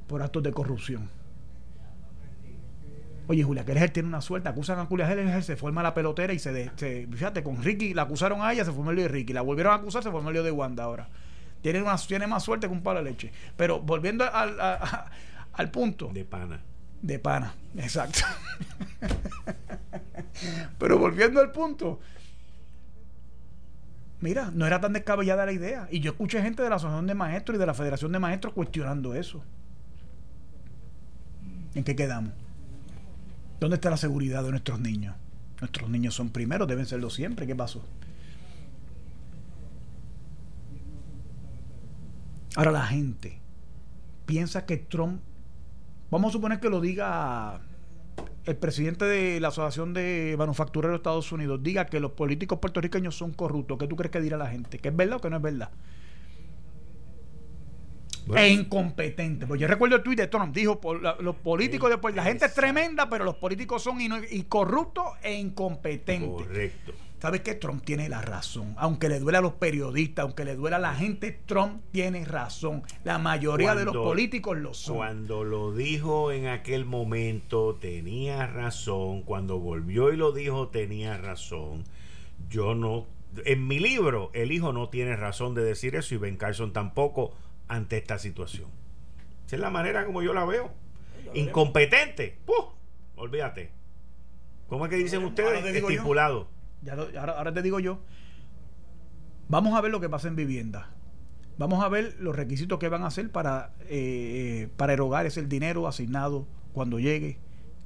por 0.07 0.23
actos 0.23 0.43
de 0.43 0.53
corrupción. 0.53 1.09
Oye, 3.29 3.43
Julia 3.43 3.65
Keller 3.65 3.89
tiene 3.89 4.11
una 4.11 4.21
suerte. 4.21 4.51
Acusan 4.51 4.79
a 4.79 4.85
Julia 4.85 5.09
Keller, 5.09 5.43
se 5.43 5.57
forma 5.57 5.83
la 5.83 5.95
pelotera 5.95 6.35
y 6.35 6.39
se, 6.39 6.71
Fíjate, 7.11 7.43
con 7.43 7.63
Ricky 7.63 7.95
la 7.95 8.03
acusaron 8.03 8.43
a 8.43 8.53
ella, 8.53 8.67
se 8.67 8.73
formó 8.73 8.91
el 8.91 8.97
lío 8.97 9.07
de 9.07 9.09
Ricky. 9.09 9.33
La 9.33 9.41
volvieron 9.41 9.73
a 9.73 9.77
acusar, 9.77 10.03
se 10.03 10.11
formó 10.11 10.29
el 10.29 10.35
lío 10.35 10.43
de 10.43 10.51
Wanda 10.51 10.85
ahora. 10.85 11.09
Tiene, 11.63 11.81
una, 11.81 11.97
tiene 11.97 12.27
más 12.27 12.43
suerte 12.43 12.67
que 12.67 12.75
un 12.75 12.83
palo 12.83 13.03
de 13.03 13.11
leche. 13.11 13.33
Pero 13.57 13.81
volviendo 13.81 14.31
al, 14.31 14.61
al 15.51 15.71
punto. 15.71 16.11
De 16.13 16.27
pana. 16.27 16.61
De 17.01 17.19
pana, 17.19 17.55
exacto. 17.75 18.21
Pero 20.79 20.99
volviendo 20.99 21.41
al 21.41 21.53
punto, 21.53 22.01
mira, 24.21 24.51
no 24.53 24.67
era 24.67 24.81
tan 24.81 24.93
descabellada 24.93 25.47
la 25.47 25.53
idea. 25.53 25.89
Y 25.91 26.01
yo 26.01 26.13
escuché 26.13 26.43
gente 26.43 26.63
de 26.63 26.71
la 26.71 26.77
Asociación 26.77 27.07
de 27.07 27.15
Maestros 27.15 27.57
y 27.57 27.59
de 27.59 27.67
la 27.67 27.75
Federación 27.75 28.13
de 28.13 28.19
Maestros 28.19 28.55
cuestionando 28.55 29.15
eso. 29.15 29.43
¿En 31.75 31.85
qué 31.85 31.97
quedamos? 31.97 32.33
¿Dónde 33.61 33.77
está 33.77 33.91
la 33.91 33.97
seguridad 33.97 34.45
de 34.45 34.51
nuestros 34.51 34.81
niños? 34.81 35.17
Nuestros 35.61 35.89
niños 35.89 36.15
son 36.15 36.31
primeros, 36.31 36.69
deben 36.69 36.87
serlo 36.87 37.11
siempre. 37.11 37.47
¿Qué 37.47 37.55
pasó? 37.55 37.85
Ahora 42.57 42.71
la 42.71 42.87
gente 42.87 43.41
piensa 44.27 44.65
que 44.65 44.77
Trump, 44.77 45.21
vamos 46.11 46.31
a 46.31 46.33
suponer 46.33 46.61
que 46.61 46.71
lo 46.71 46.81
diga 46.81 47.61
el 48.47 48.57
presidente 48.57 49.05
de 49.05 49.41
la 49.41 49.49
Asociación 49.49 49.95
de 49.95 50.35
Manufactureros 50.39 50.93
de 50.93 50.97
Estados 50.97 51.33
Unidos 51.33 51.63
diga 51.63 51.87
que 51.87 52.01
los 52.01 52.13
políticos 52.13 52.59
puertorriqueños 52.59 53.17
son 53.17 53.33
corruptos, 53.33 53.79
¿qué 53.79 53.87
tú 53.87 53.97
crees 53.97 54.11
que 54.11 54.21
dirá 54.21 54.37
la 54.37 54.49
gente? 54.49 54.79
¿Que 54.79 54.89
es 54.89 54.97
verdad 54.97 55.17
o 55.17 55.21
que 55.21 55.31
no 55.31 55.37
es 55.37 55.43
verdad? 55.43 55.71
E 58.35 58.49
incompetente. 58.49 59.47
Pues 59.47 59.61
yo 59.61 59.67
recuerdo 59.67 59.97
el 59.97 60.03
tuit 60.03 60.19
de 60.19 60.29
Trump, 60.29 60.55
dijo 60.55 60.81
los 61.21 61.37
políticos 61.37 61.91
después, 61.91 62.15
la 62.15 62.23
gente 62.23 62.47
es 62.47 62.55
tremenda, 62.55 63.09
pero 63.09 63.25
los 63.25 63.37
políticos 63.37 63.83
son 63.83 63.99
corruptos 64.49 65.05
e 65.23 65.35
incompetentes. 65.35 66.29
Correcto. 66.29 66.93
¿Sabes 67.25 67.41
qué? 67.41 67.55
Trump 67.55 67.83
tiene 67.83 68.11
la 68.11 68.21
razón. 68.21 68.75
Aunque 68.77 69.09
le 69.09 69.19
duela 69.19 69.39
a 69.39 69.41
los 69.41 69.55
periodistas, 69.55 70.25
aunque 70.25 70.45
le 70.45 70.57
duela 70.57 70.77
a 70.77 70.79
la 70.79 70.95
gente, 70.95 71.33
Trump 71.47 71.83
tiene 71.91 72.27
razón. 72.27 72.83
La 73.03 73.17
mayoría 73.17 73.75
de 73.75 73.87
los 73.87 73.97
políticos 73.97 74.59
lo 74.59 74.75
son. 74.75 74.97
Cuando 74.97 75.43
lo 75.43 75.73
dijo 75.73 76.33
en 76.33 76.49
aquel 76.49 76.85
momento, 76.85 77.77
tenía 77.81 78.47
razón. 78.47 79.23
Cuando 79.23 79.59
volvió 79.59 80.13
y 80.13 80.19
lo 80.19 80.33
dijo, 80.33 80.69
tenía 80.69 81.17
razón. 81.17 81.85
Yo 82.51 82.75
no. 82.75 83.07
En 83.47 83.67
mi 83.67 83.79
libro, 83.79 84.31
el 84.35 84.53
hijo 84.53 84.75
no 84.75 84.91
tiene 84.91 85.17
razón 85.17 85.55
de 85.55 85.65
decir 85.65 85.97
eso 85.97 86.15
y 86.15 86.19
Ben 86.19 86.37
Carson 86.37 86.75
tampoco 86.75 87.33
ante 87.69 87.97
esta 87.97 88.19
situación. 88.19 88.69
Esa 89.47 89.57
es 89.57 89.63
la 89.63 89.71
manera 89.71 90.05
como 90.05 90.23
yo 90.23 90.35
la 90.35 90.45
veo. 90.45 90.71
Incompetente. 91.33 92.37
¡Puh! 92.45 92.75
Olvídate. 93.17 93.71
¿Cómo 94.69 94.85
es 94.85 94.91
que 94.91 94.97
dicen 94.97 95.25
ustedes? 95.25 95.65
Estipulado 95.75 96.53
ahora, 96.91 97.53
te 97.53 97.63
digo 97.63 97.81
yo, 97.81 98.01
vamos 99.49 99.75
a 99.75 99.81
ver 99.81 99.91
lo 99.91 100.01
que 100.01 100.09
pasa 100.09 100.29
en 100.29 100.37
vivienda. 100.37 100.91
Vamos 101.57 101.85
a 101.85 101.89
ver 101.89 102.17
los 102.19 102.35
requisitos 102.35 102.79
que 102.79 102.89
van 102.89 103.05
a 103.05 103.07
hacer 103.07 103.31
para, 103.31 103.75
eh, 103.89 104.69
para 104.77 104.93
erogar 104.93 105.25
ese 105.27 105.43
dinero 105.45 105.87
asignado 105.87 106.49
cuando 106.73 106.99
llegue, 106.99 107.39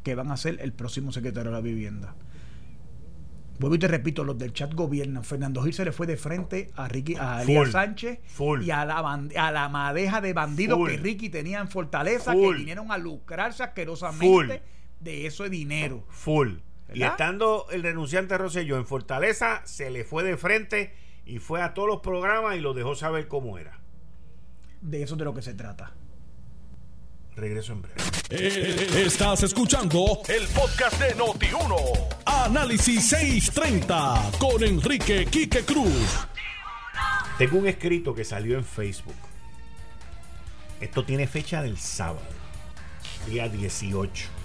que 0.02 0.14
van 0.14 0.30
a 0.30 0.34
hacer 0.34 0.58
el 0.60 0.72
próximo 0.72 1.12
secretario 1.12 1.50
de 1.50 1.56
la 1.56 1.60
vivienda. 1.60 2.14
Vuelvo 3.58 3.74
y 3.74 3.78
te 3.78 3.88
repito, 3.88 4.22
los 4.22 4.38
del 4.38 4.52
chat 4.52 4.72
gobiernan. 4.72 5.24
Fernando 5.24 5.62
Gil 5.62 5.74
se 5.74 5.84
le 5.84 5.92
fue 5.92 6.06
de 6.06 6.16
frente 6.16 6.70
a 6.76 6.86
Ricky, 6.86 7.16
a 7.18 7.42
Elías 7.42 7.72
Sánchez 7.72 8.20
y 8.62 8.70
a 8.70 8.84
la, 8.84 8.98
a 8.98 9.52
la 9.52 9.68
madeja 9.68 10.20
de 10.20 10.32
bandidos 10.32 10.88
que 10.88 10.96
Ricky 10.96 11.28
tenía 11.28 11.58
en 11.60 11.68
Fortaleza, 11.68 12.34
que 12.34 12.52
vinieron 12.52 12.92
a 12.92 12.98
lucrarse 12.98 13.64
asquerosamente 13.64 14.62
de 15.00 15.26
ese 15.26 15.48
dinero. 15.48 16.04
Full. 16.08 16.58
Y 16.92 17.02
estando 17.02 17.66
el 17.70 17.82
renunciante 17.82 18.38
Rosselló 18.38 18.76
en 18.76 18.86
Fortaleza, 18.86 19.62
se 19.64 19.90
le 19.90 20.04
fue 20.04 20.22
de 20.24 20.36
frente 20.36 20.94
y 21.26 21.38
fue 21.38 21.62
a 21.62 21.74
todos 21.74 21.88
los 21.88 22.00
programas 22.00 22.56
y 22.56 22.60
lo 22.60 22.72
dejó 22.72 22.94
saber 22.94 23.28
cómo 23.28 23.58
era. 23.58 23.78
De 24.80 25.02
eso 25.02 25.14
es 25.14 25.18
de 25.18 25.24
lo 25.24 25.34
que 25.34 25.42
se 25.42 25.54
trata. 25.54 25.92
Regreso 27.36 27.72
en 27.72 27.82
breve. 27.82 28.00
Eh, 28.30 29.04
estás 29.04 29.42
escuchando 29.42 30.22
el 30.28 30.46
podcast 30.48 31.00
de 31.00 31.14
Noti1. 31.14 32.08
Análisis 32.24 33.08
630 33.10 34.32
con 34.38 34.62
Enrique 34.64 35.26
Quique 35.26 35.64
Cruz. 35.64 36.26
Tengo 37.36 37.58
un 37.58 37.68
escrito 37.68 38.14
que 38.14 38.24
salió 38.24 38.56
en 38.56 38.64
Facebook. 38.64 39.14
Esto 40.80 41.04
tiene 41.04 41.26
fecha 41.26 41.62
del 41.62 41.76
sábado, 41.76 42.26
día 43.26 43.48
18 43.48 44.37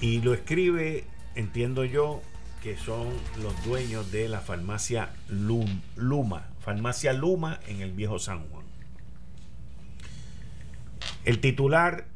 y 0.00 0.20
lo 0.20 0.34
escribe, 0.34 1.04
entiendo 1.34 1.84
yo, 1.84 2.22
que 2.62 2.76
son 2.76 3.08
los 3.42 3.64
dueños 3.64 4.10
de 4.10 4.28
la 4.28 4.40
farmacia 4.40 5.10
Luma, 5.28 6.48
farmacia 6.60 7.12
Luma 7.12 7.60
en 7.68 7.82
el 7.82 7.92
viejo 7.92 8.18
San 8.18 8.48
Juan. 8.48 8.64
El 11.24 11.40
titular 11.40 12.06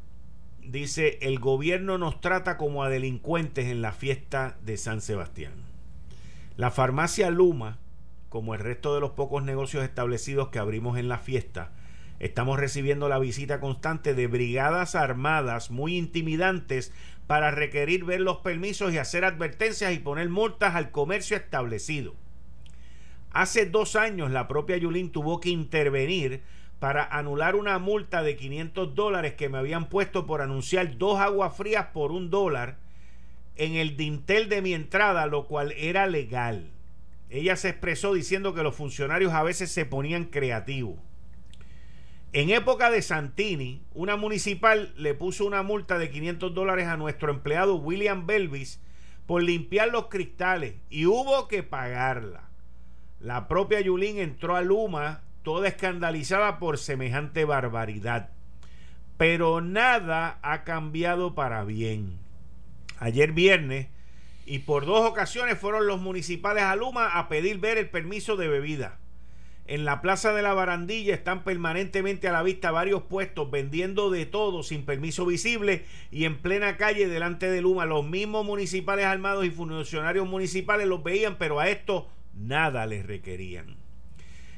dice, 0.63 1.19
el 1.21 1.39
gobierno 1.39 1.97
nos 1.97 2.21
trata 2.21 2.57
como 2.57 2.83
a 2.83 2.89
delincuentes 2.89 3.65
en 3.65 3.81
la 3.81 3.91
fiesta 3.91 4.57
de 4.63 4.77
San 4.77 5.01
Sebastián. 5.01 5.53
La 6.57 6.71
farmacia 6.71 7.29
Luma, 7.29 7.77
como 8.29 8.53
el 8.53 8.59
resto 8.59 8.93
de 8.93 9.01
los 9.01 9.11
pocos 9.11 9.43
negocios 9.43 9.83
establecidos 9.83 10.49
que 10.49 10.59
abrimos 10.59 10.97
en 10.97 11.09
la 11.09 11.17
fiesta, 11.17 11.71
estamos 12.19 12.59
recibiendo 12.59 13.07
la 13.07 13.17
visita 13.17 13.59
constante 13.59 14.13
de 14.13 14.27
brigadas 14.27 14.93
armadas 14.95 15.71
muy 15.71 15.95
intimidantes 15.95 16.91
para 17.29 17.51
requerir 17.51 18.05
ver 18.05 18.21
los 18.21 18.37
permisos 18.37 18.91
y 18.91 18.97
hacer 18.97 19.23
advertencias 19.23 19.93
y 19.93 19.99
poner 19.99 20.29
multas 20.29 20.73
al 20.73 20.89
comercio 20.89 21.37
establecido. 21.37 22.15
Hace 23.29 23.67
dos 23.67 23.95
años 23.95 24.31
la 24.31 24.47
propia 24.47 24.77
Yulín 24.77 25.11
tuvo 25.11 25.39
que 25.39 25.49
intervenir 25.49 26.41
para 26.79 27.03
anular 27.03 27.55
una 27.55 27.77
multa 27.77 28.23
de 28.23 28.35
500 28.35 28.95
dólares 28.95 29.35
que 29.35 29.47
me 29.47 29.59
habían 29.59 29.89
puesto 29.89 30.25
por 30.25 30.41
anunciar 30.41 30.97
dos 30.97 31.19
aguas 31.19 31.55
frías 31.55 31.85
por 31.93 32.11
un 32.11 32.31
dólar 32.31 32.77
en 33.57 33.75
el 33.75 33.95
dintel 33.95 34.49
de 34.49 34.63
mi 34.63 34.73
entrada, 34.73 35.27
lo 35.27 35.45
cual 35.45 35.71
era 35.73 36.07
legal. 36.07 36.71
Ella 37.29 37.55
se 37.57 37.69
expresó 37.69 38.11
diciendo 38.15 38.55
que 38.55 38.63
los 38.63 38.75
funcionarios 38.75 39.33
a 39.33 39.43
veces 39.43 39.71
se 39.71 39.85
ponían 39.85 40.25
creativos. 40.25 40.97
En 42.31 42.51
época 42.51 42.91
de 42.91 43.01
Santini, 43.01 43.81
una 43.95 44.15
municipal 44.15 44.93
le 44.95 45.15
puso 45.15 45.47
una 45.47 45.63
multa 45.63 45.97
de 45.97 46.11
500 46.11 46.53
dólares 46.53 46.87
a 46.87 46.95
nuestro 46.95 47.31
empleado 47.31 47.75
William 47.77 48.27
Belvis 48.27 48.79
por 49.25 49.41
limpiar 49.41 49.89
los 49.89 50.09
cristales 50.09 50.75
y 50.91 51.07
hubo 51.07 51.47
que 51.47 51.63
pagarla. 51.63 52.49
La 53.19 53.47
propia 53.47 53.81
Yulín 53.81 54.19
entró 54.19 54.55
a 54.55 54.61
Luma 54.61 55.23
toda 55.41 55.67
escandalizada 55.67 56.59
por 56.59 56.77
semejante 56.77 57.45
barbaridad. 57.45 58.29
Pero 59.17 59.59
nada 59.59 60.37
ha 60.43 60.63
cambiado 60.63 61.33
para 61.33 61.63
bien. 61.63 62.19
Ayer 62.99 63.31
viernes 63.31 63.87
y 64.45 64.59
por 64.59 64.85
dos 64.85 65.09
ocasiones 65.09 65.57
fueron 65.57 65.87
los 65.87 65.99
municipales 65.99 66.61
a 66.61 66.75
Luma 66.75 67.17
a 67.17 67.27
pedir 67.27 67.57
ver 67.57 67.79
el 67.79 67.89
permiso 67.89 68.37
de 68.37 68.47
bebida. 68.47 68.99
En 69.69 69.85
la 69.85 70.01
Plaza 70.01 70.33
de 70.33 70.41
la 70.41 70.55
Barandilla 70.55 71.13
están 71.13 71.43
permanentemente 71.43 72.27
a 72.27 72.31
la 72.31 72.41
vista 72.41 72.71
varios 72.71 73.03
puestos 73.03 73.51
vendiendo 73.51 74.09
de 74.09 74.25
todo 74.25 74.63
sin 74.63 74.83
permiso 74.83 75.27
visible 75.27 75.85
y 76.09 76.25
en 76.25 76.39
plena 76.39 76.75
calle 76.75 77.07
delante 77.07 77.51
de 77.51 77.61
Luma 77.61 77.85
los 77.85 78.03
mismos 78.03 78.43
municipales 78.43 79.05
armados 79.05 79.45
y 79.45 79.51
funcionarios 79.51 80.27
municipales 80.27 80.87
los 80.87 81.03
veían, 81.03 81.37
pero 81.37 81.59
a 81.59 81.69
esto 81.69 82.09
nada 82.33 82.87
les 82.87 83.05
requerían. 83.05 83.77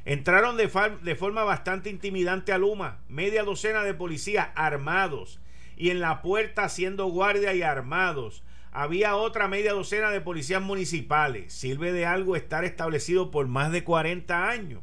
Entraron 0.06 0.56
de, 0.56 0.72
de 1.02 1.16
forma 1.18 1.44
bastante 1.44 1.90
intimidante 1.90 2.54
a 2.54 2.58
Luma, 2.58 3.02
media 3.10 3.44
docena 3.44 3.84
de 3.84 3.94
policías 3.94 4.48
armados 4.56 5.42
y 5.76 5.90
en 5.90 6.00
la 6.00 6.22
puerta 6.22 6.64
haciendo 6.64 7.08
guardia 7.08 7.54
y 7.54 7.64
armados 7.64 8.46
había 8.72 9.18
otra 9.18 9.50
media 9.50 9.74
docena 9.74 10.10
de 10.10 10.22
policías 10.22 10.62
municipales. 10.62 11.52
Sirve 11.52 11.92
de 11.92 12.06
algo 12.06 12.38
estar 12.38 12.64
establecido 12.64 13.30
por 13.30 13.50
más 13.50 13.74
de 13.74 13.84
40 13.84 14.48
años. 14.48 14.82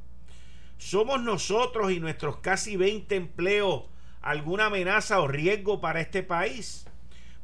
¿Somos 0.79 1.21
nosotros 1.21 1.91
y 1.91 1.99
nuestros 1.99 2.39
casi 2.39 2.77
20 2.77 3.17
empleos 3.17 3.83
alguna 4.23 4.67
amenaza 4.67 5.21
o 5.21 5.27
riesgo 5.27 5.81
para 5.81 6.01
este 6.01 6.23
país? 6.23 6.87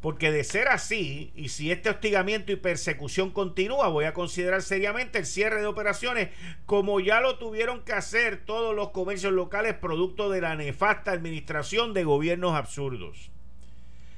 Porque 0.01 0.31
de 0.31 0.44
ser 0.44 0.69
así, 0.69 1.32
y 1.35 1.48
si 1.48 1.73
este 1.73 1.90
hostigamiento 1.90 2.52
y 2.52 2.56
persecución 2.56 3.31
continúa, 3.31 3.89
voy 3.89 4.05
a 4.05 4.15
considerar 4.15 4.62
seriamente 4.62 5.19
el 5.19 5.27
cierre 5.27 5.61
de 5.61 5.66
operaciones, 5.66 6.28
como 6.65 7.01
ya 7.01 7.20
lo 7.20 7.39
tuvieron 7.39 7.82
que 7.82 7.94
hacer 7.94 8.44
todos 8.44 8.77
los 8.77 8.90
comercios 8.90 9.32
locales 9.32 9.74
producto 9.74 10.31
de 10.31 10.40
la 10.40 10.55
nefasta 10.55 11.11
administración 11.11 11.93
de 11.93 12.05
gobiernos 12.05 12.55
absurdos. 12.55 13.31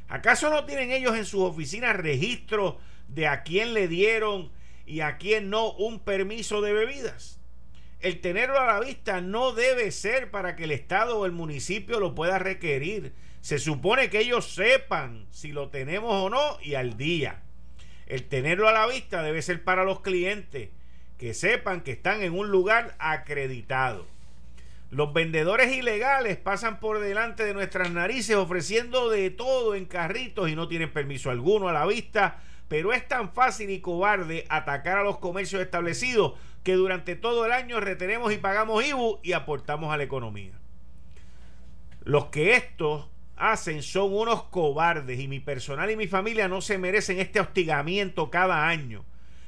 ¿Acaso 0.09 0.51
no 0.51 0.67
tienen 0.67 0.91
ellos 0.91 1.17
en 1.17 1.25
sus 1.25 1.41
oficinas 1.41 1.97
registro 1.97 2.79
de 3.09 3.29
a 3.29 3.45
quién 3.45 3.73
le 3.73 3.89
dieron 3.89 4.51
y 4.85 5.01
a 5.01 5.17
quién 5.17 5.49
no 5.49 5.73
un 5.73 6.01
permiso 6.01 6.61
de 6.61 6.73
bebidas? 6.75 7.36
El 8.07 8.21
tenerlo 8.21 8.61
a 8.61 8.67
la 8.67 8.79
vista 8.79 9.21
no 9.21 9.51
debe 9.51 9.91
ser 9.91 10.31
para 10.31 10.55
que 10.55 10.63
el 10.63 10.71
Estado 10.71 11.19
o 11.19 11.27
el 11.27 11.33
municipio 11.33 11.99
lo 11.99 12.15
pueda 12.15 12.39
requerir. 12.39 13.13
Se 13.41 13.59
supone 13.59 14.11
que 14.11 14.21
ellos 14.21 14.55
sepan 14.55 15.27
si 15.33 15.51
lo 15.51 15.71
tenemos 15.71 16.13
o 16.15 16.31
no 16.31 16.57
y 16.63 16.77
al 16.77 16.97
día. 16.97 17.43
El 18.07 18.29
tenerlo 18.29 18.69
a 18.69 18.73
la 18.73 18.87
vista 18.87 19.25
debe 19.25 19.43
ser 19.43 19.65
para 19.65 19.83
los 19.83 20.03
clientes, 20.03 20.69
que 21.19 21.35
sepan 21.35 21.81
que 21.81 21.91
están 21.91 22.23
en 22.23 22.39
un 22.39 22.53
lugar 22.53 22.95
acreditado. 23.01 24.07
Los 24.93 25.13
vendedores 25.13 25.75
ilegales 25.75 26.37
pasan 26.37 26.79
por 26.79 27.01
delante 27.01 27.45
de 27.45 27.55
nuestras 27.55 27.91
narices 27.91 28.37
ofreciendo 28.37 29.11
de 29.11 29.31
todo 29.31 29.75
en 29.75 29.87
carritos 29.87 30.49
y 30.49 30.55
no 30.55 30.69
tienen 30.69 30.93
permiso 30.93 31.33
alguno 31.33 31.69
a 31.69 31.73
la 31.73 31.87
vista, 31.87 32.41
pero 32.69 32.93
es 32.93 33.09
tan 33.09 33.33
fácil 33.33 33.69
y 33.71 33.81
cobarde 33.81 34.47
atacar 34.49 34.97
a 34.97 35.03
los 35.03 35.19
comercios 35.19 35.61
establecidos 35.61 36.35
que 36.67 36.75
durante 36.75 37.15
todo 37.15 37.47
el 37.47 37.53
año 37.53 37.79
retenemos 37.79 38.33
y 38.33 38.39
pagamos 38.39 38.85
IBU 38.85 39.21
y 39.23 39.35
aportamos 39.35 39.95
a 39.95 39.97
la 39.97 40.03
economía. 40.03 40.59
Los 42.03 42.25
que 42.27 42.55
estos 42.55 43.07
hacen 43.37 43.85
son 43.85 44.13
unos 44.13 44.43
cobardes 44.43 45.21
y 45.21 45.29
mi 45.29 45.39
personal 45.39 45.93
y 45.93 45.97
mi 45.97 46.09
familia 46.09 46.49
no 46.49 46.61
se 46.61 46.77
merecen 46.77 47.21
este 47.21 47.39
hostigamiento 47.39 48.33
cada 48.33 48.67
año 48.67 49.05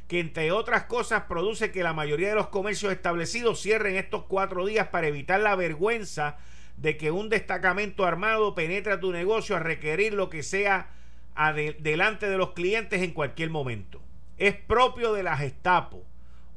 que 0.06 0.20
entre 0.20 0.52
otras 0.52 0.84
cosas 0.84 1.24
produce 1.24 1.72
que 1.72 1.82
la 1.82 1.92
mayoría 1.92 2.28
de 2.28 2.36
los 2.36 2.50
comercios 2.50 2.92
establecidos 2.92 3.60
cierren 3.60 3.96
estos 3.96 4.22
cuatro 4.22 4.64
días 4.64 4.86
para 4.86 5.08
evitar 5.08 5.40
la 5.40 5.56
vergüenza 5.56 6.36
de 6.76 6.96
que 6.96 7.10
un 7.10 7.28
destacamento 7.28 8.04
armado 8.04 8.54
penetre 8.54 8.92
a 8.92 9.00
tu 9.00 9.10
negocio 9.10 9.56
a 9.56 9.58
requerir 9.58 10.14
lo 10.14 10.30
que 10.30 10.44
sea 10.44 10.92
delante 11.80 12.30
de 12.30 12.38
los 12.38 12.52
clientes 12.52 13.02
en 13.02 13.10
cualquier 13.10 13.50
momento. 13.50 14.00
Es 14.36 14.54
propio 14.54 15.12
de 15.12 15.24
la 15.24 15.36
Gestapo 15.36 16.06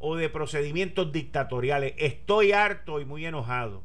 o 0.01 0.15
de 0.15 0.29
procedimientos 0.29 1.11
dictatoriales. 1.11 1.93
Estoy 1.97 2.51
harto 2.51 2.99
y 2.99 3.05
muy 3.05 3.25
enojado. 3.25 3.83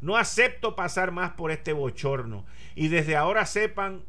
No 0.00 0.16
acepto 0.16 0.74
pasar 0.76 1.12
más 1.12 1.32
por 1.32 1.50
este 1.50 1.72
bochorno. 1.72 2.44
Y 2.74 2.88
desde 2.88 3.16
ahora 3.16 3.46
sepan 3.46 4.02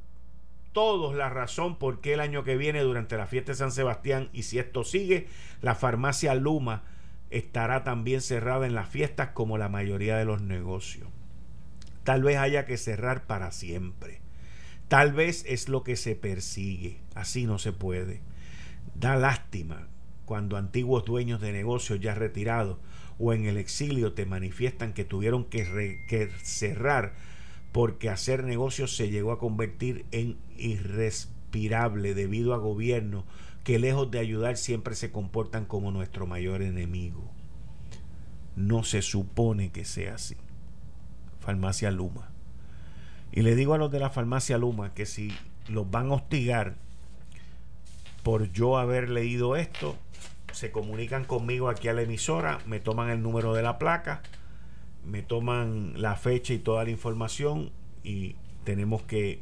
todos 0.71 1.15
la 1.15 1.29
razón 1.29 1.77
por 1.77 1.99
qué 1.99 2.13
el 2.13 2.19
año 2.19 2.43
que 2.43 2.57
viene 2.57 2.81
durante 2.81 3.17
la 3.17 3.27
fiesta 3.27 3.51
de 3.51 3.57
San 3.57 3.71
Sebastián 3.71 4.29
y 4.33 4.43
si 4.43 4.59
esto 4.59 4.83
sigue, 4.83 5.27
la 5.61 5.75
farmacia 5.75 6.35
Luma 6.35 6.83
estará 7.31 7.83
también 7.83 8.21
cerrada 8.21 8.65
en 8.65 8.75
las 8.75 8.87
fiestas 8.87 9.29
como 9.29 9.57
la 9.57 9.69
mayoría 9.69 10.17
de 10.17 10.25
los 10.25 10.41
negocios. 10.41 11.09
Tal 12.03 12.23
vez 12.23 12.37
haya 12.37 12.65
que 12.65 12.77
cerrar 12.77 13.25
para 13.25 13.51
siempre. 13.51 14.21
Tal 14.87 15.11
vez 15.11 15.43
es 15.47 15.69
lo 15.69 15.83
que 15.83 15.95
se 15.95 16.15
persigue. 16.15 17.01
Así 17.13 17.45
no 17.45 17.59
se 17.59 17.73
puede. 17.73 18.21
Da 18.95 19.15
lástima 19.15 19.87
cuando 20.29 20.57
antiguos 20.57 21.05
dueños 21.05 21.41
de 21.41 21.51
negocios 21.51 21.99
ya 21.99 22.13
retirados 22.13 22.77
o 23.17 23.33
en 23.33 23.47
el 23.47 23.57
exilio 23.57 24.13
te 24.13 24.27
manifiestan 24.27 24.93
que 24.93 25.03
tuvieron 25.03 25.43
que, 25.43 26.29
cerrar 26.43 27.15
porque 27.71 28.11
hacer 28.11 28.43
negocios 28.43 28.95
se 28.95 29.09
llegó 29.09 29.31
a 29.31 29.39
convertir 29.39 30.05
en 30.11 30.37
irrespirable 30.55 32.13
debido 32.13 32.53
a 32.53 32.59
gobiernos 32.59 33.23
que 33.63 33.79
lejos 33.79 34.11
de 34.11 34.19
ayudar 34.19 34.57
siempre 34.57 34.93
se 34.93 35.11
comportan 35.11 35.65
como 35.65 35.89
nuestro 35.89 36.27
mayor 36.27 36.61
enemigo. 36.61 37.31
No 38.55 38.83
se 38.83 39.01
supone 39.01 39.71
que 39.71 39.83
sea 39.83 40.13
así. 40.13 40.37
Farmacia 41.39 41.89
Luma. 41.89 42.29
Y 43.31 43.41
le 43.41 43.55
digo 43.55 43.73
a 43.73 43.79
los 43.79 43.89
de 43.89 43.99
la 43.99 44.11
farmacia 44.11 44.59
Luma 44.59 44.93
que 44.93 45.07
si 45.07 45.33
los 45.67 45.89
van 45.89 46.11
a 46.11 46.13
hostigar 46.13 46.75
por 48.21 48.51
yo 48.51 48.77
haber 48.77 49.09
leído 49.09 49.55
esto, 49.55 49.97
se 50.51 50.71
comunican 50.71 51.25
conmigo 51.25 51.69
aquí 51.69 51.87
a 51.87 51.93
la 51.93 52.01
emisora, 52.01 52.59
me 52.65 52.79
toman 52.79 53.09
el 53.09 53.21
número 53.21 53.53
de 53.53 53.63
la 53.63 53.77
placa 53.77 54.21
me 55.05 55.21
toman 55.21 55.93
la 56.01 56.15
fecha 56.15 56.53
y 56.53 56.59
toda 56.59 56.83
la 56.83 56.91
información 56.91 57.71
y 58.03 58.35
tenemos 58.63 59.01
que 59.03 59.39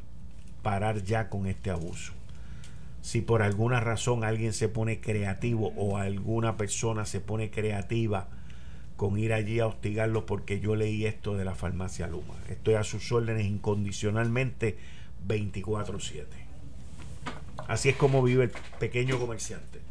parar 0.61 1.03
ya 1.03 1.29
con 1.29 1.47
este 1.47 1.69
abuso. 1.69 2.13
Si 3.01 3.21
por 3.21 3.41
alguna 3.41 3.79
razón 3.79 4.23
alguien 4.23 4.53
se 4.53 4.69
pone 4.69 4.99
creativo 4.99 5.73
o 5.77 5.97
alguna 5.97 6.57
persona 6.57 7.05
se 7.05 7.21
pone 7.21 7.49
creativa 7.49 8.27
con 8.97 9.17
ir 9.19 9.34
allí 9.34 9.59
a 9.59 9.67
hostigarlo 9.67 10.25
porque 10.25 10.59
yo 10.59 10.75
leí 10.75 11.05
esto 11.05 11.35
de 11.38 11.45
la 11.45 11.55
farmacia 11.55 12.07
Luma. 12.07 12.34
Estoy 12.49 12.73
a 12.73 12.84
sus 12.84 13.11
órdenes 13.11 13.45
incondicionalmente 13.45 14.77
24/7. 15.27 16.25
Así 17.67 17.89
es 17.89 17.95
como 17.95 18.23
vive 18.23 18.45
el 18.45 18.51
pequeño 18.79 19.19
comerciante. 19.19 19.86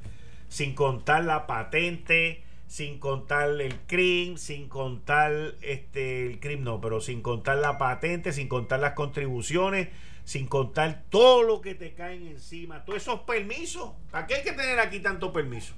Sin 0.48 0.74
contar 0.74 1.24
la 1.24 1.46
patente, 1.46 2.44
sin 2.66 2.98
contar 2.98 3.60
el 3.60 3.74
crimen, 3.86 4.38
sin 4.38 4.68
contar 4.68 5.32
este 5.62 6.26
el 6.26 6.40
crimen 6.40 6.64
no, 6.64 6.80
pero 6.80 7.00
sin 7.00 7.22
contar 7.22 7.58
la 7.58 7.78
patente, 7.78 8.32
sin 8.32 8.48
contar 8.48 8.80
las 8.80 8.92
contribuciones, 8.92 9.88
sin 10.24 10.46
contar 10.46 11.04
todo 11.08 11.42
lo 11.42 11.60
que 11.60 11.74
te 11.74 11.94
caen 11.94 12.26
encima, 12.26 12.84
todos 12.84 13.02
esos 13.02 13.20
permisos. 13.20 13.92
¿Para 14.10 14.26
qué 14.26 14.36
hay 14.36 14.42
que 14.42 14.52
tener 14.52 14.78
aquí 14.80 15.00
tanto 15.00 15.32
permiso? 15.32 15.74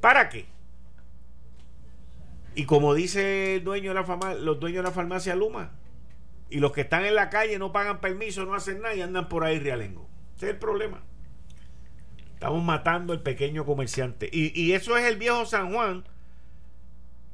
¿Para 0.00 0.28
qué? 0.28 0.46
Y 2.54 2.64
como 2.66 2.94
dice 2.94 3.56
el 3.56 3.64
dueño 3.64 3.90
de 3.90 3.94
la 3.94 4.04
fama, 4.04 4.34
los 4.34 4.60
dueños 4.60 4.84
de 4.84 4.90
la 4.90 4.94
farmacia 4.94 5.34
Luma, 5.34 5.72
y 6.50 6.58
los 6.58 6.72
que 6.72 6.82
están 6.82 7.04
en 7.04 7.14
la 7.14 7.30
calle 7.30 7.58
no 7.58 7.72
pagan 7.72 8.00
permiso, 8.00 8.44
no 8.44 8.54
hacen 8.54 8.82
nada 8.82 8.94
y 8.94 9.00
andan 9.00 9.28
por 9.28 9.42
ahí 9.42 9.58
realengo. 9.58 10.06
Ese 10.36 10.46
es 10.46 10.52
el 10.52 10.58
problema. 10.58 11.02
Estamos 12.42 12.64
matando 12.64 13.12
al 13.12 13.22
pequeño 13.22 13.64
comerciante. 13.64 14.28
Y, 14.32 14.72
eso 14.72 14.96
es 14.96 15.04
el 15.04 15.16
viejo 15.16 15.46
San 15.46 15.72
Juan, 15.72 16.02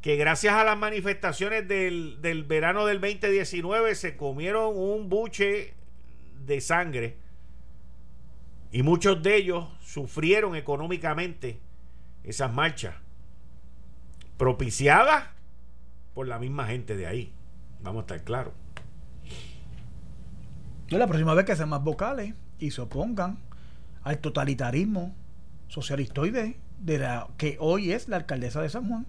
que 0.03 0.17
gracias 0.17 0.53
a 0.53 0.65
las 0.65 0.77
manifestaciones 0.77 1.67
del, 1.67 2.21
del 2.21 2.45
verano 2.45 2.85
del 2.85 3.01
2019 3.01 3.95
se 3.95 4.19
comieron 4.19 4.77
un 4.77 5.09
buche 5.09 5.73
de 6.45 6.61
sangre. 6.61 7.17
Y 8.71 8.83
muchos 8.83 9.23
de 9.23 9.37
ellos 9.37 9.67
sufrieron 9.81 10.55
económicamente 10.55 11.59
esas 12.23 12.53
marchas. 12.53 12.95
Propiciadas 14.37 15.25
por 16.13 16.29
la 16.29 16.39
misma 16.39 16.67
gente 16.67 16.99
de 16.99 17.07
ahí. 17.07 17.33
Vamos 17.81 18.01
a 18.01 18.03
estar 18.03 18.25
claros. 18.25 18.53
La 20.91 21.07
próxima 21.07 21.33
vez 21.33 21.47
que 21.47 21.57
sean 21.57 21.71
más 21.71 21.83
vocales 21.83 22.35
y 22.59 22.73
se 22.73 22.83
opongan 22.83 23.48
al 24.09 24.19
totalitarismo 24.19 25.15
socialistoide 25.69 26.57
de 26.81 26.99
la 26.99 27.29
que 27.37 27.59
hoy 27.61 27.93
es 27.93 28.09
la 28.09 28.17
alcaldesa 28.17 28.63
de 28.63 28.71
San 28.71 28.89
Juan. 28.89 29.07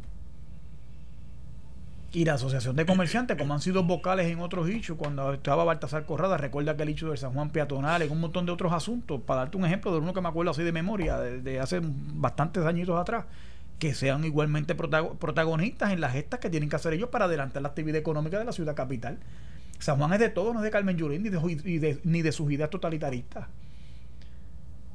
Y 2.12 2.26
la 2.26 2.34
Asociación 2.34 2.76
de 2.76 2.86
Comerciantes, 2.86 3.38
como 3.38 3.54
han 3.54 3.62
sido 3.62 3.84
vocales 3.84 4.28
en 4.28 4.40
otros 4.40 4.68
hechos, 4.68 4.98
cuando 4.98 5.32
estaba 5.32 5.64
Baltasar 5.64 6.06
Corrada, 6.06 6.38
recuerda 6.38 6.76
que 6.76 6.84
el 6.84 6.90
hecho 6.90 7.08
del 7.08 7.18
San 7.18 7.32
Juan 7.34 7.52
peatonal, 7.52 8.02
en 8.02 8.12
un 8.12 8.20
montón 8.20 8.46
de 8.46 8.52
otros 8.52 8.74
asuntos, 8.74 9.22
para 9.22 9.42
darte 9.42 9.56
un 9.56 9.64
ejemplo 9.64 9.94
de 9.94 10.00
uno 10.00 10.14
que 10.14 10.20
me 10.20 10.28
acuerdo 10.28 10.52
así 10.52 10.64
de 10.64 10.74
memoria, 10.74 11.18
de, 11.18 11.60
hace 11.62 11.80
bastantes 11.82 12.66
añitos 12.66 13.00
atrás, 13.00 13.26
que 13.78 13.94
sean 13.94 14.26
igualmente 14.26 14.76
protagonistas 14.76 15.94
en 15.94 16.02
las 16.02 16.12
gestas 16.12 16.42
que 16.42 16.50
tienen 16.50 16.68
que 16.68 16.76
hacer 16.76 16.94
ellos 16.94 17.10
para 17.10 17.26
adelantar 17.26 17.62
la 17.62 17.70
actividad 17.70 18.00
económica 18.00 18.38
de 18.38 18.44
la 18.44 18.52
ciudad 18.52 18.76
capital. 18.76 19.20
San 19.78 19.98
Juan 19.98 20.12
es 20.12 20.20
de 20.20 20.30
todo, 20.30 20.52
no 20.52 20.60
es 20.60 20.64
de 20.64 20.72
Carmen 20.72 20.98
Yurín 20.98 21.24
ni 21.24 21.30
de, 21.30 22.02
ni 22.04 22.22
de 22.22 22.32
sus 22.34 22.52
ideas 22.52 22.70
totalitaristas. 22.70 23.48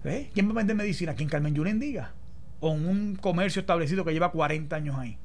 ¿Eh? 0.05 0.31
¿Quién 0.35 0.49
va 0.49 0.53
a 0.53 0.57
vender 0.57 0.77
medicina? 0.77 1.15
Quien 1.15 1.29
Carmen 1.29 1.55
Yulín 1.55 1.81
diga. 1.81 2.13
O 2.61 2.71
un 2.71 3.17
comercio 3.17 3.61
establecido 3.61 4.05
que 4.05 4.13
lleva 4.13 4.33
40 4.33 4.77
años 4.77 4.99
ahí. 4.99 5.19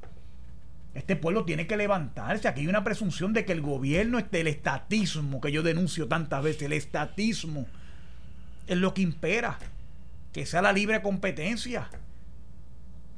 Este 0.94 1.16
pueblo 1.16 1.44
tiene 1.44 1.66
que 1.66 1.76
levantarse. 1.76 2.48
Aquí 2.48 2.62
hay 2.62 2.66
una 2.66 2.82
presunción 2.82 3.32
de 3.32 3.44
que 3.44 3.52
el 3.52 3.60
gobierno, 3.60 4.18
el 4.18 4.46
estatismo 4.46 5.40
que 5.40 5.52
yo 5.52 5.62
denuncio 5.62 6.08
tantas 6.08 6.42
veces, 6.42 6.62
el 6.62 6.72
estatismo 6.72 7.66
es 8.66 8.76
lo 8.76 8.92
que 8.94 9.02
impera. 9.02 9.58
Que 10.32 10.46
sea 10.46 10.62
la 10.62 10.72
libre 10.72 11.02
competencia. 11.02 11.88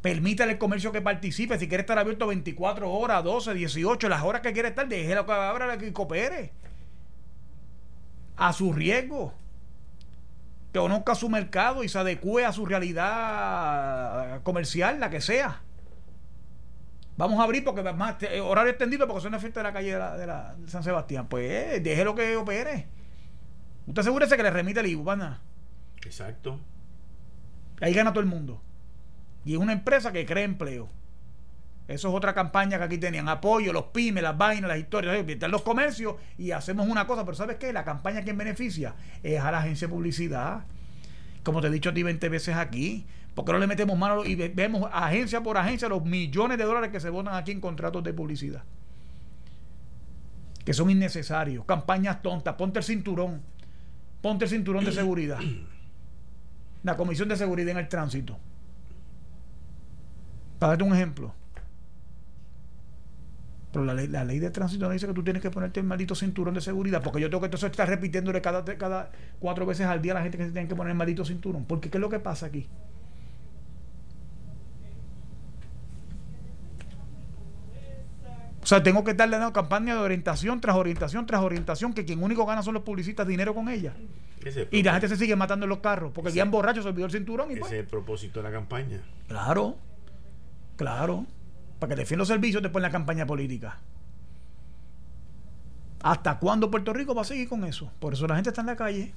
Permítale 0.02 0.52
el 0.52 0.58
comercio 0.58 0.92
que 0.92 1.00
participe. 1.00 1.58
Si 1.58 1.68
quiere 1.68 1.82
estar 1.82 1.98
abierto 1.98 2.26
24 2.26 2.90
horas, 2.90 3.22
12, 3.22 3.54
18, 3.54 4.08
las 4.08 4.22
horas 4.22 4.42
que 4.42 4.52
quiere 4.52 4.70
estar, 4.70 4.88
déjelo 4.88 5.24
que 5.24 5.32
abra 5.32 5.78
que 5.78 5.92
coopere. 5.92 6.52
A 8.36 8.52
su 8.52 8.72
riesgo. 8.72 9.32
Conozca 10.74 11.14
su 11.14 11.28
mercado 11.28 11.84
y 11.84 11.88
se 11.88 11.98
adecue 11.98 12.44
a 12.44 12.52
su 12.52 12.64
realidad 12.64 14.42
comercial, 14.42 15.00
la 15.00 15.10
que 15.10 15.20
sea. 15.20 15.62
Vamos 17.16 17.40
a 17.40 17.44
abrir 17.44 17.62
porque 17.62 17.82
más 17.92 18.16
horario 18.42 18.70
extendido 18.70 19.06
porque 19.06 19.20
son 19.20 19.28
una 19.28 19.38
fiesta 19.38 19.60
de 19.60 19.64
la 19.64 19.72
calle 19.72 19.92
de, 19.92 20.26
la, 20.26 20.56
San 20.66 20.82
Sebastián. 20.82 21.28
Pues 21.28 21.82
déjelo 21.82 22.14
que 22.14 22.36
opere. 22.36 22.88
Usted 23.86 24.00
asegúrese 24.00 24.36
que 24.36 24.42
le 24.42 24.50
remite 24.50 24.80
el 24.80 24.86
IVU, 24.86 25.04
Exacto. 26.04 26.58
Ahí 27.80 27.92
gana 27.92 28.12
todo 28.12 28.20
el 28.20 28.26
mundo. 28.26 28.62
Y 29.44 29.54
es 29.54 29.58
una 29.58 29.72
empresa 29.72 30.12
que 30.12 30.24
crea 30.24 30.44
empleo. 30.44 30.88
Eso 31.92 32.08
es 32.08 32.14
otra 32.14 32.34
campaña 32.34 32.78
que 32.78 32.84
aquí 32.84 32.98
tenían. 32.98 33.28
Apoyo, 33.28 33.72
los 33.72 33.84
pymes, 33.86 34.22
las 34.22 34.36
vainas, 34.36 34.68
las 34.68 34.78
historias. 34.78 35.24
Están 35.26 35.50
los 35.50 35.62
comercios 35.62 36.16
y 36.38 36.50
hacemos 36.50 36.88
una 36.88 37.06
cosa. 37.06 37.24
Pero 37.24 37.36
¿sabes 37.36 37.56
qué? 37.56 37.72
La 37.72 37.84
campaña 37.84 38.22
que 38.22 38.32
beneficia 38.32 38.94
es 39.22 39.40
a 39.40 39.50
la 39.50 39.58
agencia 39.58 39.88
de 39.88 39.94
publicidad. 39.94 40.64
Como 41.42 41.60
te 41.60 41.68
he 41.68 41.70
dicho 41.70 41.90
a 41.90 41.94
ti 41.94 42.02
20 42.02 42.28
veces 42.28 42.56
aquí. 42.56 43.06
¿Por 43.34 43.44
qué 43.44 43.52
no 43.52 43.58
le 43.58 43.66
metemos 43.66 43.96
mano 43.96 44.24
y 44.24 44.34
vemos 44.34 44.88
agencia 44.92 45.42
por 45.42 45.56
agencia 45.56 45.88
los 45.88 46.04
millones 46.04 46.58
de 46.58 46.64
dólares 46.64 46.90
que 46.90 47.00
se 47.00 47.08
votan 47.08 47.34
aquí 47.34 47.52
en 47.52 47.60
contratos 47.60 48.04
de 48.04 48.12
publicidad? 48.12 48.62
Que 50.64 50.74
son 50.74 50.90
innecesarios. 50.90 51.64
Campañas 51.64 52.22
tontas. 52.22 52.54
Ponte 52.56 52.78
el 52.78 52.84
cinturón. 52.84 53.40
Ponte 54.20 54.44
el 54.44 54.50
cinturón 54.50 54.84
de 54.84 54.92
seguridad 54.92 55.38
la 56.82 56.96
Comisión 56.96 57.28
de 57.28 57.36
Seguridad 57.36 57.70
en 57.70 57.78
el 57.78 57.88
Tránsito. 57.88 58.38
Para 60.58 60.72
darte 60.72 60.84
un 60.84 60.94
ejemplo. 60.94 61.34
Pero 63.72 63.86
la 63.86 63.94
ley, 63.94 64.06
la 64.06 64.24
ley 64.24 64.38
de 64.38 64.50
tránsito 64.50 64.86
no 64.86 64.92
dice 64.92 65.06
que 65.06 65.14
tú 65.14 65.24
tienes 65.24 65.40
que 65.40 65.50
ponerte 65.50 65.80
el 65.80 65.86
maldito 65.86 66.14
cinturón 66.14 66.52
de 66.52 66.60
seguridad, 66.60 67.02
porque 67.02 67.20
yo 67.20 67.30
tengo 67.30 67.40
que 67.40 67.46
entonces 67.46 67.70
estar 67.70 67.88
repitiéndole 67.88 68.42
cada, 68.42 68.64
cada 68.64 69.10
cuatro 69.40 69.64
veces 69.64 69.86
al 69.86 70.02
día 70.02 70.12
a 70.12 70.16
la 70.16 70.22
gente 70.22 70.36
que 70.36 70.44
se 70.44 70.52
tiene 70.52 70.68
que 70.68 70.76
poner 70.76 70.90
el 70.90 70.96
maldito 70.96 71.24
cinturón. 71.24 71.64
Porque 71.64 71.88
¿qué 71.88 71.96
es 71.96 72.00
lo 72.00 72.10
que 72.10 72.18
pasa 72.18 72.46
aquí? 72.46 72.68
O 78.62 78.66
sea, 78.66 78.82
tengo 78.82 79.02
que 79.02 79.14
darle 79.14 79.38
una 79.38 79.52
campaña 79.52 79.94
de 79.94 80.00
orientación 80.00 80.60
tras 80.60 80.76
orientación 80.76 81.26
tras 81.26 81.42
orientación, 81.42 81.94
que 81.94 82.04
quien 82.04 82.22
único 82.22 82.46
gana 82.46 82.62
son 82.62 82.74
los 82.74 82.84
publicistas 82.84 83.26
dinero 83.26 83.54
con 83.54 83.68
ella. 83.68 83.94
Y 84.70 84.82
la 84.82 84.92
gente 84.92 85.08
se 85.08 85.16
sigue 85.16 85.34
matando 85.34 85.64
en 85.64 85.70
los 85.70 85.78
carros, 85.78 86.12
porque 86.14 86.30
ya 86.30 86.44
borrachos 86.44 86.84
se 86.84 86.90
olvidó 86.90 87.06
el 87.06 87.12
cinturón. 87.12 87.50
Y 87.50 87.54
ese 87.54 87.60
pues. 87.60 87.72
es 87.72 87.78
el 87.80 87.86
propósito 87.86 88.40
de 88.40 88.44
la 88.44 88.52
campaña. 88.52 89.00
Claro, 89.28 89.76
claro. 90.76 91.26
Para 91.82 91.96
que 91.96 92.00
defienda 92.00 92.20
los 92.20 92.28
servicios 92.28 92.62
después 92.62 92.80
en 92.80 92.84
la 92.84 92.92
campaña 92.92 93.26
política. 93.26 93.80
¿Hasta 96.00 96.38
cuándo 96.38 96.70
Puerto 96.70 96.92
Rico 96.92 97.12
va 97.12 97.22
a 97.22 97.24
seguir 97.24 97.48
con 97.48 97.64
eso? 97.64 97.90
Por 97.98 98.12
eso 98.12 98.24
la 98.28 98.36
gente 98.36 98.50
está 98.50 98.60
en 98.60 98.68
la 98.68 98.76
calle. 98.76 99.12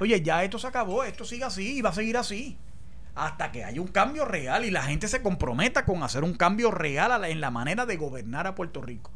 oye, 0.00 0.22
ya 0.22 0.42
esto 0.42 0.58
se 0.58 0.68
acabó, 0.68 1.04
esto 1.04 1.26
sigue 1.26 1.44
así 1.44 1.76
y 1.76 1.82
va 1.82 1.90
a 1.90 1.92
seguir 1.92 2.16
así 2.16 2.56
hasta 3.14 3.52
que 3.52 3.62
haya 3.62 3.78
un 3.78 3.88
cambio 3.88 4.24
real 4.24 4.64
y 4.64 4.70
la 4.70 4.84
gente 4.84 5.06
se 5.06 5.20
comprometa 5.20 5.84
con 5.84 6.02
hacer 6.02 6.24
un 6.24 6.32
cambio 6.32 6.70
real 6.70 7.22
en 7.26 7.42
la 7.42 7.50
manera 7.50 7.84
de 7.84 7.98
gobernar 7.98 8.46
a 8.46 8.54
Puerto 8.54 8.80
Rico. 8.80 9.10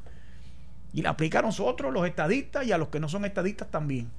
Y 0.92 1.00
la 1.00 1.10
aplica 1.10 1.38
a 1.38 1.42
nosotros, 1.42 1.90
los 1.94 2.06
estadistas, 2.06 2.66
y 2.66 2.72
a 2.72 2.78
los 2.78 2.88
que 2.88 3.00
no 3.00 3.08
son 3.08 3.24
estadistas 3.24 3.70
también. 3.70 4.10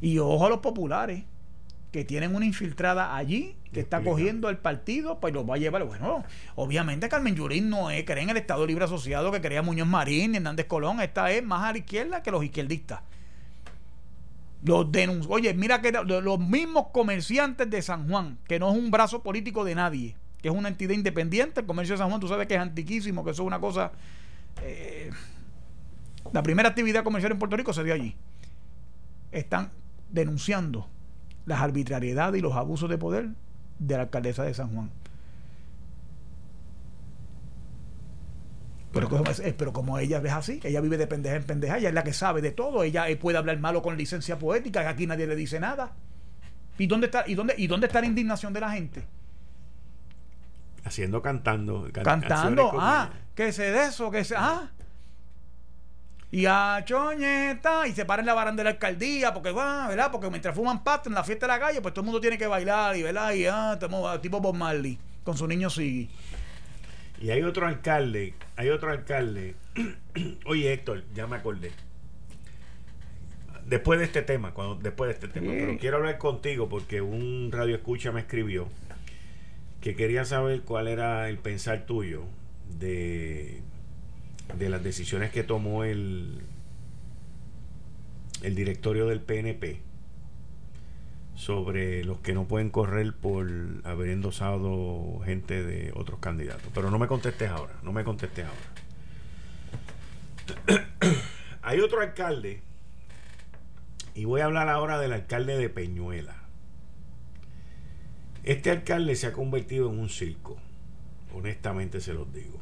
Y 0.00 0.20
ojo 0.20 0.46
a 0.46 0.48
los 0.48 0.60
populares, 0.60 1.24
que 1.94 2.04
tienen 2.04 2.34
una 2.34 2.44
infiltrada 2.44 3.14
allí, 3.14 3.54
que 3.72 3.78
está 3.78 4.02
cogiendo 4.02 4.48
el 4.48 4.58
partido, 4.58 5.20
pues 5.20 5.32
lo 5.32 5.46
va 5.46 5.54
a 5.54 5.58
llevar. 5.58 5.84
Bueno, 5.84 6.24
obviamente 6.56 7.08
Carmen 7.08 7.36
Yurín 7.36 7.70
no 7.70 7.88
es, 7.88 8.02
cree 8.04 8.24
en 8.24 8.30
el 8.30 8.36
Estado 8.36 8.66
Libre 8.66 8.86
Asociado 8.86 9.30
que 9.30 9.40
crea 9.40 9.62
Muñoz 9.62 9.86
Marín 9.86 10.34
Hernández 10.34 10.66
Colón, 10.66 11.00
esta 11.00 11.30
es 11.30 11.44
más 11.44 11.62
a 11.62 11.70
la 11.70 11.78
izquierda 11.78 12.20
que 12.20 12.32
los 12.32 12.42
izquierdistas. 12.42 13.02
Los 14.64 14.88
Oye, 15.28 15.54
mira 15.54 15.80
que 15.80 15.92
los 15.92 16.40
mismos 16.40 16.86
comerciantes 16.92 17.70
de 17.70 17.80
San 17.80 18.08
Juan, 18.08 18.38
que 18.48 18.58
no 18.58 18.72
es 18.72 18.76
un 18.76 18.90
brazo 18.90 19.22
político 19.22 19.62
de 19.62 19.76
nadie, 19.76 20.16
que 20.42 20.48
es 20.48 20.54
una 20.54 20.66
entidad 20.66 20.94
independiente, 20.94 21.60
el 21.60 21.66
comercio 21.66 21.94
de 21.94 21.98
San 21.98 22.08
Juan, 22.08 22.18
tú 22.18 22.26
sabes 22.26 22.48
que 22.48 22.54
es 22.54 22.60
antiquísimo, 22.60 23.24
que 23.24 23.30
eso 23.30 23.42
es 23.44 23.46
una 23.46 23.60
cosa. 23.60 23.92
Eh, 24.62 25.12
la 26.32 26.42
primera 26.42 26.70
actividad 26.70 27.04
comercial 27.04 27.30
en 27.30 27.38
Puerto 27.38 27.56
Rico 27.56 27.72
se 27.72 27.84
dio 27.84 27.94
allí. 27.94 28.16
Están 29.30 29.70
denunciando 30.10 30.88
las 31.46 31.60
arbitrariedades 31.60 32.38
y 32.38 32.42
los 32.42 32.54
abusos 32.54 32.88
de 32.88 32.98
poder 32.98 33.28
de 33.78 33.96
la 33.96 34.02
alcaldesa 34.02 34.44
de 34.44 34.54
San 34.54 34.74
Juan. 34.74 34.90
Pero, 38.92 39.08
como, 39.08 39.24
pero 39.58 39.72
como 39.72 39.98
ella 39.98 40.22
es 40.24 40.32
así, 40.32 40.60
ella 40.62 40.80
vive 40.80 40.96
de 40.96 41.08
pendeja 41.08 41.34
en 41.34 41.42
pendeja, 41.42 41.78
ella 41.78 41.88
es 41.88 41.94
la 41.94 42.04
que 42.04 42.12
sabe 42.12 42.40
de 42.40 42.52
todo, 42.52 42.84
ella 42.84 43.06
puede 43.20 43.36
hablar 43.38 43.58
malo 43.58 43.82
con 43.82 43.96
licencia 43.96 44.38
poética, 44.38 44.88
aquí 44.88 45.06
nadie 45.06 45.26
le 45.26 45.34
dice 45.34 45.58
nada. 45.58 45.92
¿Y 46.78 46.86
dónde 46.86 47.06
está, 47.06 47.24
y 47.26 47.34
dónde, 47.34 47.54
y 47.58 47.66
dónde 47.66 47.88
está 47.88 48.00
la 48.00 48.06
indignación 48.06 48.52
de 48.52 48.60
la 48.60 48.70
gente? 48.70 49.04
Haciendo 50.84 51.22
cantando. 51.22 51.88
cantando, 51.92 52.72
ah, 52.78 53.10
que 53.34 53.52
se 53.52 53.72
de 53.72 53.86
eso, 53.86 54.10
que 54.10 54.22
se. 54.22 54.36
Ah. 54.36 54.70
Y 56.34 56.46
a 56.46 56.82
choñeta, 56.84 57.86
y 57.86 57.92
se 57.92 58.04
paran 58.04 58.26
la 58.26 58.34
baranda 58.34 58.64
de 58.64 58.64
la 58.64 58.70
alcaldía, 58.70 59.32
porque 59.32 59.52
va, 59.52 59.86
¿verdad? 59.86 60.10
Porque 60.10 60.28
mientras 60.30 60.52
fuman 60.52 60.82
pasto 60.82 61.08
en 61.08 61.14
la 61.14 61.22
fiesta 61.22 61.46
de 61.46 61.52
la 61.52 61.60
calle, 61.60 61.80
pues 61.80 61.94
todo 61.94 62.02
el 62.02 62.06
mundo 62.06 62.20
tiene 62.20 62.36
que 62.36 62.48
bailar, 62.48 62.96
y 62.96 63.04
¿verdad? 63.04 63.32
Y 63.34 63.46
ah, 63.46 63.78
tipo 64.20 64.40
Bob 64.40 64.56
Marley, 64.56 64.98
con 65.22 65.38
su 65.38 65.46
niño 65.46 65.70
Siggy. 65.70 66.10
Y 67.20 67.30
hay 67.30 67.44
otro 67.44 67.68
alcalde, 67.68 68.34
hay 68.56 68.68
otro 68.70 68.90
alcalde. 68.90 69.54
Oye, 70.46 70.72
Héctor, 70.72 71.04
ya 71.14 71.28
me 71.28 71.36
acordé. 71.36 71.70
Después 73.64 74.00
de 74.00 74.06
este 74.06 74.22
tema, 74.22 74.54
cuando, 74.54 74.74
después 74.74 75.06
de 75.10 75.14
este 75.14 75.28
tema, 75.28 75.52
pero 75.52 75.78
quiero 75.78 75.98
hablar 75.98 76.18
contigo 76.18 76.68
porque 76.68 77.00
un 77.00 77.50
radio 77.52 77.76
escucha 77.76 78.10
me 78.10 78.18
escribió 78.18 78.66
que 79.80 79.94
quería 79.94 80.24
saber 80.24 80.62
cuál 80.62 80.88
era 80.88 81.28
el 81.28 81.38
pensar 81.38 81.86
tuyo 81.86 82.24
de, 82.76 83.62
de 84.58 84.68
las 84.68 84.82
decisiones 84.82 85.30
que 85.30 85.42
tomó 85.42 85.84
el, 85.84 86.42
el 88.42 88.54
directorio 88.54 89.06
del 89.06 89.20
PNP 89.20 89.80
sobre 91.34 92.04
los 92.04 92.20
que 92.20 92.32
no 92.32 92.46
pueden 92.46 92.70
correr 92.70 93.12
por 93.14 93.48
haber 93.84 94.10
endosado 94.10 95.20
gente 95.24 95.62
de 95.62 95.92
otros 95.94 96.20
candidatos. 96.20 96.70
Pero 96.74 96.90
no 96.90 96.98
me 96.98 97.06
contestes 97.06 97.50
ahora, 97.50 97.74
no 97.82 97.92
me 97.92 98.04
contestes 98.04 98.46
ahora. 100.66 100.84
Hay 101.62 101.80
otro 101.80 102.00
alcalde, 102.00 102.60
y 104.14 104.26
voy 104.26 104.42
a 104.42 104.44
hablar 104.44 104.68
ahora 104.68 104.98
del 104.98 105.12
alcalde 105.12 105.58
de 105.58 105.68
Peñuela. 105.68 106.36
Este 108.44 108.70
alcalde 108.70 109.16
se 109.16 109.26
ha 109.26 109.32
convertido 109.32 109.90
en 109.90 109.98
un 109.98 110.08
circo, 110.08 110.56
honestamente 111.34 112.00
se 112.00 112.12
los 112.12 112.32
digo. 112.32 112.60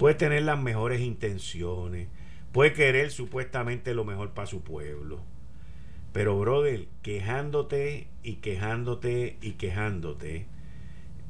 Puede 0.00 0.16
tener 0.16 0.42
las 0.42 0.60
mejores 0.60 1.00
intenciones, 1.00 2.08
puede 2.50 2.72
querer 2.72 3.12
supuestamente 3.12 3.94
lo 3.94 4.04
mejor 4.04 4.30
para 4.30 4.48
su 4.48 4.62
pueblo 4.62 5.22
pero, 6.12 6.38
brother, 6.38 6.88
quejándote 7.02 8.08
y 8.22 8.36
quejándote 8.36 9.36
y 9.40 9.52
quejándote, 9.52 10.46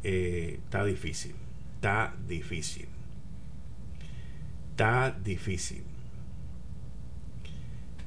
eh, 0.02 0.60
está 0.64 0.84
difícil. 0.84 1.34
Está 1.74 2.14
difícil. 2.26 2.88
Está 4.70 5.10
difícil. 5.10 5.84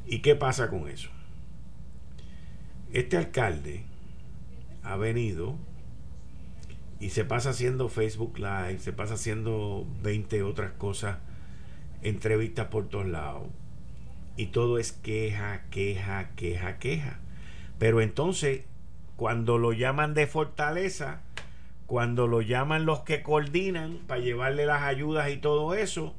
¿Y 0.08 0.20
qué 0.20 0.36
pasa 0.36 0.70
con 0.70 0.90
eso? 0.90 1.10
Este 2.92 3.18
alcalde 3.18 3.84
ha 4.82 4.98
venido 4.98 5.58
y 7.04 7.10
se 7.10 7.26
pasa 7.26 7.50
haciendo 7.50 7.90
Facebook 7.90 8.38
Live, 8.38 8.80
se 8.80 8.94
pasa 8.94 9.16
haciendo 9.16 9.86
20 10.04 10.42
otras 10.44 10.72
cosas, 10.72 11.18
entrevistas 12.02 12.68
por 12.68 12.88
todos 12.88 13.08
lados 13.08 13.44
y 14.38 14.48
todo 14.48 14.78
es 14.78 14.94
queja, 14.94 15.66
queja, 15.70 16.30
queja, 16.38 16.80
queja. 16.80 17.20
Pero 17.78 18.00
entonces, 18.00 18.64
cuando 19.18 19.58
lo 19.58 19.74
llaman 19.74 20.14
de 20.14 20.28
fortaleza, 20.28 21.20
cuando 21.88 22.26
lo 22.26 22.42
llaman 22.42 22.86
los 22.86 23.02
que 23.02 23.22
coordinan 23.22 24.00
para 24.08 24.22
llevarle 24.22 24.66
las 24.66 24.84
ayudas 24.84 25.30
y 25.30 25.36
todo 25.36 25.74
eso, 25.74 26.16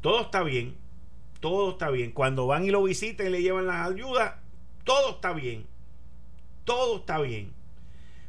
todo 0.00 0.22
está 0.22 0.42
bien, 0.42 0.74
todo 1.38 1.70
está 1.70 1.90
bien. 1.90 2.10
Cuando 2.10 2.48
van 2.48 2.64
y 2.64 2.72
lo 2.72 2.82
visitan 2.82 3.28
y 3.28 3.30
le 3.30 3.42
llevan 3.42 3.68
las 3.68 3.88
ayudas, 3.88 4.34
todo 4.82 5.10
está 5.12 5.32
bien. 5.32 5.64
todo 6.64 6.96
está 6.96 7.20
bien. 7.20 7.61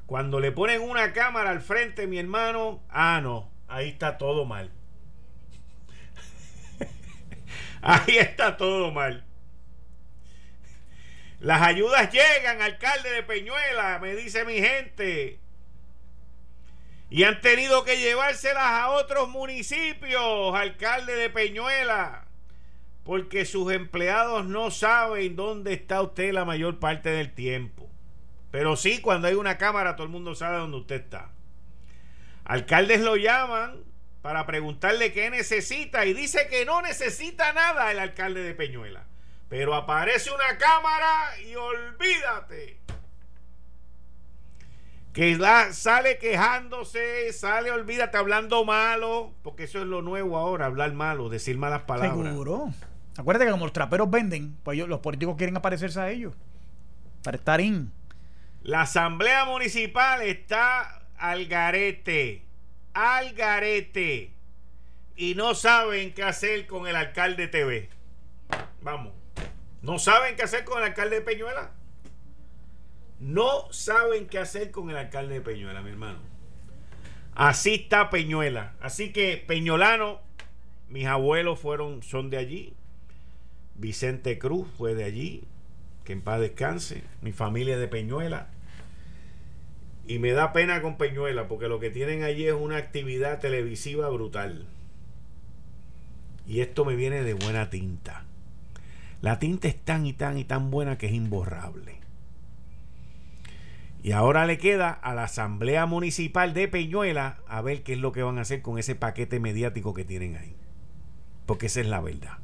Cuando 0.06 0.40
le 0.40 0.52
ponen 0.52 0.82
una 0.82 1.14
cámara 1.14 1.50
al 1.50 1.62
frente, 1.62 2.08
mi 2.08 2.20
hermano, 2.20 2.84
ah, 2.90 3.20
no, 3.22 3.52
ahí 3.68 3.90
está 3.90 4.18
todo 4.18 4.46
mal. 4.46 4.72
ahí 7.82 8.18
está 8.18 8.58
todo 8.58 8.92
mal. 8.92 9.26
Las 11.40 11.62
ayudas 11.62 12.10
llegan, 12.12 12.62
alcalde 12.62 13.12
de 13.12 13.24
Peñuela, 13.24 14.00
me 14.00 14.16
dice 14.16 14.46
mi 14.46 14.60
gente. 14.60 15.40
Y 17.10 17.26
han 17.26 17.42
tenido 17.42 17.84
que 17.84 18.00
llevárselas 18.00 18.64
a 18.64 18.90
otros 18.92 19.30
municipios, 19.30 20.56
alcalde 20.56 21.16
de 21.16 21.30
Peñuela, 21.30 22.26
porque 23.04 23.46
sus 23.46 23.72
empleados 23.72 24.46
no 24.46 24.72
saben 24.72 25.36
dónde 25.36 25.74
está 25.74 26.02
usted 26.02 26.34
la 26.34 26.46
mayor 26.46 26.80
parte 26.80 27.10
del 27.10 27.34
tiempo. 27.34 27.83
Pero 28.54 28.76
sí, 28.76 29.02
cuando 29.02 29.28
hay 29.28 29.34
una 29.34 29.58
cámara, 29.58 29.96
todo 29.96 30.06
el 30.06 30.14
mundo 30.14 30.36
sabe 30.36 30.60
dónde 30.60 30.78
usted 30.78 31.02
está. 31.02 31.32
Alcaldes 32.46 33.02
lo 33.02 33.16
llaman 33.16 33.84
para 34.22 34.46
preguntarle 34.46 35.12
qué 35.12 35.32
necesita 35.32 36.06
y 36.06 36.14
dice 36.14 36.48
que 36.52 36.64
no 36.64 36.84
necesita 36.84 37.52
nada 37.54 37.92
el 37.92 37.98
alcalde 37.98 38.44
de 38.44 38.54
Peñuela. 38.54 39.06
Pero 39.50 39.74
aparece 39.74 40.30
una 40.30 40.56
cámara 40.60 41.32
y 41.44 41.56
olvídate 41.56 42.78
que 45.14 45.40
sale 45.72 46.20
quejándose, 46.20 47.34
sale, 47.34 47.72
olvídate, 47.72 48.18
hablando 48.18 48.66
malo, 48.66 49.34
porque 49.42 49.64
eso 49.64 49.80
es 49.80 49.88
lo 49.88 50.04
nuevo 50.04 50.38
ahora, 50.38 50.68
hablar 50.68 50.94
malo, 50.94 51.28
decir 51.30 51.58
malas 51.58 51.82
palabras. 51.84 52.28
Seguro. 52.28 52.72
Acuérdate 53.18 53.46
que 53.46 53.52
como 53.52 53.66
los 53.66 53.74
traperos 53.74 54.12
venden, 54.12 54.56
pues 54.62 54.78
los 54.78 55.00
políticos 55.00 55.38
quieren 55.38 55.58
aparecerse 55.58 56.00
a 56.00 56.12
ellos, 56.12 56.36
para 57.24 57.38
estar 57.38 57.60
in. 57.60 57.92
La 58.64 58.84
asamblea 58.84 59.44
municipal 59.44 60.22
está 60.22 61.06
al 61.18 61.48
garete, 61.48 62.46
al 62.94 63.34
garete, 63.34 64.32
y 65.18 65.36
no 65.36 65.54
saben 65.54 66.14
qué 66.14 66.24
hacer 66.24 66.66
con 66.66 66.88
el 66.88 66.96
alcalde 66.96 67.50
TV. 67.50 67.90
Vamos, 68.82 69.12
¿no 69.82 70.00
saben 70.00 70.38
qué 70.38 70.44
hacer 70.44 70.64
con 70.64 70.78
el 70.78 70.86
alcalde 70.86 71.18
de 71.18 71.22
Peñuela? 71.22 71.72
No 73.20 73.72
saben 73.72 74.28
qué 74.28 74.40
hacer 74.40 74.72
con 74.72 74.90
el 74.90 74.96
alcalde 74.96 75.36
de 75.36 75.42
Peñuela, 75.42 75.82
mi 75.82 75.90
hermano. 75.90 76.20
Así 77.36 77.74
está 77.74 78.10
Peñuela. 78.10 78.76
Así 78.80 79.12
que 79.12 79.44
Peñolano, 79.46 80.22
mis 80.88 81.06
abuelos 81.06 81.60
fueron, 81.60 82.02
son 82.02 82.30
de 82.30 82.38
allí. 82.38 82.74
Vicente 83.76 84.40
Cruz 84.40 84.70
fue 84.78 84.96
de 84.96 85.04
allí. 85.04 85.44
Que 86.04 86.14
en 86.14 86.22
paz 86.22 86.40
descanse. 86.40 87.04
Mi 87.22 87.32
familia 87.32 87.78
de 87.78 87.88
Peñuela. 87.88 88.48
Y 90.06 90.20
me 90.20 90.32
da 90.32 90.52
pena 90.52 90.82
con 90.82 90.98
Peñuela 90.98 91.48
porque 91.48 91.68
lo 91.68 91.80
que 91.80 91.90
tienen 91.90 92.24
allí 92.24 92.46
es 92.48 92.54
una 92.54 92.78
actividad 92.78 93.40
televisiva 93.40 94.10
brutal. 94.10 94.66
Y 96.46 96.60
esto 96.60 96.84
me 96.84 96.96
viene 96.96 97.24
de 97.24 97.34
buena 97.34 97.70
tinta. 97.70 98.26
La 99.22 99.40
tinta 99.40 99.70
es 99.70 99.78
tan 99.78 100.06
y 100.06 100.12
tan 100.12 100.38
y 100.38 100.44
tan 100.44 100.70
buena 100.70 100.98
que 100.98 101.06
es 101.06 101.14
imborrable. 101.14 102.04
Y 104.04 104.12
ahora 104.12 104.46
le 104.46 104.58
queda 104.58 104.90
a 104.90 105.16
la 105.16 105.24
Asamblea 105.24 105.86
Municipal 105.86 106.54
de 106.54 106.68
Peñuela 106.68 107.38
a 107.48 107.62
ver 107.62 107.84
qué 107.84 107.94
es 107.94 108.00
lo 108.00 108.12
que 108.12 108.22
van 108.22 108.38
a 108.38 108.42
hacer 108.42 108.62
con 108.62 108.78
ese 108.78 108.96
paquete 108.96 109.40
mediático 109.40 109.94
que 109.94 110.04
tienen 110.04 110.36
ahí. 110.36 110.58
Porque 111.46 111.68
esa 111.68 111.80
es 111.80 111.88
la 111.88 112.02
verdad. 112.02 112.40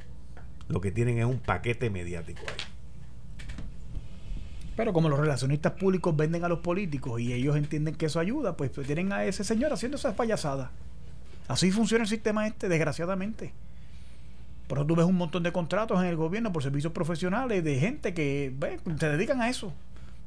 Lo 0.70 0.80
que 0.80 0.92
tienen 0.92 1.20
es 1.20 1.26
un 1.26 1.40
paquete 1.40 1.90
mediático 1.90 2.44
ahí. 2.48 2.69
Pero 4.80 4.94
como 4.94 5.10
los 5.10 5.20
relacionistas 5.20 5.74
públicos 5.74 6.16
venden 6.16 6.46
a 6.46 6.48
los 6.48 6.60
políticos 6.60 7.20
y 7.20 7.34
ellos 7.34 7.58
entienden 7.58 7.96
que 7.96 8.06
eso 8.06 8.18
ayuda, 8.18 8.56
pues, 8.56 8.72
tienen 8.72 9.12
a 9.12 9.26
ese 9.26 9.44
señor 9.44 9.74
haciendo 9.74 9.98
esas 9.98 10.16
payasadas. 10.16 10.70
Así 11.50 11.70
funciona 11.70 12.06
el 12.06 12.08
sistema 12.08 12.48
este, 12.48 12.70
desgraciadamente. 12.70 13.52
Por 14.70 14.78
eso 14.78 14.88
tú 14.88 14.96
ves 14.96 15.06
un 15.06 15.18
montón 15.18 15.44
de 15.44 15.52
contratos 15.52 16.00
en 16.00 16.06
el 16.06 16.16
gobierno 16.16 16.54
por 16.54 16.64
servicios 16.64 16.94
profesionales 16.94 17.62
de 17.62 17.78
gente 17.78 18.14
que 18.14 18.56
se 18.98 19.10
dedican 19.10 19.42
a 19.42 19.50
eso. 19.50 19.74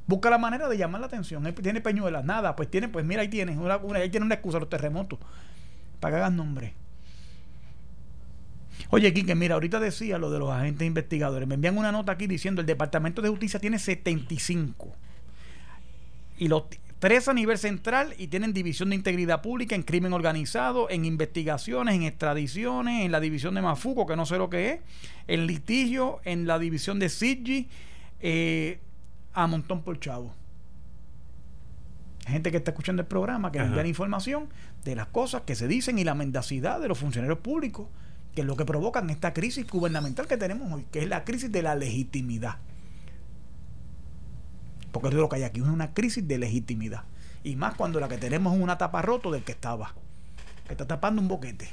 Busca 0.07 0.29
la 0.29 0.37
manera 0.37 0.69
de 0.69 0.77
llamar 0.77 1.01
la 1.01 1.07
atención. 1.07 1.43
tiene 1.55 1.81
peñuelas, 1.81 2.23
nada, 2.23 2.55
pues 2.55 2.71
tiene, 2.71 2.89
pues 2.89 3.07
mira, 3.07 3.23
ahí 3.23 3.29
tienes, 3.29 3.57
una, 3.57 3.81
ahí 3.95 4.11
tiene 4.11 4.27
una 4.27 4.35
excusa 4.35 4.59
los 4.59 4.69
terremotos. 4.69 5.19
Para 5.99 6.17
que 6.17 6.21
hagas 6.21 6.33
nombre. 6.35 6.75
Oye, 8.95 9.15
Quique, 9.15 9.35
mira, 9.35 9.55
ahorita 9.55 9.81
decía 9.81 10.19
lo 10.19 10.31
de 10.31 10.39
los 10.39 10.51
agentes 10.51 10.87
investigadores. 10.87 11.49
Me 11.49 11.55
envían 11.55 11.79
una 11.79 11.91
nota 11.91 12.13
aquí 12.13 12.27
diciendo 12.27 12.61
el 12.61 12.67
Departamento 12.67 13.23
de 13.23 13.31
Justicia 13.31 13.59
tiene 13.59 13.79
75. 13.79 14.95
Y 16.37 16.49
los 16.49 16.65
tres 16.99 17.27
a 17.27 17.33
nivel 17.33 17.57
central 17.57 18.15
y 18.19 18.27
tienen 18.27 18.53
división 18.53 18.91
de 18.91 18.97
integridad 18.97 19.41
pública 19.41 19.75
en 19.75 19.83
crimen 19.83 20.13
organizado, 20.13 20.91
en 20.91 21.07
investigaciones, 21.07 21.95
en 21.95 22.03
extradiciones, 22.03 23.07
en 23.07 23.13
la 23.13 23.21
división 23.21 23.55
de 23.55 23.63
Mafuco, 23.63 24.05
que 24.05 24.15
no 24.15 24.27
sé 24.27 24.37
lo 24.37 24.51
que 24.51 24.73
es, 24.73 24.81
en 25.27 25.47
litigio, 25.47 26.21
en 26.25 26.47
la 26.47 26.59
división 26.59 26.99
de 26.99 27.09
SIGI, 27.09 27.71
eh, 28.21 28.79
a 29.33 29.47
montón 29.47 29.81
por 29.81 29.99
chavo. 30.01 30.35
Gente 32.27 32.51
que 32.51 32.59
está 32.59 32.73
escuchando 32.73 33.01
el 33.01 33.09
programa, 33.09 33.51
que 33.51 33.59
nos 33.59 33.87
información 33.87 34.51
de 34.85 34.97
las 34.97 35.07
cosas 35.07 35.43
que 35.47 35.55
se 35.55 35.67
dicen 35.67 35.99
y 35.99 36.05
la 36.05 36.15
mendacidad 36.15 36.79
de 36.79 36.89
los 36.89 36.99
funcionarios 36.99 37.39
públicos, 37.39 37.89
que 38.35 38.43
es 38.43 38.47
lo 38.47 38.57
que 38.57 38.65
provocan 38.65 39.11
esta 39.11 39.33
crisis 39.33 39.67
gubernamental 39.67 40.27
que 40.27 40.37
tenemos 40.37 40.73
hoy, 40.73 40.87
que 40.91 41.01
es 41.01 41.09
la 41.09 41.25
crisis 41.25 41.53
de 41.53 41.63
la 41.63 41.75
legitimidad. 41.75 42.59
Porque 44.91 45.09
todo 45.09 45.21
lo 45.21 45.29
que 45.29 45.37
hay 45.37 45.43
aquí 45.43 45.61
es 45.61 45.67
una 45.67 45.95
crisis 45.95 46.27
de 46.27 46.39
legitimidad. 46.39 47.05
Y 47.45 47.57
más 47.57 47.75
cuando 47.75 47.99
la 47.99 48.09
que 48.09 48.19
tenemos 48.19 48.55
es 48.55 48.61
una 48.61 48.79
tapa 48.79 49.03
roto 49.03 49.31
del 49.31 49.43
que 49.43 49.53
estaba. 49.53 49.95
Que 50.67 50.75
está 50.75 50.87
tapando 50.87 51.21
un 51.21 51.29
boquete 51.29 51.69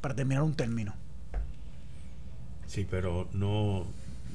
para 0.00 0.14
terminar 0.14 0.42
un 0.42 0.54
término. 0.54 0.94
Sí, 2.66 2.86
pero 2.90 3.28
no. 3.32 3.86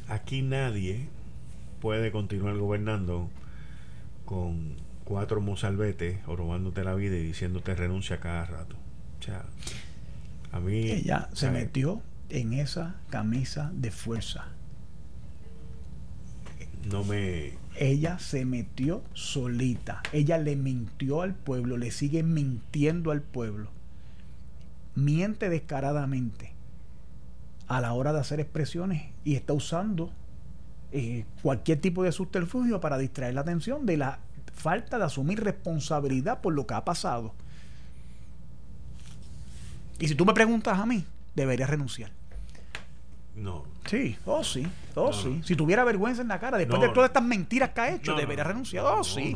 Aquí 0.07 0.41
nadie 0.41 1.07
puede 1.81 2.11
continuar 2.11 2.57
gobernando 2.57 3.29
con 4.25 4.75
cuatro 5.03 5.41
mozalbetes 5.41 6.23
robándote 6.25 6.83
la 6.83 6.93
vida 6.93 7.17
y 7.17 7.23
diciéndote 7.23 7.75
renuncia 7.75 8.19
cada 8.19 8.45
rato. 8.45 8.75
O 9.19 9.23
sea, 9.23 9.43
a 10.51 10.59
mí. 10.59 10.91
Ella 10.91 11.29
se 11.33 11.51
metió 11.51 12.01
en 12.29 12.53
esa 12.53 12.95
camisa 13.09 13.71
de 13.73 13.91
fuerza. 13.91 14.47
No 16.89 17.03
me. 17.03 17.53
Ella 17.75 18.19
se 18.19 18.45
metió 18.45 19.03
solita. 19.13 20.01
Ella 20.11 20.37
le 20.37 20.55
mintió 20.55 21.21
al 21.21 21.33
pueblo, 21.33 21.77
le 21.77 21.91
sigue 21.91 22.23
mintiendo 22.23 23.11
al 23.11 23.21
pueblo. 23.21 23.69
Miente 24.95 25.49
descaradamente 25.49 26.53
a 27.67 27.79
la 27.79 27.93
hora 27.93 28.11
de 28.11 28.19
hacer 28.19 28.39
expresiones 28.39 29.11
y 29.23 29.35
está 29.35 29.53
usando 29.53 30.11
eh, 30.91 31.25
cualquier 31.43 31.79
tipo 31.79 32.03
de 32.03 32.11
subterfugio 32.11 32.81
para 32.81 32.97
distraer 32.97 33.35
la 33.35 33.41
atención 33.41 33.85
de 33.85 33.97
la 33.97 34.19
falta 34.53 34.97
de 34.97 35.05
asumir 35.05 35.43
responsabilidad 35.43 36.41
por 36.41 36.53
lo 36.53 36.65
que 36.65 36.73
ha 36.73 36.83
pasado. 36.83 37.33
Y 39.99 40.07
si 40.07 40.15
tú 40.15 40.25
me 40.25 40.33
preguntas 40.33 40.79
a 40.79 40.85
mí, 40.85 41.05
debería 41.35 41.67
renunciar. 41.67 42.11
No. 43.35 43.65
Sí, 43.85 44.17
oh 44.25 44.43
sí, 44.43 44.67
oh 44.95 45.13
sí. 45.13 45.41
Si 45.43 45.55
tuviera 45.55 45.83
vergüenza 45.83 46.21
en 46.21 46.27
la 46.27 46.39
cara, 46.39 46.57
después 46.57 46.81
de 46.81 46.89
todas 46.89 47.09
estas 47.09 47.23
mentiras 47.23 47.69
que 47.69 47.81
ha 47.81 47.95
hecho, 47.95 48.15
debería 48.15 48.43
renunciar. 48.43 48.85
oh 48.85 49.03
sí. 49.03 49.35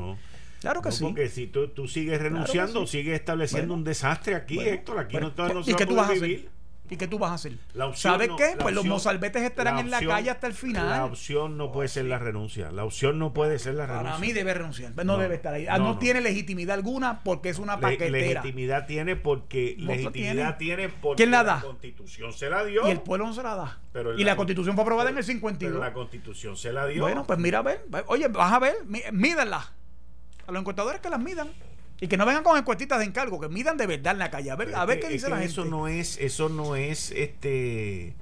Claro 0.59 0.81
que 0.81 0.91
sí. 0.93 1.03
Porque 1.03 1.27
si 1.27 1.47
tú, 1.47 1.67
tú 1.67 1.89
sigues 1.89 2.21
renunciando, 2.21 2.87
sigues 2.87 3.15
estableciendo 3.19 3.73
un 3.73 3.83
desastre 3.83 4.35
aquí, 4.35 4.59
Héctor. 4.59 4.99
Aquí 4.99 5.17
no, 5.17 5.33
no, 5.35 5.59
¿Y 5.59 5.73
qué 5.73 5.85
tú 5.85 5.95
vas 5.95 6.09
a 6.09 6.13
hacer? 6.13 6.49
¿Y 6.89 6.97
qué 6.97 7.07
tú 7.07 7.17
vas 7.17 7.31
a 7.31 7.33
hacer? 7.35 7.57
¿Sabes 7.95 8.29
qué? 8.37 8.55
Pues 8.59 8.75
los 8.75 8.85
mozalbetes 8.85 9.41
estarán 9.41 9.79
en 9.79 9.89
la 9.89 9.99
calle 10.01 10.29
hasta 10.29 10.47
el 10.47 10.53
final. 10.53 10.89
La 10.89 11.05
opción 11.05 11.57
no 11.57 11.71
puede 11.71 11.87
ser 11.87 12.05
la 12.05 12.19
renuncia. 12.19 12.71
La 12.71 12.83
opción 12.83 13.17
no 13.19 13.33
puede 13.33 13.57
ser 13.57 13.75
la 13.75 13.85
renuncia. 13.85 14.11
Para 14.11 14.19
mí 14.19 14.33
debe 14.33 14.53
renunciar. 14.53 14.93
No, 15.05 15.17
debe 15.17 15.35
estar 15.35 15.53
ahí. 15.53 15.65
No, 15.79 15.97
tiene 15.97 16.21
legitimidad 16.21 16.75
alguna 16.75 17.23
porque 17.23 17.49
es 17.49 17.59
una 17.59 17.79
paquetera. 17.79 18.11
legitimidad 18.11 18.85
tiene 18.85 19.15
porque. 19.15 19.75
legitimidad 19.79 20.57
tiene, 20.57 20.89
porque. 20.89 21.23
¿Quién 21.23 21.31
la 21.31 21.43
da? 21.43 21.55
La 21.55 21.61
constitución 21.61 22.33
se 22.33 22.49
la 22.49 22.63
dio. 22.63 22.87
Y 22.87 22.91
el 22.91 23.01
pueblo 23.01 23.27
no 23.27 23.33
se 23.33 23.43
la 23.43 23.55
da. 23.55 23.79
y 24.17 24.23
la, 24.23 24.35
constitución 24.35 24.75
fue 24.75 24.83
aprobada 24.83 25.09
en 25.09 25.17
el 25.17 25.23
52. 25.23 25.71
Pero 25.73 25.83
la 25.83 25.93
constitución 25.93 26.57
se 26.57 26.73
la 26.73 26.85
dio. 26.85 27.01
Bueno, 27.01 27.25
pues 27.25 27.39
mira 27.39 27.59
a 27.59 27.61
ver. 27.61 27.85
Oye, 28.07 28.27
vas 28.27 28.51
a 28.51 28.59
ver. 28.59 28.75
Mídanla. 29.11 29.73
A 30.45 30.51
los 30.51 30.59
encuestadores 30.59 30.99
que 30.99 31.09
las 31.09 31.19
midan. 31.19 31.49
Y 32.03 32.09
que 32.09 32.17
no 32.17 32.25
vengan 32.25 32.43
con 32.43 32.57
encuestitas 32.57 32.99
de 32.99 33.05
encargo, 33.05 33.39
que 33.39 33.47
midan 33.47 33.77
de 33.77 33.87
verdad 33.87 34.11
en 34.11 34.19
la 34.19 34.29
calle. 34.29 34.51
A 34.51 34.57
ver, 34.57 34.75
a 34.75 34.83
ver 34.83 34.99
qué 34.99 35.07
dice 35.07 35.29
la 35.29 35.37
gente. 35.37 35.53
Eso 35.53 35.63
no 35.63 35.87
es, 35.87 36.17
eso 36.17 36.49
no 36.49 36.75
es 36.75 37.11
este. 37.11 38.13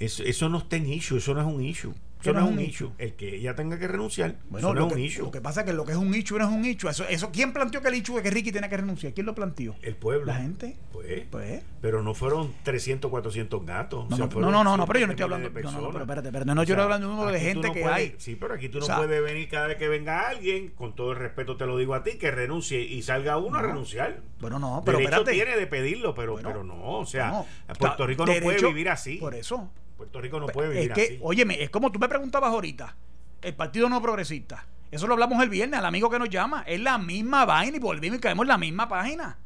Eso, 0.00 0.24
eso 0.24 0.48
no 0.48 0.58
está 0.58 0.74
en 0.74 0.92
issue, 0.92 1.18
eso 1.18 1.32
no 1.32 1.40
es 1.40 1.46
un 1.46 1.62
issue. 1.62 1.94
O 2.30 2.32
¿Qué 2.32 2.38
Eso 2.38 2.40
no 2.40 2.40
no 2.40 2.46
es 2.46 2.52
un 2.52 2.60
issue. 2.60 2.90
El 2.98 3.14
que 3.14 3.36
ella 3.36 3.54
tenga 3.54 3.78
que 3.78 3.86
renunciar, 3.88 4.36
Bueno, 4.48 4.68
eso 4.68 4.74
no 4.74 4.80
lo, 4.80 4.86
es 4.88 4.92
un 4.94 4.98
issue. 5.00 5.24
lo 5.24 5.30
que 5.30 5.40
pasa 5.40 5.60
es 5.60 5.66
que 5.66 5.72
lo 5.72 5.84
que 5.84 5.92
es 5.92 5.98
un 5.98 6.14
issue 6.14 6.38
no 6.38 6.44
es 6.44 6.50
un 6.50 6.64
issue. 6.64 6.88
Eso, 6.90 7.04
eso, 7.08 7.30
¿Quién 7.32 7.52
planteó 7.52 7.80
que 7.80 7.88
el 7.88 7.94
issue 7.94 8.16
es 8.16 8.22
que 8.22 8.30
Ricky 8.30 8.52
tiene 8.52 8.68
que 8.68 8.76
renunciar? 8.76 9.12
¿Quién 9.14 9.26
lo 9.26 9.34
planteó? 9.34 9.74
El 9.82 9.96
pueblo. 9.96 10.26
La 10.26 10.34
gente. 10.36 10.76
Pues, 10.92 11.24
Pues. 11.30 11.62
pero 11.80 12.02
no 12.02 12.14
fueron 12.14 12.52
300, 12.62 13.10
400 13.10 13.64
gatos. 13.64 14.08
No, 14.08 14.14
o 14.14 14.18
sea, 14.18 14.26
no, 14.40 14.50
no, 14.50 14.64
no, 14.64 14.76
no, 14.76 14.86
pero 14.86 15.00
yo 15.00 15.06
no 15.06 15.12
estoy 15.12 15.28
de 15.28 15.34
hablando. 15.34 15.50
miles 15.50 15.64
No, 15.64 15.70
no, 15.70 15.76
personas. 15.76 15.92
pero 15.92 16.04
espérate, 16.04 16.28
espérate. 16.28 16.46
No, 16.54 16.62
yo 16.64 16.74
estoy 16.74 16.82
hablando 16.84 17.06
de 17.06 17.12
un 17.12 17.18
número 17.18 17.32
de 17.36 17.40
gente 17.40 17.68
no 17.68 17.74
que 17.74 17.80
puedes- 17.82 17.96
hay. 17.96 18.14
Sí, 18.18 18.36
pero 18.36 18.54
aquí 18.54 18.68
tú 18.68 18.78
O 18.78 18.80
no 18.80 18.86
sea, 18.86 18.96
puedes 18.96 19.22
venir 19.22 19.48
cada 19.48 19.66
vez 19.68 19.76
que 19.76 19.88
venga 19.88 20.28
alguien, 20.28 20.70
con 20.70 20.94
todo 20.94 21.12
el 21.12 21.18
respeto 21.18 21.56
te 21.56 21.66
lo 21.66 21.76
digo 21.78 21.94
a 21.94 22.02
ti, 22.02 22.12
que 22.18 22.30
renuncie 22.30 22.80
y 22.80 23.02
salga 23.02 23.36
uno 23.36 23.58
a 23.58 23.62
renunciar. 23.62 24.20
Bueno, 24.40 24.58
no, 24.58 24.82
pero 24.84 24.98
Derecho 24.98 25.16
espérate. 25.20 25.32
tiene 25.44 25.56
de 25.58 25.66
pedirlo, 25.66 26.14
pero, 26.14 26.32
Bueno, 26.32 26.48
pero 26.48 26.64
no, 26.64 26.98
o 26.98 27.06
sea, 27.06 27.28
No, 27.30 27.46
Puerto 27.78 28.06
Rico 28.06 28.26
no 28.26 28.32
puede 28.42 28.66
vivir 28.66 28.88
así. 28.88 29.16
Por 29.16 29.34
eso. 29.34 29.70
Puerto 29.96 30.20
Rico 30.20 30.38
no 30.40 30.46
puede 30.46 30.68
vivir 30.70 30.90
es 30.90 30.94
que, 30.94 31.02
así. 31.04 31.18
óyeme, 31.22 31.62
es 31.62 31.70
como 31.70 31.90
tú 31.90 31.98
me 31.98 32.08
preguntabas 32.08 32.50
ahorita, 32.50 32.94
el 33.42 33.54
Partido 33.54 33.88
No 33.88 34.00
Progresista. 34.02 34.66
Eso 34.90 35.06
lo 35.06 35.14
hablamos 35.14 35.42
el 35.42 35.48
viernes 35.48 35.78
al 35.80 35.86
amigo 35.86 36.08
que 36.10 36.18
nos 36.18 36.28
llama. 36.30 36.62
Es 36.66 36.80
la 36.80 36.96
misma 36.98 37.44
vaina 37.44 37.76
y 37.76 37.80
volvimos 37.80 38.18
y 38.18 38.20
caemos 38.20 38.44
en 38.44 38.48
la 38.48 38.58
misma 38.58 38.88
página. 38.88 39.38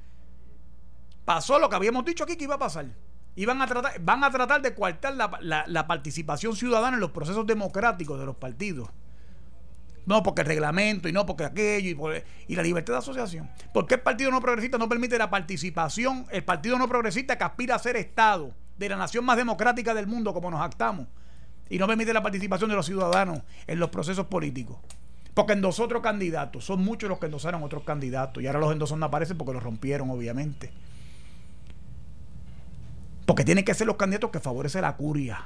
Pasó 1.25 1.59
lo 1.59 1.69
que 1.69 1.77
habíamos 1.77 2.05
dicho 2.05 2.25
aquí 2.25 2.37
que 2.37 2.45
iba 2.45 2.57
a 2.57 2.59
pasar. 2.59 2.87
Iban 3.37 3.63
a 3.63 3.67
tratar, 3.67 4.01
van 4.01 4.25
a 4.25 4.31
tratar 4.31 4.61
de 4.61 4.75
coartar 4.75 5.15
la, 5.15 5.31
la- 5.41 5.65
la 5.67 5.87
participación 5.87 6.57
ciudadana 6.57 6.97
en 6.97 7.01
los 7.01 7.11
procesos 7.13 7.47
democráticos 7.47 8.19
de 8.19 8.27
los 8.27 8.37
partidos. 8.37 8.91
No 10.07 10.23
porque 10.23 10.41
el 10.43 10.49
reglamento 10.49 11.09
y 11.09 11.13
no 11.13 11.25
porque 11.27 11.45
aquello 11.45 11.91
y, 11.91 11.95
por- 11.95 12.23
y 12.49 12.57
la 12.57 12.63
libertad 12.63 12.95
de 12.95 12.99
asociación. 12.99 13.49
¿Por 13.73 13.87
qué 13.87 13.95
el 13.95 14.01
Partido 14.01 14.31
No 14.31 14.41
Progresista 14.41 14.77
no 14.79 14.89
permite 14.89 15.17
la 15.19 15.31
participación? 15.31 16.27
El 16.31 16.43
Partido 16.45 16.77
No 16.79 16.89
Progresista 16.89 17.39
que 17.39 17.45
aspira 17.45 17.77
a 17.77 17.79
ser 17.79 17.97
Estado 17.97 18.53
de 18.81 18.89
la 18.89 18.97
nación 18.97 19.25
más 19.27 19.37
democrática 19.37 19.93
del 19.95 20.07
mundo, 20.07 20.33
como 20.33 20.51
nos 20.51 20.63
actamos, 20.63 21.07
y 21.69 21.79
no 21.79 21.87
permite 21.87 22.13
la 22.15 22.23
participación 22.23 22.71
de 22.71 22.77
los 22.77 22.87
ciudadanos 22.87 23.43
en 23.67 23.79
los 23.79 23.91
procesos 23.91 24.27
políticos. 24.27 24.79
Porque 25.35 25.53
endosó 25.53 25.85
otro 25.85 26.03
candidato. 26.03 26.61
Son 26.61 26.81
muchos 26.83 27.09
los 27.09 27.19
que 27.21 27.27
endosaron 27.27 27.63
otros 27.63 27.85
candidatos. 27.85 28.43
Y 28.43 28.47
ahora 28.49 28.59
los 28.59 28.73
endosos 28.73 28.99
no 28.99 29.07
aparecen 29.07 29.39
porque 29.39 29.53
los 29.53 29.63
rompieron, 29.63 30.11
obviamente. 30.11 30.73
Porque 33.27 33.45
tienen 33.45 33.65
que 33.65 33.75
ser 33.75 33.87
los 33.87 33.97
candidatos 33.97 34.31
que 34.31 34.41
favorecen 34.41 34.83
la 34.83 34.97
curia, 34.97 35.41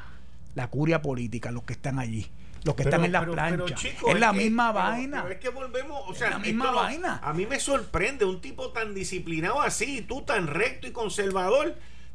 la 0.54 0.68
curia 0.68 1.02
política, 1.02 1.50
los 1.50 1.64
que 1.64 1.74
están 1.74 1.98
allí, 1.98 2.26
los 2.64 2.74
que 2.76 2.84
Pero- 2.84 2.96
están 2.96 3.04
en 3.04 3.12
la 3.12 3.20
pero- 3.20 3.32
plancha. 3.32 3.64
pero, 3.66 3.76
chico, 3.76 4.10
es 4.10 4.18
la 4.20 4.32
misma 4.32 4.72
vaina. 4.72 5.22
pero 5.22 5.34
es 5.34 5.40
que 5.40 5.48
volvemos, 5.50 6.00
o 6.06 6.14
Es 6.14 6.20
la 6.20 6.38
misma 6.38 6.70
vaina. 6.70 7.20
A 7.22 7.32
mí 7.34 7.44
me 7.46 7.60
sorprende 7.60 8.24
un 8.24 8.40
tipo 8.40 8.70
tan 8.70 8.94
disciplinado 8.94 9.60
así, 9.60 10.00
tú 10.02 10.22
tan 10.22 10.46
recto 10.46 10.86
y 10.86 10.92
conservador. 10.92 11.74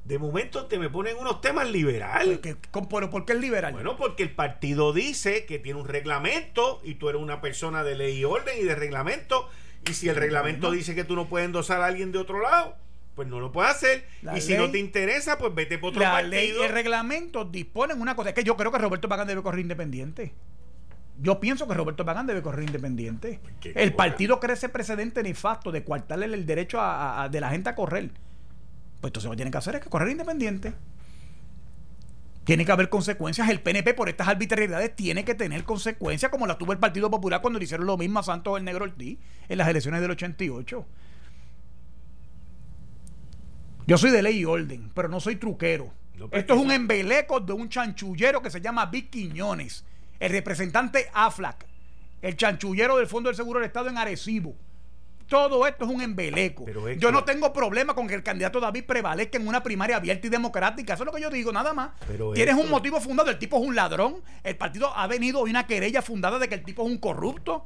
De 0.09 0.17
momento 0.17 0.65
te 0.65 0.79
me 0.79 0.89
ponen 0.89 1.15
unos 1.17 1.39
temas 1.39 1.69
liberales. 1.69 2.39
Que- 2.39 2.57
con- 2.71 2.89
pero 2.89 3.11
¿Por 3.11 3.25
qué 3.25 3.33
es 3.33 3.39
liberal? 3.39 3.71
Bueno, 3.73 3.95
porque 3.95 4.23
el 4.23 4.31
partido 4.31 4.91
dice 4.91 5.45
que 5.45 5.59
tiene 5.59 5.79
un 5.79 5.87
reglamento 5.87 6.81
y 6.83 6.95
tú 6.95 7.09
eres 7.09 7.21
una 7.21 7.41
persona 7.41 7.83
de 7.83 7.95
ley 7.95 8.17
y 8.17 8.25
orden 8.25 8.55
y 8.59 8.63
de 8.63 8.73
reglamento. 8.73 9.47
Y 9.87 9.93
si 9.93 10.09
el 10.09 10.15
reglamento 10.15 10.71
dice 10.71 10.95
que 10.95 11.03
tú 11.03 11.15
no 11.15 11.27
puedes 11.29 11.45
endosar 11.45 11.81
a 11.81 11.85
alguien 11.85 12.11
de 12.11 12.17
otro 12.17 12.41
lado, 12.41 12.75
pues 13.13 13.27
no 13.27 13.39
lo 13.39 13.51
puedes 13.51 13.69
hacer. 13.71 14.03
La 14.23 14.35
y 14.35 14.41
si 14.41 14.55
no 14.55 14.71
te 14.71 14.79
interesa, 14.79 15.37
pues 15.37 15.53
vete 15.53 15.77
por 15.77 15.89
otro 15.91 16.01
la 16.01 16.11
partido. 16.13 16.31
ley 16.31 16.53
y 16.59 16.63
el 16.63 16.71
reglamento 16.71 17.45
disponen 17.45 18.01
una 18.01 18.15
cosa. 18.15 18.29
Es 18.29 18.35
que 18.35 18.43
yo 18.43 18.57
creo 18.57 18.71
que 18.71 18.79
Roberto 18.79 19.07
Pagán 19.07 19.27
debe 19.27 19.43
correr 19.43 19.59
independiente. 19.59 20.33
Yo 21.21 21.39
pienso 21.39 21.67
que 21.67 21.75
Roberto 21.75 22.03
Pagán 22.03 22.25
debe 22.25 22.41
correr 22.41 22.65
independiente. 22.65 23.39
¿Qué 23.61 23.73
El 23.75 23.93
partido 23.93 24.39
cree 24.39 24.55
ese 24.55 24.69
precedente 24.69 25.21
nefasto 25.21 25.71
de 25.71 25.83
coartarle 25.83 26.25
el 26.25 26.47
derecho 26.47 26.79
a- 26.79 27.21
a- 27.23 27.29
de 27.29 27.39
la 27.41 27.49
gente 27.51 27.69
a 27.69 27.75
correr. 27.75 28.09
Pues 29.01 29.09
entonces 29.09 29.25
lo 29.25 29.31
que 29.31 29.37
tienen 29.37 29.51
que 29.51 29.57
hacer 29.57 29.75
es 29.75 29.81
que 29.81 29.89
correr 29.89 30.09
independiente. 30.09 30.73
Tiene 32.43 32.65
que 32.65 32.71
haber 32.71 32.89
consecuencias. 32.89 33.47
El 33.49 33.61
PNP 33.61 33.93
por 33.93 34.09
estas 34.09 34.27
arbitrariedades 34.27 34.95
tiene 34.95 35.23
que 35.23 35.35
tener 35.35 35.63
consecuencias 35.63 36.31
como 36.31 36.47
las 36.47 36.57
tuvo 36.57 36.73
el 36.73 36.79
Partido 36.79 37.09
Popular 37.09 37.41
cuando 37.41 37.59
le 37.59 37.65
hicieron 37.65 37.85
lo 37.85 37.97
mismo 37.97 38.19
a 38.19 38.23
Santos 38.23 38.57
el 38.57 38.65
Negro 38.65 38.85
Ortiz 38.85 39.19
en 39.47 39.57
las 39.57 39.67
elecciones 39.67 40.01
del 40.01 40.11
88. 40.11 40.85
Yo 43.87 43.97
soy 43.97 44.11
de 44.11 44.21
ley 44.21 44.39
y 44.39 44.45
orden, 44.45 44.91
pero 44.93 45.07
no 45.07 45.19
soy 45.19 45.37
truquero. 45.37 45.93
No, 46.17 46.29
pero 46.29 46.41
Esto 46.41 46.53
es 46.55 46.59
un 46.59 46.71
embeleco 46.71 47.39
de 47.39 47.53
un 47.53 47.69
chanchullero 47.69 48.41
que 48.41 48.51
se 48.51 48.61
llama 48.61 48.85
Vic 48.87 49.09
Quiñones, 49.09 49.85
el 50.19 50.31
representante 50.31 51.09
AFLAC, 51.13 51.65
el 52.21 52.35
chanchullero 52.35 52.97
del 52.97 53.07
Fondo 53.07 53.29
del 53.29 53.35
Seguro 53.37 53.59
del 53.59 53.67
Estado 53.67 53.89
en 53.89 53.97
Arecibo. 53.97 54.55
Todo 55.29 55.67
esto 55.67 55.85
es 55.85 55.91
un 55.91 56.01
embeleco. 56.01 56.65
Pero, 56.65 56.89
yo 56.91 57.11
no 57.11 57.23
tengo 57.23 57.53
problema 57.53 57.93
con 57.93 58.07
que 58.07 58.15
el 58.15 58.23
candidato 58.23 58.59
David 58.59 58.83
prevalezca 58.85 59.37
en 59.37 59.47
una 59.47 59.61
primaria 59.63 59.97
abierta 59.97 60.25
y 60.27 60.29
democrática. 60.29 60.95
Eso 60.95 61.03
es 61.03 61.05
lo 61.05 61.11
que 61.13 61.21
yo 61.21 61.29
digo, 61.29 61.51
nada 61.51 61.71
más. 61.73 61.91
Pero, 62.07 62.33
Tienes 62.33 62.55
un 62.55 62.69
motivo 62.69 62.99
fundado. 62.99 63.29
El 63.29 63.37
tipo 63.37 63.57
es 63.61 63.63
un 63.67 63.75
ladrón. 63.75 64.23
El 64.43 64.57
partido 64.57 64.91
ha 64.95 65.05
venido 65.07 65.39
hoy 65.41 65.51
una 65.51 65.67
querella 65.67 66.01
fundada 66.01 66.39
de 66.39 66.49
que 66.49 66.55
el 66.55 66.63
tipo 66.63 66.81
es 66.83 66.89
un 66.91 66.97
corrupto. 66.97 67.65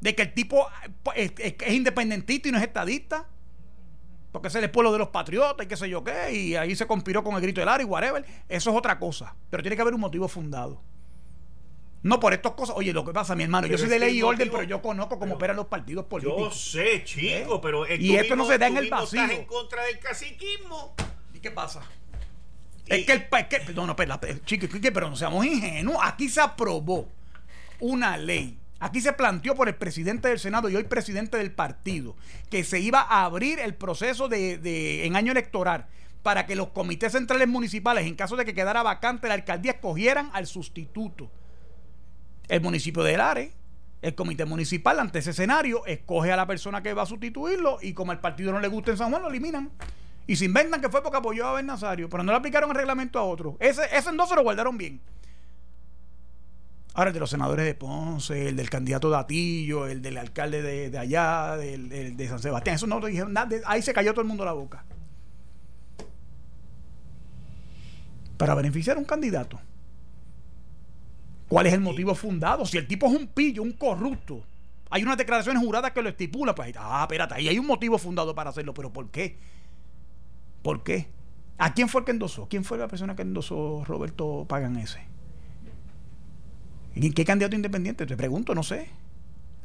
De 0.00 0.14
que 0.14 0.22
el 0.22 0.34
tipo 0.34 0.66
eh, 1.14 1.32
es, 1.38 1.44
es- 1.52 1.54
es 1.66 1.72
independentista 1.72 2.48
y 2.48 2.52
no 2.52 2.58
es 2.58 2.64
estadista. 2.64 3.26
Porque 4.30 4.48
ese 4.48 4.58
es 4.58 4.64
el 4.64 4.70
pueblo 4.70 4.92
de 4.92 4.98
los 4.98 5.08
patriotas 5.08 5.64
y 5.64 5.68
qué 5.68 5.76
sé 5.78 5.88
yo 5.88 6.04
qué. 6.04 6.30
Y 6.34 6.56
ahí 6.56 6.76
se 6.76 6.86
conspiró 6.86 7.24
con 7.24 7.34
el 7.36 7.40
grito 7.40 7.62
del 7.64 7.80
y 7.80 7.84
whatever. 7.84 8.22
Eso 8.50 8.70
es 8.70 8.76
otra 8.76 8.98
cosa. 8.98 9.34
Pero 9.48 9.62
tiene 9.62 9.76
que 9.76 9.82
haber 9.82 9.94
un 9.94 10.00
motivo 10.00 10.28
fundado. 10.28 10.82
No 12.06 12.20
por 12.20 12.32
estas 12.32 12.52
cosas. 12.52 12.76
Oye, 12.76 12.92
lo 12.92 13.04
que 13.04 13.12
pasa, 13.12 13.34
mi 13.34 13.42
hermano, 13.42 13.66
yo 13.66 13.72
Pero 13.72 13.78
soy 13.80 13.88
de 13.88 13.98
ley 13.98 14.18
y 14.18 14.22
orden, 14.22 14.48
pero 14.48 14.62
yo 14.62 14.80
conozco 14.80 15.18
cómo 15.18 15.24
pero- 15.24 15.34
operan 15.36 15.56
los 15.56 15.66
partidos 15.66 16.04
Yo 16.04 16.08
políticos. 16.08 16.70
sé, 16.70 17.02
chico, 17.04 17.56
¿Eh? 17.56 17.60
pero 17.60 17.84
Y 17.96 18.14
esto 18.14 18.36
no 18.36 18.46
se 18.46 18.58
da 18.58 18.68
en 18.68 18.76
el 18.76 18.82
mismo 18.84 18.98
Estás 19.02 19.12
vacío. 19.20 19.36
en 19.38 19.44
contra 19.46 19.82
del 19.84 19.98
caciquismo. 19.98 20.94
¿Y 21.34 21.40
qué 21.40 21.50
pasa? 21.50 21.82
Y- 22.86 22.94
Es 22.94 23.06
que 23.06 23.12
el 23.12 23.26
es 23.28 23.46
que, 23.48 23.72
no, 23.74 23.86
no, 23.88 23.96
chique, 24.44 24.68
chique, 24.68 24.92
pero 24.92 25.10
no 25.10 25.16
seamos 25.16 25.44
ingenuos. 25.44 25.98
Aquí 26.00 26.28
se 26.28 26.40
aprobó 26.40 27.08
una 27.80 28.16
ley. 28.16 28.56
Aquí 28.78 29.00
se 29.00 29.12
planteó 29.12 29.56
por 29.56 29.66
el 29.66 29.74
presidente 29.74 30.28
del 30.28 30.38
Senado 30.38 30.68
y 30.68 30.76
hoy 30.76 30.84
presidente 30.84 31.38
del 31.38 31.50
partido 31.50 32.14
que 32.50 32.62
se 32.62 32.78
iba 32.78 33.00
a 33.00 33.24
abrir 33.24 33.58
el 33.58 33.74
proceso 33.74 34.28
de, 34.28 34.58
de- 34.58 35.06
en 35.06 35.16
año 35.16 35.32
electoral 35.32 35.86
para 36.22 36.46
que 36.46 36.54
los 36.54 36.68
comités 36.68 37.10
centrales 37.12 37.48
municipales, 37.48 38.06
en 38.06 38.14
caso 38.14 38.36
de 38.36 38.44
que 38.44 38.54
quedara 38.54 38.84
vacante 38.84 39.26
la 39.26 39.34
alcaldía, 39.34 39.72
escogieran 39.72 40.30
al 40.34 40.46
sustituto. 40.46 41.28
El 42.48 42.60
municipio 42.60 43.02
de 43.02 43.16
Lares, 43.16 43.52
el 44.02 44.14
comité 44.14 44.44
municipal 44.44 45.00
ante 45.00 45.18
ese 45.18 45.30
escenario, 45.30 45.84
escoge 45.86 46.30
a 46.32 46.36
la 46.36 46.46
persona 46.46 46.82
que 46.82 46.94
va 46.94 47.02
a 47.02 47.06
sustituirlo 47.06 47.78
y 47.82 47.92
como 47.92 48.12
al 48.12 48.20
partido 48.20 48.52
no 48.52 48.60
le 48.60 48.68
gusta 48.68 48.92
en 48.92 48.96
San 48.98 49.10
Juan, 49.10 49.22
lo 49.22 49.28
eliminan. 49.28 49.70
Y 50.28 50.36
se 50.36 50.44
inventan 50.44 50.80
que 50.80 50.88
fue 50.88 51.02
porque 51.02 51.18
apoyó 51.18 51.46
a 51.46 51.52
Ben 51.54 51.66
Nazario, 51.66 52.08
pero 52.08 52.22
no 52.22 52.32
le 52.32 52.38
aplicaron 52.38 52.70
el 52.70 52.76
reglamento 52.76 53.18
a 53.18 53.22
otro. 53.24 53.56
Ese, 53.60 53.82
ese 53.92 54.02
se 54.10 54.12
lo 54.12 54.42
guardaron 54.42 54.76
bien. 54.76 55.00
Ahora 56.94 57.10
el 57.10 57.14
de 57.14 57.20
los 57.20 57.30
senadores 57.30 57.64
de 57.66 57.74
Ponce, 57.74 58.48
el 58.48 58.56
del 58.56 58.70
candidato 58.70 59.10
Datillo, 59.10 59.86
el 59.86 60.00
del 60.02 60.16
alcalde 60.16 60.62
de, 60.62 60.88
de 60.90 60.98
allá, 60.98 61.56
del, 61.56 61.88
del- 61.90 62.16
de 62.16 62.28
San 62.28 62.38
Sebastián, 62.38 62.76
eso 62.76 62.86
no 62.86 62.98
lo 62.98 63.06
dijeron 63.06 63.32
nada, 63.34 63.46
de- 63.46 63.62
ahí 63.66 63.82
se 63.82 63.92
cayó 63.92 64.12
todo 64.12 64.22
el 64.22 64.28
mundo 64.28 64.44
la 64.46 64.52
boca. 64.52 64.84
Para 68.38 68.54
beneficiar 68.54 68.96
a 68.96 69.00
un 69.00 69.04
candidato. 69.06 69.58
¿Cuál 71.48 71.66
es 71.66 71.72
el 71.74 71.80
motivo 71.80 72.14
fundado? 72.14 72.66
Si 72.66 72.76
el 72.76 72.86
tipo 72.86 73.06
es 73.06 73.12
un 73.12 73.28
pillo, 73.28 73.62
un 73.62 73.72
corrupto, 73.72 74.42
hay 74.90 75.02
unas 75.02 75.16
declaraciones 75.16 75.62
juradas 75.62 75.92
que 75.92 76.02
lo 76.02 76.08
estipulan, 76.08 76.54
pues 76.54 76.74
ah, 76.78 77.02
espérate, 77.02 77.34
ahí 77.34 77.48
hay 77.48 77.58
un 77.58 77.66
motivo 77.66 77.98
fundado 77.98 78.34
para 78.34 78.50
hacerlo, 78.50 78.74
pero 78.74 78.92
¿por 78.92 79.10
qué? 79.10 79.38
¿Por 80.62 80.82
qué? 80.82 81.08
¿A 81.58 81.72
quién 81.72 81.88
fue 81.88 82.00
el 82.00 82.04
que 82.04 82.10
endosó? 82.12 82.48
¿Quién 82.48 82.64
fue 82.64 82.76
la 82.78 82.88
persona 82.88 83.14
que 83.16 83.22
endosó 83.22 83.84
Roberto 83.86 84.44
Pagan 84.48 84.76
ese? 84.76 85.00
¿Y 86.94 87.10
qué 87.12 87.24
candidato 87.24 87.54
independiente? 87.56 88.06
Te 88.06 88.16
pregunto, 88.16 88.54
no 88.54 88.62
sé. 88.62 88.88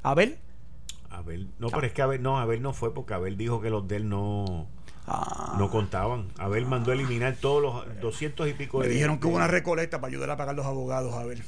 A 0.03 0.13
ver. 0.13 0.39
Abel, 1.09 1.49
no, 1.59 1.69
pero 1.69 1.85
es 1.87 1.93
que 1.93 2.01
Abel 2.01 2.21
no, 2.21 2.39
Abel 2.39 2.61
no 2.61 2.71
fue 2.73 2.93
porque 2.93 3.13
Abel 3.13 3.37
dijo 3.37 3.59
que 3.61 3.69
los 3.69 3.85
de 3.87 3.97
él 3.97 4.07
no, 4.09 4.67
Ah, 5.07 5.55
no 5.57 5.69
contaban. 5.69 6.27
Abel 6.37 6.65
mandó 6.65 6.91
a 6.91 6.93
eliminar 6.93 7.35
todos 7.35 7.61
los 7.61 8.01
200 8.01 8.47
y 8.49 8.53
pico 8.53 8.79
me 8.79 8.87
de. 8.87 8.93
dijeron 8.93 9.19
que 9.19 9.25
hubo 9.27 9.33
de- 9.33 9.37
una 9.37 9.47
recolecta 9.47 9.99
para 9.99 10.09
ayudar 10.11 10.29
a 10.29 10.37
pagar 10.37 10.55
los 10.55 10.65
abogados, 10.65 11.13
a 11.15 11.23
ver. 11.25 11.41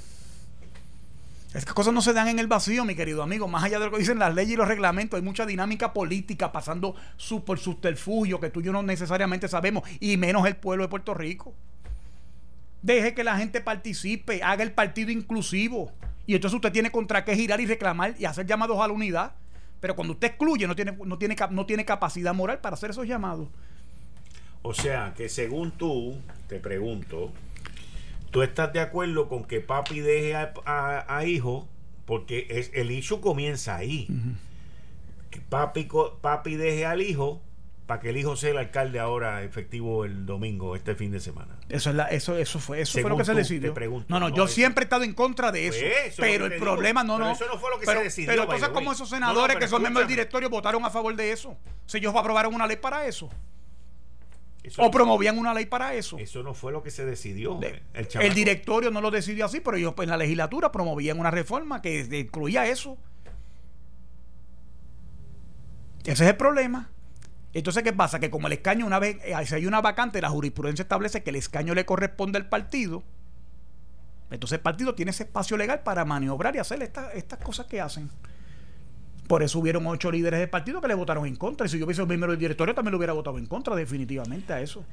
Estas 1.54 1.76
cosas 1.76 1.94
no 1.94 2.02
se 2.02 2.14
dan 2.14 2.28
en 2.28 2.40
el 2.40 2.48
vacío, 2.48 2.84
mi 2.84 2.96
querido 2.96 3.22
amigo. 3.22 3.48
Más 3.48 3.64
allá 3.64 3.78
de 3.78 3.86
lo 3.86 3.92
que 3.92 4.00
dicen 4.00 4.18
las 4.18 4.34
leyes 4.34 4.54
y 4.54 4.58
los 4.58 4.68
reglamentos, 4.68 5.20
hay 5.20 5.24
mucha 5.24 5.46
dinámica 5.46 5.94
política 5.94 6.52
pasando 6.52 6.96
su, 7.16 7.44
por 7.44 7.60
subterfugio 7.60 8.40
que 8.40 8.50
tú 8.50 8.62
y 8.62 8.64
yo 8.64 8.72
no 8.72 8.82
necesariamente 8.82 9.48
sabemos, 9.48 9.84
y 10.00 10.18
menos 10.18 10.48
el 10.48 10.56
pueblo 10.56 10.84
de 10.84 10.90
Puerto 10.90 11.14
Rico. 11.14 11.54
Deje 12.82 13.14
que 13.14 13.24
la 13.24 13.38
gente 13.38 13.62
participe, 13.62 14.42
haga 14.42 14.64
el 14.64 14.72
partido 14.72 15.12
inclusivo. 15.12 15.92
Y 16.26 16.34
entonces 16.34 16.56
usted 16.56 16.72
tiene 16.72 16.92
contra 16.92 17.24
qué 17.24 17.36
girar 17.36 17.62
y 17.62 17.68
reclamar 17.68 18.16
y 18.18 18.26
hacer 18.26 18.48
llamados 18.48 18.80
a 18.80 18.88
la 18.88 18.94
unidad. 18.94 19.34
Pero 19.80 19.96
cuando 19.96 20.14
usted 20.14 20.30
excluye, 20.30 20.66
no 20.66 20.76
tiene, 20.76 20.98
no 21.06 21.18
tiene, 21.20 21.36
no 21.52 21.66
tiene 21.68 21.86
capacidad 21.86 22.34
moral 22.34 22.60
para 22.62 22.74
hacer 22.74 22.90
esos 22.90 23.08
llamados. 23.08 23.48
O 24.64 24.74
sea, 24.74 25.14
que 25.16 25.30
según 25.30 25.72
tú, 25.72 26.18
te 26.48 26.60
pregunto, 26.60 27.32
¿tú 28.34 28.42
estás 28.42 28.74
de 28.74 28.82
acuerdo 28.82 29.30
con 29.30 29.46
que 29.46 29.62
papi 29.62 30.02
deje 30.02 30.36
a, 30.36 30.54
a- 30.66 31.18
a 31.18 31.26
hijo? 31.26 31.70
Porque 32.06 32.48
es, 32.50 32.70
el 32.74 32.92
issue 32.92 33.22
comienza 33.22 33.78
ahí. 33.78 34.08
Que 35.30 35.40
papi, 35.40 35.88
papi 36.22 36.56
deje 36.58 36.86
al 36.86 37.02
hijo 37.02 37.42
para 37.88 38.00
que 38.00 38.10
el 38.10 38.18
hijo 38.18 38.36
sea 38.38 38.52
el 38.52 38.58
alcalde 38.58 39.00
ahora 39.00 39.44
efectivo 39.44 40.06
el 40.06 40.26
domingo, 40.26 40.76
este 40.76 40.96
fin 40.96 41.12
de 41.12 41.20
semana. 41.20 41.58
Eso 41.70 41.90
es 41.90 41.96
la, 41.96 42.06
eso, 42.08 42.38
eso 42.38 42.60
fue, 42.60 42.80
eso 42.82 43.00
fue 43.02 43.10
lo 43.10 43.18
que 43.18 43.26
se 43.26 43.34
decidió. 43.34 43.74
pregunto, 43.74 44.06
no, 44.10 44.20
no, 44.20 44.30
no, 44.30 44.36
yo 44.36 44.46
eso- 44.46 44.54
siempre 44.54 44.84
he 44.84 44.86
estado 44.86 45.04
en 45.04 45.14
contra 45.14 45.52
de 45.52 45.68
eso. 45.68 45.80
Pues, 45.80 46.14
eso 46.14 46.22
pero 46.22 46.46
el 46.46 46.60
problema, 46.60 47.04
digo. 47.04 47.14
no, 47.14 47.18
Pero 47.20 47.28
no. 47.30 47.36
eso 47.36 47.46
no 47.54 47.60
fue 47.60 47.70
lo 47.72 47.80
que 47.80 47.86
se 47.86 47.96
decidió, 48.04 48.30
Pero 48.32 48.44
entonces, 48.44 48.70
como 48.70 48.92
esos 48.94 49.12
No, 49.12 49.20
no, 49.20 49.26
senadores 49.28 49.58
que 49.58 49.68
son 49.68 49.82
miembros 49.82 50.04
del 50.08 50.16
directorio 50.16 50.50
votaron 50.50 50.84
a 50.86 50.90
favor 50.90 51.16
de 51.16 51.32
eso. 51.32 51.58
Si 51.86 51.98
ellos 51.98 52.14
aprobaron 52.16 52.54
una 52.56 52.68
ley 52.68 52.78
para 52.78 53.06
eso. 53.06 53.30
Eso, 54.64 54.82
O 54.82 54.90
promovían 54.90 55.38
una 55.38 55.54
ley 55.54 55.66
para 55.66 55.94
eso. 55.94 56.18
eso 56.18 56.42
no 56.42 56.54
fue 56.54 56.72
lo 56.72 56.82
que 56.82 56.90
se 56.90 57.06
decidió. 57.06 57.56
De- 57.60 57.84
el, 58.22 58.34
directorio 58.34 58.92
no 58.92 59.02
lo 59.02 59.12
decidió 59.12 59.46
así, 59.46 59.60
pero 59.60 59.76
ellos 59.76 59.94
pues, 59.94 60.06
en 60.06 60.12
la 60.12 60.18
legislatura 60.18 60.72
promovían 60.72 61.20
una 61.20 61.30
reforma 61.32 61.82
que 61.82 62.00
incluía 62.20 62.66
eso. 62.66 62.98
Ese 66.06 66.24
es 66.24 66.30
el 66.30 66.38
problema. 66.38 66.90
Entonces, 67.54 67.84
¿qué 67.84 67.94
pasa? 67.94 68.20
Que 68.20 68.30
como 68.30 68.48
el 68.48 68.54
escaño, 68.54 68.86
una 68.86 69.00
vez, 69.00 69.18
eh, 69.24 69.36
si 69.46 69.56
hay 69.56 69.66
una 69.66 69.80
vacante, 69.82 70.22
la 70.22 70.30
jurisprudencia 70.30 70.84
establece 70.84 71.24
que 71.24 71.30
el 71.30 71.36
escaño 71.36 71.74
le 71.76 71.86
corresponde 71.86 72.38
al 72.38 72.50
partido. 72.50 73.04
Entonces 74.32 74.58
el 74.58 74.62
partido 74.62 74.96
tiene 74.96 75.12
ese 75.12 75.24
espacio 75.24 75.58
legal 75.58 75.84
para 75.84 76.04
maniobrar 76.06 76.56
y 76.56 76.60
hacer 76.60 76.82
esta- 76.82 77.12
estas 77.12 77.40
cosas 77.40 77.68
que 77.68 77.80
hacen. 77.80 78.10
Por 79.28 79.42
eso 79.42 79.60
hubieron 79.60 79.88
ocho 79.88 80.12
líderes 80.12 80.40
del 80.40 80.50
partido 80.50 80.82
que 80.82 80.88
le 80.88 80.96
votaron 80.96 81.26
en 81.26 81.36
contra. 81.36 81.66
Y 81.66 81.70
si 81.70 81.80
yo 81.80 81.86
hubiese 81.86 81.98
sido 81.98 82.08
miembro 82.08 82.32
del 82.32 82.40
directorio, 82.40 82.76
también 82.76 82.92
lo 82.92 82.98
hubiera 82.98 83.14
votado 83.14 83.38
en 83.38 83.46
contra, 83.46 83.76
definitivamente, 83.76 84.54
a 84.54 84.62
eso. 84.62 84.86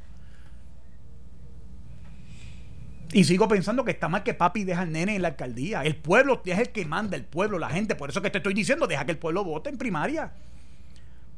Y 3.12 3.24
sigo 3.24 3.48
pensando 3.48 3.84
que 3.84 3.90
está 3.90 4.08
mal 4.08 4.22
que 4.22 4.34
papi 4.34 4.62
deja 4.64 4.82
al 4.82 4.92
nene 4.92 5.16
en 5.16 5.22
la 5.22 5.28
alcaldía. 5.28 5.82
El 5.82 5.96
pueblo 5.96 6.40
es 6.44 6.58
el 6.58 6.68
que 6.70 6.84
manda, 6.84 7.16
el 7.16 7.24
pueblo, 7.24 7.58
la 7.58 7.68
gente. 7.68 7.96
Por 7.96 8.10
eso 8.10 8.22
que 8.22 8.30
te 8.30 8.38
estoy 8.38 8.54
diciendo, 8.54 8.86
deja 8.86 9.04
que 9.04 9.12
el 9.12 9.18
pueblo 9.18 9.42
vote 9.42 9.68
en 9.68 9.78
primaria. 9.78 10.32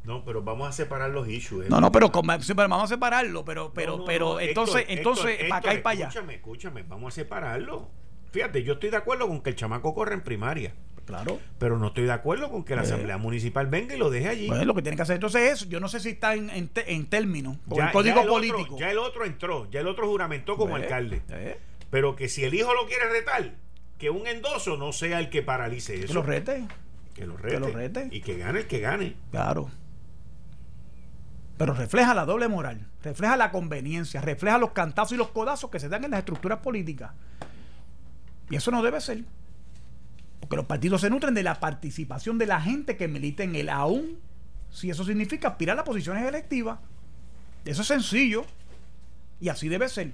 No, 0.05 0.25
pero 0.25 0.43
vamos 0.43 0.69
a 0.69 0.73
separar 0.73 1.11
los 1.11 1.29
issues. 1.29 1.67
¿eh? 1.67 1.69
No, 1.71 1.81
no, 1.81 1.93
pero, 1.93 2.11
vamos 2.11 2.85
a 2.85 2.87
separarlo. 2.87 3.45
Pero, 3.45 3.73
pero, 3.73 3.93
No, 3.93 3.99
no, 3.99 4.05
pero, 4.05 4.33
no, 4.35 4.41
entonces, 4.41 4.83
Héctor, 4.83 4.99
entonces, 4.99 5.31
Héctor, 5.31 5.49
para 5.49 5.59
acá 5.59 5.75
y 5.75 5.79
para 5.79 5.93
allá. 5.93 6.09
Escúchame, 6.09 6.35
escúchame, 6.35 6.83
vamos 6.83 7.13
a 7.13 7.15
separarlo. 7.15 7.89
Fíjate, 8.33 8.65
yo 8.65 8.75
estoy 8.75 8.91
de 8.91 8.97
acuerdo 8.97 9.29
con 9.29 9.41
que 9.43 9.51
el 9.51 9.57
chamaco 9.57 9.95
corra 9.95 10.15
en 10.15 10.23
primaria, 10.23 10.75
Claro. 11.07 11.41
pero 11.59 11.79
no 11.79 11.89
estoy 11.89 12.05
de 12.05 12.13
acuerdo 12.13 12.51
con 12.51 12.65
que 12.65 12.75
la 12.77 12.83
Eh. 12.83 12.85
Asamblea 12.87 13.19
Municipal 13.19 13.67
venga 13.67 13.95
y 13.95 13.99
lo 13.99 14.09
deje 14.11 14.29
allí. 14.29 14.47
Pues 14.49 14.65
lo 14.65 14.75
que 14.75 14.83
tienen 14.83 14.97
que 14.97 15.03
hacer 15.03 15.17
entonces 15.17 15.51
es, 15.63 15.69
yo 15.69 15.81
no 15.81 15.89
sé 15.89 16.01
si 16.01 16.11
está 16.11 16.35
en, 16.35 16.49
en, 16.51 16.69
te- 16.69 16.93
en 16.95 17.07
términos, 17.07 17.57
con 17.69 17.79
Ya- 17.79 17.87
el 17.87 17.93
código 17.93 18.17
ya 18.17 18.23
el 18.23 18.29
otro- 18.29 18.35
político. 18.35 18.79
ya 18.79 18.91
el 18.91 18.99
otro 18.99 19.25
entró, 19.25 19.71
ya 19.71 19.81
el 19.81 19.89
otro 19.89 20.07
juramentó 20.09 20.57
como 20.57 20.77
Eh, 20.79 20.83
alcalde. 20.83 21.23
eh, 21.31 21.59
Pero 21.91 22.17
que 22.17 22.29
si 22.29 22.45
el 22.45 22.55
hijo 22.55 22.73
lo 22.73 22.87
quiere 22.87 23.09
retar, 23.11 23.55
que 23.99 24.11
un 24.11 24.27
endoso 24.27 24.77
no 24.77 24.93
sea 24.93 25.19
el 25.21 25.29
que 25.29 25.43
paralice 25.43 25.97
eso. 25.97 26.07
que 26.07 26.15
lo 26.15 26.23
rete, 26.23 26.67
Que 27.15 27.27
lo 27.27 27.37
que 27.37 27.43
rete. 27.43 27.61
lo 27.61 27.67
rete. 27.69 28.09
Y 28.11 28.21
que 28.23 28.39
gane 28.39 28.61
el 28.61 28.67
que 28.67 28.79
gane. 28.81 29.17
claro. 29.31 29.71
Pero 31.59 31.75
refleja 31.75 32.15
la 32.15 32.25
doble 32.25 32.49
moral, 32.49 32.87
refleja 33.03 33.37
la 33.37 33.51
conveniencia, 33.53 34.21
refleja 34.21 34.59
los 34.59 34.71
cantazos 34.73 35.13
y 35.13 35.17
los 35.17 35.29
codazos 35.29 35.71
que 35.71 35.79
se 35.79 35.89
dan 35.89 36.05
en 36.05 36.11
las 36.13 36.19
estructuras 36.21 36.59
políticas. 36.61 37.13
Y 38.51 38.57
eso 38.57 38.71
no 38.71 38.83
debe 38.83 39.01
ser. 39.01 39.25
Porque 40.43 40.57
los 40.57 40.67
partidos 40.67 41.01
se 41.01 41.09
nutren 41.09 41.35
de 41.35 41.45
la 41.45 41.61
participación 41.61 42.37
de 42.37 42.47
la 42.47 42.61
gente 42.61 42.97
que 42.97 43.07
milita 43.07 43.45
en 43.45 43.55
él, 43.55 43.69
aún 43.69 44.19
si 44.73 44.91
eso 44.91 45.05
significa 45.05 45.47
aspirar 45.47 45.79
a 45.79 45.85
posiciones 45.85 46.27
electivas. 46.27 46.81
Eso 47.65 47.83
es 47.83 47.89
sencillo. 47.89 48.45
Y 49.41 49.51
así 49.51 49.69
debe 49.69 49.89
ser. 49.89 50.11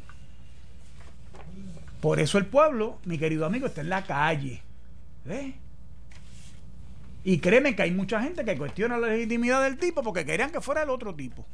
Por 2.02 2.20
eso 2.20 2.36
el 2.36 2.44
pueblo, 2.44 2.98
mi 3.06 3.18
querido 3.18 3.46
amigo, 3.46 3.66
está 3.66 3.80
en 3.80 3.88
la 3.88 4.04
calle. 4.04 4.62
¿Ves? 5.24 5.54
Y 7.24 7.38
créeme 7.38 7.74
que 7.74 7.82
hay 7.82 7.90
mucha 7.90 8.22
gente 8.22 8.44
que 8.44 8.58
cuestiona 8.58 8.98
la 8.98 9.08
legitimidad 9.08 9.62
del 9.62 9.78
tipo 9.78 10.02
porque 10.02 10.26
querían 10.26 10.52
que 10.52 10.60
fuera 10.60 10.82
el 10.82 10.90
otro 10.90 11.14
tipo. 11.14 11.46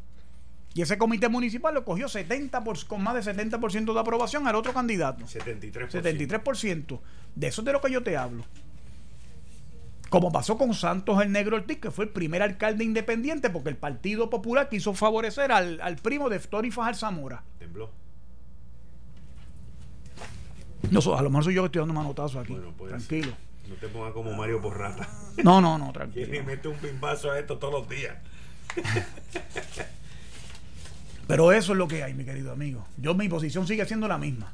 Y 0.74 0.82
ese 0.82 0.98
comité 0.98 1.28
municipal 1.28 1.72
lo 1.72 1.84
cogió 1.84 2.09
70 2.09 2.64
por- 2.64 2.84
con 2.86 3.01
más 3.02 3.14
de 3.14 3.22
70% 3.22 3.94
de 3.94 4.01
aprobación 4.01 4.46
al 4.48 4.56
otro 4.56 4.72
candidato. 4.74 5.24
73%. 5.24 5.90
73%. 5.90 7.01
De 7.36 7.46
eso 7.46 7.60
es 7.60 7.64
de 7.64 7.72
lo 7.72 7.80
que 7.80 7.92
yo 7.92 8.02
te 8.02 8.16
hablo. 8.16 8.44
Como 10.10 10.30
pasó 10.32 10.59
con 10.59 10.74
Santos 10.74 11.22
el 11.22 11.30
Negro 11.32 11.56
Ortiz, 11.56 11.78
que 11.78 11.90
fue 11.90 12.05
el 12.06 12.10
primer 12.10 12.42
alcalde 12.42 12.84
independiente 12.84 13.51
porque 13.51 13.68
el 13.70 13.76
Partido 13.76 14.30
Popular 14.30 14.68
quiso 14.68 14.94
favorecer 14.94 15.51
al, 15.52 15.80
al 15.80 15.96
primo 15.96 16.28
de 16.28 16.38
Tony 16.40 16.70
Fajar 16.70 16.96
Zamora. 16.96 17.42
Tembló. 17.59 17.90
No, 20.90 21.01
a 21.16 21.22
lo 21.22 21.30
mejor 21.30 21.44
soy 21.44 21.55
yo 21.55 21.62
que 21.62 21.66
estoy 21.66 21.80
dando 21.80 21.94
manotazos 21.94 22.36
aquí. 22.42 22.52
Bueno, 22.52 22.72
pues. 22.76 22.90
Tranquilo. 22.90 23.32
No 23.68 23.74
te 23.76 23.88
pongas 23.88 24.12
como 24.12 24.32
Mario 24.34 24.60
Porrata. 24.60 25.09
No, 25.42 25.60
no, 25.60 25.78
no, 25.78 25.88
Y 25.90 25.92
tranquilo. 25.92 26.44
mete 26.46 26.68
un 26.68 26.76
pimbazo 26.76 27.30
a 27.30 27.38
esto 27.38 27.59
todos 27.59 27.72
los 27.74 27.88
días. 27.88 28.14
Pero 31.26 31.52
eso 31.52 31.72
es 31.72 31.78
lo 31.78 31.88
que 31.88 32.05
hay, 32.05 32.14
mi 32.14 32.24
querido 32.24 32.52
amigo. 32.52 32.86
Yo 32.98 33.14
mi 33.14 33.28
posición 33.28 33.66
sigue 33.66 33.86
siendo 33.86 34.09
la 34.09 34.18
misma. 34.18 34.52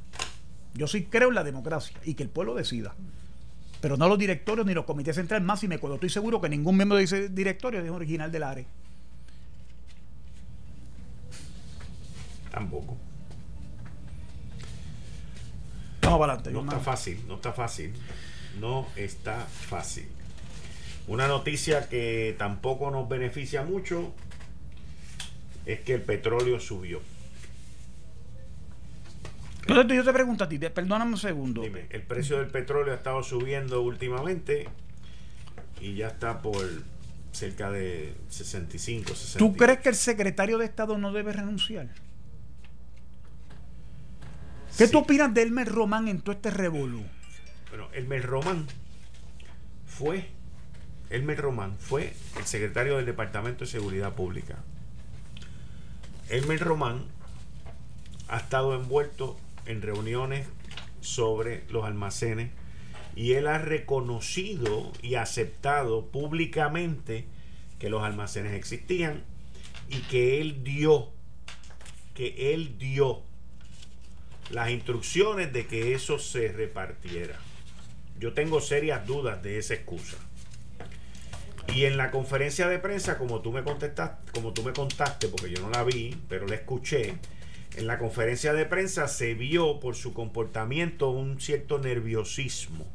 Yo 0.75 0.87
sí 0.87 1.05
creo 1.05 1.29
en 1.29 1.35
la 1.35 1.45
democracia 1.45 1.97
y 2.05 2.15
que 2.15 2.23
el 2.23 2.29
pueblo 2.29 2.55
decida. 2.55 2.95
Pero 3.81 3.97
no 3.97 4.09
los 4.09 4.19
directorios 4.19 4.67
ni 4.67 4.75
los 4.75 4.85
comités 4.85 5.17
centrales 5.17 5.45
más 5.45 5.63
y 5.65 5.69
me 5.69 5.79
cuando 5.79 5.95
estoy 5.95 6.11
seguro 6.11 6.41
que 6.41 6.49
ningún 6.49 6.77
miembro 6.77 6.99
de 6.99 7.05
ese 7.05 7.29
directorio 7.29 7.81
es 7.81 7.91
original 7.91 8.31
del 8.31 8.43
ARE. 8.43 8.67
Tampoco. 12.51 12.97
Vamos 16.03 16.19
para 16.19 16.33
adelante. 16.35 16.51
No 16.51 16.61
está 16.61 16.81
fácil, 16.81 17.25
no 17.27 17.35
está 17.37 17.53
fácil. 17.53 17.93
No 18.61 18.87
está 18.97 19.39
fácil. 19.47 20.09
Una 21.07 21.27
noticia 21.27 21.89
que 21.89 22.35
tampoco 22.39 22.91
nos 22.91 23.09
beneficia 23.09 23.63
mucho 23.63 24.13
es 25.73 25.81
que 25.81 25.95
el 25.95 26.03
petróleo 26.03 26.61
subió. 26.61 27.01
Entonces 29.63 29.97
yo 29.97 30.05
te 30.05 30.13
pregunto 30.13 30.45
a 30.45 30.49
ti, 30.49 30.59
perdóname 30.59 31.13
un 31.13 31.19
segundo. 31.19 31.63
Dime, 31.63 31.87
el 31.91 32.03
precio 32.03 32.39
del 32.39 32.49
petróleo 32.49 32.93
ha 32.93 32.97
estado 32.97 33.23
subiendo 33.23 33.83
últimamente 33.83 34.69
y 35.81 35.95
ya 35.95 36.09
está 36.09 36.43
por 36.43 36.67
cerca 37.33 37.71
de 37.71 38.15
65, 38.31 39.15
60. 39.15 39.39
¿Tú 39.39 39.57
crees 39.57 39.79
que 39.79 39.91
el 39.91 39.95
secretario 39.95 40.59
de 40.59 40.65
Estado 40.65 40.99
no 40.99 41.13
debe 41.13 41.33
renunciar? 41.33 41.89
¿Qué 44.77 44.87
Sí. 44.87 44.93
tú 44.93 44.99
opinas 44.99 45.33
de 45.35 45.43
Elmer 45.43 45.69
Román 45.69 46.09
en 46.09 46.21
todo 46.21 46.33
este 46.35 46.51
revolú? 46.51 47.05
Bueno, 47.69 47.89
Elmer 47.93 48.23
Román 48.25 48.67
fue, 49.87 50.27
Elmer 51.11 51.39
Román 51.41 51.77
fue 51.79 52.13
el 52.37 52.45
secretario 52.45 52.97
del 52.97 53.07
Departamento 53.07 53.65
de 53.65 53.71
Seguridad 53.71 54.15
Pública. 54.15 54.57
Elmer 56.31 56.61
Román 56.61 57.07
ha 58.29 58.37
estado 58.37 58.77
envuelto 58.77 59.37
en 59.67 59.83
reuniones 59.83 60.47
sobre 61.01 61.65
los 61.71 61.85
almacenes 61.85 62.53
y 63.17 63.33
él 63.33 63.49
ha 63.49 63.59
reconocido 63.59 64.93
y 65.03 65.17
aceptado 65.17 66.07
públicamente 66.07 67.25
que 67.81 67.91
los 67.91 68.05
almacenes 68.05 68.53
existían 68.53 69.25
y 69.89 70.03
que 70.03 70.41
él 70.41 70.63
dio, 70.63 71.09
que 72.15 72.55
él 72.55 72.79
dio 72.79 73.23
las 74.51 74.71
instrucciones 74.71 75.53
de 75.53 75.67
que 75.67 75.95
eso 75.95 76.21
se 76.21 76.53
repartiera. 76.53 77.41
Yo 78.21 78.35
tengo 78.35 78.61
serias 78.61 79.05
dudas 79.05 79.43
de 79.43 79.59
esa 79.59 79.75
excusa. 79.75 80.17
Y 81.75 81.85
en 81.85 81.97
la 81.97 82.11
conferencia 82.11 82.69
de 82.69 82.79
prensa, 82.79 83.17
como 83.17 83.41
tú 83.41 83.53
me 83.53 83.63
contestaste, 83.63 84.33
como 84.33 84.53
tú 84.53 84.63
me 84.63 84.73
contaste, 84.73 85.29
porque 85.29 85.51
yo 85.51 85.63
no 85.63 85.71
la 85.71 85.85
vi, 85.85 86.17
pero 86.29 86.47
la 86.47 86.57
escuché, 86.57 87.15
en 87.77 87.87
la 87.87 87.99
conferencia 87.99 88.53
de 88.53 88.67
prensa 88.67 89.07
se 89.07 89.35
vio 89.35 89.79
por 89.79 89.95
su 89.95 90.13
comportamiento 90.13 91.11
un 91.11 91.41
cierto 91.41 91.79
nerviosismo 91.79 92.87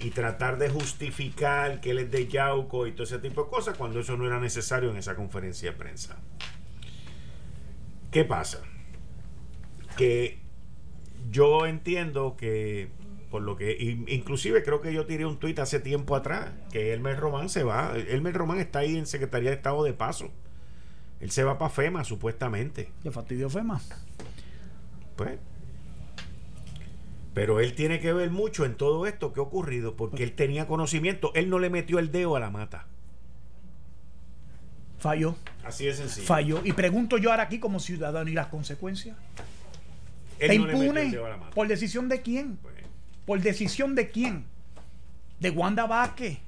y 0.00 0.10
tratar 0.10 0.58
de 0.58 0.68
justificar 0.68 1.80
que 1.80 1.90
él 1.90 1.98
es 1.98 2.10
de 2.10 2.28
Yauco 2.28 2.86
y 2.86 2.92
todo 2.92 3.02
ese 3.02 3.18
tipo 3.18 3.44
de 3.44 3.50
cosas 3.50 3.76
cuando 3.76 3.98
eso 4.00 4.16
no 4.16 4.26
era 4.26 4.38
necesario 4.38 4.90
en 4.90 4.96
esa 4.96 5.16
conferencia 5.16 5.72
de 5.72 5.76
prensa. 5.76 6.16
¿Qué 8.12 8.24
pasa? 8.24 8.60
Que 9.96 10.38
yo 11.30 11.66
entiendo 11.66 12.36
que 12.36 12.90
por 13.30 13.42
lo 13.42 13.56
que 13.56 13.76
in- 13.78 14.06
inclusive 14.08 14.62
creo 14.62 14.80
que 14.80 14.92
yo 14.92 15.04
tiré 15.06 15.26
un 15.26 15.38
tuit 15.38 15.58
hace 15.58 15.80
tiempo 15.80 16.16
atrás 16.16 16.50
que 16.72 16.92
Elmer 16.94 17.18
Román 17.18 17.48
se 17.48 17.62
va 17.62 17.92
Elmer 17.96 18.34
Román 18.34 18.58
está 18.58 18.78
ahí 18.80 18.96
en 18.96 19.06
Secretaría 19.06 19.50
de 19.50 19.56
Estado 19.56 19.84
de 19.84 19.92
paso 19.92 20.30
él 21.20 21.30
se 21.30 21.44
va 21.44 21.58
para 21.58 21.70
FEMA 21.70 22.04
supuestamente 22.04 22.90
¿Qué 23.02 23.10
fastidio 23.10 23.50
FEMA? 23.50 23.80
pues 25.16 25.38
pero 27.34 27.60
él 27.60 27.74
tiene 27.74 28.00
que 28.00 28.12
ver 28.12 28.30
mucho 28.30 28.64
en 28.64 28.74
todo 28.74 29.06
esto 29.06 29.32
que 29.32 29.40
ha 29.40 29.42
ocurrido 29.44 29.94
porque 29.94 30.22
él 30.24 30.32
tenía 30.32 30.66
conocimiento 30.66 31.30
él 31.34 31.50
no 31.50 31.58
le 31.58 31.70
metió 31.70 31.98
el 31.98 32.10
dedo 32.10 32.34
a 32.36 32.40
la 32.40 32.50
mata 32.50 32.86
Falló. 34.98 35.36
así 35.64 35.86
de 35.86 35.94
sencillo 35.94 36.26
Falló. 36.26 36.60
Y 36.64 36.72
pregunto 36.72 37.18
yo 37.18 37.30
ahora 37.30 37.44
aquí 37.44 37.60
como 37.60 37.78
ciudadano 37.78 38.28
y 38.28 38.32
las 38.34 38.48
consecuencias. 38.48 39.16
él 40.40 40.48
¿Te 40.50 40.58
no 40.58 40.66
le 40.66 40.72
metió 40.72 40.82
el 40.82 40.86
impune? 40.88 41.10
dedo 41.12 41.26
a 41.26 41.28
la 41.30 41.36
mata 41.36 41.50
¿Por 41.54 41.68
decisión 41.68 42.08
de 42.08 42.20
quién? 42.22 42.56
Pues, 42.56 42.74
¿Por 43.28 43.42
decisión 43.42 43.94
de 43.94 44.10
quién? 44.10 44.46
¿De 45.38 45.50
Wanda 45.50 45.86
Vázquez? 45.86 46.38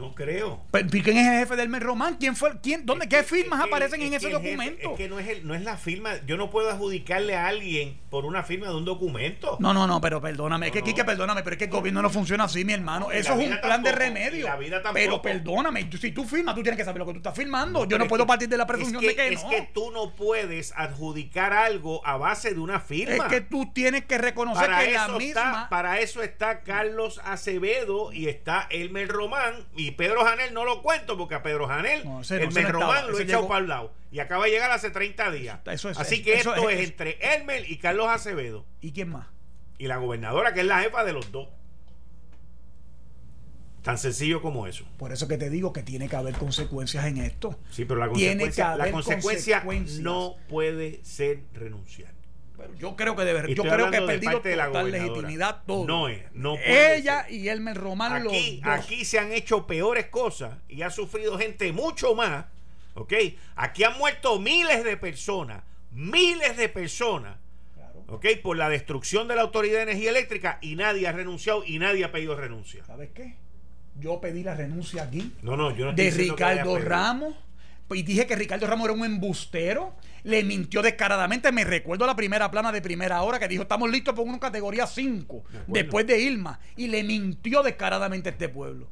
No 0.00 0.14
creo. 0.14 0.62
Pero, 0.70 0.88
¿Quién 0.88 1.18
es 1.18 1.26
el 1.26 1.38
jefe 1.40 1.56
del 1.56 1.68
Mer 1.68 1.82
Román? 1.82 2.16
¿Quién 2.18 2.34
fue? 2.36 2.58
¿Quién, 2.62 2.86
¿Dónde? 2.86 3.04
Es 3.04 3.10
¿Qué 3.10 3.16
que- 3.18 3.22
firmas 3.22 3.60
es 3.60 3.64
que- 3.66 3.70
aparecen 3.70 4.00
es 4.00 4.06
en 4.08 4.14
ese 4.14 4.26
el 4.28 4.32
jefe- 4.32 4.44
documento? 4.50 4.90
es 4.92 4.96
que 4.96 5.08
no 5.08 5.18
es, 5.18 5.28
el- 5.28 5.46
no 5.46 5.54
es 5.54 5.62
la 5.62 5.76
firma. 5.76 6.12
Yo 6.26 6.36
no 6.36 6.50
puedo 6.50 6.70
adjudicarle 6.70 7.36
a 7.36 7.46
alguien 7.48 8.00
por 8.10 8.24
una 8.24 8.42
firma 8.42 8.68
de 8.68 8.74
un 8.74 8.84
documento. 8.84 9.56
No, 9.60 9.72
no, 9.74 9.86
no, 9.86 10.00
pero 10.00 10.20
perdóname, 10.20 10.66
es 10.68 10.72
que 10.72 10.82
Quique, 10.82 11.04
perdóname, 11.04 11.42
pero 11.42 11.54
es 11.54 11.58
que 11.58 11.64
el 11.66 11.70
gobierno 11.70 12.02
no 12.02 12.10
funciona 12.10 12.44
así, 12.44 12.64
mi 12.64 12.72
hermano. 12.72 13.10
Eso 13.12 13.34
es 13.38 13.48
un 13.50 13.60
plan 13.60 13.82
de 13.82 13.92
remedio. 13.92 14.46
la 14.46 14.56
vida 14.56 14.76
tampoco. 14.82 14.94
Pero 14.94 15.22
perdóname, 15.22 15.88
si 16.00 16.10
tú 16.12 16.24
firmas, 16.24 16.54
tú 16.54 16.62
tienes 16.62 16.78
que 16.78 16.84
saber 16.84 16.98
lo 17.00 17.06
que 17.06 17.12
tú 17.12 17.18
estás 17.18 17.34
firmando. 17.36 17.84
Yo 17.84 17.98
no 17.98 18.06
puedo 18.08 18.26
partir 18.26 18.48
de 18.48 18.56
la 18.56 18.64
es 18.64 18.68
presunción 18.68 19.00
que, 19.00 19.08
de 19.08 19.14
que 19.16 19.28
es 19.34 19.42
no. 19.44 19.50
que 19.50 19.68
tú 19.74 19.90
no 19.90 20.14
puedes 20.14 20.72
adjudicar 20.76 21.52
algo 21.52 22.04
a 22.06 22.16
base 22.16 22.54
de 22.54 22.60
una 22.60 22.80
firma. 22.80 23.14
Es 23.26 23.30
que 23.30 23.40
tú 23.42 23.70
tienes 23.72 24.04
que 24.06 24.18
reconocer 24.18 24.66
para 24.66 24.84
que 24.84 24.92
la 24.92 25.08
misma. 25.08 25.26
está, 25.26 25.68
para 25.68 26.00
eso 26.00 26.22
está 26.22 26.60
Carlos 26.62 27.20
Acevedo 27.24 28.12
y 28.12 28.28
está 28.28 28.66
Elmer 28.70 29.08
Román 29.08 29.66
y 29.76 29.89
Pedro 29.90 30.24
Janel 30.24 30.52
no 30.54 30.64
lo 30.64 30.82
cuento 30.82 31.16
porque 31.18 31.34
a 31.34 31.42
Pedro 31.42 31.66
Janel 31.66 32.04
No, 32.04 32.20
ese 32.22 32.42
ese 32.44 32.62
no 32.62 32.68
Román 32.72 32.88
estaba, 32.96 33.08
lo 33.10 33.18
he 33.18 33.22
echado 33.22 33.48
para 33.48 33.60
el 33.60 33.68
lado 33.68 33.92
y 34.10 34.18
acaba 34.20 34.44
de 34.46 34.50
llegar 34.50 34.70
hace 34.70 34.90
30 34.90 35.30
días. 35.30 35.60
Eso 35.66 35.90
es- 35.90 35.98
Así 35.98 36.22
que 36.22 36.34
eso 36.34 36.54
esto 36.54 36.68
es- 36.70 36.80
es, 36.80 36.88
entre 36.88 37.18
Elmer 37.36 37.68
y 37.70 37.78
Carlos 37.78 38.08
Acevedo 38.08 38.66
¿Y 38.80 38.92
quién 38.92 39.10
más? 39.10 39.26
y 39.78 39.86
la 39.86 39.96
gobernadora 39.98 40.52
que 40.54 40.60
es 40.60 40.66
la 40.66 40.80
jefa 40.80 41.04
de 41.04 41.12
los 41.12 41.30
dos. 41.32 41.48
Tan 43.82 43.96
sencillo 43.96 44.42
como 44.42 44.66
eso. 44.66 44.84
Por 44.98 45.10
eso 45.10 45.26
que 45.26 45.38
te 45.38 45.48
digo 45.48 45.72
que 45.72 45.82
tiene 45.82 46.06
que 46.08 46.14
haber 46.16 46.34
consecuencias 46.34 47.06
en 47.06 47.16
esto. 47.16 47.58
Sí, 47.70 47.86
pero 47.86 47.98
la 47.98 48.12
Tiene 48.12 48.42
consecuencia, 48.44 48.76
la 48.76 48.90
consecuencia 48.92 49.64
no 50.02 50.36
puede 50.50 51.02
ser 51.02 51.44
renunciar. 51.54 52.12
Pero 52.60 52.74
yo 52.74 52.96
creo 52.96 53.16
que 53.16 53.24
debe, 53.24 53.54
yo 53.54 53.62
creo 53.62 53.90
que 53.90 53.96
he 53.98 54.02
perdido 54.02 54.40
de 54.40 54.56
la 54.56 54.66
total 54.66 54.82
gobernadora. 54.84 55.12
legitimidad 55.14 55.62
todo. 55.66 55.86
No 55.86 56.08
es, 56.08 56.22
no 56.32 56.54
puede 56.54 56.96
Ella 56.96 57.24
ser. 57.24 57.32
y 57.32 57.48
Elmer 57.48 57.76
Román 57.76 58.12
Aquí, 58.12 58.60
los 58.60 58.64
dos. 58.64 58.78
aquí 58.80 59.04
se 59.04 59.18
han 59.18 59.32
hecho 59.32 59.66
peores 59.66 60.06
cosas 60.06 60.58
y 60.68 60.82
ha 60.82 60.90
sufrido 60.90 61.38
gente 61.38 61.72
mucho 61.72 62.14
más. 62.14 62.46
¿Ok? 62.94 63.12
Aquí 63.56 63.84
han 63.84 63.96
muerto 63.98 64.38
miles 64.40 64.84
de 64.84 64.96
personas, 64.96 65.62
miles 65.92 66.56
de 66.56 66.68
personas. 66.68 67.36
Claro. 67.74 68.04
¿Ok? 68.08 68.26
Por 68.42 68.56
la 68.56 68.68
destrucción 68.68 69.28
de 69.28 69.36
la 69.36 69.42
Autoridad 69.42 69.76
de 69.78 69.82
Energía 69.84 70.10
Eléctrica 70.10 70.58
y 70.60 70.74
nadie 70.76 71.06
ha 71.08 71.12
renunciado 71.12 71.62
y 71.64 71.78
nadie 71.78 72.04
ha 72.04 72.12
pedido 72.12 72.34
renuncia. 72.36 72.84
¿Sabes 72.84 73.10
qué? 73.14 73.36
Yo 73.98 74.20
pedí 74.20 74.42
la 74.42 74.54
renuncia 74.54 75.02
aquí 75.02 75.32
No, 75.42 75.56
no, 75.56 75.74
yo 75.76 75.84
no 75.86 75.90
estoy 75.90 76.04
de 76.06 76.10
Ricardo. 76.10 76.78
Ramos. 76.78 77.34
Y 77.92 78.02
dije 78.02 78.26
que 78.26 78.36
Ricardo 78.36 78.66
Ramos 78.66 78.84
era 78.86 78.94
un 78.94 79.04
embustero. 79.04 79.94
Le 80.24 80.44
mintió 80.44 80.82
descaradamente. 80.82 81.50
Me 81.52 81.64
recuerdo 81.64 82.06
la 82.06 82.16
primera 82.16 82.50
plana 82.50 82.72
de 82.72 82.82
primera 82.82 83.22
hora 83.22 83.38
que 83.38 83.48
dijo: 83.48 83.62
Estamos 83.62 83.90
listos 83.90 84.14
para 84.14 84.28
una 84.28 84.38
categoría 84.38 84.86
5 84.86 85.36
De 85.36 85.58
acuerdo. 85.58 85.64
después 85.72 86.06
de 86.06 86.18
Irma. 86.20 86.60
Y 86.76 86.88
le 86.88 87.02
mintió 87.04 87.62
descaradamente 87.62 88.28
a 88.28 88.32
este 88.32 88.48
pueblo. 88.48 88.88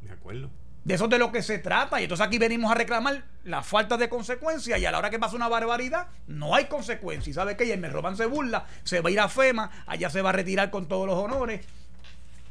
De 0.00 0.10
acuerdo. 0.10 0.50
De 0.84 0.94
eso 0.94 1.04
es 1.04 1.10
de 1.10 1.18
lo 1.18 1.30
que 1.30 1.42
se 1.42 1.58
trata. 1.58 2.00
Y 2.00 2.04
entonces 2.04 2.26
aquí 2.26 2.38
venimos 2.38 2.70
a 2.70 2.74
reclamar 2.74 3.24
la 3.44 3.62
falta 3.62 3.96
de 3.96 4.08
consecuencias. 4.08 4.80
Y 4.80 4.86
a 4.86 4.90
la 4.90 4.98
hora 4.98 5.10
que 5.10 5.18
pasa 5.18 5.36
una 5.36 5.48
barbaridad, 5.48 6.06
no 6.26 6.54
hay 6.54 6.64
consecuencias. 6.64 7.28
¿Y 7.28 7.32
sabe 7.34 7.56
qué? 7.56 7.66
Y 7.66 7.72
el 7.72 7.80
me 7.80 7.88
roban 7.90 8.16
se 8.16 8.24
burla, 8.26 8.64
se 8.84 9.00
va 9.00 9.10
a 9.10 9.12
ir 9.12 9.20
a 9.20 9.28
FEMA, 9.28 9.70
allá 9.86 10.08
se 10.08 10.22
va 10.22 10.30
a 10.30 10.32
retirar 10.32 10.70
con 10.70 10.86
todos 10.88 11.06
los 11.06 11.16
honores. 11.16 11.64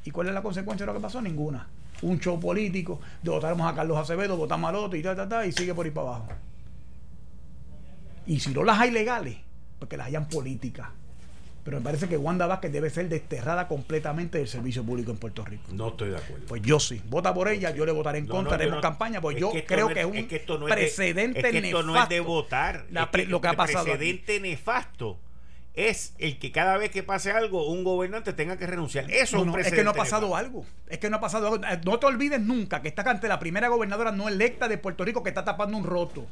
¿Y 0.06 0.12
cuál 0.12 0.28
es 0.28 0.34
la 0.34 0.44
consecuencia 0.44 0.86
de 0.86 0.94
lo 0.94 0.98
que 1.00 1.02
pasó? 1.04 1.22
Ninguna. 1.22 1.68
Un 2.04 2.20
show 2.20 2.40
político, 2.40 3.02
de 3.24 3.32
votamos 3.32 3.72
a 3.72 3.74
Carlos 3.76 3.98
Acevedo, 3.98 4.38
votamos 4.38 4.70
al 4.70 4.76
otro 4.76 4.98
y 4.98 5.02
ta, 5.02 5.16
ta, 5.16 5.28
ta, 5.28 5.46
y 5.46 5.52
sigue 5.52 5.74
por 5.74 5.86
ahí 5.86 5.92
para 5.92 6.08
abajo. 6.10 6.28
Y 8.28 8.40
si 8.40 8.52
no 8.52 8.64
las 8.64 8.80
hay 8.80 8.92
legales, 8.92 9.38
pues 9.80 9.90
que 9.90 9.98
las 9.98 10.08
hayan 10.08 10.28
políticas. 10.30 10.90
Pero 11.64 11.80
me 11.80 11.84
parece 11.84 12.08
que 12.08 12.16
Wanda 12.16 12.48
Vázquez 12.48 12.72
debe 12.72 12.90
ser 12.90 13.10
desterrada 13.10 13.68
completamente 13.68 14.38
del 14.38 14.48
servicio 14.48 14.84
público 14.86 15.12
en 15.12 15.18
Puerto 15.18 15.44
Rico. 15.44 15.64
No 15.74 15.90
estoy 15.90 16.12
de 16.12 16.18
acuerdo. 16.18 16.46
Pues 16.48 16.62
yo 16.62 16.80
sí. 16.80 17.02
Vota 17.10 17.34
por 17.34 17.50
ella, 17.50 17.72
yo 17.72 17.86
le 17.86 17.92
votaré 17.92 18.20
en 18.20 18.26
No, 18.28 18.36
contra, 18.36 18.52
no, 18.52 18.56
haremos 18.56 18.78
no- 18.78 18.82
campaña, 18.82 19.20
pues 19.20 19.36
es 19.36 19.42
yo 19.42 19.52
que 19.52 19.66
creo 19.66 19.90
que 19.90 20.00
es 20.00 20.06
un 20.06 20.28
que 20.30 20.36
esto 20.38 20.58
no 20.58 20.68
es 20.70 20.76
de- 20.76 20.82
precedente 20.82 21.40
es 21.40 21.46
que 21.52 21.58
esto 21.58 21.84
no 21.84 22.02
es 22.02 22.08
de 22.08 22.20
votar. 22.22 22.86
La 22.90 23.10
Es 23.12 23.28
lo 23.28 23.42
que 23.42 23.48
ha 23.48 23.52
el 23.52 23.58
pasado 23.58 23.80
aquí. 23.82 23.98
precedente 23.98 24.40
nefasto 24.40 25.20
es 25.74 26.14
el 26.20 26.40
que 26.40 26.52
cada 26.54 26.78
vez 26.78 26.90
que 26.90 27.04
pase 27.04 27.32
algo, 27.32 27.68
un 27.70 27.84
gobernante 27.84 28.32
tenga 28.34 28.58
que 28.58 28.66
renunciar. 28.66 29.12
Eso 29.12 29.36
No, 29.38 29.52
es 29.52 29.54
un 29.56 29.60
es 29.60 29.72
que 29.74 29.84
no 29.84 29.90
ha 29.92 29.94
pasado 29.94 30.28
nefasto. 30.28 30.38
algo. 30.48 30.66
Es 30.88 30.98
que 31.00 31.10
no 31.10 31.18
ha 31.18 31.20
pasado 31.20 31.48
algo. 31.48 31.60
No 31.86 32.00
te 32.00 32.06
olvides 32.06 32.40
nunca 32.42 32.82
que 32.82 32.88
estás 32.88 33.06
ante 33.08 33.28
la 33.28 33.40
primera 33.40 33.68
gobernadora 33.68 34.12
no 34.14 34.30
electa 34.30 34.70
de 34.70 34.78
Puerto 34.78 35.04
Rico 35.04 35.22
que 35.22 35.30
está 35.30 35.44
tapando 35.44 35.78
un 35.78 35.84
roto. 35.84 36.26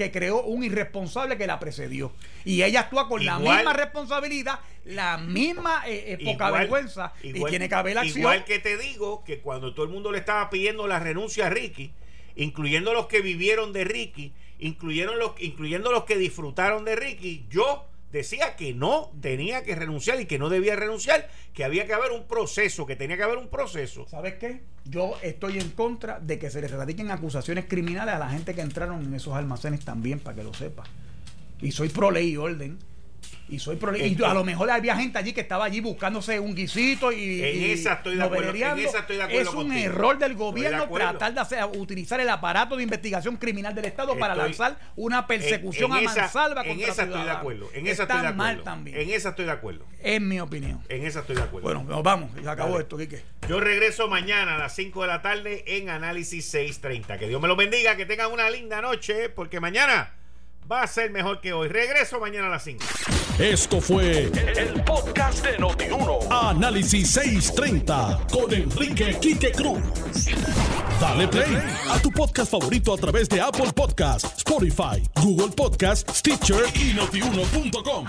Que 0.00 0.10
creó 0.10 0.40
un 0.44 0.64
irresponsable 0.64 1.36
que 1.36 1.46
la 1.46 1.60
precedió. 1.60 2.10
Y 2.46 2.62
ella 2.62 2.80
actúa 2.80 3.06
con 3.06 3.22
la 3.22 3.38
misma 3.38 3.74
responsabilidad, 3.74 4.60
la 4.86 5.18
misma 5.18 5.82
eh, 5.86 6.14
eh, 6.14 6.24
poca 6.24 6.46
Igual- 6.46 6.60
vergüenza. 6.62 7.12
y 7.22 7.34
tiene 7.44 7.68
que 7.68 7.74
haber 7.74 7.98
acción. 7.98 8.20
Igual 8.20 8.46
que 8.46 8.60
te 8.60 8.78
digo 8.78 9.22
que 9.24 9.40
cuando 9.40 9.74
todo 9.74 9.84
el 9.84 9.92
mundo 9.92 10.10
le 10.10 10.16
estaba 10.16 10.48
pidiendo 10.48 10.86
la 10.86 11.00
renuncia 11.00 11.48
a 11.48 11.50
Ricky, 11.50 11.92
incluyendo 12.34 12.94
los 12.94 13.08
que 13.08 13.20
vivieron 13.20 13.74
de 13.74 13.84
Ricky, 13.84 14.32
incluyendo 14.58 15.14
los, 15.16 15.32
incluyendo 15.38 15.92
los 15.92 16.04
que 16.04 16.16
disfrutaron 16.16 16.86
de 16.86 16.96
Ricky, 16.96 17.44
yo 17.50 17.84
decía 18.12 18.56
que 18.56 18.74
no 18.74 19.12
tenía 19.20 19.62
que 19.62 19.74
renunciar 19.74 20.20
y 20.20 20.26
que 20.26 20.38
no 20.38 20.48
debía 20.48 20.76
renunciar, 20.76 21.28
que 21.54 21.64
había 21.64 21.86
que 21.86 21.92
haber 21.92 22.12
un 22.12 22.26
proceso, 22.26 22.86
que 22.86 22.96
tenía 22.96 23.16
que 23.16 23.22
haber 23.22 23.38
un 23.38 23.48
proceso. 23.48 24.06
¿Sabes 24.08 24.34
qué? 24.34 24.62
Yo 24.84 25.14
estoy 25.22 25.58
en 25.58 25.70
contra 25.70 26.20
de 26.20 26.38
que 26.38 26.50
se 26.50 26.60
les 26.60 26.70
radiquen 26.70 27.10
acusaciones 27.10 27.66
criminales 27.66 28.14
a 28.14 28.18
la 28.18 28.30
gente 28.30 28.54
que 28.54 28.60
entraron 28.60 29.04
en 29.04 29.14
esos 29.14 29.34
almacenes 29.34 29.84
también, 29.84 30.18
para 30.20 30.36
que 30.36 30.44
lo 30.44 30.54
sepa. 30.54 30.84
Y 31.60 31.72
soy 31.72 31.88
pro 31.88 32.10
ley 32.10 32.30
y 32.30 32.36
orden. 32.36 32.78
Y 33.50 33.58
soy 33.58 33.76
pro 33.76 33.90
ley. 33.92 34.02
Y 34.02 34.14
En- 34.14 34.24
a 34.24 34.32
lo 34.34 34.44
mejor 34.44 34.70
había 34.70 34.96
gente 34.96 35.18
allí 35.18 35.32
que 35.32 35.40
estaba 35.40 35.64
allí 35.64 35.80
buscándose 35.80 36.38
un 36.38 36.54
guisito 36.54 37.10
y. 37.12 37.42
En 37.42 37.56
y 37.60 37.64
esa 37.72 37.94
estoy 37.94 38.16
de 38.16 38.22
acuerdo, 38.22 38.46
noveleando. 38.46 38.82
en 38.82 38.88
esa 38.88 38.98
estoy 39.00 39.16
de 39.16 39.22
acuerdo 39.24 39.42
Es 39.42 39.48
un 39.48 39.54
contigo. 39.68 39.84
error 39.86 40.18
del 40.18 40.28
de 40.30 40.34
gobierno 40.36 40.88
tratar 40.88 41.34
de 41.34 41.40
hacer, 41.40 41.64
utilizar 41.76 42.20
el 42.20 42.28
aparato 42.28 42.76
de 42.76 42.82
investigación 42.84 43.36
criminal 43.36 43.74
del 43.74 43.86
Estado 43.86 44.16
para 44.18 44.34
lanzar 44.34 44.78
una 44.96 45.26
persecución 45.26 45.90
En- 45.92 45.98
en 45.98 46.08
a 46.08 46.14
mansalva 46.14 46.62
En 46.62 46.68
contra 46.68 46.88
esa 46.92 47.02
estoy 47.02 47.22
de 47.24 47.30
acuerdo. 47.30 47.68
En 47.74 47.86
esa 47.86 48.02
Está 48.02 48.14
estoy 48.14 48.20
de 48.22 48.26
acuerdo. 48.28 48.36
mal 48.54 48.62
también. 48.62 48.96
En 48.98 49.10
esa 49.10 49.28
estoy 49.30 49.44
de 49.46 49.50
acuerdo. 49.52 49.84
En 50.02 50.28
mi 50.28 50.40
opinión. 50.40 50.82
En 50.88 51.04
esa 51.04 51.20
estoy 51.20 51.36
de 51.36 51.42
acuerdo. 51.42 51.64
Bueno, 51.66 51.82
nos 51.84 52.02
vamos. 52.02 52.30
Se 52.40 52.48
acabó 52.48 52.72
Dale. 52.72 52.82
esto, 52.84 52.96
Quique. 52.96 53.22
Yo 53.48 53.58
regreso 53.60 54.08
mañana 54.08 54.54
a 54.54 54.58
las 54.58 54.74
5 54.74 55.02
de 55.02 55.08
la 55.08 55.22
tarde 55.22 55.64
en 55.66 55.88
Análisis 55.90 56.44
630. 56.46 57.18
Que 57.18 57.26
Dios 57.28 57.40
me 57.42 57.48
lo 57.48 57.56
bendiga, 57.56 57.96
que 57.96 58.06
tengan 58.06 58.30
una 58.30 58.48
linda 58.48 58.80
noche, 58.80 59.28
porque 59.28 59.58
mañana 59.60 60.12
va 60.70 60.82
a 60.82 60.86
ser 60.86 61.10
mejor 61.10 61.40
que 61.40 61.52
hoy. 61.52 61.68
Regreso 61.68 62.20
mañana 62.20 62.46
a 62.46 62.50
las 62.50 62.64
5. 62.64 62.84
Esto 63.38 63.80
fue 63.80 64.24
el, 64.24 64.38
el 64.56 64.84
podcast 64.84 65.44
de 65.44 65.58
Notiuno. 65.58 66.18
Análisis 66.30 67.10
630 67.10 68.26
con 68.32 68.52
Enrique 68.52 69.18
Quique 69.20 69.50
Cruz. 69.52 69.80
Dale 71.00 71.26
play 71.28 71.56
a 71.90 71.98
tu 72.00 72.10
podcast 72.10 72.50
favorito 72.50 72.94
a 72.94 72.96
través 72.98 73.28
de 73.28 73.40
Apple 73.40 73.72
Podcasts, 73.74 74.38
Spotify, 74.38 75.02
Google 75.22 75.48
Podcasts, 75.56 76.18
Stitcher 76.18 76.64
y 76.74 76.92
notiuno.com. 76.94 78.06